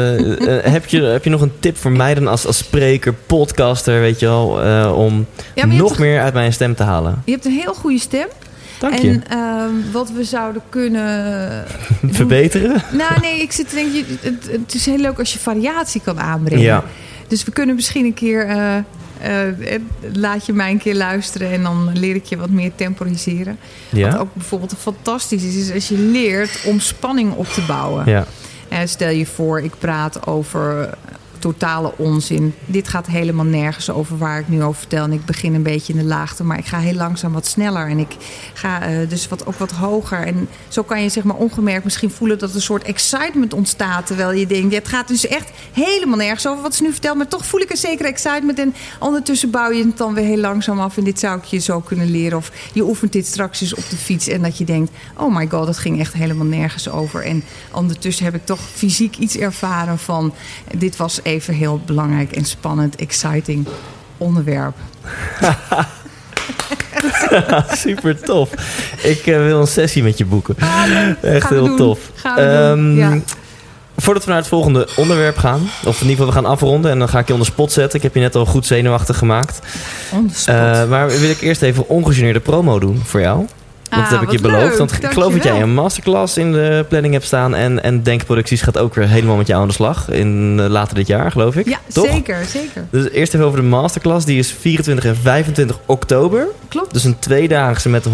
heb, 0.73 0.87
je, 0.87 1.01
heb 1.03 1.25
je 1.25 1.31
nog 1.31 1.41
een 1.41 1.53
tip 1.61 1.77
voor 1.77 1.93
mij 1.93 2.15
dan 2.15 2.27
als, 2.27 2.47
als 2.47 2.57
spreker, 2.59 3.13
podcaster, 3.15 4.01
weet 4.01 4.21
je 4.21 4.27
wel, 4.27 4.47
om 4.95 5.27
Ja, 5.55 5.67
nog 5.67 5.89
hebt, 5.89 6.01
meer 6.01 6.21
uit 6.21 6.35
mijn 6.35 6.53
stem 6.53 6.75
te 6.75 6.83
halen? 6.83 7.23
je 7.25 7.33
hebt 7.33 7.45
een 7.45 7.53
heel 7.61 7.75
goede 7.75 7.99
stem. 7.99 8.27
Dank 8.81 8.95
je. 8.99 9.09
En 9.11 9.25
ehm, 9.29 9.93
wat 9.93 10.11
we 10.11 10.25
zouden 10.25 10.63
kunnen 10.69 11.65
Verbeteren? 12.11 12.83
Nou, 12.93 13.21
nee, 13.21 13.41
ik 13.43 13.53
zit 13.53 13.69
te 13.69 13.75
denken, 13.75 13.95
je- 13.95 14.05
het, 14.21 14.49
het 14.51 14.75
is 14.75 14.87
heel 14.87 14.99
leuk 14.99 15.19
als 15.19 15.33
je 15.33 15.39
variatie 15.39 16.01
kan 16.05 16.21
aanbrengen. 16.21 16.65
Ja. 16.65 16.85
Dus 17.29 17.45
we 17.45 17.51
kunnen 17.51 17.75
misschien 17.75 18.05
een 18.05 18.15
keer, 18.15 18.47
eh, 19.25 19.75
eh, 19.75 19.81
laat 20.13 20.47
je 20.47 20.53
mij 20.53 20.71
een 20.71 20.79
keer 20.79 20.95
luisteren 20.95 21.51
en 21.51 21.63
dan 21.63 21.91
leer 21.99 22.15
ik 22.15 22.25
je 22.25 22.37
wat 22.37 22.51
meer 22.51 22.73
temporiseren. 22.75 23.59
Wat 23.91 24.01
Ja? 24.01 24.17
ook 24.17 24.35
bijvoorbeeld 24.35 24.75
fantastisch 24.79 25.43
is, 25.43 25.55
is 25.55 25.73
als 25.73 25.89
je 25.89 25.99
leert 25.99 26.65
om 26.67 26.81
spanning 26.81 27.33
op 27.33 27.47
te 27.47 27.65
bouwen. 27.67 28.11
Ja. 28.11 28.27
Eh, 28.69 28.79
stel 28.85 29.11
je 29.11 29.27
voor, 29.27 29.61
ik 29.61 29.73
praat 29.79 30.27
over 30.27 30.91
totale 31.45 31.93
onzin. 31.97 32.55
Dit 32.67 32.89
gaat 32.89 33.07
helemaal 33.07 33.45
nergens 33.45 33.91
over 33.91 34.19
waar 34.19 34.39
ik 34.39 34.49
nu 34.49 34.63
over 34.63 34.81
vertel. 34.81 35.05
En 35.05 35.13
ik 35.13 35.25
begin 35.25 35.55
een 35.55 35.63
beetje 35.63 35.93
in 35.93 35.99
de 35.99 36.05
laagte, 36.05 36.45
maar 36.45 36.59
ik 36.59 36.67
ga 36.67 36.79
heel 36.79 36.95
langzaam 36.95 37.33
wat 37.33 37.47
sneller. 37.47 37.89
En 37.89 37.99
ik 37.99 38.17
ga 38.55 38.83
eh, 38.83 39.09
dus 39.09 39.29
wat, 39.29 39.47
ook 39.47 39.55
wat 39.55 39.71
hoger. 39.71 40.27
En 40.27 40.49
zo 40.69 40.83
kan 40.83 41.03
je 41.03 41.09
zeg 41.09 41.25
maar 41.25 41.37
ongemerkt 41.37 41.85
misschien 41.85 42.11
voelen 42.11 42.39
dat 42.39 42.55
een 42.55 42.61
soort 42.61 42.83
excitement 42.83 43.55
ontstaat. 43.55 44.07
Terwijl 44.07 44.33
je 44.33 44.47
denkt, 44.47 44.75
het 44.75 44.89
gaat 44.89 45.09
dus 45.09 45.27
echt 45.27 45.51
helemaal 45.73 46.17
nergens 46.17 46.47
over 46.47 46.63
wat 46.63 46.75
ze 46.75 46.83
nu 46.83 46.91
vertelt. 46.91 47.17
Maar 47.17 47.29
toch 47.29 47.47
voel 47.47 47.61
ik 47.61 47.71
een 47.71 47.77
zekere 47.77 48.09
excitement. 48.09 48.59
En 48.59 48.75
ondertussen 49.01 49.51
bouw 49.51 49.71
je 49.71 49.85
het 49.85 49.97
dan 49.97 50.15
weer 50.15 50.25
heel 50.25 50.37
langzaam 50.37 50.81
af. 50.81 50.97
En 50.97 51.05
dit 51.05 51.19
zou 51.19 51.39
ik 51.39 51.45
je 51.45 51.59
zo 51.59 51.81
kunnen 51.81 52.11
leren. 52.11 52.39
Of 52.39 52.51
je 52.73 52.83
oefent 52.83 53.13
dit 53.13 53.27
straks 53.27 53.61
eens 53.61 53.75
op 53.75 53.91
de 53.91 53.97
fiets. 53.97 54.29
En 54.29 54.43
dat 54.43 54.59
je 54.59 54.65
denkt, 54.65 54.91
oh 55.17 55.37
my 55.37 55.49
god, 55.49 55.67
dat 55.67 55.79
ging 55.79 56.01
echt 56.01 56.13
helemaal 56.13 56.47
nergens 56.47 56.89
over. 56.89 57.25
En 57.25 57.45
ondertussen 57.73 58.25
heb 58.25 58.35
ik 58.35 58.45
toch 58.45 58.61
fysiek 58.61 59.17
iets 59.17 59.37
ervaren 59.37 59.99
van... 59.99 60.35
dit 60.79 60.97
was 60.97 61.23
heel 61.43 61.81
belangrijk 61.87 62.33
en 62.33 62.45
spannend, 62.45 62.97
exciting 62.97 63.67
onderwerp. 64.19 64.75
Super 67.73 68.21
tof. 68.21 68.51
Ik 69.03 69.27
eh, 69.27 69.37
wil 69.37 69.61
een 69.61 69.67
sessie 69.67 70.03
met 70.03 70.19
je 70.19 70.25
boeken. 70.25 70.57
Echt 70.59 70.69
Gaan 71.45 71.49
we 71.49 71.55
heel 71.55 71.67
doen. 71.67 71.77
tof. 71.77 71.99
Gaan 72.15 72.35
we 72.37 72.43
Ehm, 72.43 72.77
doen, 72.77 72.97
ja. 72.97 73.19
Voordat 73.97 74.25
we 74.25 74.31
naar 74.31 74.39
het 74.39 74.49
volgende 74.49 74.89
onderwerp 74.97 75.37
gaan, 75.37 75.61
of 75.85 76.01
in 76.01 76.09
ieder 76.09 76.11
geval 76.11 76.27
we 76.27 76.33
gaan 76.33 76.47
afronden 76.53 76.91
en 76.91 76.99
dan 76.99 77.09
ga 77.09 77.19
ik 77.19 77.27
je 77.27 77.33
onder 77.33 77.49
spot 77.49 77.73
zetten. 77.73 77.97
Ik 77.97 78.03
heb 78.03 78.15
je 78.15 78.21
net 78.21 78.35
al 78.35 78.47
goed 78.47 78.67
zenuwachtig 78.67 79.19
gemaakt. 79.19 79.59
On 80.13 80.29
the 80.29 80.35
spot. 80.39 80.55
Eh, 80.55 80.89
maar 80.89 81.09
wil 81.09 81.31
ik 81.31 81.41
eerst 81.41 81.63
even 81.63 81.89
ongegeneerde 81.89 82.41
promo 82.41 82.79
doen 82.79 83.03
voor 83.05 83.21
jou. 83.21 83.47
Want 83.97 84.11
dat 84.11 84.19
heb 84.21 84.21
ik 84.21 84.27
wat 84.27 84.37
je 84.37 84.41
beloofd. 84.41 84.69
leuk. 84.69 84.79
Want 84.79 84.93
ik 85.03 85.11
geloof 85.11 85.33
dat 85.33 85.45
jij 85.45 85.61
een 85.63 85.75
masterclass 85.75 86.37
in 86.37 86.53
de 86.53 86.85
planning 86.89 87.13
hebt 87.13 87.27
staan. 87.27 87.55
En, 87.55 87.83
en 87.83 88.03
Denkproducties 88.03 88.63
gaat 88.63 88.79
ook 88.79 88.95
weer 88.95 89.09
helemaal 89.09 89.37
met 89.37 89.47
jou 89.47 89.61
aan 89.63 89.69
de 89.69 89.75
slag. 89.75 90.11
In 90.11 90.57
eh, 90.61 90.67
later 90.69 90.95
dit 90.95 91.07
jaar, 91.07 91.31
geloof 91.31 91.57
ik. 91.57 91.69
Ja, 91.69 91.79
Toch? 91.93 92.07
zeker, 92.07 92.45
zeker. 92.45 92.87
Dus 92.91 93.11
eerst 93.11 93.35
even 93.35 93.47
over 93.47 93.61
de 93.61 93.67
masterclass. 93.67 94.25
Die 94.27 94.39
is 94.39 94.53
24 94.53 95.05
en 95.05 95.17
25 95.17 95.79
oktober. 95.87 96.47
Klopt. 96.69 96.93
Dus 96.93 97.05
een 97.05 97.19
tweedaagse 97.19 97.89
met 97.89 98.05
100% 98.09 98.11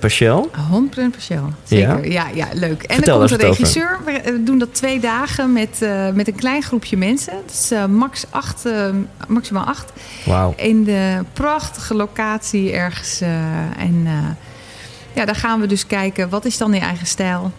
partieel. 0.00 0.50
100% 0.50 1.10
partieel. 1.10 1.52
Zeker. 1.64 2.10
Ja, 2.10 2.26
ja, 2.34 2.46
leuk. 2.52 2.82
En 2.82 2.94
Vertel 2.94 3.22
er 3.22 3.28
komt 3.28 3.40
wat 3.42 3.50
regisseur. 3.50 3.98
We 4.04 4.20
we 4.24 4.42
doen 4.42 4.58
dat 4.58 4.74
twee 4.74 5.00
dagen 5.00 5.52
met, 5.52 5.82
eh, 5.82 6.08
met 6.14 6.28
een 6.28 6.34
klein 6.34 6.62
groepje 6.62 6.96
mensen. 6.96 7.32
Is 7.52 7.70
eh, 7.70 7.84
max 7.84 8.24
acht, 8.30 8.66
eh, 8.66 8.72
maximaal 9.28 9.64
acht. 9.64 9.92
Wauw. 10.24 10.52
In 10.56 10.84
de 10.84 11.18
prachtige 11.32 11.94
locatie 11.94 12.72
ergens. 12.72 13.20
eh, 13.20 13.28
en 13.78 14.02
eh, 14.06 14.12
ja, 15.14 15.24
daar 15.24 15.34
gaan 15.34 15.60
we 15.60 15.66
dus 15.66 15.86
kijken. 15.86 16.28
Wat 16.28 16.44
is 16.44 16.58
dan 16.58 16.72
je 16.72 16.80
eigen 16.80 17.06
stijl? 17.06 17.52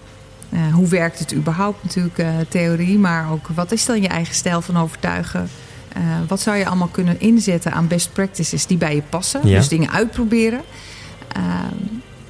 Eh, 0.51 0.73
hoe 0.73 0.87
werkt 0.87 1.19
het 1.19 1.33
überhaupt 1.33 1.83
natuurlijk, 1.83 2.17
eh, 2.17 2.29
theorie. 2.49 2.99
Maar 2.99 3.31
ook 3.31 3.47
wat 3.47 3.71
is 3.71 3.85
dan 3.85 4.01
je 4.01 4.07
eigen 4.07 4.35
stijl 4.35 4.61
van 4.61 4.77
overtuigen? 4.77 5.49
Eh, 5.93 6.01
wat 6.27 6.41
zou 6.41 6.57
je 6.57 6.65
allemaal 6.65 6.87
kunnen 6.87 7.19
inzetten 7.19 7.71
aan 7.71 7.87
best 7.87 8.13
practices 8.13 8.65
die 8.65 8.77
bij 8.77 8.95
je 8.95 9.01
passen? 9.09 9.47
Ja. 9.47 9.57
Dus 9.57 9.67
dingen 9.67 9.91
uitproberen. 9.91 10.61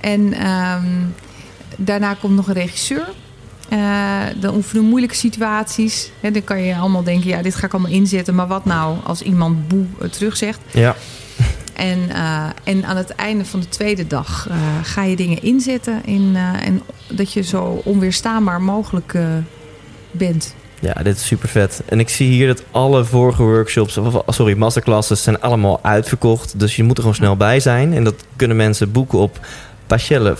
En 0.01 0.33
ehm, 0.33 0.85
daarna 1.77 2.13
komt 2.13 2.35
nog 2.35 2.47
een 2.47 2.53
regisseur. 2.53 3.07
Dan 4.39 4.55
oefenen 4.55 4.83
moeilijke 4.83 5.15
situaties. 5.15 6.11
Hè, 6.19 6.31
dan 6.31 6.43
kan 6.43 6.61
je 6.61 6.75
allemaal 6.75 7.03
denken, 7.03 7.29
ja, 7.29 7.41
dit 7.41 7.55
ga 7.55 7.65
ik 7.65 7.73
allemaal 7.73 7.91
inzetten. 7.91 8.35
Maar 8.35 8.47
wat 8.47 8.65
nou 8.65 8.97
als 9.03 9.21
iemand 9.21 9.67
boe 9.67 9.85
terugzegt? 10.09 10.59
Ja. 10.71 10.95
En, 11.73 12.09
eh, 12.09 12.43
en 12.63 12.85
aan 12.85 12.97
het 12.97 13.09
einde 13.09 13.45
van 13.45 13.59
de 13.59 13.69
tweede 13.69 14.07
dag 14.07 14.47
eh, 14.49 14.55
ga 14.83 15.03
je 15.03 15.15
dingen 15.15 15.41
inzetten. 15.41 16.05
In, 16.05 16.31
eh, 16.35 16.67
en 16.67 16.81
dat 17.07 17.33
je 17.33 17.41
zo 17.41 17.81
onweerstaanbaar 17.83 18.61
mogelijk 18.61 19.17
bent. 20.11 20.55
ja, 20.79 20.93
dit 20.93 21.15
is 21.15 21.25
super 21.25 21.49
vet. 21.49 21.83
En 21.85 21.99
ik 21.99 22.09
zie 22.09 22.29
hier 22.29 22.47
dat 22.47 22.63
alle 22.71 23.05
vorige 23.05 23.43
workshops, 23.43 23.97
of, 23.97 24.23
sorry, 24.27 24.57
masterclasses 24.57 25.23
zijn 25.23 25.41
allemaal 25.41 25.79
uitverkocht. 25.81 26.59
Dus 26.59 26.75
je 26.75 26.83
moet 26.83 26.95
er 26.95 27.01
gewoon 27.01 27.15
snel 27.15 27.37
bij 27.37 27.59
zijn. 27.59 27.93
En 27.93 28.03
dat 28.03 28.15
kunnen 28.35 28.57
mensen 28.57 28.91
boeken 28.91 29.19
op 29.19 29.39
pachelle 29.91 30.35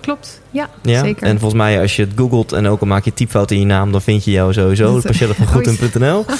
Klopt, 0.00 0.40
ja, 0.50 0.68
Ja, 0.82 1.00
zeker. 1.02 1.22
en 1.22 1.38
volgens 1.38 1.60
mij 1.60 1.80
als 1.80 1.96
je 1.96 2.02
het 2.02 2.12
googelt 2.16 2.52
en 2.52 2.66
ook 2.66 2.80
al 2.80 2.86
maak 2.86 3.04
je 3.04 3.14
typfout 3.14 3.50
in 3.50 3.58
je 3.58 3.64
naam, 3.64 3.92
dan 3.92 4.02
vind 4.02 4.24
je 4.24 4.30
jou 4.30 4.52
sowieso. 4.52 5.00
Pachelle 5.06 5.34
van 5.34 5.46
Goedem.nl. 5.46 6.24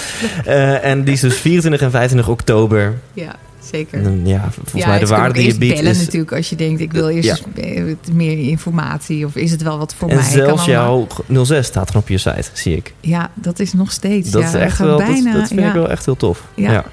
Eh, 0.45 0.85
en 0.85 1.05
die 1.05 1.15
is 1.15 1.21
dus 1.21 1.37
24 1.41 1.81
en 1.81 1.91
25 1.91 2.33
oktober. 2.33 2.99
Ja, 3.13 3.35
zeker. 3.71 4.05
En 4.05 4.27
ja, 4.27 4.49
volgens 4.51 4.83
ja, 4.83 4.89
mij 4.89 4.99
de 4.99 5.07
waarde 5.07 5.35
die 5.35 5.47
je 5.53 5.59
biedt 5.59 5.75
bellen 5.75 5.91
is... 5.91 5.99
natuurlijk 5.99 6.33
als 6.33 6.49
je 6.49 6.57
denkt, 6.57 6.81
ik 6.81 6.93
wil 6.93 7.09
eerst 7.09 7.45
Ja. 7.55 7.95
meer 8.13 8.39
informatie. 8.39 9.27
Of 9.27 9.37
is 9.37 9.51
het 9.51 9.63
wel 9.63 9.79
wat 9.79 9.95
voor 9.95 10.09
En 10.09 10.15
mij? 10.15 10.25
zelfs 10.25 10.65
Kan 10.65 10.75
allemaal. 10.75 11.07
jouw 11.29 11.45
06 11.45 11.67
staat 11.67 11.89
er 11.91 11.97
op 11.97 12.09
je 12.09 12.19
site, 12.19 12.49
zie 12.53 12.77
ik. 12.77 12.95
Ja, 13.01 13.31
dat 13.35 13.59
is 13.59 13.73
nog 13.73 13.93
steeds. 13.93 14.31
Dat 14.31 14.43
ja, 14.43 14.49
is 14.49 14.55
echt 14.55 14.79
wel, 14.79 14.99
dat, 14.99 15.07
bijna, 15.07 15.33
dat 15.33 15.49
vind 15.49 15.61
ja, 15.61 15.67
ik 15.67 15.73
wel 15.73 15.91
echt 15.91 16.05
heel 16.05 16.17
tof. 16.17 16.43
Ja. 16.55 16.85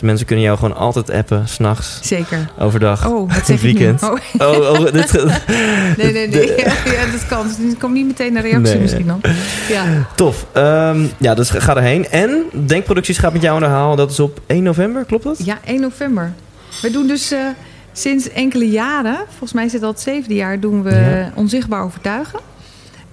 Dus 0.00 0.08
mensen 0.08 0.26
kunnen 0.26 0.44
jou 0.44 0.58
gewoon 0.58 0.76
altijd 0.76 1.10
appen, 1.10 1.48
s'nachts, 1.48 1.98
Zeker. 2.02 2.50
overdag, 2.58 3.06
Oh, 3.08 3.28
wat 3.28 3.36
in 3.38 3.44
zeg 3.44 3.56
het 3.56 3.60
weekend. 3.60 4.02
ik? 4.02 4.08
Oh, 4.42 4.48
Oh, 4.48 4.70
oh, 4.80 4.92
dit, 4.92 5.12
nee, 5.96 6.12
nee, 6.12 6.28
nee. 6.28 6.46
Ja, 6.56 7.06
dat 7.12 7.26
kan. 7.28 7.46
Er 7.46 7.76
komt 7.78 7.94
niet 7.94 8.06
meteen 8.06 8.36
een 8.36 8.42
reactie 8.42 8.72
Nee. 8.72 8.80
misschien 8.82 9.06
dan. 9.06 9.20
Ja. 9.68 9.84
tof. 10.16 10.46
Ehm, 10.52 11.06
ja, 11.18 11.34
dus 11.34 11.50
ga 11.50 11.76
erheen. 11.76 12.08
En 12.08 12.42
Denkproducties 12.66 13.18
gaat 13.18 13.32
met 13.32 13.42
jou 13.42 13.54
aan 13.54 13.62
de 13.62 13.68
haal. 13.76 13.96
Dat 13.96 14.10
is 14.10 14.20
op 14.20 14.40
1 14.46 14.62
november, 14.62 15.04
klopt 15.04 15.24
dat? 15.24 15.44
ja, 15.44 15.58
1 15.64 15.80
november. 15.80 16.32
We 16.82 16.90
doen 16.90 17.06
dus 17.06 17.30
eh, 17.32 17.38
sinds 17.92 18.28
enkele 18.30 18.68
jaren, 18.70 19.16
volgens 19.28 19.52
mij 19.52 19.64
is 19.64 19.72
het 19.72 19.82
al 19.82 19.90
het 19.90 20.00
zevende 20.00 20.34
jaar, 20.34 20.60
doen 20.60 20.82
we 20.82 20.90
Ja. 20.94 21.32
onzichtbaar 21.34 21.82
overtuigen. 21.82 22.40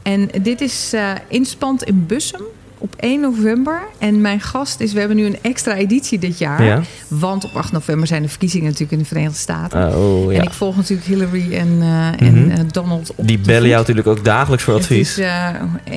En 0.03 0.29
dit 0.41 0.61
is 0.61 0.91
eh 0.93 1.09
inspand 1.27 1.83
in 1.83 2.05
Bussum 2.07 2.41
op 2.77 2.93
1 2.99 3.19
november. 3.21 3.81
En 3.97 4.21
mijn 4.21 4.41
gast 4.41 4.79
is, 4.79 4.93
we 4.93 4.99
hebben 4.99 5.17
nu 5.17 5.25
een 5.25 5.37
extra 5.41 5.75
editie 5.75 6.19
dit 6.19 6.37
jaar. 6.37 6.63
Ja. 6.63 6.81
Want 7.07 7.43
op 7.43 7.51
8 7.55 7.71
november 7.71 8.07
zijn 8.07 8.21
de 8.21 8.29
verkiezingen 8.29 8.65
natuurlijk 8.65 8.91
in 8.91 8.97
de 8.99 9.05
Verenigde 9.05 9.37
Staten. 9.37 9.87
Ah, 9.87 9.99
oh, 9.99 10.31
ja. 10.31 10.37
En 10.39 10.43
ik 10.43 10.53
volg 10.53 10.75
natuurlijk 10.75 11.07
Hillary 11.07 11.53
en, 11.53 11.77
eh, 11.81 12.27
en 12.27 12.43
Mhm. 12.43 12.49
eh, 12.51 12.59
Donald 12.71 13.11
op 13.15 13.27
Die 13.27 13.39
bellen 13.39 13.67
jou 13.67 13.79
natuurlijk 13.79 14.07
ook 14.07 14.23
dagelijks 14.25 14.63
voor 14.63 14.73
advies. 14.73 15.09
Het 15.09 15.17
is, 15.17 15.23
eh, 15.25 15.47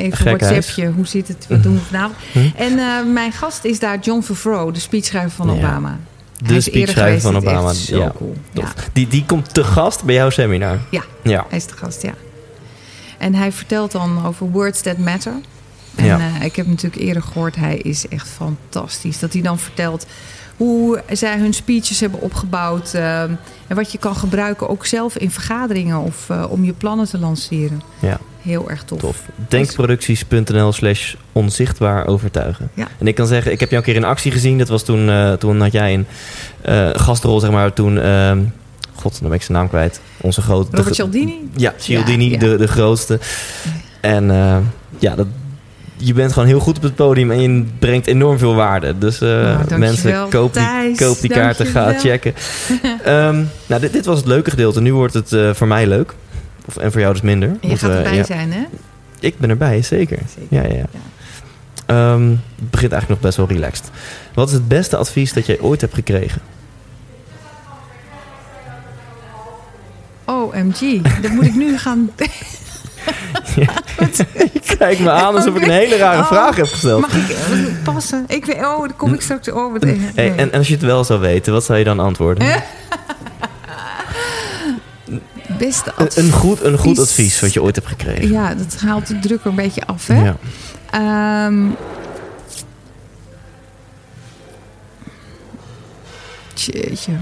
even 0.05 0.17
Gekhuis. 0.17 0.41
WhatsAppje, 0.53 0.91
hoe 0.91 1.07
zit 1.07 1.29
het, 1.29 1.47
wat 1.49 1.63
doen 1.63 1.75
we 1.75 1.81
vanavond? 1.81 2.17
Hm. 2.33 2.39
En 2.57 3.13
mijn 3.13 3.33
gast 3.33 3.65
is 3.65 3.79
daar 3.79 3.99
John 3.99 4.23
Favreau, 4.23 4.73
de 4.73 4.81
speechschrijver 4.81 5.31
van 5.31 5.47
Ja. 5.47 5.53
Obama. 5.53 5.99
De 6.47 6.61
speechschrijver 6.61 7.21
van 7.21 7.37
Obama. 7.37 7.73
Ja, 7.87 8.13
cool. 8.17 8.37
Die, 8.93 9.09
die 9.09 9.25
komt 9.27 9.55
te 9.55 9.65
gast 9.65 10.05
bij 10.05 10.15
jouw 10.15 10.31
seminar. 10.31 10.79
Ja. 10.91 11.03
Ja. 11.23 11.45
hij 11.49 11.59
is 11.59 11.67
de 11.67 11.77
gast, 11.77 12.03
ja. 12.03 12.13
En 13.19 13.35
hij 13.35 13.53
vertelt 13.53 13.93
dan 13.93 14.27
over 14.27 14.51
Words 14.51 14.81
That 14.81 14.99
Matter. 14.99 15.33
En 16.01 16.07
Ja. 16.07 16.19
eh, 16.39 16.45
ik 16.45 16.57
heb 16.57 16.67
natuurlijk 16.67 17.03
eerder 17.03 17.23
gehoord, 17.23 17.57
hij 17.57 17.77
is 17.77 18.09
echt 18.09 18.29
fantastisch. 18.29 19.19
Dat 19.19 19.33
hij 19.33 19.43
dan 19.43 19.59
vertelt 19.59 20.07
hoe 20.57 21.03
zij 21.13 21.39
hun 21.39 21.53
speeches 21.53 22.01
hebben 22.01 22.21
opgebouwd. 22.21 22.95
eh, 22.95 23.23
en 23.23 23.39
wat 23.77 23.93
je 23.93 23.99
kan 23.99 24.17
gebruiken 24.17 24.69
ook 24.69 24.87
zelf 24.87 25.17
in 25.19 25.31
vergaderingen 25.31 25.99
of 25.99 26.31
eh, 26.31 26.45
om 26.49 26.65
je 26.65 26.73
plannen 26.73 27.09
te 27.09 27.19
lanceren. 27.19 27.83
Ja. 27.99 28.19
Heel 28.43 28.71
erg 28.71 28.85
tof. 28.85 28.99
Tof. 29.01 29.23
Denkproducties.nl 29.49 30.73
slash 30.73 31.15
onzichtbaar 31.33 32.07
overtuigen. 32.07 32.71
Ja. 32.75 32.87
En 32.99 33.07
ik 33.07 33.15
kan 33.15 33.27
zeggen, 33.27 33.53
ik 33.53 33.61
heb 33.61 33.71
jou 33.71 33.83
een 33.83 33.93
keer 33.93 34.03
in 34.03 34.09
actie 34.09 34.33
gezien. 34.33 34.59
Dat 34.59 34.69
was 34.69 34.83
toen, 34.83 35.11
toen 35.39 35.61
had 35.61 35.73
jij 35.73 35.95
een 35.95 36.07
gastrol, 37.01 37.41
zeg 37.41 37.51
maar. 37.51 37.73
Toen, 37.73 37.99
ehm, 37.99 38.43
god, 38.95 39.13
dan 39.21 39.29
ben 39.29 39.39
ik 39.39 39.43
zijn 39.45 39.59
naam 39.59 39.69
kwijt. 39.69 40.01
Onze 40.21 40.41
grote... 40.43 40.77
Robert 40.77 40.95
Cialdini? 40.95 41.49
Ja, 41.57 41.75
Cialdini, 41.77 42.25
Ja, 42.25 42.31
ja. 42.31 42.39
De, 42.39 42.57
de 42.57 42.69
grootste. 42.69 43.19
En 44.01 44.25
ja, 44.99 45.15
dat, 45.15 45.27
je 46.03 46.15
bent 46.15 46.33
gewoon 46.33 46.49
heel 46.49 46.61
goed 46.61 46.77
op 46.77 46.83
het 46.83 46.95
podium 46.95 47.31
en 47.31 47.41
je 47.41 47.65
brengt 47.79 48.07
enorm 48.07 48.39
veel 48.39 48.55
waarde. 48.55 48.99
Dus 48.99 49.21
eh, 49.21 49.29
Nou, 49.29 49.79
mensen, 49.79 50.29
koop 50.29 50.55
die, 50.55 50.63
Thijs. 50.63 50.99
koop 50.99 51.21
die 51.21 51.31
kaarten, 51.31 51.67
ga 51.67 51.99
checken. 51.99 52.35
Ehm, 53.05 53.45
nou, 53.67 53.81
dit, 53.81 53.93
dit 53.93 54.05
was 54.05 54.19
het 54.19 54.27
leuke 54.27 54.51
gedeelte. 54.51 54.81
Nu 54.81 54.95
wordt 54.95 55.15
het 55.15 55.33
eh, 55.33 55.55
voor 55.55 55.67
mij 55.67 55.87
leuk. 55.87 56.15
Of, 56.67 56.77
en 56.77 56.93
voor 56.93 57.01
jou 57.01 57.13
dus 57.13 57.23
minder. 57.23 57.57
Je 57.61 57.77
gaat 57.77 57.91
eh, 57.91 57.97
erbij 57.97 58.15
ja, 58.15 58.25
zijn, 58.25 58.53
hè? 58.53 58.63
Ik 59.21 59.39
ben 59.39 59.51
erbij, 59.51 59.83
zeker. 59.83 60.19
Zeker. 60.35 60.63
Ja, 60.63 60.77
ja, 60.77 60.85
ja. 60.93 61.01
Ehm, 61.87 62.29
het 62.31 62.71
begint 62.71 62.93
eigenlijk 62.93 63.09
nog 63.09 63.21
best 63.21 63.37
wel 63.37 63.49
relaxed. 63.49 63.91
Wat 64.35 64.49
is 64.49 64.55
het 64.55 64.69
beste 64.69 64.97
advies 64.97 65.33
dat 65.33 65.47
jij 65.47 65.61
ooit 65.61 65.81
hebt 65.81 65.95
gekregen? 65.95 66.41
OMG, 70.25 71.03
dat 71.23 71.31
moet 71.31 71.47
ik 71.47 71.55
nu 71.55 71.79
gaan... 71.79 72.11
Kijk 74.79 74.99
me 74.99 75.11
aan 75.11 75.35
alsof 75.35 75.57
ik 75.57 75.63
een 75.63 75.71
hele 75.71 75.97
rare 75.97 76.21
Oh, 76.21 76.27
vraag 76.27 76.57
heb 76.57 76.67
gesteld. 76.67 77.01
Mag 77.01 77.15
ik 77.15 77.29
eh, 77.29 77.39
passen? 77.85 78.25
Ik 78.29 78.45
weet, 78.45 78.57
oh, 78.57 78.79
dan 78.79 78.97
kom 78.97 79.15
ik 79.15 79.21
straks 79.21 79.51
over. 79.51 79.81
Hey, 79.87 80.01
en, 80.15 80.39
en 80.39 80.53
als 80.53 80.67
je 80.69 80.75
het 80.75 80.83
wel 80.83 81.05
zou 81.05 81.21
weten, 81.21 81.53
wat 81.53 81.65
zou 81.65 81.79
je 81.79 81.85
dan 81.85 82.01
antwoorden? 82.01 82.63
Beste 85.59 85.93
Een, 85.97 86.07
advies. 86.07 86.25
een 86.25 86.33
goed, 86.33 86.63
een 86.63 86.79
goed 86.79 86.99
advies 86.99 87.41
wat 87.41 87.53
je 87.53 87.63
ooit 87.63 87.75
hebt 87.75 87.89
gekregen. 87.89 88.31
Ja, 88.31 88.55
dat 88.55 88.77
haalt 88.81 89.07
de 89.07 89.19
druk 89.19 89.45
een 89.45 89.55
beetje 89.55 89.87
af, 89.87 90.07
hè? 90.07 90.23
Ja. 90.25 90.37
Ehm, 90.91 91.67
Jeetje. 96.55 97.13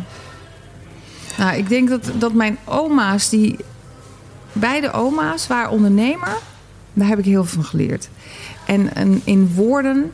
Nou, 1.37 1.57
ik 1.57 1.69
denk 1.69 1.89
dat, 1.89 2.11
dat 2.15 2.33
mijn 2.33 2.59
oma's, 2.65 3.29
die 3.29 3.57
beide 4.59 4.93
oma's 4.93 5.47
waren 5.47 5.71
ondernemer. 5.71 6.37
Daar 6.93 7.09
heb 7.09 7.19
ik 7.19 7.25
heel 7.25 7.45
veel 7.45 7.55
van 7.63 7.71
geleerd. 7.71 8.09
En, 8.67 8.95
en 8.95 9.21
in 9.25 9.53
woorden. 9.55 10.13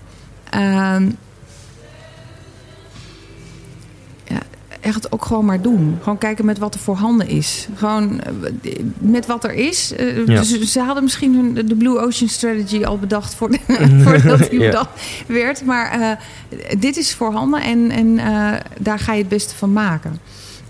ehm, 0.51 1.11
ja, 4.25 4.39
echt 4.81 5.13
ook 5.13 5.25
gewoon 5.25 5.45
maar 5.45 5.61
doen. 5.63 5.99
Gewoon 6.03 6.19
kijken 6.19 6.45
met 6.45 6.59
wat 6.59 6.75
er 6.75 6.81
voorhanden 6.81 7.29
is. 7.29 7.69
Gewoon 7.75 8.21
eh, 8.21 8.33
met 8.99 9.27
wat 9.27 9.45
er 9.45 9.53
is. 9.53 9.93
Eh, 9.95 10.17
Ja. 10.27 10.41
dus 10.41 10.73
ze 10.73 10.81
hadden 10.81 11.03
misschien 11.03 11.35
hun, 11.35 11.67
de 11.67 11.75
Blue 11.77 11.99
Ocean 11.99 12.29
Strategy 12.31 12.85
al 12.85 12.99
bedacht 12.99 13.35
voor, 13.35 13.51
voordat 14.05 14.51
die 14.51 14.61
Ja. 14.61 14.67
bedacht 14.67 14.89
werd. 15.27 15.65
Maar 15.65 15.91
eh, 15.91 16.11
dit 16.79 16.97
is 16.97 17.15
voorhanden 17.15 17.63
en, 17.63 17.91
en 17.91 18.17
daar 18.79 18.99
ga 18.99 19.13
je 19.13 19.19
het 19.21 19.29
beste 19.29 19.55
van 19.55 19.73
maken. 19.73 20.19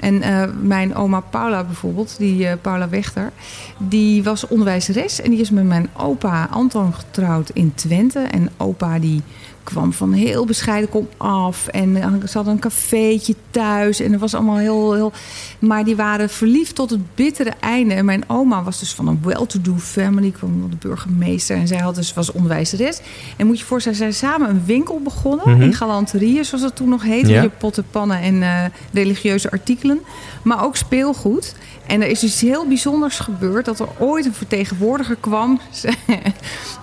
En 0.04 0.22
eh, 0.22 0.42
mijn 0.62 0.94
oma 0.94 1.20
Paula 1.20 1.64
bijvoorbeeld, 1.64 2.18
die 2.18 2.48
eh, 2.48 2.56
Paula 2.60 2.88
Wechter, 2.88 3.32
die 3.78 4.22
was 4.22 4.46
onderwijzeres 4.46 5.20
en 5.20 5.30
die 5.30 5.40
is 5.40 5.50
met 5.50 5.64
mijn 5.64 5.88
opa 5.96 6.48
Anton 6.50 6.94
getrouwd 6.94 7.50
in 7.50 7.74
Twente. 7.74 8.18
En 8.18 8.50
opa 8.56 8.98
die 8.98 9.22
kwam 9.64 9.92
van 9.92 10.12
heel 10.12 10.44
bescheiden 10.44 10.90
kom 10.90 11.08
af. 11.16 11.66
En 11.66 11.96
ze 12.28 12.36
hadden 12.36 12.54
een 12.54 12.60
cafeetje 12.60 13.34
thuis. 13.50 14.00
En 14.00 14.12
het 14.12 14.20
was 14.20 14.34
allemaal 14.34 14.56
heel, 14.56 14.94
heel... 14.94 15.12
Maar 15.58 15.84
die 15.84 15.96
waren 15.96 16.30
verliefd 16.30 16.74
tot 16.74 16.90
het 16.90 17.14
bittere 17.14 17.52
einde. 17.60 17.94
En 17.94 18.04
mijn 18.04 18.24
oma 18.26 18.62
was 18.62 18.78
dus 18.78 18.94
van 18.94 19.08
een 19.08 19.20
well-to-do 19.22 19.74
family. 19.76 20.30
kwam 20.30 20.60
van 20.60 20.70
de 20.70 20.88
burgemeester. 20.88 21.56
En 21.56 21.66
zij 21.66 21.78
had 21.78 21.94
dus, 21.94 22.14
was 22.14 22.32
onderwijzeres. 22.32 23.00
En 23.36 23.46
moet 23.46 23.58
je 23.58 23.64
voorstellen, 23.64 23.98
zij 23.98 24.12
samen 24.12 24.48
een 24.48 24.64
winkel 24.64 25.00
begonnen. 25.00 25.50
Mhm. 25.50 25.62
In 25.62 25.74
galanterieën, 25.74 26.44
zoals 26.44 26.62
dat 26.62 26.76
toen 26.76 26.88
nog 26.88 27.02
heette. 27.02 27.30
Ja. 27.30 27.42
Je 27.42 27.50
potten, 27.58 27.84
pannen 27.90 28.20
en 28.20 28.42
eh, 28.42 28.64
religieuze 28.92 29.50
artikelen. 29.50 30.00
Maar 30.42 30.64
ook 30.64 30.76
speelgoed. 30.76 31.54
En 31.86 32.02
er 32.02 32.08
is 32.08 32.22
iets 32.22 32.40
heel 32.40 32.66
bijzonders 32.66 33.18
gebeurd. 33.18 33.64
Dat 33.64 33.80
er 33.80 33.88
ooit 33.98 34.24
een 34.24 34.34
vertegenwoordiger 34.34 35.16
kwam. 35.20 35.60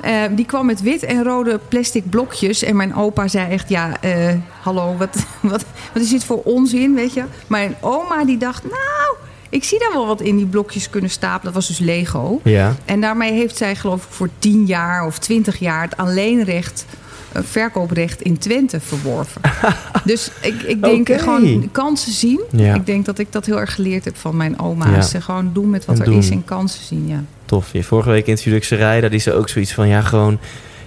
Eh, 0.02 0.24
die 0.32 0.45
kwam 0.45 0.66
met 0.66 0.82
wit 0.82 1.04
en 1.04 1.24
rode 1.24 1.60
plastic 1.68 2.10
blokjes. 2.10 2.64
En 2.64 2.76
mijn 2.76 2.95
opa 2.95 3.28
zei 3.28 3.52
echt, 3.52 3.70
ja, 3.70 4.02
eh, 4.02 4.34
hallo, 4.62 4.95
wat, 4.97 5.26
wat, 5.41 5.66
wat 5.93 6.04
is 6.04 6.10
dit 6.10 6.24
voor 6.24 6.41
onzin, 6.43 6.93
weet 6.93 7.14
je? 7.14 7.24
Mijn 7.47 7.76
oma 7.80 8.26
die 8.26 8.38
dacht, 8.38 8.64
nou, 8.64 9.16
ik 9.49 9.64
zie 9.64 9.80
daar 9.80 9.91
wel 9.93 10.08
wat 10.08 10.22
in 10.22 10.38
die 10.38 10.45
blokjes 10.45 10.89
kunnen 10.89 11.10
stapelen. 11.10 11.54
Dat 11.54 11.54
was 11.54 11.68
dus 11.68 11.80
Lego. 11.80 12.39
Ja. 12.43 12.76
En 12.86 13.02
daarmee 13.02 13.32
heeft 13.32 13.58
zij 13.58 13.76
geloof 13.76 14.04
ik 14.04 14.12
voor 14.12 14.30
10 14.39 14.66
jaar 14.66 15.06
of 15.06 15.20
20 15.20 15.60
jaar 15.60 15.82
het 15.82 15.97
alleenrecht, 15.97 16.86
verkooprecht 17.34 18.22
in 18.22 18.38
Twente 18.38 18.80
verworven. 18.80 19.42
dus 20.06 20.32
ik, 20.42 20.62
ik 20.62 20.84
denk 20.84 21.12
gewoon 21.12 21.70
kansen 21.72 22.12
zien. 22.12 22.42
Ja. 22.52 22.74
Ik 22.76 22.86
denk 22.86 23.06
dat 23.06 23.20
ik 23.20 23.32
dat 23.32 23.46
heel 23.46 23.60
erg 23.60 23.76
geleerd 23.76 24.06
heb 24.06 24.18
van 24.18 24.38
mijn 24.38 24.60
oma's. 24.60 25.12
Ja. 25.12 25.18
Eh, 25.18 25.24
Gewoon 25.26 25.50
doen 25.54 25.70
met 25.70 25.86
wat 25.86 25.96
En 25.96 26.02
er 26.02 26.08
doen. 26.10 26.18
is 26.20 26.30
en 26.30 26.46
kansen 26.46 26.84
zien, 26.86 27.08
ja. 27.08 27.24
Tof. 27.46 27.70
Je 27.72 27.84
vorige 27.84 28.10
week 28.10 28.28
interviewde 28.28 28.58
ik 28.58 28.64
Sarayda. 28.66 29.10
Die 29.10 29.20
zei 29.20 29.36
ook 29.36 29.50
zoiets 29.50 29.74
van, 29.74 29.88
ja, 29.88 30.02
gewoon... 30.02 30.40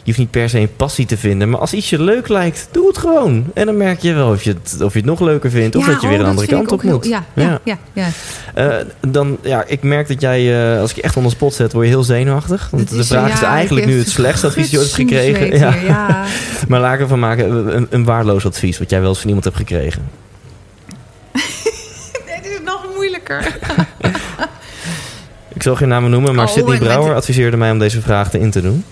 Je 0.07 0.11
hoeft 0.11 0.19
niet 0.19 0.31
per 0.31 0.49
se 0.49 0.59
een 0.59 0.77
passie 0.77 1.07
te 1.07 1.17
vinden. 1.17 1.51
Maar 1.51 1.61
als 1.61 1.73
iets 1.73 1.91
je 1.91 2.03
leuk 2.03 2.29
lijkt, 2.29 2.69
doe 2.71 2.87
het 2.87 2.99
gewoon. 2.99 3.45
En 3.55 3.67
dan 3.67 3.77
merk 3.77 4.01
je 4.01 4.13
wel 4.13 4.31
of 4.31 4.43
je 4.43 4.51
het, 4.63 4.83
of 4.83 4.93
je 4.93 4.99
het 4.99 5.09
nog 5.09 5.21
leuker 5.21 5.51
vindt. 5.51 5.77
Of 5.77 5.87
Ja, 5.87 5.93
dat 5.93 6.01
je 6.01 6.07
oh, 6.07 6.13
weer 6.13 6.23
een 6.23 6.29
andere 6.29 6.47
kant 6.47 6.73
op 6.73 6.83
moet. 6.83 7.05
ja, 7.07 7.25
ja, 7.35 7.61
ja. 7.65 7.79
ja, 7.93 8.09
Eh, 8.55 8.77
dan, 9.09 9.39
ja, 9.43 9.65
ik 9.67 9.83
merk 9.83 10.09
dat 10.09 10.21
jij, 10.21 10.73
eh, 10.75 10.81
als 10.81 10.91
ik 10.91 10.97
je 10.97 11.03
echt 11.03 11.17
onder 11.17 11.33
spot 11.33 11.55
zet, 11.55 11.73
word 11.73 11.85
je 11.85 11.91
heel 11.93 12.03
zenuwachtig. 12.05 12.69
Want 12.71 12.89
de 12.91 13.05
vraag 13.05 13.33
is 13.33 13.43
eigenlijk 13.43 13.87
nu 13.87 13.99
het 13.99 14.09
slechtste 14.09 14.47
advies 14.47 14.63
dat 14.63 14.73
je 14.73 14.79
ooit 14.79 14.97
hebt 14.97 15.11
gekregen. 15.11 15.85
ja. 15.87 16.25
Maar 16.69 16.81
laat 16.81 16.95
ik 16.95 17.01
ervan 17.01 17.19
maken, 17.19 17.77
een, 17.77 17.87
een 17.91 18.05
waardeloos 18.05 18.47
advies 18.47 18.79
wat 18.79 18.91
jij 18.91 19.01
wel 19.01 19.09
eens 19.09 19.19
van 19.19 19.27
iemand 19.27 19.45
hebt 19.45 19.57
gekregen. 19.57 20.03
Nee, 22.27 22.41
dit 22.43 22.53
is 22.53 22.61
nog 22.65 22.87
moeilijker. 22.95 23.47
Ik 25.55 25.63
zal 25.63 25.77
geen 25.77 25.89
namen 25.89 26.11
noemen, 26.11 26.35
maar 26.35 26.47
Oh, 26.47 26.53
Sidney 26.53 26.75
en 26.75 26.79
met- 26.81 26.89
Brouwer 26.89 27.15
adviseerde 27.15 27.57
mij 27.57 27.71
om 27.71 27.79
deze 27.79 28.01
vraag 28.01 28.31
te 28.31 28.39
in 28.41 28.51
te 28.51 28.61
doen. 28.63 28.85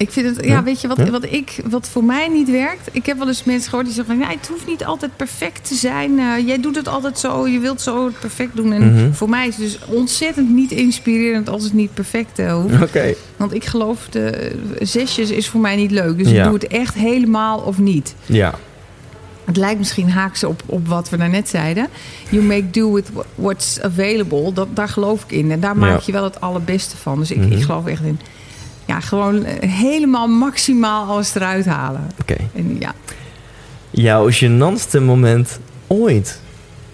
Ik 0.00 0.10
vind 0.10 0.36
het, 0.36 0.44
ja, 0.44 0.52
Ja? 0.52 0.62
weet 0.62 0.80
je 0.80 0.88
wat, 0.88 0.96
Ja? 0.96 1.10
wat, 1.10 1.24
ik, 1.24 1.60
wat 1.70 1.88
voor 1.88 2.04
mij 2.04 2.28
niet 2.28 2.50
werkt? 2.50 2.88
Ik 2.92 3.06
heb 3.06 3.18
wel 3.18 3.28
eens 3.28 3.44
mensen 3.44 3.68
gehoord 3.68 3.86
die 3.86 3.94
zeggen 3.94 4.16
van, 4.18 4.28
ja, 4.28 4.34
het 4.36 4.48
hoeft 4.48 4.66
niet 4.66 4.84
altijd 4.84 5.16
perfect 5.16 5.68
te 5.68 5.74
zijn. 5.74 6.18
Eh, 6.18 6.46
jij 6.46 6.60
doet 6.60 6.76
het 6.76 6.88
altijd 6.88 7.18
zo, 7.18 7.48
je 7.48 7.58
wilt 7.58 7.80
zo 7.80 8.06
het 8.06 8.18
perfect 8.20 8.56
doen. 8.56 8.72
En 8.72 8.94
Mhm. 8.94 9.12
voor 9.12 9.28
mij 9.28 9.46
is 9.48 9.56
het 9.56 9.64
dus 9.64 9.78
ontzettend 9.86 10.50
niet 10.50 10.70
inspirerend 10.72 11.48
als 11.48 11.64
het 11.64 11.72
niet 11.72 11.94
perfect 11.94 12.38
eh, 12.38 12.52
hoeft. 12.54 12.82
Oké. 12.82 13.14
Want 13.36 13.54
ik 13.54 13.64
geloof, 13.64 14.06
de 14.10 14.52
zesjes 14.80 15.30
is 15.30 15.48
voor 15.48 15.60
mij 15.60 15.76
niet 15.76 15.90
leuk. 15.90 16.18
Dus 16.18 16.30
Ja. 16.30 16.38
ik 16.38 16.44
doe 16.44 16.54
het 16.54 16.66
echt 16.66 16.94
helemaal 16.94 17.58
of 17.58 17.78
niet. 17.78 18.14
Ja. 18.26 18.54
Het 19.44 19.56
lijkt 19.56 19.78
misschien 19.78 20.10
haaks 20.10 20.44
op, 20.44 20.62
op 20.66 20.88
wat 20.88 21.08
we 21.08 21.16
daarnet 21.16 21.48
zeiden. 21.48 21.88
You 22.30 22.42
make 22.44 22.70
do 22.70 22.92
with 22.92 23.10
wha- 23.12 23.24
what's 23.34 23.80
available. 23.80 24.52
Dat, 24.52 24.68
daar 24.76 24.88
geloof 24.88 25.22
ik 25.24 25.30
in. 25.32 25.50
En 25.50 25.60
daar 25.60 25.76
maak 25.76 26.00
je 26.00 26.12
wel 26.12 26.24
het 26.24 26.40
allerbeste 26.40 26.96
van. 26.96 27.18
Dus 27.18 27.30
ik, 27.30 27.36
Mhm. 27.36 27.52
ik 27.52 27.62
geloof 27.62 27.86
echt 27.86 28.02
in... 28.02 28.18
Ja, 28.90 29.00
gewoon 29.00 29.44
eh, 29.44 29.70
helemaal 29.70 30.28
maximaal 30.28 31.06
alles 31.06 31.34
eruit 31.34 31.66
halen. 31.66 32.06
Oké. 32.20 32.36
Ja, 32.78 32.94
Jouw 33.90 34.30
gênantste 34.30 35.00
moment 35.02 35.58
ooit? 35.86 36.40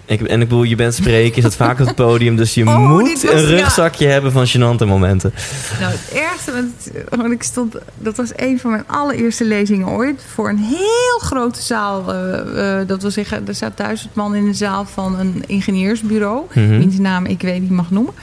Ik, 0.05 0.21
en 0.21 0.41
ik 0.41 0.47
bedoel, 0.47 0.63
je 0.63 0.75
bent 0.75 0.93
spreken, 0.93 1.35
je 1.35 1.39
staat 1.41 1.55
vaak 1.55 1.79
op 1.79 1.85
het 1.87 1.95
podium, 1.95 2.35
dus 2.35 2.53
je 2.53 2.65
Oh, 2.67 2.89
moet 2.89 3.21
was- 3.21 3.31
een 3.33 3.41
ja. 3.41 3.47
rugzakje 3.47 4.07
hebben 4.07 4.31
van 4.31 4.47
gênante 4.47 4.87
momenten. 4.87 5.33
nou 5.79 5.91
het 5.91 6.11
ergste, 6.21 6.51
want, 6.51 6.91
want 7.09 7.31
ik 7.33 7.43
stond, 7.43 7.75
dat 7.97 8.17
was 8.17 8.29
een 8.35 8.59
van 8.59 8.71
mijn 8.71 8.83
allereerste 8.87 9.45
lezingen 9.45 9.87
ooit 9.87 10.21
voor 10.33 10.49
een 10.49 10.57
heel 10.57 11.19
grote 11.19 11.61
zaal. 11.61 12.13
eh, 12.13 12.79
eh, 12.81 12.87
dat 12.87 13.01
wil 13.01 13.11
zeggen, 13.11 13.47
er 13.47 13.55
staat 13.55 13.77
duizend 13.77 14.15
man 14.15 14.35
in 14.35 14.45
de 14.45 14.53
zaal 14.53 14.85
van 14.85 15.19
een 15.19 15.43
ingenieursbureau, 15.47 16.45
Mhm. 16.53 16.77
wiens 16.77 16.97
naam 16.97 17.25
ik 17.25 17.41
weet 17.41 17.61
niet 17.61 17.69
mag 17.71 17.91
noemen. 17.91 18.13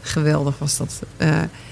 Geweldig 0.00 0.58
was 0.58 0.76
dat. 0.76 1.00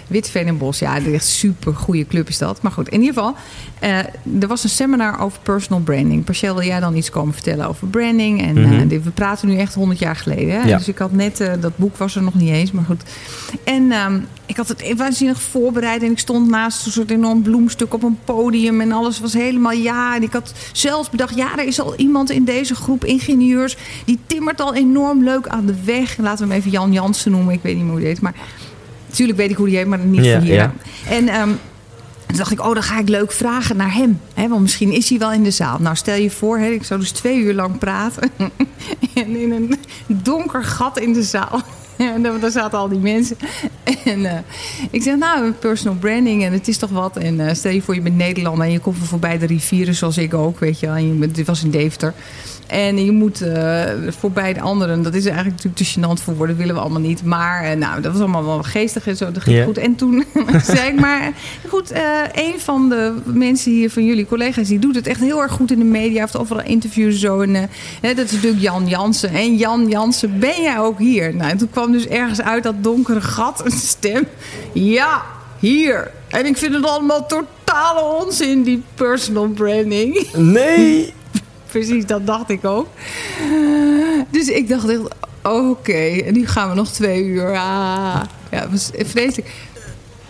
Witveen 0.06 0.46
en 0.46 0.58
Bos, 0.58 0.78
ja, 0.78 0.98
echt 1.12 1.26
super 1.26 1.74
goede 1.74 2.06
club 2.06 2.28
is 2.28 2.38
dat. 2.38 2.62
Maar 2.62 2.72
goed, 2.72 2.88
in 2.88 3.00
ieder 3.00 3.14
geval, 3.14 3.34
eh, 3.80 3.98
er 4.40 4.46
was 4.48 4.62
een 4.64 4.70
seminar 4.70 5.20
over 5.20 5.38
personal 5.42 5.80
branding. 5.82 6.24
Partieel 6.24 6.54
wil 6.54 6.66
jij 6.66 6.80
dan 6.80 6.96
iets 6.96 7.10
komen 7.10 7.34
vertellen 7.34 7.68
over 7.68 7.86
branding? 7.88 8.42
En 8.42 8.60
Mhm. 8.60 8.72
eh, 8.90 8.98
we 9.02 9.10
praten 9.10 9.48
nu 9.48 9.56
echt 9.58 9.74
100 9.74 9.98
jaar 9.98 10.16
geleden. 10.16 10.60
Hè? 10.60 10.68
Ja. 10.68 10.76
Dus 10.78 10.88
ik 10.88 10.98
had 10.98 11.12
net, 11.12 11.40
eh, 11.40 11.52
dat 11.60 11.76
boek 11.76 11.96
was 11.96 12.16
er 12.16 12.22
nog 12.22 12.34
niet 12.34 12.50
eens, 12.50 12.72
maar 12.72 12.84
goed. 12.84 13.02
En 13.64 13.92
ehm, 13.92 14.20
ik 14.46 14.56
had 14.56 14.68
het 14.68 14.94
waanzinnig 14.96 15.40
voorbereid 15.40 16.02
en 16.02 16.10
ik 16.10 16.18
stond 16.18 16.48
naast 16.50 16.86
een 16.86 16.92
soort 16.92 17.10
enorm 17.10 17.42
bloemstuk 17.42 17.94
op 17.94 18.02
een 18.02 18.18
podium 18.24 18.80
en 18.80 18.92
alles 18.92 19.20
was 19.20 19.32
helemaal 19.32 19.72
ja. 19.72 20.16
En 20.16 20.22
ik 20.22 20.32
had 20.32 20.52
zelfs 20.72 21.10
bedacht, 21.10 21.34
ja, 21.36 21.58
er 21.58 21.66
is 21.66 21.80
al 21.80 21.94
iemand 21.96 22.30
in 22.30 22.44
deze 22.44 22.74
groep 22.74 23.04
ingenieurs 23.04 23.76
die 24.04 24.18
timmert 24.26 24.60
al 24.60 24.74
enorm 24.74 25.22
leuk 25.24 25.48
aan 25.48 25.66
de 25.66 25.74
weg. 25.84 26.16
Laten 26.18 26.44
we 26.46 26.50
hem 26.52 26.60
even 26.60 26.70
Jan 26.70 26.92
Jansen 26.92 27.30
noemen, 27.30 27.54
ik 27.54 27.62
weet 27.62 27.74
niet 27.74 27.82
meer 27.82 27.90
hoe 27.92 28.00
die 28.00 28.08
heet, 28.08 28.20
maar 28.20 28.34
natuurlijk 29.14 29.38
weet 29.38 29.50
ik 29.50 29.56
hoe 29.56 29.66
die 29.66 29.76
heet, 29.76 29.86
maar 29.86 29.98
niet 29.98 30.30
van 30.30 30.40
hier. 30.40 30.72
En 31.08 31.28
ehm, 31.28 31.50
toen 32.26 32.36
dacht 32.36 32.50
ik, 32.50 32.60
oh, 32.60 32.74
dan 32.74 32.82
ga 32.82 32.98
ik 32.98 33.08
leuk 33.08 33.32
vragen 33.32 33.76
naar 33.76 33.94
hem. 33.94 34.20
Hè, 34.34 34.48
want 34.48 34.60
misschien 34.60 34.92
is 34.92 35.08
hij 35.08 35.18
wel 35.18 35.32
in 35.32 35.42
de 35.42 35.50
zaal. 35.50 35.78
Nou, 35.80 35.96
stel 35.96 36.16
je 36.16 36.30
voor, 36.30 36.58
hè, 36.58 36.66
ik 36.66 36.84
zou 36.84 37.00
dus 37.00 37.10
twee 37.10 37.38
uur 37.38 37.54
lang 37.54 37.78
praten. 37.78 38.30
en 39.14 39.36
in 39.36 39.52
een 39.52 39.78
donker 40.06 40.64
gat 40.64 40.98
in 40.98 41.12
de 41.12 41.22
zaal. 41.22 41.62
En 41.96 42.22
daar 42.22 42.50
zaten 42.50 42.78
al 42.78 42.88
die 42.88 42.98
mensen. 42.98 43.36
En 44.04 44.26
eh, 44.26 44.38
ik 44.90 45.02
zeg, 45.02 45.16
nou, 45.16 45.52
personal 45.52 45.94
branding 45.94 46.44
en 46.44 46.52
het 46.52 46.68
is 46.68 46.76
toch 46.76 46.90
wat. 46.90 47.16
En 47.16 47.48
eh, 47.48 47.54
stel 47.54 47.72
je 47.72 47.82
voor, 47.82 47.94
je 47.94 48.00
bent 48.00 48.16
Nederlander 48.16 48.66
en 48.66 48.72
je 48.72 48.78
komt 48.78 48.96
van 48.96 49.06
voorbij 49.06 49.38
de 49.38 49.46
rivieren, 49.46 49.94
zoals 49.94 50.18
ik 50.18 50.34
ook, 50.34 50.58
weet 50.58 50.80
je 50.80 50.86
wel. 50.86 50.94
En 50.94 51.18
je, 51.18 51.30
dit 51.30 51.46
was 51.46 51.64
in 51.64 51.70
Deventer. 51.70 52.14
En 52.74 53.04
je 53.04 53.12
moet 53.12 53.40
eh, 53.40 53.82
voorbij 54.08 54.52
de 54.52 54.60
anderen. 54.60 55.02
Dat 55.02 55.14
is 55.14 55.24
eigenlijk 55.24 55.56
natuurlijk 55.56 55.76
te 55.76 56.00
gênant 56.00 56.22
voor 56.22 56.34
woorden. 56.34 56.56
Dat 56.56 56.64
willen 56.64 56.74
we 56.74 56.80
allemaal 56.80 57.00
niet. 57.00 57.24
Maar 57.24 57.64
eh, 57.64 57.76
nou, 57.76 58.00
dat 58.00 58.12
was 58.12 58.20
allemaal 58.20 58.44
wel 58.44 58.62
geestig 58.62 59.06
en 59.06 59.16
zo. 59.16 59.32
Dat 59.32 59.42
ging 59.42 59.64
goed. 59.64 59.78
En 59.78 59.94
toen 59.94 60.24
zei 60.74 60.88
ik 60.88 61.00
maar... 61.00 61.32
Goed, 61.68 61.90
eh, 61.90 62.02
een 62.32 62.60
van 62.60 62.88
de 62.88 63.14
mensen 63.24 63.72
hier 63.72 63.90
van 63.90 64.04
jullie 64.04 64.26
collega's... 64.26 64.68
die 64.68 64.78
doet 64.78 64.94
het 64.94 65.06
echt 65.06 65.20
heel 65.20 65.42
erg 65.42 65.52
goed 65.52 65.70
in 65.70 65.78
de 65.78 65.84
media. 65.84 66.20
Heeft 66.20 66.38
overal 66.38 66.64
interviews 66.64 67.20
zo. 67.20 67.40
En, 67.40 67.54
hè, 68.00 68.14
dat 68.14 68.24
is 68.24 68.32
natuurlijk 68.32 68.62
Jan 68.62 68.88
Jansen. 68.88 69.30
En 69.30 69.56
Jan 69.56 69.88
Jansen, 69.88 70.38
ben 70.38 70.62
jij 70.62 70.78
ook 70.78 70.98
hier? 70.98 71.34
Nou, 71.34 71.50
en 71.50 71.56
toen 71.56 71.70
kwam 71.70 71.92
dus 71.92 72.06
ergens 72.06 72.42
uit 72.42 72.62
dat 72.62 72.74
donkere 72.80 73.20
gat 73.20 73.64
een 73.64 73.70
stem. 73.70 74.26
Ja, 74.72 75.22
hier. 75.58 76.10
En 76.28 76.46
ik 76.46 76.56
vind 76.56 76.74
het 76.74 76.84
allemaal 76.84 77.26
totale 77.26 78.24
onzin, 78.24 78.62
die 78.62 78.82
personal 78.94 79.48
branding. 79.48 80.26
Nee! 80.36 81.12
Precies, 81.74 82.06
dat 82.06 82.26
dacht 82.26 82.50
ik 82.50 82.64
ook. 82.64 82.86
Dus 84.30 84.48
ik 84.48 84.68
dacht 84.68 84.88
echt, 84.88 85.00
oké, 85.42 85.92
en 86.24 86.32
nu 86.32 86.46
gaan 86.46 86.68
we 86.68 86.74
nog 86.74 86.88
twee 86.88 87.24
uur. 87.24 87.46
Ah, 87.48 88.20
ja, 88.50 88.58
het 88.60 88.70
was 88.70 88.90
vreselijk. 88.96 89.50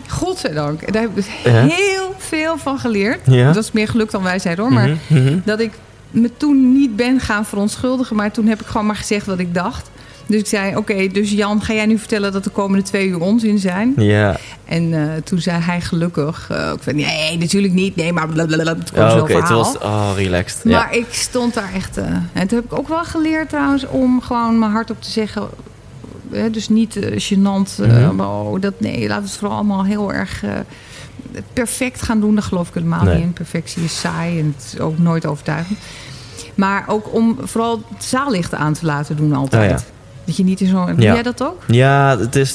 Godzijdank. 0.08 0.92
Daar 0.92 1.02
heb 1.02 1.18
ik 1.18 1.24
heel 1.24 2.14
veel 2.18 2.58
van 2.58 2.78
geleerd. 2.78 3.20
Ja. 3.26 3.52
Dat 3.52 3.64
is 3.64 3.72
meer 3.72 3.88
geluk 3.88 4.10
dan 4.10 4.22
wijsheid 4.22 4.58
hoor. 4.58 4.72
Maar 4.72 4.88
Mhm, 4.88 5.22
mhm. 5.24 5.38
dat 5.44 5.60
ik 5.60 5.72
me 6.10 6.30
toen 6.36 6.72
niet 6.72 6.96
ben 6.96 7.20
gaan 7.20 7.44
verontschuldigen. 7.46 8.16
Maar 8.16 8.30
toen 8.32 8.46
heb 8.46 8.60
ik 8.60 8.66
gewoon 8.66 8.86
maar 8.86 8.96
gezegd 8.96 9.26
wat 9.26 9.38
ik 9.38 9.54
dacht. 9.54 9.90
Dus 10.26 10.40
ik 10.40 10.46
zei, 10.46 10.76
oké, 10.76 11.06
dus 11.06 11.30
Jan, 11.30 11.62
ga 11.62 11.72
jij 11.72 11.86
nu 11.86 11.98
vertellen 11.98 12.32
dat 12.32 12.44
de 12.44 12.50
komende 12.50 12.84
twee 12.84 13.08
uur 13.08 13.20
onzin 13.20 13.58
zijn? 13.58 13.92
Ja, 13.96 14.36
En 14.64 14.92
eh, 14.94 15.22
toen 15.24 15.38
zei 15.38 15.60
hij 15.60 15.80
gelukkig, 15.80 16.48
eh, 16.50 16.72
ik 16.76 16.82
van, 16.82 16.94
nee, 16.96 17.38
natuurlijk 17.38 17.72
niet. 17.72 17.96
Nee, 17.96 18.12
maar 18.12 18.28
blablabla. 18.28 18.74
Toen 18.74 18.84
kwam 18.92 19.10
Oh, 19.10 19.22
oké, 19.22 19.36
het 19.36 19.48
was 19.48 19.78
oh, 19.78 20.10
relaxed. 20.16 20.60
Ja. 20.64 20.78
Maar 20.78 20.94
ik 20.96 21.06
stond 21.10 21.54
daar 21.54 21.72
echt. 21.74 21.96
eh, 21.96 22.04
en 22.32 22.46
toen 22.48 22.58
heb 22.58 22.64
ik 22.72 22.78
ook 22.78 22.88
wel 22.88 23.04
geleerd 23.04 23.48
trouwens 23.48 23.86
om 23.86 24.20
gewoon 24.20 24.58
mijn 24.58 24.70
hart 24.72 24.90
op 24.90 25.02
te 25.02 25.10
zeggen. 25.10 25.48
Hè, 26.30 26.50
dus 26.50 26.68
niet 26.68 26.96
eh, 26.96 27.20
gênant. 27.20 27.80
eh, 27.84 28.08
Mhm. 28.08 28.20
oh, 28.20 28.60
dat, 28.60 28.80
nee, 28.80 29.08
we 29.08 29.14
het 29.14 29.30
vooral 29.30 29.56
allemaal 29.56 29.84
heel 29.84 30.12
erg 30.12 30.42
eh, 30.44 30.50
perfect 31.52 32.02
gaan 32.02 32.20
doen. 32.20 32.34
Daar 32.34 32.42
geloof 32.44 32.68
ik 32.68 32.74
helemaal 32.74 33.04
Nee. 33.04 33.14
niet 33.14 33.24
in. 33.24 33.32
Perfectie 33.32 33.84
is 33.84 34.00
saai 34.00 34.38
en 34.40 34.54
het 34.56 34.72
is 34.74 34.80
ook 34.80 34.98
nooit 34.98 35.26
overtuigend. 35.26 35.78
Maar 36.54 36.84
ook 36.86 37.12
om 37.14 37.36
vooral 37.42 37.82
het 37.94 38.04
zaallicht 38.04 38.54
aan 38.54 38.72
te 38.72 38.86
laten 38.86 39.16
doen 39.16 39.32
altijd. 39.34 39.72
Oh 39.72 39.78
ja. 39.78 39.84
Dat 40.24 40.36
je 40.36 40.44
niet 40.44 40.60
in 40.60 40.68
zo'n... 40.68 40.86
Doe 40.86 41.04
jij 41.04 41.22
dat 41.22 41.42
ook? 41.42 41.62
Ja, 41.66 42.18
het 42.18 42.36
is, 42.36 42.54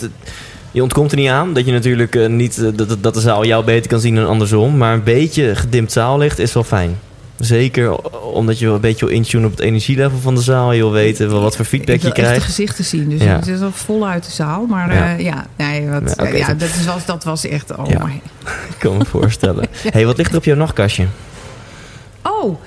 je 0.72 0.82
ontkomt 0.82 1.12
er 1.12 1.18
niet 1.18 1.30
aan 1.30 1.54
dat 1.54 1.66
je 1.66 1.72
natuurlijk 1.72 2.16
eh, 2.16 2.28
niet 2.28 2.58
eh, 2.64 2.70
dat, 2.74 2.98
dat 3.02 3.14
de 3.14 3.20
zaal 3.22 3.46
jou 3.46 3.64
beter 3.66 3.90
kan 3.90 4.00
zien 4.00 4.16
dan 4.16 4.28
andersom. 4.28 4.78
Maar 4.78 4.94
een 4.94 5.04
beetje 5.04 5.56
gedimd 5.56 5.92
zaallicht 5.92 6.40
is 6.40 6.54
wel 6.54 6.64
fijn. 6.64 7.00
Zeker 7.40 7.96
omdat 8.22 8.60
je 8.60 8.66
wel 8.66 8.76
een 8.76 8.82
beetje 8.82 9.06
wil 9.06 9.16
intunen 9.16 9.46
op 9.46 9.52
het 9.52 9.60
energielevel 9.60 10.18
van 10.20 10.36
de 10.36 10.42
zaal. 10.42 10.72
Je 10.72 10.82
wil 10.82 10.92
weten 10.92 11.30
wel 11.30 11.42
wat 11.42 11.56
voor 11.56 11.66
feedback 11.66 11.96
ik 11.96 12.02
je 12.02 12.08
wil 12.08 12.16
echt 12.16 12.26
de 12.26 12.32
krijgt. 12.32 12.46
gezichten 12.46 12.86
zien. 12.86 13.10
Dus 13.10 13.22
Ja. 13.24 13.36
het 13.36 13.48
is 13.48 13.62
al 13.62 13.72
voluit 13.72 14.26
de 14.26 14.32
zaal. 14.32 14.66
Maar 14.66 14.94
Ja. 14.94 15.10
ja, 15.10 15.16
ja, 15.18 15.46
nee, 15.58 15.88
wat, 15.90 16.16
Ja, 16.34 16.54
dat, 16.54 16.84
was, 16.86 17.06
dat 17.06 17.24
was 17.24 17.46
echt... 17.46 17.76
Oh 17.78 17.88
Ik 18.70 18.76
kan 18.78 18.98
me 18.98 19.06
voorstellen. 19.06 19.68
hey, 19.92 20.06
wat 20.06 20.18
ligt 20.18 20.32
er 20.32 20.38
op 20.38 20.44
jouw 20.44 20.56
nachtkastje? 20.56 21.06
Oh, 22.24 22.60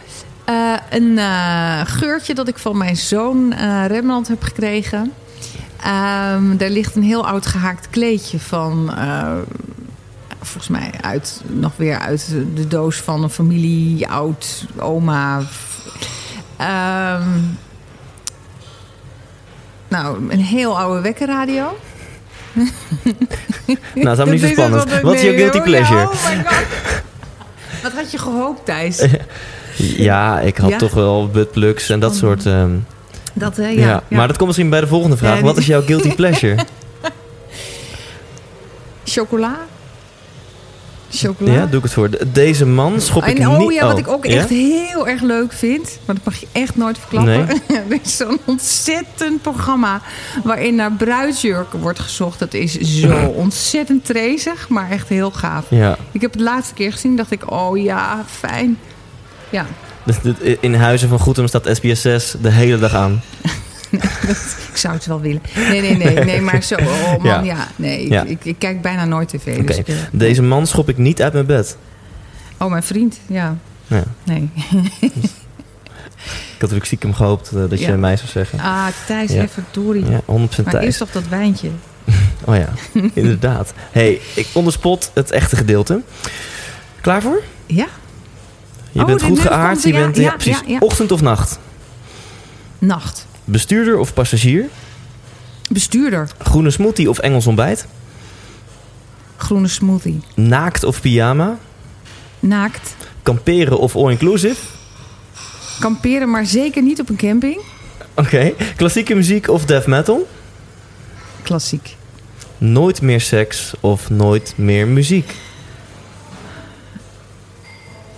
eh, 0.53 0.99
een 0.99 1.19
eh, 1.19 1.81
geurtje 1.85 2.35
dat 2.35 2.49
ik 2.49 2.59
van 2.59 2.77
mijn 2.77 2.97
zoon 2.97 3.53
eh 3.53 3.85
Rembrandt 3.87 4.29
heb 4.29 4.43
gekregen. 4.43 5.13
Ehm 5.83 6.57
daar 6.57 6.69
ligt 6.69 6.97
een 6.97 7.03
heel 7.03 7.27
oud 7.27 7.47
gehaakt 7.47 7.91
kleedje 7.91 8.39
van... 8.39 8.95
volgens 10.41 10.69
mij 10.69 10.91
uit, 11.01 11.43
nog 11.47 11.73
weer 11.77 11.99
uit 11.99 12.35
de 12.55 12.69
doos 12.69 12.97
van 12.97 13.23
een 13.23 13.31
familie, 13.31 14.09
oud 14.09 14.67
oma. 14.79 15.43
Ehm, 16.57 17.29
nou, 19.89 20.31
een 20.33 20.41
heel 20.41 20.79
oude 20.79 21.01
wekkerradio. 21.01 21.79
Nou, 23.95 24.17
dat 24.17 24.19
is 24.19 24.31
niet 24.31 24.41
zo 24.41 24.47
spannend. 24.63 25.01
Wat 25.01 25.15
is 25.15 25.23
jouw 25.23 25.35
guilty 25.35 25.57
ja, 25.57 25.63
pleasure? 25.63 26.03
oh 26.03 26.29
my 26.29 26.45
God. 26.45 26.67
Wat 27.83 27.93
had 27.93 28.11
je 28.11 28.19
gehoopt, 28.19 28.65
Thijs? 28.65 28.99
Ja, 29.77 30.41
ik 30.41 30.57
had 30.57 30.70
Ja? 30.70 30.77
toch 30.79 30.93
wel 30.95 31.29
buttplugs 31.29 31.89
en 31.91 32.01
dat 32.01 32.14
soort... 32.16 32.47
ehm, 32.47 32.70
Dat, 33.35 33.57
hè? 33.57 33.68
ja, 33.68 33.81
Ja, 33.81 33.87
ja. 34.09 34.16
Maar 34.16 34.27
dat 34.27 34.37
komt 34.37 34.47
misschien 34.49 34.70
bij 34.70 34.81
de 34.81 34.87
volgende 34.87 35.16
vraag. 35.16 35.41
Wat 35.41 35.57
is 35.57 35.66
jouw 35.66 35.83
guilty 35.83 36.14
pleasure? 36.20 36.57
Chocola? 39.05 39.59
Chocola? 41.14 41.53
ja, 41.53 41.66
doe 41.66 41.77
ik 41.79 41.83
het 41.83 41.93
voor. 41.93 42.11
De- 42.11 42.27
Deze 42.33 42.66
man 42.66 43.01
schop 43.01 43.25
ik 43.27 43.39
en 43.39 43.49
oh 43.49 43.59
niet... 43.59 43.73
ja, 43.73 43.87
wat 43.87 43.99
ik 43.99 44.09
ook 44.09 44.27
ja? 44.27 44.37
echt 44.37 44.49
heel 44.49 45.09
erg 45.09 45.23
leuk 45.23 45.53
vind, 45.53 45.99
maar 46.05 46.14
dat 46.14 46.25
mag 46.25 46.37
je 46.37 46.47
echt 46.53 46.77
nooit 46.77 46.99
verklappen. 46.99 47.49
er 47.89 47.99
is 48.03 48.16
zo'n 48.16 48.39
ontzettend 48.45 49.43
programma 49.43 50.01
waarin 50.45 50.75
naar 50.75 50.93
bruidsjurken 50.93 51.79
wordt 51.81 51.99
gezocht. 51.99 52.39
Dat 52.39 52.55
is 52.55 52.79
zo 52.81 53.27
ontzettend 53.45 54.05
trezig, 54.05 54.68
maar 54.68 54.91
echt 54.91 55.09
heel 55.09 55.31
gaaf. 55.31 55.64
Ja, 55.68 55.97
Ik 56.12 56.20
heb 56.20 56.33
het 56.33 56.41
laatste 56.41 56.75
keer 56.75 56.93
gezien, 56.93 57.16
dacht 57.16 57.31
ik, 57.31 57.51
oh 57.51 57.79
ja, 57.83 58.25
fijn. 58.31 58.79
Ja, 59.53 59.67
dus 60.05 60.17
in 60.61 60.75
Huizen 60.75 61.09
van 61.09 61.19
Goedem 61.19 61.47
staat 61.47 61.69
SBS 61.73 62.01
6 62.01 62.35
de 62.43 62.51
hele 62.51 62.79
dag 62.79 62.95
aan. 62.95 63.23
ik 64.71 64.77
zou 64.77 64.95
het 64.95 65.07
wel 65.07 65.21
willen. 65.21 65.43
Nee, 65.55 65.81
nee, 65.81 65.97
nee, 65.97 66.25
nee, 66.25 66.41
maar 66.41 66.63
zo, 66.63 66.75
oh 66.75 67.09
man, 67.23 67.25
Ja. 67.25 67.41
ja, 67.43 67.69
nee, 67.77 68.09
Ja. 68.09 68.23
Ik, 68.23 68.29
ik, 68.31 68.45
ik 68.45 68.59
kijk 68.59 68.83
bijna 68.83 69.05
nooit 69.05 69.29
tv. 69.29 69.67
Dus 69.67 69.77
ik, 69.77 69.89
eh, 69.89 69.95
Deze 70.13 70.43
man 70.43 70.67
schop 70.67 70.89
ik 70.89 70.99
niet 70.99 71.23
uit 71.23 71.33
mijn 71.33 71.47
bed. 71.47 71.77
oh, 72.59 72.71
mijn 72.71 72.83
vriend, 72.83 73.19
ja. 73.27 73.57
Ja. 73.87 74.03
Nee. 74.25 74.51
Ik 76.21 76.69
had 76.69 76.71
natuurlijk 76.71 76.85
stiekem 76.85 77.15
gehoopt 77.15 77.53
eh, 77.53 77.63
dat 77.69 77.81
je 77.81 77.93
mij 77.93 78.17
zou 78.17 78.29
zeggen. 78.29 78.59
Ah, 78.61 78.87
Thijs, 79.07 79.33
Ja. 79.33 79.43
even 79.43 79.65
Dory. 79.71 80.05
Ja, 80.11 80.21
100% 80.27 80.65
Maar 80.65 80.77
eerst 80.83 80.99
toch 80.99 81.11
dat 81.11 81.29
wijntje. 81.29 81.69
Oh 82.45 82.57
ja, 82.57 82.69
inderdaad. 83.15 83.73
hey, 83.91 84.21
ik 84.35 84.47
onderspot 84.53 85.11
het 85.15 85.31
echte 85.31 85.57
gedeelte. 85.57 86.01
Klaar 87.01 87.23
voor? 87.23 87.43
Ja, 87.67 87.87
Je 88.93 89.01
Oh, 89.01 89.07
bent 89.07 89.22
goed 89.22 89.38
geaard. 89.40 89.82
Je 89.82 89.93
bent, 89.93 90.16
ja, 90.16 90.22
ja, 90.22 90.30
precies. 90.34 90.61
ja, 90.61 90.62
ja. 90.66 90.78
Ochtend 90.80 91.12
of 91.12 91.20
nacht? 91.20 91.59
nacht. 92.78 93.26
Bestuurder 93.45 93.99
of 93.99 94.14
passagier? 94.14 94.68
Bestuurder. 95.68 96.28
Groene 96.38 96.70
smoothie 96.70 97.09
of 97.11 97.18
Engels 97.18 97.47
ontbijt? 97.47 97.86
Groene 99.36 99.68
smoothie. 99.68 100.20
Naakt 100.34 100.84
of 100.84 101.01
pyjama? 101.01 101.59
Naakt. 102.40 102.95
Kamperen 103.22 103.78
of 103.78 103.97
all-inclusive? 103.97 104.57
Kamperen, 105.80 106.30
maar 106.30 106.47
zeker 106.47 106.82
niet 106.82 107.01
op 107.01 107.09
een 107.09 107.16
camping. 107.16 107.61
Oké. 108.14 108.53
Klassieke 108.76 109.14
muziek 109.14 109.49
of 109.49 109.64
death 109.64 109.86
metal? 109.86 110.28
Klassiek. 111.43 111.97
Nooit 112.59 113.01
meer 113.03 113.20
seks 113.20 113.72
of 113.80 114.11
nooit 114.11 114.53
meer 114.57 114.86
muziek? 114.88 115.34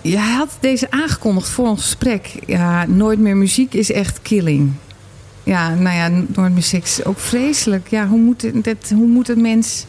Je 0.04 0.18
had 0.18 0.56
deze 0.60 0.90
aangekondigd 0.90 1.48
voor 1.48 1.68
ons 1.68 1.80
gesprek. 1.80 2.34
Ja, 2.46 2.86
nooit 2.86 3.18
meer 3.18 3.36
muziek 3.36 3.74
is 3.74 3.92
echt 3.92 4.22
killing. 4.22 4.72
Ja, 5.42 5.74
nou 5.74 5.96
ja, 5.96 6.24
nooit 6.34 6.52
meer 6.52 6.62
seks 6.62 6.98
is 6.98 7.04
ook 7.04 7.18
vreselijk. 7.18 7.88
Ja, 7.88 8.06
hoe 8.06 8.18
moet 8.18 8.42
het, 8.42 8.64
dat, 8.64 8.90
hoe 8.94 9.06
moet 9.06 9.26
het 9.26 9.38
mens... 9.38 9.86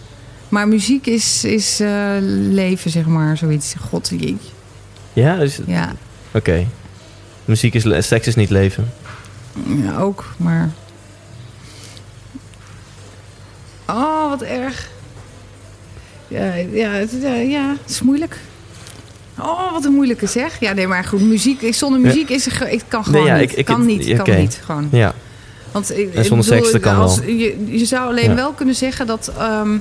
Maar 0.50 0.68
muziek 0.68 1.06
is, 1.08 1.44
is 1.44 1.80
eh, 1.80 2.16
leven, 2.50 2.92
zeg 2.92 3.06
maar, 3.06 3.38
zoiets. 3.38 3.74
God, 3.80 4.10
jeetje. 4.10 4.50
Ja, 5.14 5.38
dus, 5.38 5.60
Ja, 5.66 5.94
oké. 6.32 6.68
Muziek 7.46 7.74
is... 7.74 8.08
Seks 8.08 8.28
is 8.28 8.36
niet 8.36 8.50
leven. 8.50 8.94
ja, 9.84 9.98
ook, 9.98 10.36
maar... 10.38 10.72
Oh, 13.88 14.30
wat 14.30 14.42
erg. 14.42 14.90
Ja, 16.28 16.54
ja, 16.54 16.96
ja, 17.22 17.34
ja, 17.34 17.70
het 17.82 17.90
is 17.90 18.02
moeilijk. 18.02 18.40
Oh, 19.40 19.72
wat 19.72 19.86
een 19.86 19.94
moeilijke 19.94 20.28
zeg. 20.28 20.60
Ja, 20.60 20.74
nee, 20.74 20.88
maar 20.88 21.04
goed, 21.04 21.22
muziek, 21.22 21.74
zonder 21.74 22.00
muziek 22.00 22.30
is 22.30 22.46
er, 22.46 22.70
ik 22.70 22.82
kan 22.88 23.04
gewoon 23.06 23.22
Nee, 23.24 23.32
ja, 23.32 23.38
niet. 23.40 23.52
ik- 23.52 23.58
ik- 23.58 23.66
kan 23.66 23.86
niet, 23.86 24.22
kan 24.24 24.38
niet, 24.38 24.62
gewoon. 24.66 24.88
Ja. 24.92 25.14
Want, 25.72 25.98
ik- 25.98 26.14
En 26.14 26.26
zonder 26.26 26.50
bedoel, 26.50 26.66
seks, 26.70 26.80
kan 26.84 26.96
als, 26.96 27.20
wel. 27.20 27.30
Je, 27.30 27.64
je 27.66 27.86
zou 27.86 28.08
alleen 28.10 28.30
Ja. 28.30 28.36
wel 28.36 28.52
kunnen 28.52 28.76
zeggen 28.76 29.08
dat... 29.08 29.32
ehm, 29.38 29.78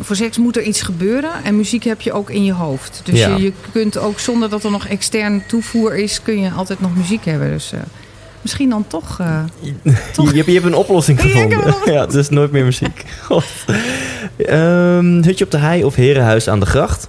voor 0.00 0.16
seks 0.16 0.38
moet 0.38 0.56
er 0.56 0.62
iets 0.62 0.82
gebeuren. 0.82 1.30
En 1.44 1.56
muziek 1.56 1.84
heb 1.84 2.00
je 2.00 2.12
ook 2.12 2.30
in 2.30 2.44
je 2.44 2.52
hoofd. 2.52 3.00
Dus 3.04 3.18
Ja. 3.18 3.28
je, 3.36 3.42
je 3.42 3.52
kunt 3.72 3.98
ook 3.98 4.18
zonder 4.20 4.48
dat 4.48 4.64
er 4.64 4.70
nog 4.70 4.86
extern 4.86 5.42
toevoer 5.46 5.96
is... 5.96 6.22
kun 6.22 6.40
je 6.40 6.50
altijd 6.50 6.80
nog 6.80 6.96
muziek 6.96 7.24
hebben. 7.24 7.50
Dus 7.50 7.72
eh, 7.72 7.80
misschien 8.42 8.68
dan 8.68 8.84
toch... 8.86 9.20
eh, 9.20 9.40
Toch? 10.12 10.30
Je, 10.30 10.36
hebt, 10.36 10.46
je 10.46 10.52
hebt 10.52 10.64
een 10.66 10.74
oplossing 10.74 11.20
gevonden. 11.20 11.74
Ja, 11.84 12.06
dus 12.06 12.28
nooit 12.28 12.50
meer 12.52 12.64
muziek. 12.64 13.04
Ehm, 14.36 15.22
hutje 15.22 15.44
op 15.44 15.50
de 15.50 15.58
hei 15.58 15.84
of 15.84 15.94
herenhuis 15.94 16.48
aan 16.48 16.60
de 16.60 16.66
gracht? 16.66 17.08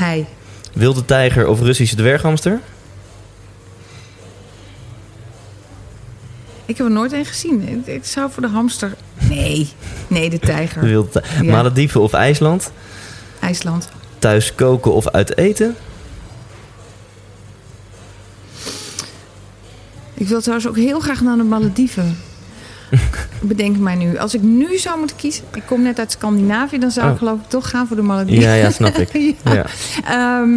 Hij. 0.00 0.26
Wilde 0.72 1.04
tijger 1.04 1.46
of 1.46 1.60
Russische 1.60 1.96
dwerghamster? 1.96 2.60
Ik 6.64 6.76
heb 6.76 6.86
er 6.86 6.92
nooit 6.92 7.12
een 7.12 7.24
gezien. 7.24 7.68
Ik, 7.68 7.86
ik 7.94 8.04
zou 8.04 8.30
voor 8.30 8.42
de 8.42 8.48
hamster... 8.48 8.94
Nee, 9.28 9.68
nee, 10.08 10.30
de 10.30 10.38
tijger. 10.38 10.80
De 10.82 10.88
wilde 10.88 11.08
tij- 11.08 11.22
Ja. 11.42 11.50
Malediven 11.52 12.00
of 12.00 12.12
IJsland? 12.12 12.72
IJsland. 13.40 13.88
Thuis 14.18 14.54
koken 14.54 14.92
of 14.92 15.08
uit 15.08 15.36
eten? 15.36 15.76
Ik 20.14 20.28
wil 20.28 20.40
trouwens 20.40 20.68
ook 20.68 20.76
heel 20.76 21.00
graag 21.00 21.20
naar 21.20 21.36
de 21.36 21.42
Malediven. 21.42 22.16
Bedenk 23.40 23.76
mij 23.78 23.94
nu. 23.94 24.18
Als 24.18 24.34
ik 24.34 24.42
nu 24.42 24.78
zou 24.78 24.98
moeten 24.98 25.16
kiezen... 25.16 25.44
Ik 25.54 25.62
kom 25.66 25.82
net 25.82 25.98
uit 25.98 26.10
Scandinavië. 26.12 26.78
Dan 26.78 26.90
zou 26.90 27.06
ik 27.06 27.12
Oh. 27.12 27.18
geloof 27.18 27.38
ik 27.40 27.48
toch 27.48 27.70
gaan 27.70 27.86
voor 27.86 27.96
de 27.96 28.02
Malediven. 28.02 28.42
Ja, 28.42 28.54
ja, 28.54 28.70
snap 28.70 28.96
ik. 28.96 29.08
Ja. 29.44 29.52
Ja. 29.54 29.64
Ehm, 30.06 30.48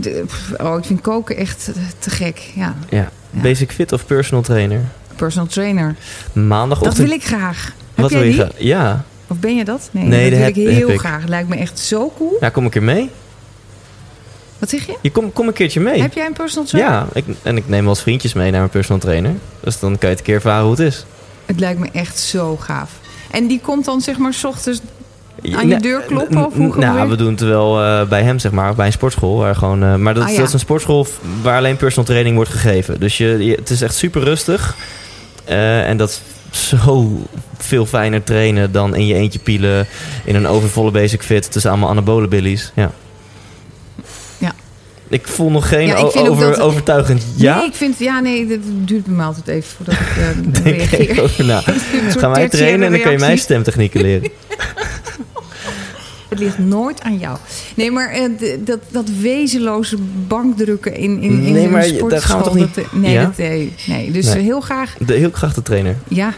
de- 0.00 0.24
oh, 0.62 0.78
ik 0.78 0.84
vind 0.84 1.00
koken 1.00 1.36
echt 1.36 1.70
te 1.98 2.10
gek. 2.10 2.38
Ja, 2.54 2.74
ja. 2.88 3.10
Basic 3.30 3.72
fit 3.72 3.92
of 3.92 4.06
personal 4.06 4.42
trainer? 4.42 4.80
personal 5.16 5.46
trainer. 5.48 5.96
Maandagochtend. 6.32 6.96
Dat 6.96 7.06
wil 7.06 7.14
ik 7.16 7.24
graag. 7.24 7.64
Heb 7.64 8.02
Wat 8.04 8.10
jij 8.10 8.20
wil 8.20 8.28
je 8.28 8.34
graag? 8.34 8.50
Ja. 8.58 9.04
Of 9.28 9.36
ben 9.38 9.56
je 9.56 9.64
dat? 9.64 9.88
Nee, 9.90 10.04
Nee, 10.04 10.30
dat 10.30 10.38
dat 10.40 10.54
wil 10.54 10.64
heb- 10.64 10.72
ik 10.72 10.76
heel 10.78 10.88
ik. 10.90 10.98
graag. 10.98 11.26
Lijkt 11.26 11.48
me 11.48 11.56
echt 11.56 11.78
zo 11.78 12.12
cool. 12.16 12.36
Ja, 12.40 12.48
kom 12.48 12.64
een 12.64 12.70
keer 12.70 12.82
mee. 12.82 13.10
Wat 14.58 14.70
zeg 14.70 14.86
je? 14.86 14.96
Je 15.00 15.10
kom, 15.10 15.32
kom 15.32 15.46
een 15.46 15.52
keertje 15.52 15.80
mee. 15.80 16.00
Heb 16.00 16.12
jij 16.14 16.26
een 16.26 16.32
personal 16.32 16.68
trainer? 16.68 16.92
Ja, 16.94 17.06
ik, 17.12 17.24
en 17.42 17.56
ik 17.56 17.68
neem 17.68 17.80
wel 17.80 17.88
eens 17.90 18.02
vriendjes 18.02 18.32
mee 18.32 18.50
naar 18.50 18.58
mijn 18.60 18.70
personal 18.72 19.00
trainer. 19.00 19.32
Dus 19.60 19.78
dan 19.80 19.90
kan 19.98 19.98
je 20.00 20.06
het 20.08 20.18
een 20.18 20.24
keer 20.24 20.34
ervaren 20.34 20.62
hoe 20.62 20.70
het 20.70 20.80
is. 20.80 21.04
Het 21.46 21.60
lijkt 21.60 21.80
me 21.80 21.88
echt 21.92 22.18
zo 22.18 22.56
gaaf. 22.56 22.90
En 23.30 23.46
die 23.46 23.60
komt 23.60 23.84
dan 23.84 24.00
zeg 24.00 24.18
maar 24.18 24.34
's 24.34 24.44
ochtends 24.44 24.80
Aan 25.56 25.68
je 25.68 25.76
deur 25.78 26.00
kloppen, 26.00 26.46
of 26.46 26.54
hoe 26.54 26.76
Nou, 26.76 27.08
we 27.08 27.16
doen 27.16 27.30
het 27.30 27.40
wel 27.40 27.82
eh, 27.82 28.08
bij 28.08 28.22
hem, 28.22 28.38
zeg 28.38 28.52
maar. 28.52 28.74
Bij 28.74 28.86
een 28.86 28.92
sportschool. 28.92 29.36
Waar 29.36 29.56
gewoon, 29.56 29.82
eh, 29.82 29.94
maar 29.94 30.14
dat, 30.14 30.22
Ah, 30.24 30.30
ja. 30.30 30.36
dat 30.36 30.46
is 30.46 30.52
een 30.52 30.58
sportschool 30.58 31.06
waar 31.42 31.56
alleen 31.56 31.76
personal 31.76 32.04
training 32.04 32.36
wordt 32.36 32.50
gegeven. 32.50 33.00
Dus 33.00 33.18
je, 33.18 33.44
je- 33.44 33.54
het 33.54 33.70
is 33.70 33.82
echt 33.82 33.94
super 33.94 34.22
rustig. 34.22 34.76
Eh, 35.44 35.88
en 35.88 35.96
dat 35.96 36.08
is 36.52 36.68
zo 36.68 37.22
veel 37.58 37.86
fijner 37.86 38.22
trainen 38.24 38.72
dan 38.72 38.94
in 38.94 39.06
je 39.06 39.14
eentje 39.14 39.38
pielen... 39.38 39.86
in 40.24 40.34
een 40.34 40.46
overvolle 40.46 40.90
basic 40.90 41.22
fit 41.22 41.52
tussen 41.52 41.70
allemaal 41.70 41.88
anabole 41.88 42.28
billies. 42.28 42.72
Ja. 42.74 42.82
Ja. 42.82 42.90
Ik 45.08 45.28
voel 45.28 45.50
nog 45.50 45.68
geen 45.68 45.86
Ja, 45.86 45.96
over, 45.96 46.46
dat- 46.46 46.60
overtuigend 46.60 47.22
ja. 47.36 47.56
Nee, 47.56 47.66
ik 47.66 47.74
vind... 47.74 47.98
Ja, 47.98 48.20
nee, 48.20 48.46
dat 48.46 48.58
duurt 48.64 49.06
mij 49.06 49.24
altijd 49.26 49.48
even 49.48 49.70
voordat 49.76 49.94
ik 49.94 50.00
eh, 50.00 50.62
Denk 50.64 50.82
reageer. 50.90 51.22
over 51.22 51.44
na. 51.44 51.60
Gaan 52.08 52.32
wij 52.32 52.48
trainen 52.48 52.86
en 52.86 52.92
dan 52.92 53.00
kan 53.00 53.12
je 53.12 53.18
mijn 53.18 53.38
stemtechnieken 53.38 54.00
leren. 54.00 54.30
Het 56.28 56.38
ligt 56.38 56.58
nooit 56.58 57.00
aan 57.02 57.18
jou. 57.18 57.36
Nee, 57.74 57.90
maar 57.90 58.08
eh, 58.10 58.22
dat, 58.64 58.78
dat 58.90 59.08
wezenloze 59.20 59.96
bankdrukken 60.28 60.94
in, 60.94 61.20
in, 61.22 61.30
in 61.44 61.52
Nee, 61.52 61.64
een 61.64 61.70
maar 61.70 61.80
daar 61.80 61.90
sportschool... 61.90 62.20
gaan 62.20 62.38
we 62.38 62.44
toch 62.44 62.54
niet- 62.54 62.74
dat, 62.74 62.84
eh, 62.84 62.92
nee, 62.92 63.12
Ja? 63.12 63.22
dat, 63.24 63.36
nee, 63.36 63.72
nee, 63.86 64.10
dus 64.10 64.26
Nee. 64.34 64.42
heel 64.42 64.60
graag... 64.60 64.94
De 65.06 65.14
heel 65.14 65.30
krachte 65.30 65.62
trainer. 65.62 65.96
Ja, 66.08 66.32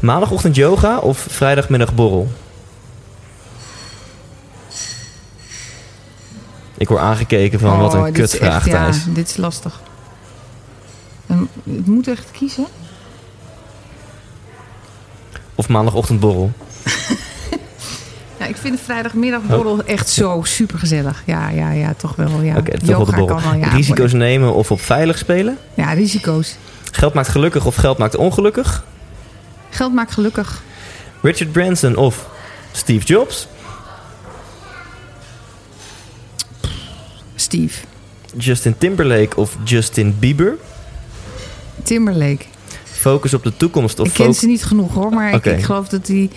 Maandagochtend 0.00 0.56
yoga 0.56 0.98
of 0.98 1.26
vrijdagmiddag 1.30 1.94
borrel? 1.94 2.28
Ik 6.78 6.88
word 6.88 7.00
aangekeken 7.00 7.58
van 7.60 7.78
wat 7.78 7.94
Oh, 7.94 8.00
een 8.00 8.14
is 8.14 8.20
kutvraag, 8.30 8.66
ja, 8.66 8.72
Thijs. 8.90 9.04
dit 9.08 9.28
is 9.28 9.36
lastig. 9.36 9.80
En 11.26 11.48
Het 11.64 11.86
moet 11.86 12.08
echt 12.08 12.30
kiezen. 12.30 12.66
Of 15.54 15.68
maandagochtend 15.68 16.20
borrel. 16.20 16.52
Nou, 18.38 18.50
ik 18.54 18.56
vind 18.56 18.76
de 18.76 18.82
vrijdagmiddagborrel 18.84 19.84
echt 19.84 20.08
zo 20.08 20.40
super 20.44 20.78
gezellig. 20.78 21.22
Ja, 21.26 21.48
ja, 21.48 21.70
ja, 21.70 21.94
toch 21.96 22.16
wel. 22.16 22.40
Ja. 22.40 22.56
Oké, 22.56 22.70
toch 22.70 22.80
wel 22.80 22.80
de 22.80 22.86
Yoga 22.86 23.16
borrel. 23.16 23.26
kan 23.36 23.50
wel, 23.50 23.60
ja, 23.60 23.68
Risico's 23.68 24.12
nemen 24.12 24.54
of 24.54 24.70
op 24.70 24.80
veilig 24.80 25.18
spelen? 25.18 25.58
Ja, 25.74 25.92
risico's. 25.92 26.56
Geld 26.92 27.14
maakt 27.14 27.28
gelukkig 27.28 27.66
of 27.66 27.74
geld 27.74 27.98
maakt 27.98 28.16
ongelukkig? 28.16 28.84
Geld 29.70 29.92
maakt 29.94 30.12
gelukkig. 30.12 30.62
Richard 31.22 31.52
Branson 31.52 31.96
of 31.96 32.28
Steve 32.72 33.04
Jobs? 33.06 33.48
Steve. 37.54 37.84
Justin 38.36 38.74
Timberlake 38.78 39.36
of 39.36 39.56
Justin 39.64 40.16
Bieber? 40.18 40.56
Timberlake. 41.82 42.44
Focus 42.84 43.34
op 43.34 43.42
de 43.42 43.56
toekomst 43.56 43.98
of 44.00 44.06
ik 44.08 44.12
ken 44.14 44.34
ze 44.34 44.46
niet 44.46 44.64
genoeg 44.64 44.94
hoor, 44.94 45.10
maar 45.10 45.34
ik, 45.34 45.44
ik 45.44 45.62
geloof 45.64 45.88
dat 45.88 46.06
die... 46.06 46.30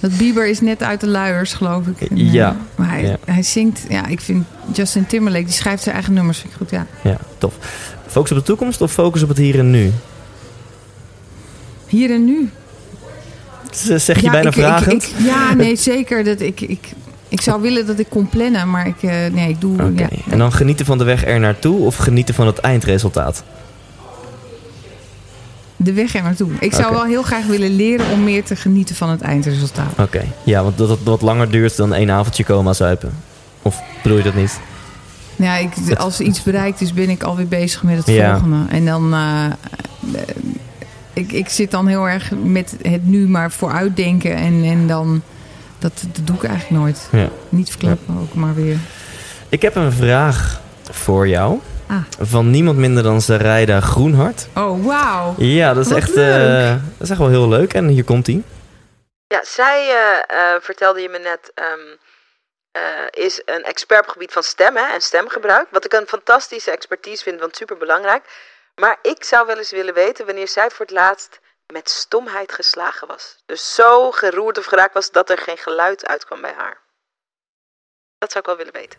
Dat 0.00 0.16
Bieber 0.16 0.46
is 0.48 0.60
net 0.60 0.82
uit 0.82 1.00
de 1.00 1.06
luiers, 1.06 1.52
geloof 1.52 1.86
ik. 1.86 2.00
En, 2.10 2.16
eh, 2.16 2.32
Ja. 2.32 2.56
Maar 2.74 2.88
hij, 2.90 3.02
Ja. 3.02 3.16
hij 3.24 3.42
zingt... 3.42 3.80
Ja, 3.88 4.06
ik 4.06 4.20
vind 4.20 4.46
Justin 4.72 5.06
Timberlake, 5.06 5.44
die 5.44 5.52
schrijft 5.54 5.82
zijn 5.82 5.94
eigen 5.94 6.12
nummers. 6.14 6.38
Vind 6.38 6.52
ik 6.52 6.56
goed, 6.58 6.70
ja. 6.70 6.86
Ja, 7.02 7.16
tof. 7.38 7.54
Focus 8.06 8.30
op 8.30 8.36
de 8.38 8.42
toekomst 8.44 8.80
of 8.80 8.92
focus 8.92 9.22
op 9.22 9.28
het 9.28 9.38
hier 9.38 9.58
en 9.58 9.70
nu? 9.70 9.92
Hier 11.86 12.10
en 12.10 12.24
nu. 12.24 12.50
Zeg 13.96 14.16
je 14.16 14.22
ja, 14.22 14.30
bijna 14.30 14.48
ik- 14.48 14.56
ik- 14.56 14.62
vragend? 14.62 15.02
ik- 15.02 15.24
ja, 15.24 15.54
nee, 15.54 15.76
zeker. 15.76 16.24
Dat 16.24 16.40
ik, 16.40 16.60
ik, 16.60 16.88
ik 17.30 17.40
zou 17.40 17.62
willen 17.62 17.86
dat 17.86 17.98
ik 17.98 18.06
kon 18.08 18.28
plannen, 18.28 18.70
maar 18.70 18.86
ik, 18.86 19.02
eh, 19.02 19.12
nee, 19.32 19.48
ik 19.48 19.60
doe... 19.60 19.72
Oké. 19.82 20.02
Ja, 20.02 20.08
En 20.30 20.38
dan 20.38 20.52
genieten 20.52 20.86
van 20.86 20.98
de 20.98 21.04
weg 21.04 21.26
er 21.26 21.40
naartoe 21.40 21.78
of 21.84 21.96
genieten 21.96 22.34
van 22.34 22.46
het 22.46 22.58
eindresultaat? 22.58 23.42
de 25.82 25.92
weg 25.92 26.14
er 26.14 26.22
naartoe. 26.22 26.48
Ik 26.60 26.74
zou 26.74 26.92
wel 26.92 27.04
heel 27.04 27.22
graag 27.22 27.46
willen 27.46 27.76
leren 27.76 28.10
om 28.12 28.24
meer 28.24 28.44
te 28.44 28.56
genieten 28.56 28.94
van 28.94 29.08
het 29.10 29.20
eindresultaat. 29.20 29.92
Oké. 29.98 30.24
Ja, 30.44 30.62
want 30.62 30.78
dat 30.78 30.88
het 30.88 31.02
wat 31.02 31.22
langer 31.22 31.50
duurt 31.50 31.76
dan 31.76 31.94
één 31.94 32.10
avondje 32.10 32.44
coma 32.44 32.72
zuipen. 32.72 33.12
Of 33.62 33.80
bedoel 34.02 34.18
je 34.18 34.24
dat 34.24 34.34
niet? 34.34 34.60
Ja, 35.36 35.56
ik, 35.56 35.72
als 35.96 36.20
iets 36.20 36.42
bereikt 36.42 36.80
is, 36.80 36.92
ben 36.94 37.10
ik 37.10 37.22
alweer 37.22 37.48
bezig 37.48 37.82
met 37.82 37.96
het 37.96 38.06
Ja. 38.06 38.30
volgende. 38.30 38.70
En 38.70 38.84
dan... 38.84 39.14
eh, 39.14 39.44
eh, 39.44 40.20
ik, 41.12 41.32
ik 41.32 41.48
zit 41.48 41.70
dan 41.70 41.86
heel 41.86 42.08
erg 42.08 42.30
met 42.44 42.76
het 42.82 43.06
nu 43.06 43.28
maar 43.28 43.50
vooruitdenken. 43.52 44.36
En, 44.36 44.62
en 44.64 44.86
dan... 44.86 45.22
Dat, 45.80 45.92
dat 46.12 46.26
doe 46.26 46.36
ik 46.36 46.44
eigenlijk 46.44 46.82
nooit. 46.82 47.08
Ja. 47.12 47.28
Niet 47.48 47.70
verklappen 47.70 48.18
ook, 48.20 48.34
maar 48.34 48.54
weer... 48.54 48.76
Ik 49.48 49.62
heb 49.62 49.74
een 49.74 49.92
vraag 49.92 50.60
voor 50.90 51.28
jou. 51.28 51.60
Ah. 51.88 51.96
Van 52.20 52.50
niemand 52.50 52.78
minder 52.78 53.02
dan 53.02 53.20
Sarayda 53.20 53.80
Groenhart. 53.80 54.48
Oh, 54.54 54.84
wauw. 54.84 55.34
Ja, 55.38 55.74
dat 55.74 55.84
is, 55.84 55.90
Wat 55.92 55.98
echt, 55.98 56.14
eh, 56.14 56.70
dat 56.70 57.00
is 57.00 57.10
echt 57.10 57.18
wel 57.18 57.28
heel 57.28 57.48
leuk. 57.48 57.74
En 57.74 57.88
hier 57.88 58.04
komt 58.04 58.26
hij. 58.26 58.42
Ja, 59.26 59.44
zij 59.44 59.88
eh, 59.88 60.54
eh, 60.54 60.62
vertelde 60.62 61.00
je 61.00 61.08
me 61.08 61.18
net, 61.18 61.50
ehm, 61.54 61.96
eh, 62.72 63.24
is 63.24 63.42
een 63.44 63.64
expert 63.64 64.00
op 64.00 64.04
het 64.04 64.14
gebied 64.14 64.32
van 64.32 64.42
stemmen 64.42 64.92
en 64.92 65.00
stemgebruik. 65.00 65.66
Wat 65.70 65.84
ik 65.84 65.92
een 65.92 66.06
fantastische 66.06 66.70
expertise 66.70 67.22
vind, 67.22 67.40
want 67.40 67.56
super 67.56 67.76
belangrijk. 67.76 68.24
Maar 68.74 68.98
ik 69.02 69.24
zou 69.24 69.46
wel 69.46 69.56
eens 69.56 69.70
willen 69.70 69.94
weten 69.94 70.26
wanneer 70.26 70.48
zij 70.48 70.70
voor 70.70 70.86
het 70.86 70.94
laatst 70.94 71.40
met 71.72 71.88
stomheid 71.90 72.52
geslagen 72.52 73.08
was. 73.08 73.36
Dus 73.46 73.74
zo 73.74 74.10
geroerd 74.10 74.58
of 74.58 74.64
geraakt 74.64 74.94
was 74.94 75.10
dat 75.10 75.30
er 75.30 75.38
geen 75.38 75.56
geluid 75.56 76.06
uitkwam 76.06 76.40
bij 76.40 76.54
haar. 76.56 76.78
Dat 78.18 78.32
zou 78.32 78.38
ik 78.44 78.46
wel 78.46 78.56
willen 78.56 78.72
weten. 78.72 78.98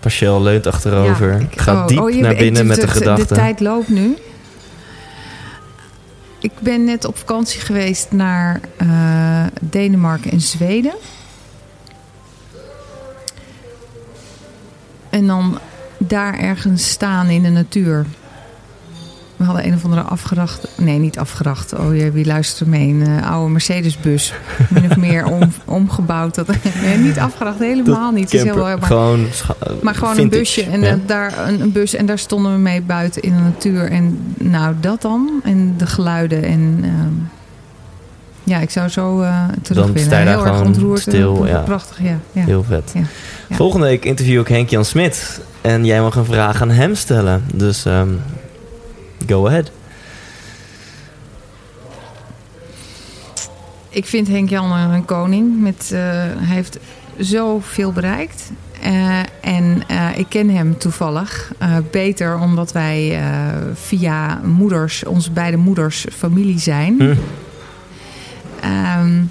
Pascal 0.00 0.42
leunt 0.42 0.66
achterover. 0.66 1.32
Ja, 1.32 1.38
ik- 1.50 1.60
gaat 1.60 1.76
oh, 1.76 1.86
diep 1.86 1.98
oh, 2.00 2.10
je- 2.10 2.20
naar 2.20 2.34
binnen 2.34 2.62
de- 2.62 2.68
met 2.68 2.76
de, 2.80 2.86
de- 2.86 2.92
gedachten. 2.92 3.26
De 3.28 3.34
tijd 3.34 3.60
loopt 3.60 3.88
nu. 3.88 4.16
Ik 6.40 6.52
ben 6.60 6.84
net 6.84 7.04
op 7.04 7.18
vakantie 7.18 7.60
geweest 7.60 8.10
naar 8.12 8.60
eh, 8.76 9.46
Denemarken 9.60 10.30
en 10.30 10.40
Zweden. 10.40 10.94
En 15.10 15.26
dan 15.26 15.60
daar 15.98 16.38
ergens 16.38 16.90
staan 16.90 17.28
in 17.28 17.42
de 17.42 17.48
natuur. 17.48 18.06
We 19.38 19.44
hadden 19.44 19.66
een 19.66 19.74
of 19.74 19.84
andere 19.84 20.02
afgeracht. 20.02 20.68
Nee, 20.76 20.98
niet 20.98 21.18
afgeracht. 21.18 21.74
Oh 21.78 21.94
jee, 21.96 22.10
wie 22.10 22.26
luistert 22.26 22.60
er 22.60 22.68
mee? 22.68 22.88
Een 22.88 23.02
eh, 23.18 23.30
oude 23.32 23.50
Mercedes-bus. 23.52 24.32
Min 24.68 24.90
of 24.90 24.96
meer 24.96 25.24
om, 25.26 25.52
omgebouwd. 25.64 26.34
Dat, 26.34 26.46
nee, 26.82 26.96
niet 26.96 27.18
afgeracht, 27.18 27.58
helemaal 27.58 28.10
niet. 28.10 28.24
Het 28.24 28.34
is 28.34 28.42
heel, 28.42 28.54
Camper. 28.54 28.78
maar, 28.78 28.86
gewoon, 28.88 29.26
maar 29.82 29.94
gewoon 29.94 30.14
vintage. 30.14 30.36
een 30.36 30.40
busje 30.40 30.62
en 30.62 30.80
Ja. 30.80 30.86
eh, 30.86 30.94
daar 31.06 31.48
een, 31.48 31.60
een 31.60 31.72
bus 31.72 31.94
en 31.94 32.06
daar 32.06 32.18
stonden 32.18 32.52
we 32.52 32.58
mee 32.58 32.82
buiten 32.82 33.22
in 33.22 33.34
de 33.36 33.40
natuur 33.42 33.90
en 33.90 34.18
nou 34.38 34.74
dat 34.80 35.02
dan 35.02 35.40
en 35.44 35.74
de 35.76 35.86
geluiden 35.86 36.42
en 36.42 36.78
ehm, 36.82 37.12
ja 38.44 38.58
ik 38.58 38.70
zou 38.70 38.88
zo 38.88 39.20
eh 39.22 39.42
terug 39.62 39.84
Dan 39.84 39.92
willen. 39.92 40.28
heel 40.28 40.46
erg 40.46 40.60
ontroerd 40.62 41.00
stil, 41.00 41.42
en 41.44 41.48
ja. 41.52 41.58
prachtig 41.60 42.02
ja, 42.02 42.18
ja. 42.32 42.44
Heel 42.44 42.64
vet. 42.68 42.92
Volgende 43.50 43.86
week 43.86 44.04
interview 44.04 44.40
ik 44.40 44.48
Henk-Jan 44.48 44.84
Smit. 44.84 45.40
En 45.60 45.84
jij 45.84 46.00
mag 46.00 46.14
een 46.16 46.24
vraag 46.24 46.62
aan 46.62 46.70
hem 46.70 46.94
stellen. 46.94 47.44
Dus 47.54 47.84
ehm, 47.84 48.08
go 49.28 49.46
ahead. 49.46 49.70
Ik 53.88 54.06
vind 54.06 54.28
Henk 54.28 54.48
Jan 54.48 54.72
een 54.72 55.04
koning. 55.04 55.60
Met, 55.60 55.90
eh, 55.92 56.00
hij 56.00 56.54
heeft 56.54 56.78
zoveel 57.18 57.92
bereikt. 57.92 58.50
Eh, 58.82 59.18
en 59.40 59.82
eh, 59.86 60.06
ik 60.18 60.26
ken 60.28 60.48
hem 60.50 60.78
toevallig 60.78 61.52
eh, 61.58 61.76
beter 61.90 62.38
omdat 62.38 62.72
wij 62.72 63.20
eh, 63.20 63.22
via 63.74 64.40
moeders, 64.44 65.04
onze 65.04 65.30
beide 65.30 65.56
moeders, 65.56 66.06
familie 66.16 66.58
zijn. 66.58 66.94
Hm. 66.98 67.14
Ehm, 68.60 69.22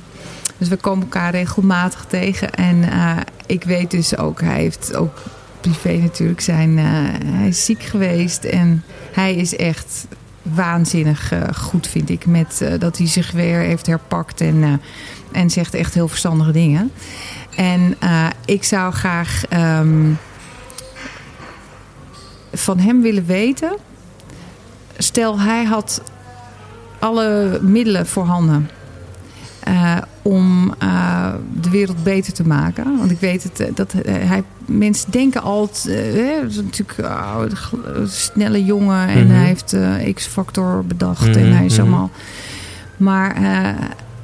dus 0.57 0.67
we 0.67 0.75
komen 0.75 1.03
elkaar 1.03 1.31
regelmatig 1.31 2.05
tegen. 2.07 2.53
En 2.53 2.83
eh, 2.91 3.17
ik 3.45 3.63
weet 3.63 3.91
dus 3.91 4.17
ook, 4.17 4.41
hij 4.41 4.59
heeft 4.59 4.95
ook 4.95 5.21
privé 5.61 5.91
natuurlijk 5.97 6.41
zijn. 6.41 6.77
eh, 6.77 6.85
hij 7.25 7.47
is 7.47 7.65
ziek 7.65 7.83
geweest 7.83 8.43
en 8.43 8.83
hij 9.17 9.35
is 9.35 9.55
echt 9.55 10.07
waanzinnig 10.41 11.31
eh, 11.31 11.41
goed, 11.53 11.87
vind 11.87 12.09
ik. 12.09 12.25
Met 12.25 12.61
eh, 12.61 12.79
dat 12.79 12.97
hij 12.97 13.07
zich 13.07 13.31
weer 13.31 13.59
heeft 13.59 13.85
herpakt 13.85 14.41
en, 14.41 14.63
eh, 14.63 14.73
en 15.41 15.49
zegt 15.49 15.73
echt 15.73 15.93
heel 15.93 16.07
verstandige 16.07 16.51
dingen. 16.51 16.91
En 17.55 17.97
ik 18.45 18.63
zou 18.63 18.93
graag 18.93 19.45
ehm, 19.49 20.11
van 22.53 22.79
hem 22.79 23.01
willen 23.01 23.25
weten. 23.25 23.77
Stel, 24.97 25.39
hij 25.39 25.63
had 25.63 26.01
alle 26.99 27.59
middelen 27.61 28.07
voorhanden. 28.07 28.69
Eh, 29.67 29.97
om 30.21 30.73
eh, 30.79 31.33
de 31.61 31.69
wereld 31.69 32.03
beter 32.03 32.33
te 32.33 32.47
maken. 32.47 32.97
Want 32.97 33.11
ik 33.11 33.19
weet 33.19 33.43
het, 33.43 33.59
eh, 33.59 33.67
dat 33.75 33.93
hij, 34.07 34.43
mensen 34.65 35.11
denken 35.11 35.41
altijd, 35.41 35.85
hè, 36.13 36.45
is 36.47 36.55
natuurlijk 36.55 36.99
oh, 37.09 37.41
een 37.93 38.07
snelle 38.09 38.63
jongen 38.65 39.07
en 39.07 39.25
Mhm. 39.27 39.35
hij 39.35 39.45
heeft 39.45 39.75
X-factor 40.13 40.83
bedacht 40.85 41.27
Mhm, 41.27 41.37
en 41.37 41.55
hij 41.55 41.65
is 41.65 41.73
mhm. 41.73 41.81
allemaal. 41.81 42.09
Maar 42.97 43.35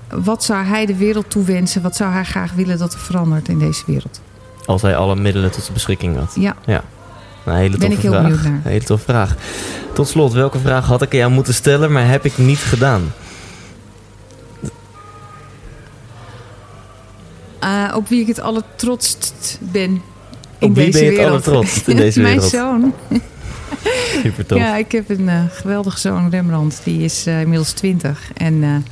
wat 0.09 0.43
zou 0.43 0.65
hij 0.65 0.85
de 0.85 0.95
wereld 0.95 1.29
toewensen? 1.29 1.81
Wat 1.81 1.95
zou 1.95 2.11
hij 2.11 2.23
graag 2.23 2.53
willen 2.53 2.77
dat 2.77 2.93
er 2.93 2.99
verandert 2.99 3.47
in 3.47 3.59
deze 3.59 3.83
wereld? 3.87 4.21
Als 4.65 4.81
hij 4.81 4.95
alle 4.95 5.15
middelen 5.15 5.51
tot 5.51 5.61
zijn 5.61 5.73
beschikking 5.73 6.17
had. 6.17 6.35
Ja, 6.39 6.55
Een 7.45 7.55
hele 7.55 7.77
Ben 7.77 7.91
ik 7.91 7.97
heel 7.99 8.11
vraag. 8.11 8.23
benieuwd 8.23 8.43
naar. 8.43 8.51
Een 8.53 8.61
hele 8.71 8.83
toffe 8.83 9.05
vraag. 9.05 9.35
Tot 9.93 10.07
slot, 10.07 10.33
welke 10.33 10.59
vraag 10.59 10.85
had 10.85 11.01
ik 11.01 11.11
aan 11.11 11.17
jou 11.17 11.31
moeten 11.31 11.53
stellen, 11.53 11.91
maar 11.91 12.07
heb 12.07 12.25
ik 12.25 12.37
niet 12.37 12.57
gedaan? 12.57 13.01
Eh, 17.63 17.95
op 17.95 18.07
wie 18.07 18.21
ik 18.21 18.27
het 18.27 18.39
allertrotst 18.39 19.57
ben. 19.61 19.81
In 20.59 20.69
Op 20.69 20.75
wie 20.75 20.85
deze 20.85 20.91
ben 20.91 21.01
je 21.01 21.05
het 21.07 21.15
wereld. 21.17 21.29
allertrotst 21.47 21.87
in 21.87 21.95
deze 22.05 22.21
Mijn 22.21 22.33
wereld? 22.33 22.51
zoon. 22.51 22.93
Super 24.21 24.45
tof. 24.45 24.57
Ja, 24.57 24.75
ik 24.75 24.91
heb 24.91 25.09
een 25.09 25.29
eh, 25.29 25.43
geweldige 25.51 25.99
zoon, 25.99 26.29
Rembrandt. 26.29 26.81
Die 26.83 27.03
is 27.03 27.25
eh, 27.25 27.41
inmiddels 27.41 27.71
20. 27.71 28.31
En 28.33 28.85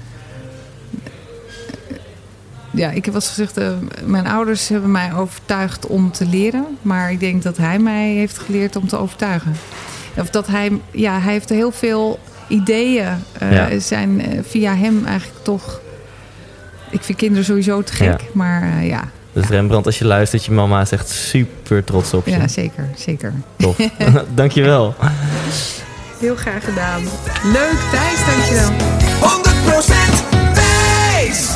ja, 2.72 2.90
ik 2.90 3.06
heb 3.06 3.14
wel 3.14 3.22
eens 3.22 3.28
gezegd, 3.30 3.60
mijn 4.06 4.28
ouders 4.28 4.68
hebben 4.68 4.92
mij 4.92 5.14
overtuigd 5.14 5.88
om 5.88 6.12
te 6.12 6.26
leren. 6.26 6.66
Maar 6.82 7.12
ik 7.12 7.20
denk 7.20 7.44
dat 7.44 7.58
hij 7.58 7.80
mij 7.80 8.10
heeft 8.10 8.38
geleerd 8.38 8.76
om 8.76 8.88
te 8.88 8.98
overtuigen. 8.98 9.56
Of 10.18 10.30
dat 10.30 10.48
hij, 10.48 10.72
ja, 10.92 11.20
hij 11.20 11.32
heeft 11.34 11.50
heel 11.50 11.72
veel 11.72 12.20
ideeën. 12.48 13.08
Ja. 13.40 13.80
zijn 13.80 14.22
via 14.48 14.76
hem 14.76 15.06
eigenlijk 15.06 15.44
toch... 15.44 15.82
Ik 16.92 17.02
vind 17.02 17.18
kinderen 17.18 17.46
sowieso 17.46 17.82
te 17.84 17.94
gek, 17.94 18.08
Ja. 18.08 18.18
maar 18.34 18.62
eh, 18.78 18.88
ja, 18.88 19.04
Dus 19.34 19.48
Rembrandt, 19.48 19.86
als 19.86 20.00
je 20.00 20.06
luistert, 20.06 20.46
je 20.46 20.52
mama 20.52 20.82
is 20.82 20.92
echt 20.92 21.10
super 21.10 21.84
trots 21.84 22.14
op 22.14 22.26
je. 22.26 22.32
ja, 22.32 22.48
zeker, 22.48 22.90
zeker. 22.96 23.34
Tof. 23.58 23.78
Dankjewel. 24.36 24.96
Heel 26.20 26.36
graag 26.36 26.64
gedaan. 26.64 27.02
Leuk, 27.44 27.78
Thijs, 27.92 28.26
dankjewel. 28.26 28.72
100% 30.52 30.54
wijs! 30.54 31.50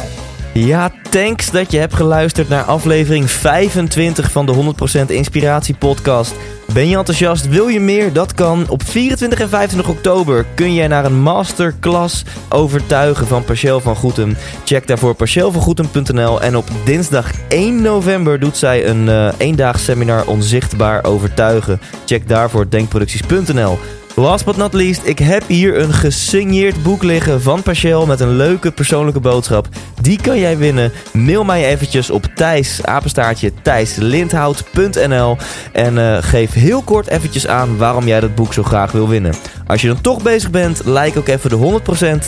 Ja, 0.53 0.91
thanks 1.09 1.51
dat 1.51 1.71
je 1.71 1.77
hebt 1.77 1.93
geluisterd 1.95 2.49
naar 2.49 2.63
aflevering 2.63 3.31
25 3.31 4.31
van 4.31 4.45
de 4.45 4.73
100% 5.03 5.05
Inspiratie 5.07 5.75
Podcast. 5.75 6.33
Ben 6.75 6.87
je 6.87 6.97
enthousiast? 6.97 7.49
Wil 7.49 7.67
je 7.67 7.79
meer? 7.79 8.13
Dat 8.13 8.33
kan. 8.33 8.65
Op 8.69 8.83
24 8.83 9.39
en 9.39 9.49
25 9.49 9.89
oktober 9.89 10.45
kun 10.55 10.73
je 10.73 10.87
naar 10.87 11.05
een 11.05 11.21
masterclass 11.21 12.23
overtuigen 12.49 13.27
van 13.27 13.43
Parcel 13.43 13.79
van 13.79 13.95
Goetem. 13.95 14.35
Check 14.65 14.87
daarvoor 14.87 15.13
parcelvangoetem.nl. 15.13 16.41
En 16.41 16.57
op 16.57 16.67
dinsdag 16.85 17.31
1 17.47 17.81
november 17.81 18.39
doet 18.39 18.57
zij 18.57 18.87
een 18.87 19.07
uh, 19.07 19.31
eendaags 19.37 19.83
seminar 19.83 20.27
Onzichtbaar 20.27 21.03
Overtuigen. 21.03 21.79
Check 22.05 22.27
daarvoor 22.27 22.69
denkproducties.nl. 22.69 23.77
Last 24.15 24.45
but 24.45 24.57
not 24.57 24.73
least, 24.73 25.01
ik 25.05 25.19
heb 25.19 25.47
hier 25.47 25.79
een 25.79 25.93
gesigneerd 25.93 26.83
boek 26.83 27.03
liggen 27.03 27.41
van 27.41 27.63
Pachel 27.63 28.05
met 28.05 28.19
een 28.19 28.35
leuke 28.35 28.71
persoonlijke 28.71 29.19
boodschap. 29.19 29.67
Die 30.01 30.21
kan 30.21 30.39
jij 30.39 30.57
winnen. 30.57 30.91
Mail 31.13 31.43
mij 31.43 31.65
eventjes 31.65 32.09
op 32.09 32.25
Thijs, 32.35 32.83
apenstaartje 32.83 33.51
thijslindhout.nl 33.61 35.37
en 35.71 35.97
uh, 35.97 36.17
geef 36.21 36.53
heel 36.53 36.81
kort 36.81 37.07
eventjes 37.07 37.47
aan 37.47 37.77
waarom 37.77 38.07
jij 38.07 38.19
dat 38.19 38.35
boek 38.35 38.53
zo 38.53 38.63
graag 38.63 38.91
wil 38.91 39.07
winnen. 39.07 39.33
Als 39.67 39.81
je 39.81 39.87
dan 39.87 40.01
toch 40.01 40.21
bezig 40.21 40.51
bent, 40.51 40.81
like 40.85 41.19
ook 41.19 41.27
even 41.27 41.49
de 41.49 41.81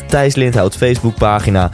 100% 0.03 0.07
Thijs 0.07 0.35
Lindhout 0.35 0.77
Facebookpagina. 0.77 1.69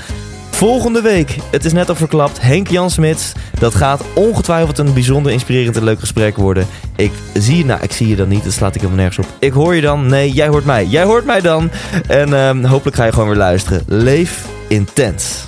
Volgende 0.64 1.02
week, 1.02 1.38
het 1.52 1.66
is 1.66 1.74
net 1.74 1.90
al 1.90 1.96
verklapt, 1.96 2.42
Henk 2.42 2.68
Jan 2.68 2.90
Smits. 2.90 3.32
Dat 3.60 3.76
gaat 3.76 4.04
ongetwijfeld 4.16 4.78
een 4.78 4.94
bijzonder 4.94 5.32
inspirerend 5.32 5.78
en 5.78 5.84
leuk 5.84 6.00
gesprek 6.00 6.38
worden. 6.38 6.68
Ik 6.96 7.12
zie 7.34 7.58
je, 7.58 7.66
nou 7.66 7.82
ik 7.82 7.92
zie 7.92 8.08
je 8.08 8.16
dan 8.16 8.28
niet, 8.28 8.44
dat 8.44 8.54
slaat 8.54 8.76
ik 8.76 8.82
helemaal 8.82 9.04
nergens 9.04 9.28
op. 9.28 9.34
Ik 9.40 9.52
hoor 9.52 9.76
je 9.76 9.82
dan, 9.82 10.06
nee 10.06 10.32
jij 10.32 10.48
hoort 10.48 10.66
mij, 10.66 10.86
jij 10.86 11.04
hoort 11.04 11.26
mij 11.26 11.42
dan. 11.42 11.72
En 12.08 12.30
uh, 12.30 12.70
hopelijk 12.70 12.96
ga 12.96 13.06
je 13.06 13.12
gewoon 13.12 13.28
weer 13.28 13.38
luisteren. 13.38 13.84
Leef 13.88 14.46
intens. 14.68 15.48